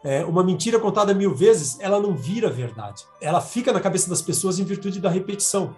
É, 0.04 0.24
uma 0.24 0.44
mentira 0.44 0.78
contada 0.78 1.14
mil 1.14 1.34
vezes, 1.34 1.78
ela 1.80 1.98
não 1.98 2.14
vira 2.14 2.50
verdade. 2.50 3.04
Ela 3.20 3.40
fica 3.40 3.72
na 3.72 3.80
cabeça 3.80 4.08
das 4.08 4.22
pessoas 4.22 4.58
em 4.58 4.64
virtude 4.64 5.00
da 5.00 5.08
repetição. 5.08 5.74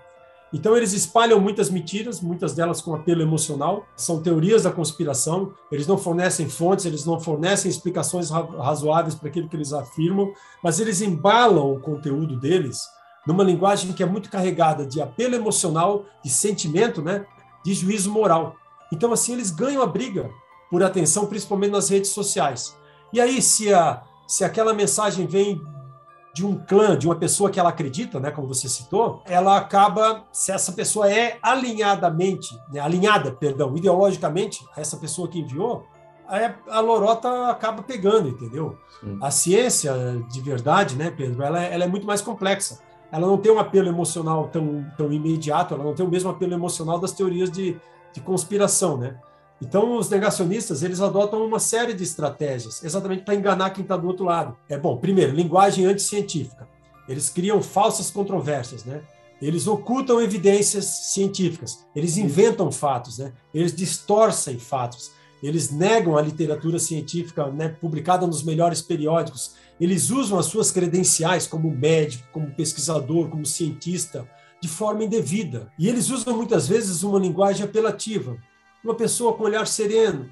Então, 0.52 0.76
eles 0.76 0.92
espalham 0.92 1.40
muitas 1.40 1.70
mentiras, 1.70 2.20
muitas 2.20 2.54
delas 2.54 2.80
com 2.80 2.94
apelo 2.94 3.22
emocional, 3.22 3.86
são 3.94 4.20
teorias 4.20 4.64
da 4.64 4.72
conspiração, 4.72 5.52
eles 5.70 5.86
não 5.86 5.96
fornecem 5.96 6.48
fontes, 6.48 6.84
eles 6.84 7.04
não 7.04 7.20
fornecem 7.20 7.70
explicações 7.70 8.30
razoáveis 8.30 9.14
para 9.14 9.28
aquilo 9.28 9.48
que 9.48 9.56
eles 9.56 9.72
afirmam, 9.72 10.32
mas 10.62 10.80
eles 10.80 11.00
embalam 11.00 11.72
o 11.72 11.80
conteúdo 11.80 12.38
deles 12.38 12.88
numa 13.26 13.44
linguagem 13.44 13.92
que 13.92 14.02
é 14.02 14.06
muito 14.06 14.30
carregada 14.30 14.84
de 14.84 15.00
apelo 15.00 15.34
emocional, 15.34 16.04
de 16.24 16.30
sentimento, 16.30 17.00
né, 17.00 17.24
de 17.64 17.74
juízo 17.74 18.10
moral. 18.10 18.56
Então, 18.92 19.12
assim, 19.12 19.34
eles 19.34 19.50
ganham 19.50 19.82
a 19.82 19.86
briga 19.86 20.30
por 20.70 20.82
atenção, 20.82 21.26
principalmente 21.26 21.72
nas 21.72 21.88
redes 21.88 22.10
sociais. 22.10 22.76
E 23.12 23.20
aí, 23.20 23.40
se, 23.40 23.72
a, 23.72 24.02
se 24.26 24.44
aquela 24.44 24.72
mensagem 24.74 25.26
vem 25.26 25.60
de 26.32 26.46
um 26.46 26.56
clã, 26.56 26.96
de 26.96 27.06
uma 27.06 27.16
pessoa 27.16 27.50
que 27.50 27.58
ela 27.58 27.70
acredita, 27.70 28.20
né, 28.20 28.30
como 28.30 28.46
você 28.46 28.68
citou, 28.68 29.22
ela 29.26 29.56
acaba, 29.56 30.24
se 30.32 30.52
essa 30.52 30.72
pessoa 30.72 31.10
é 31.10 31.38
alinhadamente, 31.42 32.56
né, 32.72 32.80
alinhada, 32.80 33.32
perdão, 33.32 33.76
ideologicamente 33.76 34.64
a 34.76 34.80
essa 34.80 34.96
pessoa 34.96 35.28
que 35.28 35.40
enviou, 35.40 35.84
a, 36.28 36.76
a 36.76 36.80
lorota 36.80 37.48
acaba 37.48 37.82
pegando, 37.82 38.28
entendeu? 38.28 38.78
Sim. 39.00 39.18
A 39.20 39.30
ciência 39.30 39.92
de 40.30 40.40
verdade, 40.40 40.94
né, 40.94 41.10
Pedro, 41.10 41.42
ela, 41.42 41.62
é, 41.62 41.74
ela 41.74 41.84
é 41.84 41.88
muito 41.88 42.06
mais 42.06 42.20
complexa. 42.20 42.78
Ela 43.10 43.26
não 43.26 43.36
tem 43.36 43.50
um 43.50 43.58
apelo 43.58 43.88
emocional 43.88 44.48
tão, 44.48 44.86
tão 44.96 45.12
imediato, 45.12 45.74
ela 45.74 45.82
não 45.82 45.94
tem 45.94 46.06
o 46.06 46.08
mesmo 46.08 46.30
apelo 46.30 46.54
emocional 46.54 47.00
das 47.00 47.10
teorias 47.10 47.50
de, 47.50 47.76
de 48.12 48.20
conspiração, 48.20 48.96
né? 48.96 49.16
Então, 49.62 49.96
os 49.96 50.08
negacionistas, 50.08 50.82
eles 50.82 51.00
adotam 51.00 51.44
uma 51.44 51.58
série 51.58 51.92
de 51.92 52.02
estratégias, 52.02 52.82
exatamente 52.82 53.24
para 53.24 53.34
enganar 53.34 53.70
quem 53.70 53.82
está 53.82 53.96
do 53.96 54.06
outro 54.06 54.24
lado. 54.24 54.56
É 54.68 54.78
bom, 54.78 54.96
primeiro, 54.96 55.32
linguagem 55.32 55.84
anticientífica. 55.84 56.66
Eles 57.06 57.28
criam 57.28 57.62
falsas 57.62 58.10
controvérsias, 58.10 58.84
né? 58.84 59.02
Eles 59.40 59.66
ocultam 59.66 60.20
evidências 60.20 60.84
científicas, 60.84 61.84
eles 61.96 62.16
inventam 62.16 62.70
fatos, 62.70 63.18
né? 63.18 63.32
Eles 63.54 63.74
distorcem 63.74 64.58
fatos, 64.58 65.12
eles 65.42 65.70
negam 65.70 66.16
a 66.16 66.22
literatura 66.22 66.78
científica 66.78 67.50
né, 67.50 67.68
publicada 67.68 68.26
nos 68.26 68.42
melhores 68.42 68.82
periódicos, 68.82 69.54
eles 69.80 70.10
usam 70.10 70.38
as 70.38 70.46
suas 70.46 70.70
credenciais 70.70 71.46
como 71.46 71.70
médico, 71.70 72.28
como 72.32 72.54
pesquisador, 72.54 73.30
como 73.30 73.46
cientista, 73.46 74.28
de 74.60 74.68
forma 74.68 75.04
indevida. 75.04 75.72
E 75.78 75.88
eles 75.88 76.10
usam 76.10 76.36
muitas 76.36 76.68
vezes 76.68 77.02
uma 77.02 77.18
linguagem 77.18 77.64
apelativa, 77.64 78.36
uma 78.84 78.94
pessoa 78.94 79.34
com 79.34 79.42
um 79.42 79.46
olhar 79.46 79.66
sereno, 79.66 80.30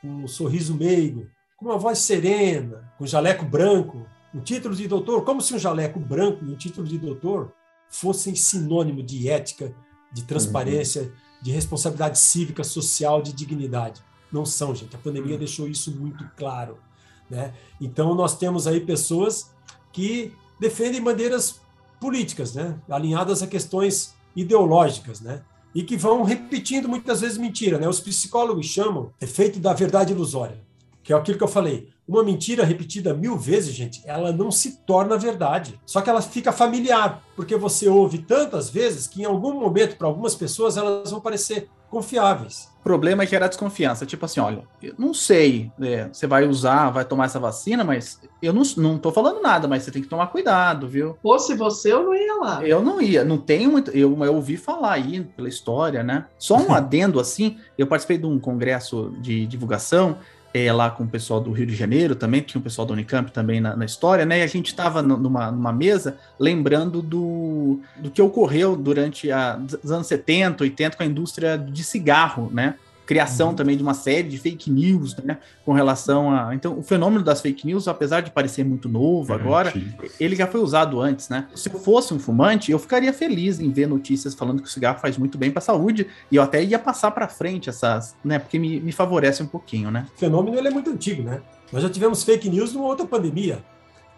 com 0.00 0.08
um 0.08 0.28
sorriso 0.28 0.74
meigo, 0.74 1.28
com 1.56 1.66
uma 1.66 1.78
voz 1.78 1.98
serena, 1.98 2.92
com 2.96 3.04
um 3.04 3.06
jaleco 3.06 3.44
branco, 3.44 4.06
um 4.34 4.40
título 4.40 4.74
de 4.74 4.88
doutor, 4.88 5.24
como 5.24 5.40
se 5.40 5.54
um 5.54 5.58
jaleco 5.58 6.00
branco 6.00 6.44
e 6.44 6.48
um 6.48 6.56
título 6.56 6.86
de 6.86 6.98
doutor 6.98 7.52
fossem 7.88 8.34
sinônimo 8.34 9.02
de 9.02 9.28
ética, 9.28 9.74
de 10.12 10.24
transparência, 10.24 11.02
uhum. 11.02 11.12
de 11.42 11.50
responsabilidade 11.52 12.18
cívica, 12.18 12.64
social, 12.64 13.20
de 13.22 13.32
dignidade. 13.32 14.02
Não 14.32 14.46
são, 14.46 14.74
gente. 14.74 14.96
A 14.96 14.98
pandemia 14.98 15.34
uhum. 15.34 15.38
deixou 15.38 15.68
isso 15.68 15.94
muito 15.94 16.28
claro. 16.36 16.78
Né? 17.28 17.52
Então, 17.80 18.14
nós 18.14 18.36
temos 18.36 18.66
aí 18.66 18.80
pessoas 18.80 19.50
que 19.92 20.32
defendem 20.58 21.02
bandeiras 21.02 21.60
políticas, 22.00 22.54
né? 22.54 22.80
alinhadas 22.88 23.42
a 23.42 23.46
questões 23.46 24.14
ideológicas. 24.34 25.20
Né? 25.20 25.42
E 25.74 25.82
que 25.82 25.96
vão 25.96 26.22
repetindo 26.22 26.88
muitas 26.88 27.20
vezes 27.20 27.38
mentira. 27.38 27.78
Né? 27.78 27.88
Os 27.88 28.00
psicólogos 28.00 28.66
chamam 28.66 29.10
efeito 29.20 29.58
da 29.58 29.72
verdade 29.72 30.12
ilusória, 30.12 30.58
que 31.02 31.12
é 31.12 31.16
aquilo 31.16 31.38
que 31.38 31.44
eu 31.44 31.48
falei. 31.48 31.88
Uma 32.06 32.24
mentira 32.24 32.64
repetida 32.64 33.14
mil 33.14 33.38
vezes, 33.38 33.74
gente, 33.74 34.02
ela 34.04 34.32
não 34.32 34.50
se 34.50 34.78
torna 34.84 35.16
verdade. 35.16 35.80
Só 35.86 36.00
que 36.00 36.10
ela 36.10 36.20
fica 36.20 36.52
familiar, 36.52 37.22
porque 37.36 37.56
você 37.56 37.88
ouve 37.88 38.18
tantas 38.18 38.68
vezes 38.68 39.06
que 39.06 39.22
em 39.22 39.24
algum 39.24 39.58
momento, 39.58 39.96
para 39.96 40.08
algumas 40.08 40.34
pessoas, 40.34 40.76
elas 40.76 41.10
vão 41.10 41.20
parecer 41.20 41.68
confiáveis. 41.92 42.72
O 42.80 42.82
problema 42.82 43.22
é 43.22 43.26
gerar 43.26 43.48
desconfiança. 43.48 44.06
Tipo 44.06 44.24
assim, 44.24 44.40
olha, 44.40 44.64
eu 44.82 44.94
não 44.98 45.12
sei, 45.12 45.70
é, 45.80 46.08
você 46.08 46.26
vai 46.26 46.48
usar, 46.48 46.88
vai 46.90 47.04
tomar 47.04 47.26
essa 47.26 47.38
vacina, 47.38 47.84
mas 47.84 48.18
eu 48.40 48.52
não, 48.52 48.62
não 48.78 48.98
tô 48.98 49.12
falando 49.12 49.42
nada, 49.42 49.68
mas 49.68 49.82
você 49.82 49.90
tem 49.90 50.00
que 50.00 50.08
tomar 50.08 50.28
cuidado, 50.28 50.88
viu? 50.88 51.16
Fosse 51.22 51.54
você, 51.54 51.92
eu 51.92 52.02
não 52.02 52.14
ia 52.14 52.34
lá. 52.36 52.66
Eu 52.66 52.82
não 52.82 53.00
ia, 53.00 53.22
não 53.22 53.36
tenho 53.36 53.70
muito. 53.70 53.90
Eu, 53.90 54.24
eu 54.24 54.34
ouvi 54.34 54.56
falar 54.56 54.94
aí 54.94 55.22
pela 55.36 55.48
história, 55.48 56.02
né? 56.02 56.24
Só 56.38 56.56
um 56.56 56.72
adendo 56.74 57.20
assim, 57.20 57.58
eu 57.76 57.86
participei 57.86 58.16
de 58.16 58.26
um 58.26 58.40
congresso 58.40 59.12
de 59.20 59.46
divulgação 59.46 60.16
é, 60.54 60.72
lá 60.72 60.90
com 60.90 61.04
o 61.04 61.08
pessoal 61.08 61.40
do 61.40 61.50
Rio 61.50 61.66
de 61.66 61.74
Janeiro 61.74 62.14
também, 62.14 62.40
tinha 62.40 62.60
o 62.60 62.62
pessoal 62.62 62.86
da 62.86 62.92
Unicamp 62.92 63.30
também 63.30 63.60
na, 63.60 63.74
na 63.74 63.84
história, 63.84 64.24
né? 64.24 64.40
E 64.40 64.42
a 64.42 64.46
gente 64.46 64.66
estava 64.66 65.02
numa, 65.02 65.50
numa 65.50 65.72
mesa 65.72 66.18
lembrando 66.38 67.00
do, 67.00 67.80
do 67.96 68.10
que 68.10 68.20
ocorreu 68.20 68.76
durante 68.76 69.30
a, 69.30 69.58
os 69.82 69.90
anos 69.90 70.06
70, 70.06 70.62
80 70.64 70.96
com 70.96 71.02
a 71.02 71.06
indústria 71.06 71.56
de 71.56 71.82
cigarro, 71.82 72.50
né? 72.52 72.74
Criação 73.12 73.48
uhum. 73.48 73.54
também 73.54 73.76
de 73.76 73.82
uma 73.82 73.92
série 73.92 74.28
de 74.28 74.38
fake 74.38 74.70
news, 74.70 75.14
né, 75.18 75.38
com 75.66 75.72
relação 75.72 76.30
a... 76.34 76.54
Então, 76.54 76.78
o 76.78 76.82
fenômeno 76.82 77.22
das 77.22 77.42
fake 77.42 77.66
news, 77.66 77.86
apesar 77.86 78.22
de 78.22 78.30
parecer 78.30 78.64
muito 78.64 78.88
novo 78.88 79.32
é, 79.32 79.36
agora, 79.36 79.70
sim. 79.70 79.92
ele 80.18 80.34
já 80.34 80.46
foi 80.46 80.60
usado 80.60 80.98
antes, 80.98 81.28
né? 81.28 81.46
Se 81.54 81.68
eu 81.68 81.78
fosse 81.78 82.14
um 82.14 82.18
fumante, 82.18 82.72
eu 82.72 82.78
ficaria 82.78 83.12
feliz 83.12 83.60
em 83.60 83.70
ver 83.70 83.86
notícias 83.86 84.34
falando 84.34 84.62
que 84.62 84.68
o 84.68 84.70
cigarro 84.70 84.98
faz 84.98 85.18
muito 85.18 85.36
bem 85.36 85.50
para 85.50 85.58
a 85.58 85.62
saúde, 85.62 86.06
e 86.30 86.36
eu 86.36 86.42
até 86.42 86.62
ia 86.64 86.78
passar 86.78 87.10
para 87.10 87.28
frente 87.28 87.68
essas, 87.68 88.16
né, 88.24 88.38
porque 88.38 88.58
me, 88.58 88.80
me 88.80 88.92
favorece 88.92 89.42
um 89.42 89.46
pouquinho, 89.46 89.90
né? 89.90 90.06
O 90.16 90.18
fenômeno, 90.18 90.56
ele 90.56 90.68
é 90.68 90.70
muito 90.70 90.90
antigo, 90.90 91.22
né? 91.22 91.42
Nós 91.70 91.82
já 91.82 91.90
tivemos 91.90 92.24
fake 92.24 92.48
news 92.48 92.72
numa 92.72 92.86
outra 92.86 93.06
pandemia, 93.06 93.62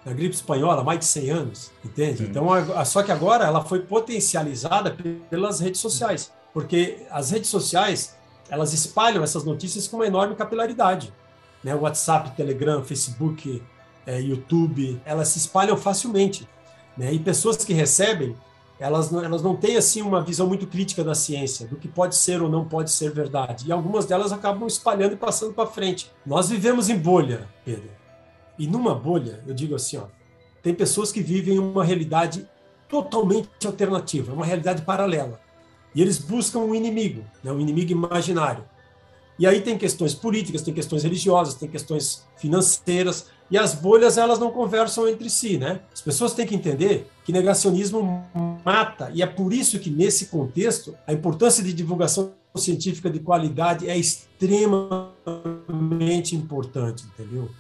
na 0.05 0.13
gripe 0.13 0.35
espanhola, 0.35 0.85
mais 0.85 1.01
de 1.01 1.07
100 1.07 1.31
anos, 1.31 1.73
entende? 1.85 2.19
Sim. 2.19 2.27
Então, 2.31 2.53
a, 2.53 2.85
só 2.85 3.03
que 3.03 3.11
agora 3.11 3.45
ela 3.45 3.65
foi 3.65 3.81
potencializada 3.81 4.97
pelas 5.29 5.59
redes 5.59 5.81
sociais, 5.81 6.31
porque 6.53 6.99
as 7.11 7.31
redes 7.31 7.51
sociais 7.51 8.15
elas 8.55 8.73
espalham 8.73 9.23
essas 9.23 9.45
notícias 9.45 9.89
com 9.89 9.97
uma 9.97 10.07
enorme 10.07 10.37
capilaridade. 10.37 11.13
Né? 11.63 11.75
WhatsApp, 11.75 12.37
Telegram, 12.37 12.85
Facebook, 12.85 13.61
é, 14.07 14.21
YouTube, 14.21 15.01
elas 15.05 15.29
se 15.29 15.39
espalham 15.39 15.77
facilmente. 15.77 16.49
Né? 16.97 17.13
E 17.13 17.19
pessoas 17.19 17.57
que 17.65 17.73
recebem, 17.73 18.37
elas 18.79 19.11
não, 19.11 19.25
elas 19.25 19.43
não 19.43 19.57
têm 19.57 19.77
assim 19.77 20.03
uma 20.03 20.23
visão 20.23 20.47
muito 20.47 20.67
crítica 20.69 21.03
da 21.03 21.15
ciência, 21.15 21.67
do 21.67 21.77
que 21.77 21.89
pode 21.89 22.15
ser 22.15 22.41
ou 22.41 22.49
não 22.49 22.65
pode 22.65 22.93
ser 22.93 23.11
verdade. 23.11 23.67
E 23.67 23.73
algumas 23.73 24.07
delas 24.07 24.33
acabam 24.33 24.69
espalhando 24.69 25.15
e 25.15 25.17
passando 25.17 25.53
para 25.53 25.67
frente. 25.67 26.11
Nós 26.25 26.49
vivemos 26.49 26.89
em 26.89 26.97
bolha, 26.97 27.49
Pedro. 27.65 27.91
E 28.57 28.69
numa 28.69 28.95
bolha, 28.95 29.43
eu 29.49 29.55
digo 29.55 29.75
assim, 29.75 29.97
ó, 29.97 30.05
tem 30.63 30.73
pessoas 30.73 31.11
que 31.11 31.21
vivem 31.21 31.59
uma 31.59 31.85
realidade 31.85 32.49
totalmente 32.89 33.67
alternativa, 33.67 34.33
uma 34.33 34.47
realidade 34.47 34.83
paralela. 34.83 35.41
E 35.95 36.03
eles 36.03 36.19
buscam 36.19 36.61
um 36.61 36.75
inimigo, 36.75 37.25
né, 37.43 37.53
um 37.53 37.61
inimigo 37.61 37.93
imaginário. 37.93 38.65
E 39.39 39.47
aí 39.47 39.61
tem 39.61 39.77
questões 39.77 40.15
políticas, 40.15 40.63
tem 40.63 40.73
questões 40.73 41.03
religiosas, 41.03 41.55
tem 41.55 41.69
questões 41.69 42.25
financeiras, 42.37 43.27
e 43.51 43.59
as 43.59 43.75
bolhas 43.75 44.17
elas 44.17 44.39
não 44.39 44.51
conversam 44.51 45.09
entre 45.09 45.29
si, 45.29 45.59
né? 45.59 45.81
As 45.93 46.01
pessoas 46.01 46.33
têm 46.33 46.47
que 46.47 46.55
entender 46.55 47.11
que 47.25 47.33
negacionismo 47.33 48.25
mata, 48.65 49.11
e 49.13 49.23
é 49.23 49.27
por 49.27 49.53
isso 49.53 49.79
que 49.79 49.91
nesse 49.91 50.27
contexto 50.27 50.97
a 51.07 51.13
importância 51.13 51.63
de 51.63 51.73
divulgação 51.73 52.33
científica 52.57 53.11
de 53.11 53.19
qualidade 53.19 53.89
é 53.89 53.99
extremamente 53.99 56.37
importante, 56.37 57.05
entendeu? 57.07 57.51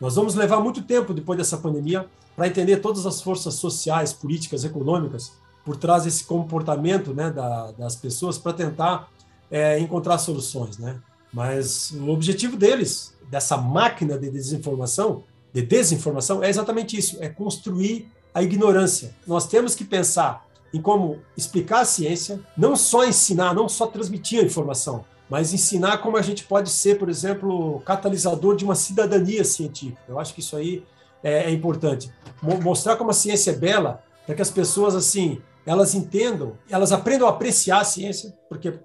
Nós 0.00 0.16
vamos 0.16 0.34
levar 0.34 0.60
muito 0.60 0.82
tempo 0.82 1.14
depois 1.14 1.38
dessa 1.38 1.56
pandemia 1.56 2.06
para 2.34 2.48
entender 2.48 2.78
todas 2.78 3.06
as 3.06 3.22
forças 3.22 3.54
sociais, 3.54 4.12
políticas, 4.12 4.64
econômicas 4.64 5.32
por 5.64 5.76
trás 5.76 6.04
desse 6.04 6.24
comportamento 6.24 7.14
né, 7.14 7.30
da, 7.30 7.72
das 7.72 7.96
pessoas 7.96 8.38
para 8.38 8.52
tentar 8.52 9.08
é, 9.50 9.78
encontrar 9.78 10.18
soluções, 10.18 10.78
né? 10.78 11.00
Mas 11.32 11.90
o 11.92 12.10
objetivo 12.10 12.56
deles, 12.56 13.14
dessa 13.30 13.56
máquina 13.56 14.18
de 14.18 14.30
desinformação, 14.30 15.24
de 15.52 15.62
desinformação, 15.62 16.42
é 16.42 16.48
exatamente 16.48 16.96
isso: 16.96 17.16
é 17.20 17.28
construir 17.28 18.10
a 18.34 18.42
ignorância. 18.42 19.14
Nós 19.26 19.46
temos 19.46 19.74
que 19.74 19.84
pensar 19.84 20.46
em 20.72 20.80
como 20.80 21.18
explicar 21.36 21.80
a 21.80 21.84
ciência, 21.84 22.40
não 22.56 22.74
só 22.74 23.04
ensinar, 23.04 23.54
não 23.54 23.68
só 23.68 23.86
transmitir 23.86 24.40
a 24.40 24.44
informação, 24.44 25.04
mas 25.28 25.52
ensinar 25.52 25.98
como 25.98 26.16
a 26.16 26.22
gente 26.22 26.44
pode 26.44 26.70
ser, 26.70 26.98
por 26.98 27.08
exemplo, 27.08 27.80
catalisador 27.80 28.56
de 28.56 28.64
uma 28.64 28.74
cidadania 28.74 29.44
científica. 29.44 30.02
Eu 30.08 30.18
acho 30.18 30.34
que 30.34 30.40
isso 30.40 30.56
aí 30.56 30.82
é, 31.22 31.44
é 31.44 31.50
importante. 31.50 32.10
Mostrar 32.42 32.96
como 32.96 33.10
a 33.10 33.14
ciência 33.14 33.50
é 33.50 33.54
bela, 33.54 34.02
para 34.26 34.34
que 34.34 34.42
as 34.42 34.50
pessoas, 34.50 34.94
assim, 34.94 35.40
elas 35.66 35.94
entendam, 35.94 36.58
elas 36.68 36.92
aprendam 36.92 37.26
a 37.28 37.30
apreciar 37.30 37.80
a 37.80 37.84
ciência, 37.84 38.36
porque 38.48 38.80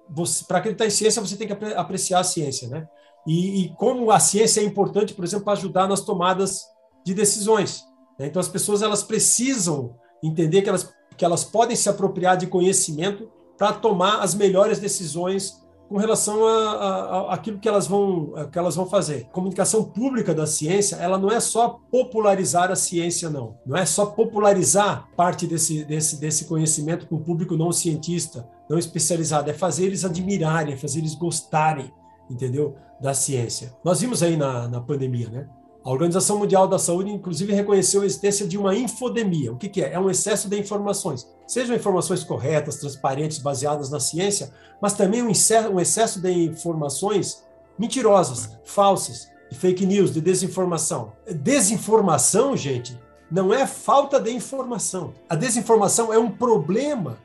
para 0.46 0.58
acreditar 0.58 0.86
em 0.86 0.90
ciência 0.90 1.20
você 1.20 1.36
tem 1.36 1.48
que 1.48 1.52
apreciar 1.74 2.20
a 2.20 2.24
ciência, 2.24 2.68
né? 2.68 2.88
E, 3.26 3.64
e 3.64 3.68
como 3.74 4.10
a 4.10 4.20
ciência 4.20 4.60
é 4.60 4.64
importante, 4.64 5.12
por 5.12 5.24
exemplo, 5.24 5.44
para 5.44 5.54
ajudar 5.54 5.88
nas 5.88 6.00
tomadas 6.00 6.62
de 7.04 7.12
decisões. 7.12 7.84
Né? 8.18 8.26
Então 8.26 8.40
as 8.40 8.48
pessoas 8.48 8.80
elas 8.80 9.02
precisam 9.02 9.96
entender 10.22 10.62
que 10.62 10.68
elas, 10.68 10.92
que 11.16 11.24
elas 11.24 11.44
podem 11.44 11.76
se 11.76 11.88
apropriar 11.88 12.36
de 12.36 12.46
conhecimento 12.46 13.30
para 13.58 13.72
tomar 13.72 14.20
as 14.20 14.34
melhores 14.34 14.78
decisões 14.78 15.60
com 15.88 15.96
relação 15.96 16.46
a, 16.46 16.52
a, 16.52 16.98
a, 16.98 17.34
aquilo 17.34 17.58
que 17.58 17.68
elas 17.68 17.86
vão 17.86 18.32
que 18.52 18.58
elas 18.58 18.76
vão 18.76 18.86
fazer. 18.86 19.26
Comunicação 19.32 19.82
pública 19.84 20.34
da 20.34 20.46
ciência, 20.46 20.96
ela 20.96 21.18
não 21.18 21.30
é 21.30 21.40
só 21.40 21.80
popularizar 21.90 22.70
a 22.70 22.76
ciência, 22.76 23.30
não. 23.30 23.56
Não 23.66 23.76
é 23.76 23.86
só 23.86 24.06
popularizar 24.06 25.08
parte 25.16 25.46
desse, 25.46 25.84
desse, 25.84 26.20
desse 26.20 26.44
conhecimento 26.44 27.06
com 27.06 27.16
o 27.16 27.20
público 27.20 27.56
não 27.56 27.72
cientista, 27.72 28.48
não 28.68 28.78
especializado. 28.78 29.50
É 29.50 29.54
fazer 29.54 29.86
eles 29.86 30.04
admirarem, 30.04 30.74
é 30.74 30.76
fazer 30.76 30.98
eles 30.98 31.14
gostarem, 31.14 31.92
entendeu? 32.30 32.76
Da 33.00 33.14
ciência. 33.14 33.72
Nós 33.84 34.00
vimos 34.00 34.22
aí 34.22 34.36
na, 34.36 34.68
na 34.68 34.80
pandemia, 34.80 35.28
né? 35.30 35.48
A 35.84 35.90
Organização 35.90 36.38
Mundial 36.38 36.66
da 36.66 36.78
Saúde, 36.78 37.10
inclusive, 37.10 37.52
reconheceu 37.52 38.02
a 38.02 38.06
existência 38.06 38.46
de 38.46 38.58
uma 38.58 38.74
infodemia. 38.74 39.52
O 39.52 39.56
que, 39.56 39.68
que 39.68 39.82
é? 39.82 39.92
É 39.92 39.98
um 39.98 40.10
excesso 40.10 40.48
de 40.48 40.58
informações. 40.58 41.26
Sejam 41.46 41.74
informações 41.74 42.24
corretas, 42.24 42.76
transparentes, 42.76 43.38
baseadas 43.38 43.88
na 43.88 44.00
ciência, 44.00 44.52
mas 44.82 44.92
também 44.92 45.22
um 45.22 45.30
excesso, 45.30 46.20
de 46.20 46.30
informações 46.30 47.44
mentirosas, 47.78 48.58
falsas, 48.64 49.28
de 49.50 49.56
fake 49.56 49.86
news, 49.86 50.12
de 50.12 50.20
desinformação. 50.20 51.12
Desinformação, 51.26 52.56
gente, 52.56 52.98
não 53.30 53.54
é 53.54 53.66
falta 53.66 54.20
de 54.20 54.30
informação. 54.30 55.14
A 55.28 55.36
desinformação 55.36 56.12
é 56.12 56.18
um 56.18 56.30
problema 56.30 57.18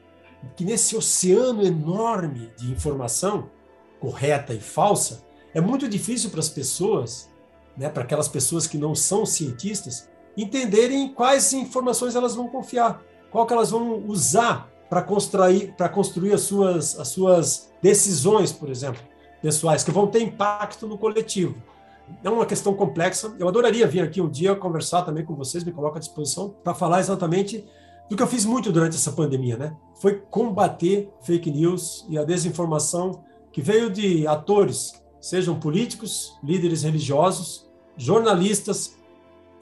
que 0.55 0.63
nesse 0.63 0.95
oceano 0.95 1.65
enorme 1.65 2.51
de 2.57 2.71
informação 2.71 3.49
correta 3.99 4.53
e 4.53 4.59
falsa, 4.59 5.23
é 5.53 5.61
muito 5.61 5.87
difícil 5.87 6.29
para 6.29 6.41
as 6.41 6.49
pessoas 6.49 7.29
né, 7.77 7.89
para 7.89 8.03
aquelas 8.03 8.27
pessoas 8.27 8.67
que 8.67 8.77
não 8.77 8.93
são 8.95 9.25
cientistas, 9.25 10.09
entenderem 10.37 11.13
quais 11.13 11.53
informações 11.53 12.15
elas 12.15 12.35
vão 12.35 12.47
confiar, 12.47 13.01
qual 13.31 13.45
que 13.45 13.53
elas 13.53 13.71
vão 13.71 14.03
usar 14.07 14.69
para 14.89 15.01
construir, 15.01 15.73
para 15.75 15.89
construir 15.89 16.33
as 16.33 16.41
suas, 16.41 16.99
as 16.99 17.07
suas 17.07 17.71
decisões, 17.81 18.51
por 18.51 18.69
exemplo, 18.69 19.01
pessoais, 19.41 19.83
que 19.83 19.91
vão 19.91 20.07
ter 20.07 20.21
impacto 20.21 20.87
no 20.87 20.97
coletivo. 20.97 21.55
É 22.23 22.29
uma 22.29 22.45
questão 22.45 22.73
complexa. 22.73 23.33
Eu 23.39 23.47
adoraria 23.47 23.87
vir 23.87 24.01
aqui 24.01 24.21
um 24.21 24.29
dia 24.29 24.55
conversar 24.55 25.03
também 25.03 25.25
com 25.25 25.35
vocês, 25.35 25.63
me 25.63 25.71
coloco 25.71 25.97
à 25.97 25.99
disposição 25.99 26.53
para 26.63 26.73
falar 26.73 26.99
exatamente 26.99 27.65
do 28.09 28.15
que 28.15 28.21
eu 28.21 28.27
fiz 28.27 28.45
muito 28.45 28.71
durante 28.71 28.95
essa 28.95 29.11
pandemia, 29.11 29.57
né? 29.57 29.75
Foi 29.95 30.21
combater 30.29 31.09
fake 31.21 31.49
news 31.49 32.05
e 32.09 32.17
a 32.17 32.23
desinformação 32.23 33.23
que 33.51 33.61
veio 33.61 33.89
de 33.89 34.27
atores 34.27 35.02
sejam 35.23 35.57
políticos, 35.57 36.33
líderes 36.43 36.83
religiosos, 36.83 37.65
jornalistas, 37.95 38.97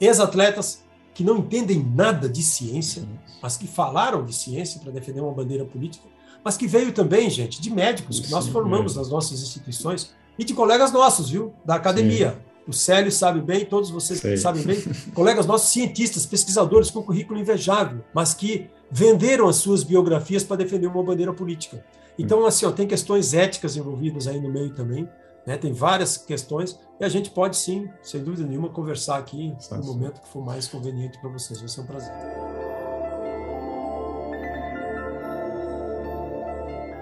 ex-atletas 0.00 0.82
que 1.14 1.22
não 1.22 1.38
entendem 1.38 1.78
nada 1.94 2.28
de 2.28 2.42
ciência, 2.42 3.04
mas 3.40 3.56
que 3.56 3.68
falaram 3.68 4.24
de 4.24 4.34
ciência 4.34 4.80
para 4.80 4.90
defender 4.90 5.20
uma 5.20 5.30
bandeira 5.30 5.64
política, 5.64 6.04
mas 6.44 6.56
que 6.56 6.66
veio 6.66 6.92
também, 6.92 7.30
gente, 7.30 7.60
de 7.60 7.70
médicos 7.70 8.18
que 8.18 8.28
nós 8.32 8.48
formamos 8.48 8.96
nas 8.96 9.08
nossas 9.08 9.40
instituições 9.40 10.12
e 10.36 10.42
de 10.42 10.52
colegas 10.52 10.90
nossos, 10.90 11.30
viu, 11.30 11.54
da 11.64 11.76
academia. 11.76 12.32
Sim. 12.32 12.52
O 12.66 12.72
Célio 12.72 13.12
sabe 13.12 13.40
bem, 13.40 13.64
todos 13.64 13.88
vocês 13.88 14.18
Sei. 14.18 14.36
sabem 14.36 14.64
bem, 14.64 14.82
colegas 15.14 15.46
nossos 15.46 15.70
cientistas, 15.70 16.26
pesquisadores 16.26 16.90
com 16.90 17.04
currículo 17.04 17.38
invejável, 17.38 18.04
mas 18.12 18.34
que 18.34 18.68
venderam 18.90 19.46
as 19.46 19.56
suas 19.56 19.84
biografias 19.84 20.42
para 20.42 20.56
defender 20.56 20.88
uma 20.88 21.04
bandeira 21.04 21.32
política. 21.32 21.84
Então, 22.18 22.44
assim, 22.46 22.66
ó, 22.66 22.72
tem 22.72 22.86
questões 22.86 23.32
éticas 23.32 23.76
envolvidas 23.76 24.26
aí 24.26 24.40
no 24.40 24.50
meio 24.50 24.70
também. 24.74 25.08
Né? 25.46 25.56
Tem 25.56 25.72
várias 25.72 26.16
questões 26.16 26.78
e 27.00 27.04
a 27.04 27.08
gente 27.08 27.30
pode 27.30 27.56
sim, 27.56 27.88
sem 28.02 28.22
dúvida 28.22 28.46
nenhuma, 28.46 28.68
conversar 28.68 29.18
aqui 29.18 29.54
no 29.70 29.84
momento 29.84 30.20
que 30.20 30.28
for 30.28 30.44
mais 30.44 30.68
conveniente 30.68 31.18
para 31.20 31.30
vocês. 31.30 31.58
Vai 31.58 31.68
ser 31.68 31.80
um 31.80 31.86
prazer. 31.86 32.12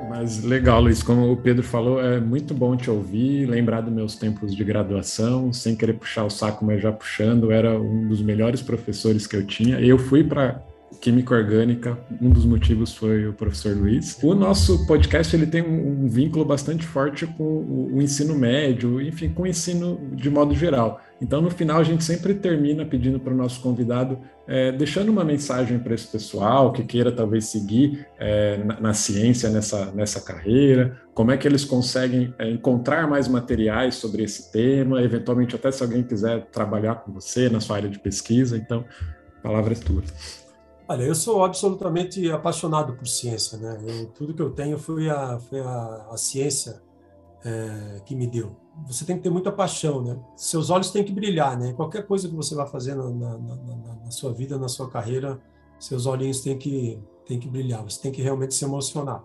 Mas 0.09 0.43
legal, 0.43 0.83
Luiz, 0.83 1.03
como 1.03 1.31
o 1.31 1.37
Pedro 1.37 1.63
falou, 1.63 2.01
é 2.01 2.19
muito 2.19 2.53
bom 2.53 2.77
te 2.77 2.91
ouvir, 2.91 3.47
lembrar 3.47 3.81
dos 3.81 3.93
meus 3.93 4.17
tempos 4.17 4.55
de 4.55 4.65
graduação, 4.65 5.53
sem 5.53 5.77
querer 5.77 5.95
puxar 5.95 6.25
o 6.25 6.31
saco, 6.31 6.65
mas 6.65 6.83
já 6.83 6.91
puxando, 6.91 7.53
era 7.53 7.81
um 7.81 8.09
dos 8.09 8.21
melhores 8.21 8.61
professores 8.61 9.27
que 9.27 9.37
eu 9.37 9.47
tinha. 9.47 9.81
Eu 9.81 9.99
fui 9.99 10.25
para 10.25 10.61
química 11.01 11.35
orgânica, 11.35 11.99
um 12.21 12.31
dos 12.31 12.45
motivos 12.45 12.95
foi 12.95 13.27
o 13.27 13.33
professor 13.33 13.77
Luiz. 13.77 14.19
O 14.23 14.35
nosso 14.35 14.87
podcast 14.87 15.35
ele 15.35 15.47
tem 15.47 15.63
um, 15.63 16.05
um 16.05 16.09
vínculo 16.09 16.45
bastante 16.45 16.87
forte 16.87 17.27
com 17.27 17.45
o, 17.45 17.97
o, 17.97 18.03
ensino 18.03 18.35
médio, 18.35 19.01
enfim, 19.01 19.31
com 19.31 19.45
o 19.45 19.47
ensino 19.47 19.99
de 20.13 20.29
modo 20.29 20.55
geral. 20.55 21.01
Então, 21.21 21.41
no 21.41 21.51
final, 21.51 21.79
a 21.79 21.85
gente 21.85 22.03
sempre 22.03 22.35
termina 22.35 22.85
pedindo 22.85 23.21
para 23.21 23.33
o 23.33 23.37
nosso 23.37 23.61
convidado, 23.61 24.19
é, 24.49 24.73
deixando 24.73 25.11
uma 25.11 25.25
mensagem 25.25 25.79
para 25.79 25.95
esse 25.95 26.07
pessoal 26.07 26.73
que 26.73 26.83
queira 26.83 27.13
talvez 27.13 27.45
seguir 27.45 28.07
é, 28.19 28.57
na, 28.59 28.81
na, 28.81 28.95
ciência, 28.95 29.49
nessa, 29.51 29.93
nessa 29.93 30.21
carreira, 30.21 30.99
como 31.15 31.31
é 31.31 31.37
que 31.37 31.47
eles 31.47 31.65
conseguem 31.65 32.35
é, 32.39 32.51
encontrar 32.51 33.07
mais 33.07 33.29
materiais 33.29 33.97
sobre 33.97 34.23
esse 34.23 34.51
tema, 34.51 35.03
eventualmente 35.03 35.55
até 35.55 35.71
se 35.71 35.83
alguém 35.83 36.03
quiser 36.03 36.47
trabalhar 36.47 36.97
com 36.97 37.13
você 37.13 37.49
na 37.49 37.61
sua 37.61 37.77
área 37.77 37.89
de 37.89 37.99
pesquisa. 37.99 38.57
Então, 38.57 38.85
palavras 39.43 39.81
tuas. 39.81 40.50
Olha, 40.91 41.05
eu 41.05 41.15
sou 41.15 41.45
absolutamente 41.45 42.29
apaixonado 42.33 42.95
por 42.95 43.07
ciência, 43.07 43.57
né? 43.57 43.79
Eu, 43.87 44.07
tudo 44.07 44.35
que 44.35 44.43
eu 44.43 44.51
tenho 44.51 44.77
foi 44.77 45.09
a, 45.09 45.39
foi 45.39 45.61
a, 45.61 46.09
a 46.11 46.17
ciência 46.17 46.83
é, 47.45 48.01
que 48.05 48.13
me 48.17 48.27
deu. 48.27 48.57
Você 48.89 49.05
tem 49.05 49.17
que 49.17 49.23
ter 49.23 49.31
muita 49.31 49.53
paixão, 49.53 50.03
né? 50.03 50.19
Seus 50.35 50.69
olhos 50.69 50.91
têm 50.91 51.05
que 51.05 51.13
brilhar, 51.13 51.57
né? 51.57 51.73
Qualquer 51.75 52.05
coisa 52.09 52.29
que 52.29 52.35
você 52.35 52.57
vai 52.57 52.67
fazer 52.67 52.97
na, 52.97 53.09
na, 53.09 53.39
na, 53.39 53.97
na 54.05 54.11
sua 54.11 54.33
vida, 54.33 54.59
na 54.59 54.67
sua 54.67 54.91
carreira, 54.91 55.41
seus 55.79 56.07
olhinhos 56.07 56.41
têm 56.41 56.59
que, 56.59 57.01
têm 57.25 57.39
que 57.39 57.49
brilhar. 57.49 57.85
Você 57.85 58.03
tem 58.03 58.11
que 58.11 58.21
realmente 58.21 58.53
se 58.53 58.65
emocionar. 58.65 59.23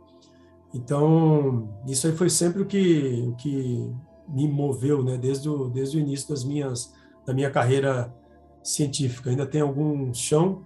Então, 0.72 1.68
isso 1.88 2.06
aí 2.06 2.16
foi 2.16 2.30
sempre 2.30 2.62
o 2.62 2.68
que, 2.68 3.28
o 3.28 3.36
que 3.38 3.92
me 4.30 4.48
moveu, 4.48 5.04
né? 5.04 5.18
Desde 5.18 5.50
o, 5.50 5.68
desde 5.68 5.98
o 5.98 6.00
início 6.00 6.30
das 6.30 6.44
minhas, 6.44 6.94
da 7.26 7.34
minha 7.34 7.50
carreira 7.50 8.14
científica. 8.62 9.32
Ainda 9.32 9.48
tem 9.48 9.62
algum 9.62 10.14
chão 10.14 10.64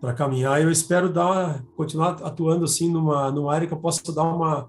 para 0.00 0.14
caminhar. 0.14 0.60
Eu 0.62 0.70
espero 0.70 1.12
dar, 1.12 1.62
continuar 1.76 2.22
atuando 2.22 2.64
assim 2.64 2.90
numa, 2.90 3.30
numa 3.30 3.52
área 3.52 3.66
que 3.66 3.74
eu 3.74 3.78
possa 3.78 4.12
dar 4.12 4.24
uma, 4.24 4.68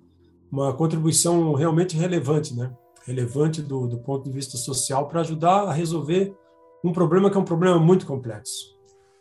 uma 0.51 0.73
contribuição 0.73 1.53
realmente 1.53 1.95
relevante, 1.95 2.55
né? 2.55 2.71
Relevante 3.05 3.61
do, 3.61 3.87
do 3.87 3.97
ponto 3.99 4.25
de 4.25 4.31
vista 4.31 4.57
social 4.57 5.07
para 5.07 5.21
ajudar 5.21 5.63
a 5.63 5.73
resolver 5.73 6.35
um 6.83 6.91
problema 6.91 7.29
que 7.29 7.37
é 7.37 7.39
um 7.39 7.45
problema 7.45 7.79
muito 7.79 8.05
complexo. 8.05 8.75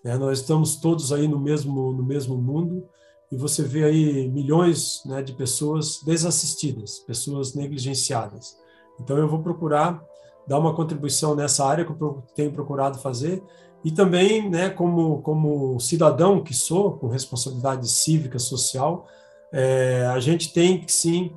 Né? 0.05 0.17
Nós 0.19 0.41
estamos 0.41 0.77
todos 0.77 1.13
aí 1.13 1.29
no 1.29 1.39
mesmo 1.39 1.93
no 1.93 2.03
mesmo 2.03 2.37
mundo 2.37 2.87
e 3.31 3.37
você 3.37 3.63
vê 3.63 3.85
aí 3.85 4.29
milhões 4.29 5.03
né, 5.07 5.23
de 5.23 5.33
pessoas 5.33 6.03
desassistidas, 6.05 6.99
pessoas 7.01 7.55
negligenciadas. 7.55 8.57
Então 8.99 9.17
eu 9.17 9.29
vou 9.29 9.43
procurar 9.43 10.03
dar 10.47 10.59
uma 10.59 10.75
contribuição 10.75 11.35
nessa 11.35 11.65
área 11.65 11.85
que 11.85 11.93
eu 11.93 12.25
tenho 12.35 12.53
procurado 12.53 12.99
fazer. 12.99 13.43
E 13.85 13.91
também, 13.91 14.49
né, 14.49 14.69
como, 14.69 15.23
como 15.23 15.81
cidadão 15.81 16.43
que 16.43 16.53
sou, 16.53 16.93
com 16.99 17.09
responsabilidade 17.09 17.89
cívica, 17.89 18.39
social, 18.39 19.07
é, 19.53 20.07
a 20.07 20.21
gente 20.21 20.53
tem 20.53 20.81
que 20.81 20.93
sim 20.93 21.33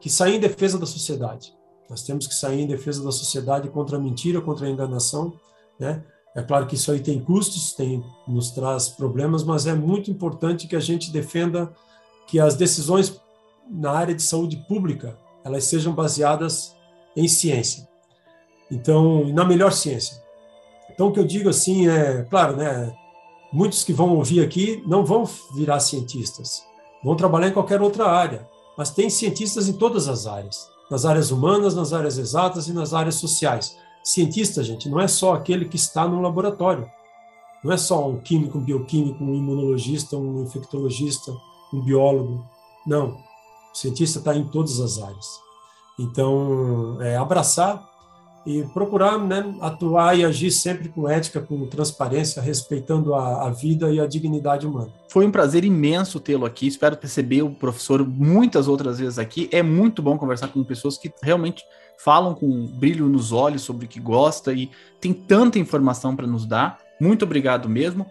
que 0.00 0.08
sair 0.08 0.36
em 0.36 0.40
defesa 0.40 0.78
da 0.78 0.86
sociedade. 0.86 1.52
Nós 1.90 2.02
temos 2.02 2.26
que 2.26 2.34
sair 2.34 2.60
em 2.60 2.66
defesa 2.66 3.02
da 3.02 3.10
sociedade 3.10 3.68
contra 3.68 3.96
a 3.96 4.00
mentira, 4.00 4.40
contra 4.40 4.66
a 4.66 4.70
enganação, 4.70 5.32
né? 5.78 6.04
É 6.34 6.42
claro 6.42 6.66
que 6.66 6.76
isso 6.76 6.92
aí 6.92 7.00
tem 7.00 7.18
custos, 7.18 7.72
tem 7.72 8.04
nos 8.26 8.50
traz 8.50 8.88
problemas, 8.88 9.42
mas 9.42 9.66
é 9.66 9.74
muito 9.74 10.10
importante 10.10 10.68
que 10.68 10.76
a 10.76 10.80
gente 10.80 11.10
defenda 11.10 11.72
que 12.28 12.38
as 12.38 12.54
decisões 12.54 13.20
na 13.68 13.90
área 13.90 14.14
de 14.14 14.22
saúde 14.22 14.56
pública 14.68 15.18
elas 15.44 15.64
sejam 15.64 15.94
baseadas 15.94 16.76
em 17.16 17.26
ciência. 17.26 17.88
Então, 18.70 19.26
na 19.32 19.44
melhor 19.44 19.72
ciência. 19.72 20.22
Então, 20.98 21.06
o 21.06 21.12
que 21.12 21.20
eu 21.20 21.24
digo 21.24 21.48
assim 21.48 21.86
é, 21.86 22.24
claro, 22.24 22.56
né? 22.56 22.92
Muitos 23.52 23.84
que 23.84 23.92
vão 23.92 24.16
ouvir 24.16 24.44
aqui 24.44 24.82
não 24.84 25.06
vão 25.06 25.22
virar 25.54 25.78
cientistas, 25.78 26.64
vão 27.04 27.14
trabalhar 27.14 27.46
em 27.46 27.52
qualquer 27.52 27.80
outra 27.80 28.10
área, 28.10 28.48
mas 28.76 28.90
tem 28.90 29.08
cientistas 29.08 29.68
em 29.68 29.74
todas 29.74 30.08
as 30.08 30.26
áreas, 30.26 30.68
nas 30.90 31.04
áreas 31.04 31.30
humanas, 31.30 31.72
nas 31.76 31.92
áreas 31.92 32.18
exatas 32.18 32.66
e 32.66 32.72
nas 32.72 32.92
áreas 32.92 33.14
sociais. 33.14 33.76
Cientista, 34.02 34.60
gente, 34.64 34.88
não 34.88 34.98
é 34.98 35.06
só 35.06 35.34
aquele 35.34 35.66
que 35.66 35.76
está 35.76 36.08
no 36.08 36.20
laboratório. 36.20 36.90
Não 37.62 37.72
é 37.72 37.76
só 37.76 38.08
um 38.08 38.18
químico, 38.18 38.58
um 38.58 38.64
bioquímico, 38.64 39.22
um 39.22 39.36
imunologista, 39.36 40.16
um 40.16 40.42
infectologista, 40.42 41.32
um 41.72 41.80
biólogo. 41.80 42.44
Não. 42.84 43.10
O 43.72 43.76
cientista 43.78 44.18
está 44.18 44.34
em 44.34 44.48
todas 44.48 44.80
as 44.80 45.00
áreas. 45.00 45.26
Então, 45.96 47.00
é 47.00 47.16
abraçar 47.16 47.88
e 48.46 48.62
procurar 48.74 49.18
né, 49.18 49.54
atuar 49.60 50.18
e 50.18 50.24
agir 50.24 50.50
sempre 50.50 50.88
com 50.88 51.08
ética, 51.08 51.40
com 51.40 51.66
transparência, 51.66 52.40
respeitando 52.40 53.14
a, 53.14 53.46
a 53.46 53.50
vida 53.50 53.90
e 53.90 54.00
a 54.00 54.06
dignidade 54.06 54.66
humana. 54.66 54.90
Foi 55.08 55.26
um 55.26 55.30
prazer 55.30 55.64
imenso 55.64 56.18
tê-lo 56.18 56.46
aqui. 56.46 56.66
Espero 56.66 56.96
perceber 56.96 57.42
o 57.42 57.50
professor 57.50 58.06
muitas 58.06 58.68
outras 58.68 58.98
vezes 58.98 59.18
aqui. 59.18 59.48
É 59.52 59.62
muito 59.62 60.02
bom 60.02 60.16
conversar 60.16 60.48
com 60.48 60.64
pessoas 60.64 60.96
que 60.96 61.12
realmente 61.22 61.62
falam 61.98 62.34
com 62.34 62.46
um 62.46 62.66
brilho 62.66 63.06
nos 63.06 63.32
olhos 63.32 63.62
sobre 63.62 63.86
o 63.86 63.88
que 63.88 64.00
gosta 64.00 64.52
e 64.52 64.70
tem 65.00 65.12
tanta 65.12 65.58
informação 65.58 66.14
para 66.14 66.26
nos 66.26 66.46
dar. 66.46 66.78
Muito 67.00 67.24
obrigado 67.24 67.68
mesmo. 67.68 68.06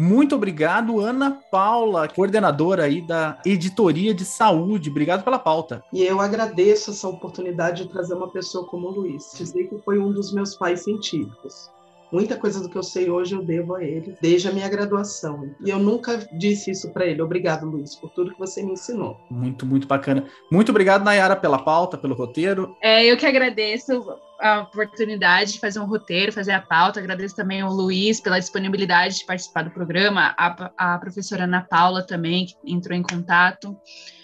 Muito 0.00 0.36
obrigado, 0.36 1.00
Ana 1.00 1.40
Paula, 1.50 2.06
coordenadora 2.06 2.84
aí 2.84 3.04
da 3.04 3.42
Editoria 3.44 4.14
de 4.14 4.24
Saúde. 4.24 4.90
Obrigado 4.90 5.24
pela 5.24 5.40
pauta. 5.40 5.82
E 5.92 6.04
eu 6.04 6.20
agradeço 6.20 6.92
essa 6.92 7.08
oportunidade 7.08 7.82
de 7.82 7.88
trazer 7.88 8.14
uma 8.14 8.28
pessoa 8.28 8.64
como 8.64 8.86
o 8.86 8.92
Luiz. 8.92 9.32
Dizer 9.36 9.64
que 9.64 9.76
foi 9.78 9.98
um 9.98 10.12
dos 10.12 10.32
meus 10.32 10.54
pais 10.54 10.84
científicos. 10.84 11.68
Muita 12.12 12.36
coisa 12.36 12.60
do 12.60 12.68
que 12.68 12.76
eu 12.76 12.82
sei 12.82 13.10
hoje 13.10 13.34
eu 13.34 13.42
devo 13.42 13.74
a 13.74 13.84
ele, 13.84 14.16
desde 14.20 14.48
a 14.48 14.52
minha 14.52 14.68
graduação. 14.68 15.50
E 15.64 15.70
eu 15.70 15.78
nunca 15.78 16.18
disse 16.38 16.70
isso 16.70 16.92
para 16.92 17.06
ele. 17.06 17.20
Obrigado, 17.20 17.66
Luiz, 17.66 17.94
por 17.94 18.10
tudo 18.10 18.32
que 18.32 18.38
você 18.38 18.62
me 18.62 18.72
ensinou. 18.72 19.18
Muito, 19.30 19.66
muito 19.66 19.86
bacana. 19.86 20.24
Muito 20.50 20.70
obrigado, 20.70 21.04
Nayara, 21.04 21.36
pela 21.36 21.58
pauta, 21.58 21.98
pelo 21.98 22.14
roteiro. 22.14 22.76
É, 22.82 23.04
eu 23.04 23.16
que 23.16 23.26
agradeço 23.26 24.04
a 24.40 24.60
oportunidade 24.60 25.54
de 25.54 25.60
fazer 25.60 25.80
um 25.80 25.86
roteiro, 25.86 26.32
fazer 26.32 26.52
a 26.52 26.60
pauta. 26.60 27.00
Agradeço 27.00 27.34
também 27.34 27.60
ao 27.60 27.72
Luiz 27.72 28.20
pela 28.20 28.38
disponibilidade 28.38 29.18
de 29.18 29.26
participar 29.26 29.62
do 29.62 29.70
programa, 29.70 30.34
a, 30.38 30.94
a 30.94 30.98
professora 30.98 31.44
Ana 31.44 31.66
Paula 31.68 32.06
também, 32.06 32.46
que 32.46 32.54
entrou 32.66 32.96
em 32.96 33.02
contato. 33.02 33.76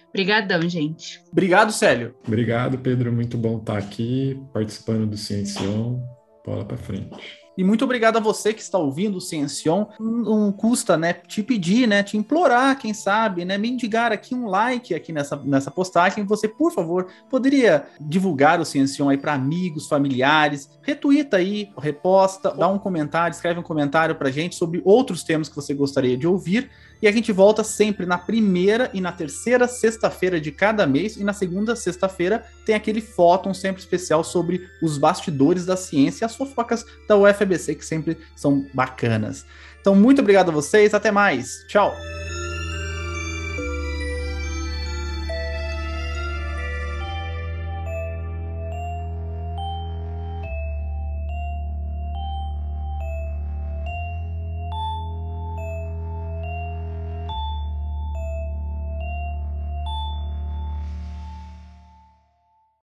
Obrigadão, 0.08 0.62
gente. 0.68 1.20
Obrigado, 1.32 1.72
Célio. 1.72 2.14
Obrigado, 2.26 2.78
Pedro. 2.78 3.12
Muito 3.12 3.36
bom 3.36 3.58
estar 3.58 3.76
aqui 3.76 4.40
participando 4.52 5.06
do 5.06 5.16
Ciencião. 5.16 6.00
Bola 6.46 6.64
para 6.64 6.76
frente. 6.76 7.43
E 7.56 7.62
muito 7.62 7.84
obrigado 7.84 8.16
a 8.16 8.20
você 8.20 8.52
que 8.52 8.60
está 8.60 8.78
ouvindo 8.78 9.18
o 9.18 9.20
Ciencion. 9.20 9.86
Não, 9.98 10.50
custa, 10.52 10.96
né, 10.96 11.12
te 11.12 11.42
pedir, 11.42 11.86
né, 11.86 12.02
te 12.02 12.16
implorar, 12.16 12.78
quem 12.78 12.92
sabe, 12.92 13.44
né, 13.44 13.56
mendigar 13.56 14.12
aqui 14.12 14.34
um 14.34 14.46
like 14.46 14.94
aqui 14.94 15.12
nessa, 15.12 15.36
nessa 15.36 15.70
postagem. 15.70 16.24
Você, 16.24 16.48
por 16.48 16.72
favor, 16.72 17.06
poderia 17.30 17.86
divulgar 18.00 18.60
o 18.60 18.64
Ciencion 18.64 19.08
aí 19.08 19.16
para 19.16 19.34
amigos, 19.34 19.86
familiares, 19.86 20.68
retuita 20.82 21.36
aí, 21.36 21.70
reposta, 21.78 22.50
dá 22.50 22.68
um 22.68 22.78
comentário, 22.78 23.34
escreve 23.34 23.60
um 23.60 23.62
comentário 23.64 24.14
para 24.16 24.30
gente 24.30 24.56
sobre 24.56 24.82
outros 24.84 25.22
temas 25.22 25.48
que 25.48 25.56
você 25.56 25.72
gostaria 25.74 26.16
de 26.16 26.26
ouvir. 26.26 26.70
E 27.04 27.06
a 27.06 27.12
gente 27.12 27.30
volta 27.32 27.62
sempre 27.62 28.06
na 28.06 28.16
primeira 28.16 28.88
e 28.94 28.98
na 28.98 29.12
terceira 29.12 29.68
sexta-feira 29.68 30.40
de 30.40 30.50
cada 30.50 30.86
mês. 30.86 31.18
E 31.18 31.22
na 31.22 31.34
segunda 31.34 31.76
sexta-feira 31.76 32.46
tem 32.64 32.74
aquele 32.74 33.02
fóton 33.02 33.52
sempre 33.52 33.82
especial 33.82 34.24
sobre 34.24 34.70
os 34.80 34.96
bastidores 34.96 35.66
da 35.66 35.76
ciência 35.76 36.24
e 36.24 36.26
as 36.26 36.34
fofocas 36.34 36.82
da 37.06 37.14
UFABC, 37.14 37.74
que 37.74 37.84
sempre 37.84 38.16
são 38.34 38.64
bacanas. 38.72 39.44
Então, 39.82 39.94
muito 39.94 40.22
obrigado 40.22 40.48
a 40.48 40.54
vocês. 40.54 40.94
Até 40.94 41.10
mais. 41.10 41.62
Tchau. 41.68 41.94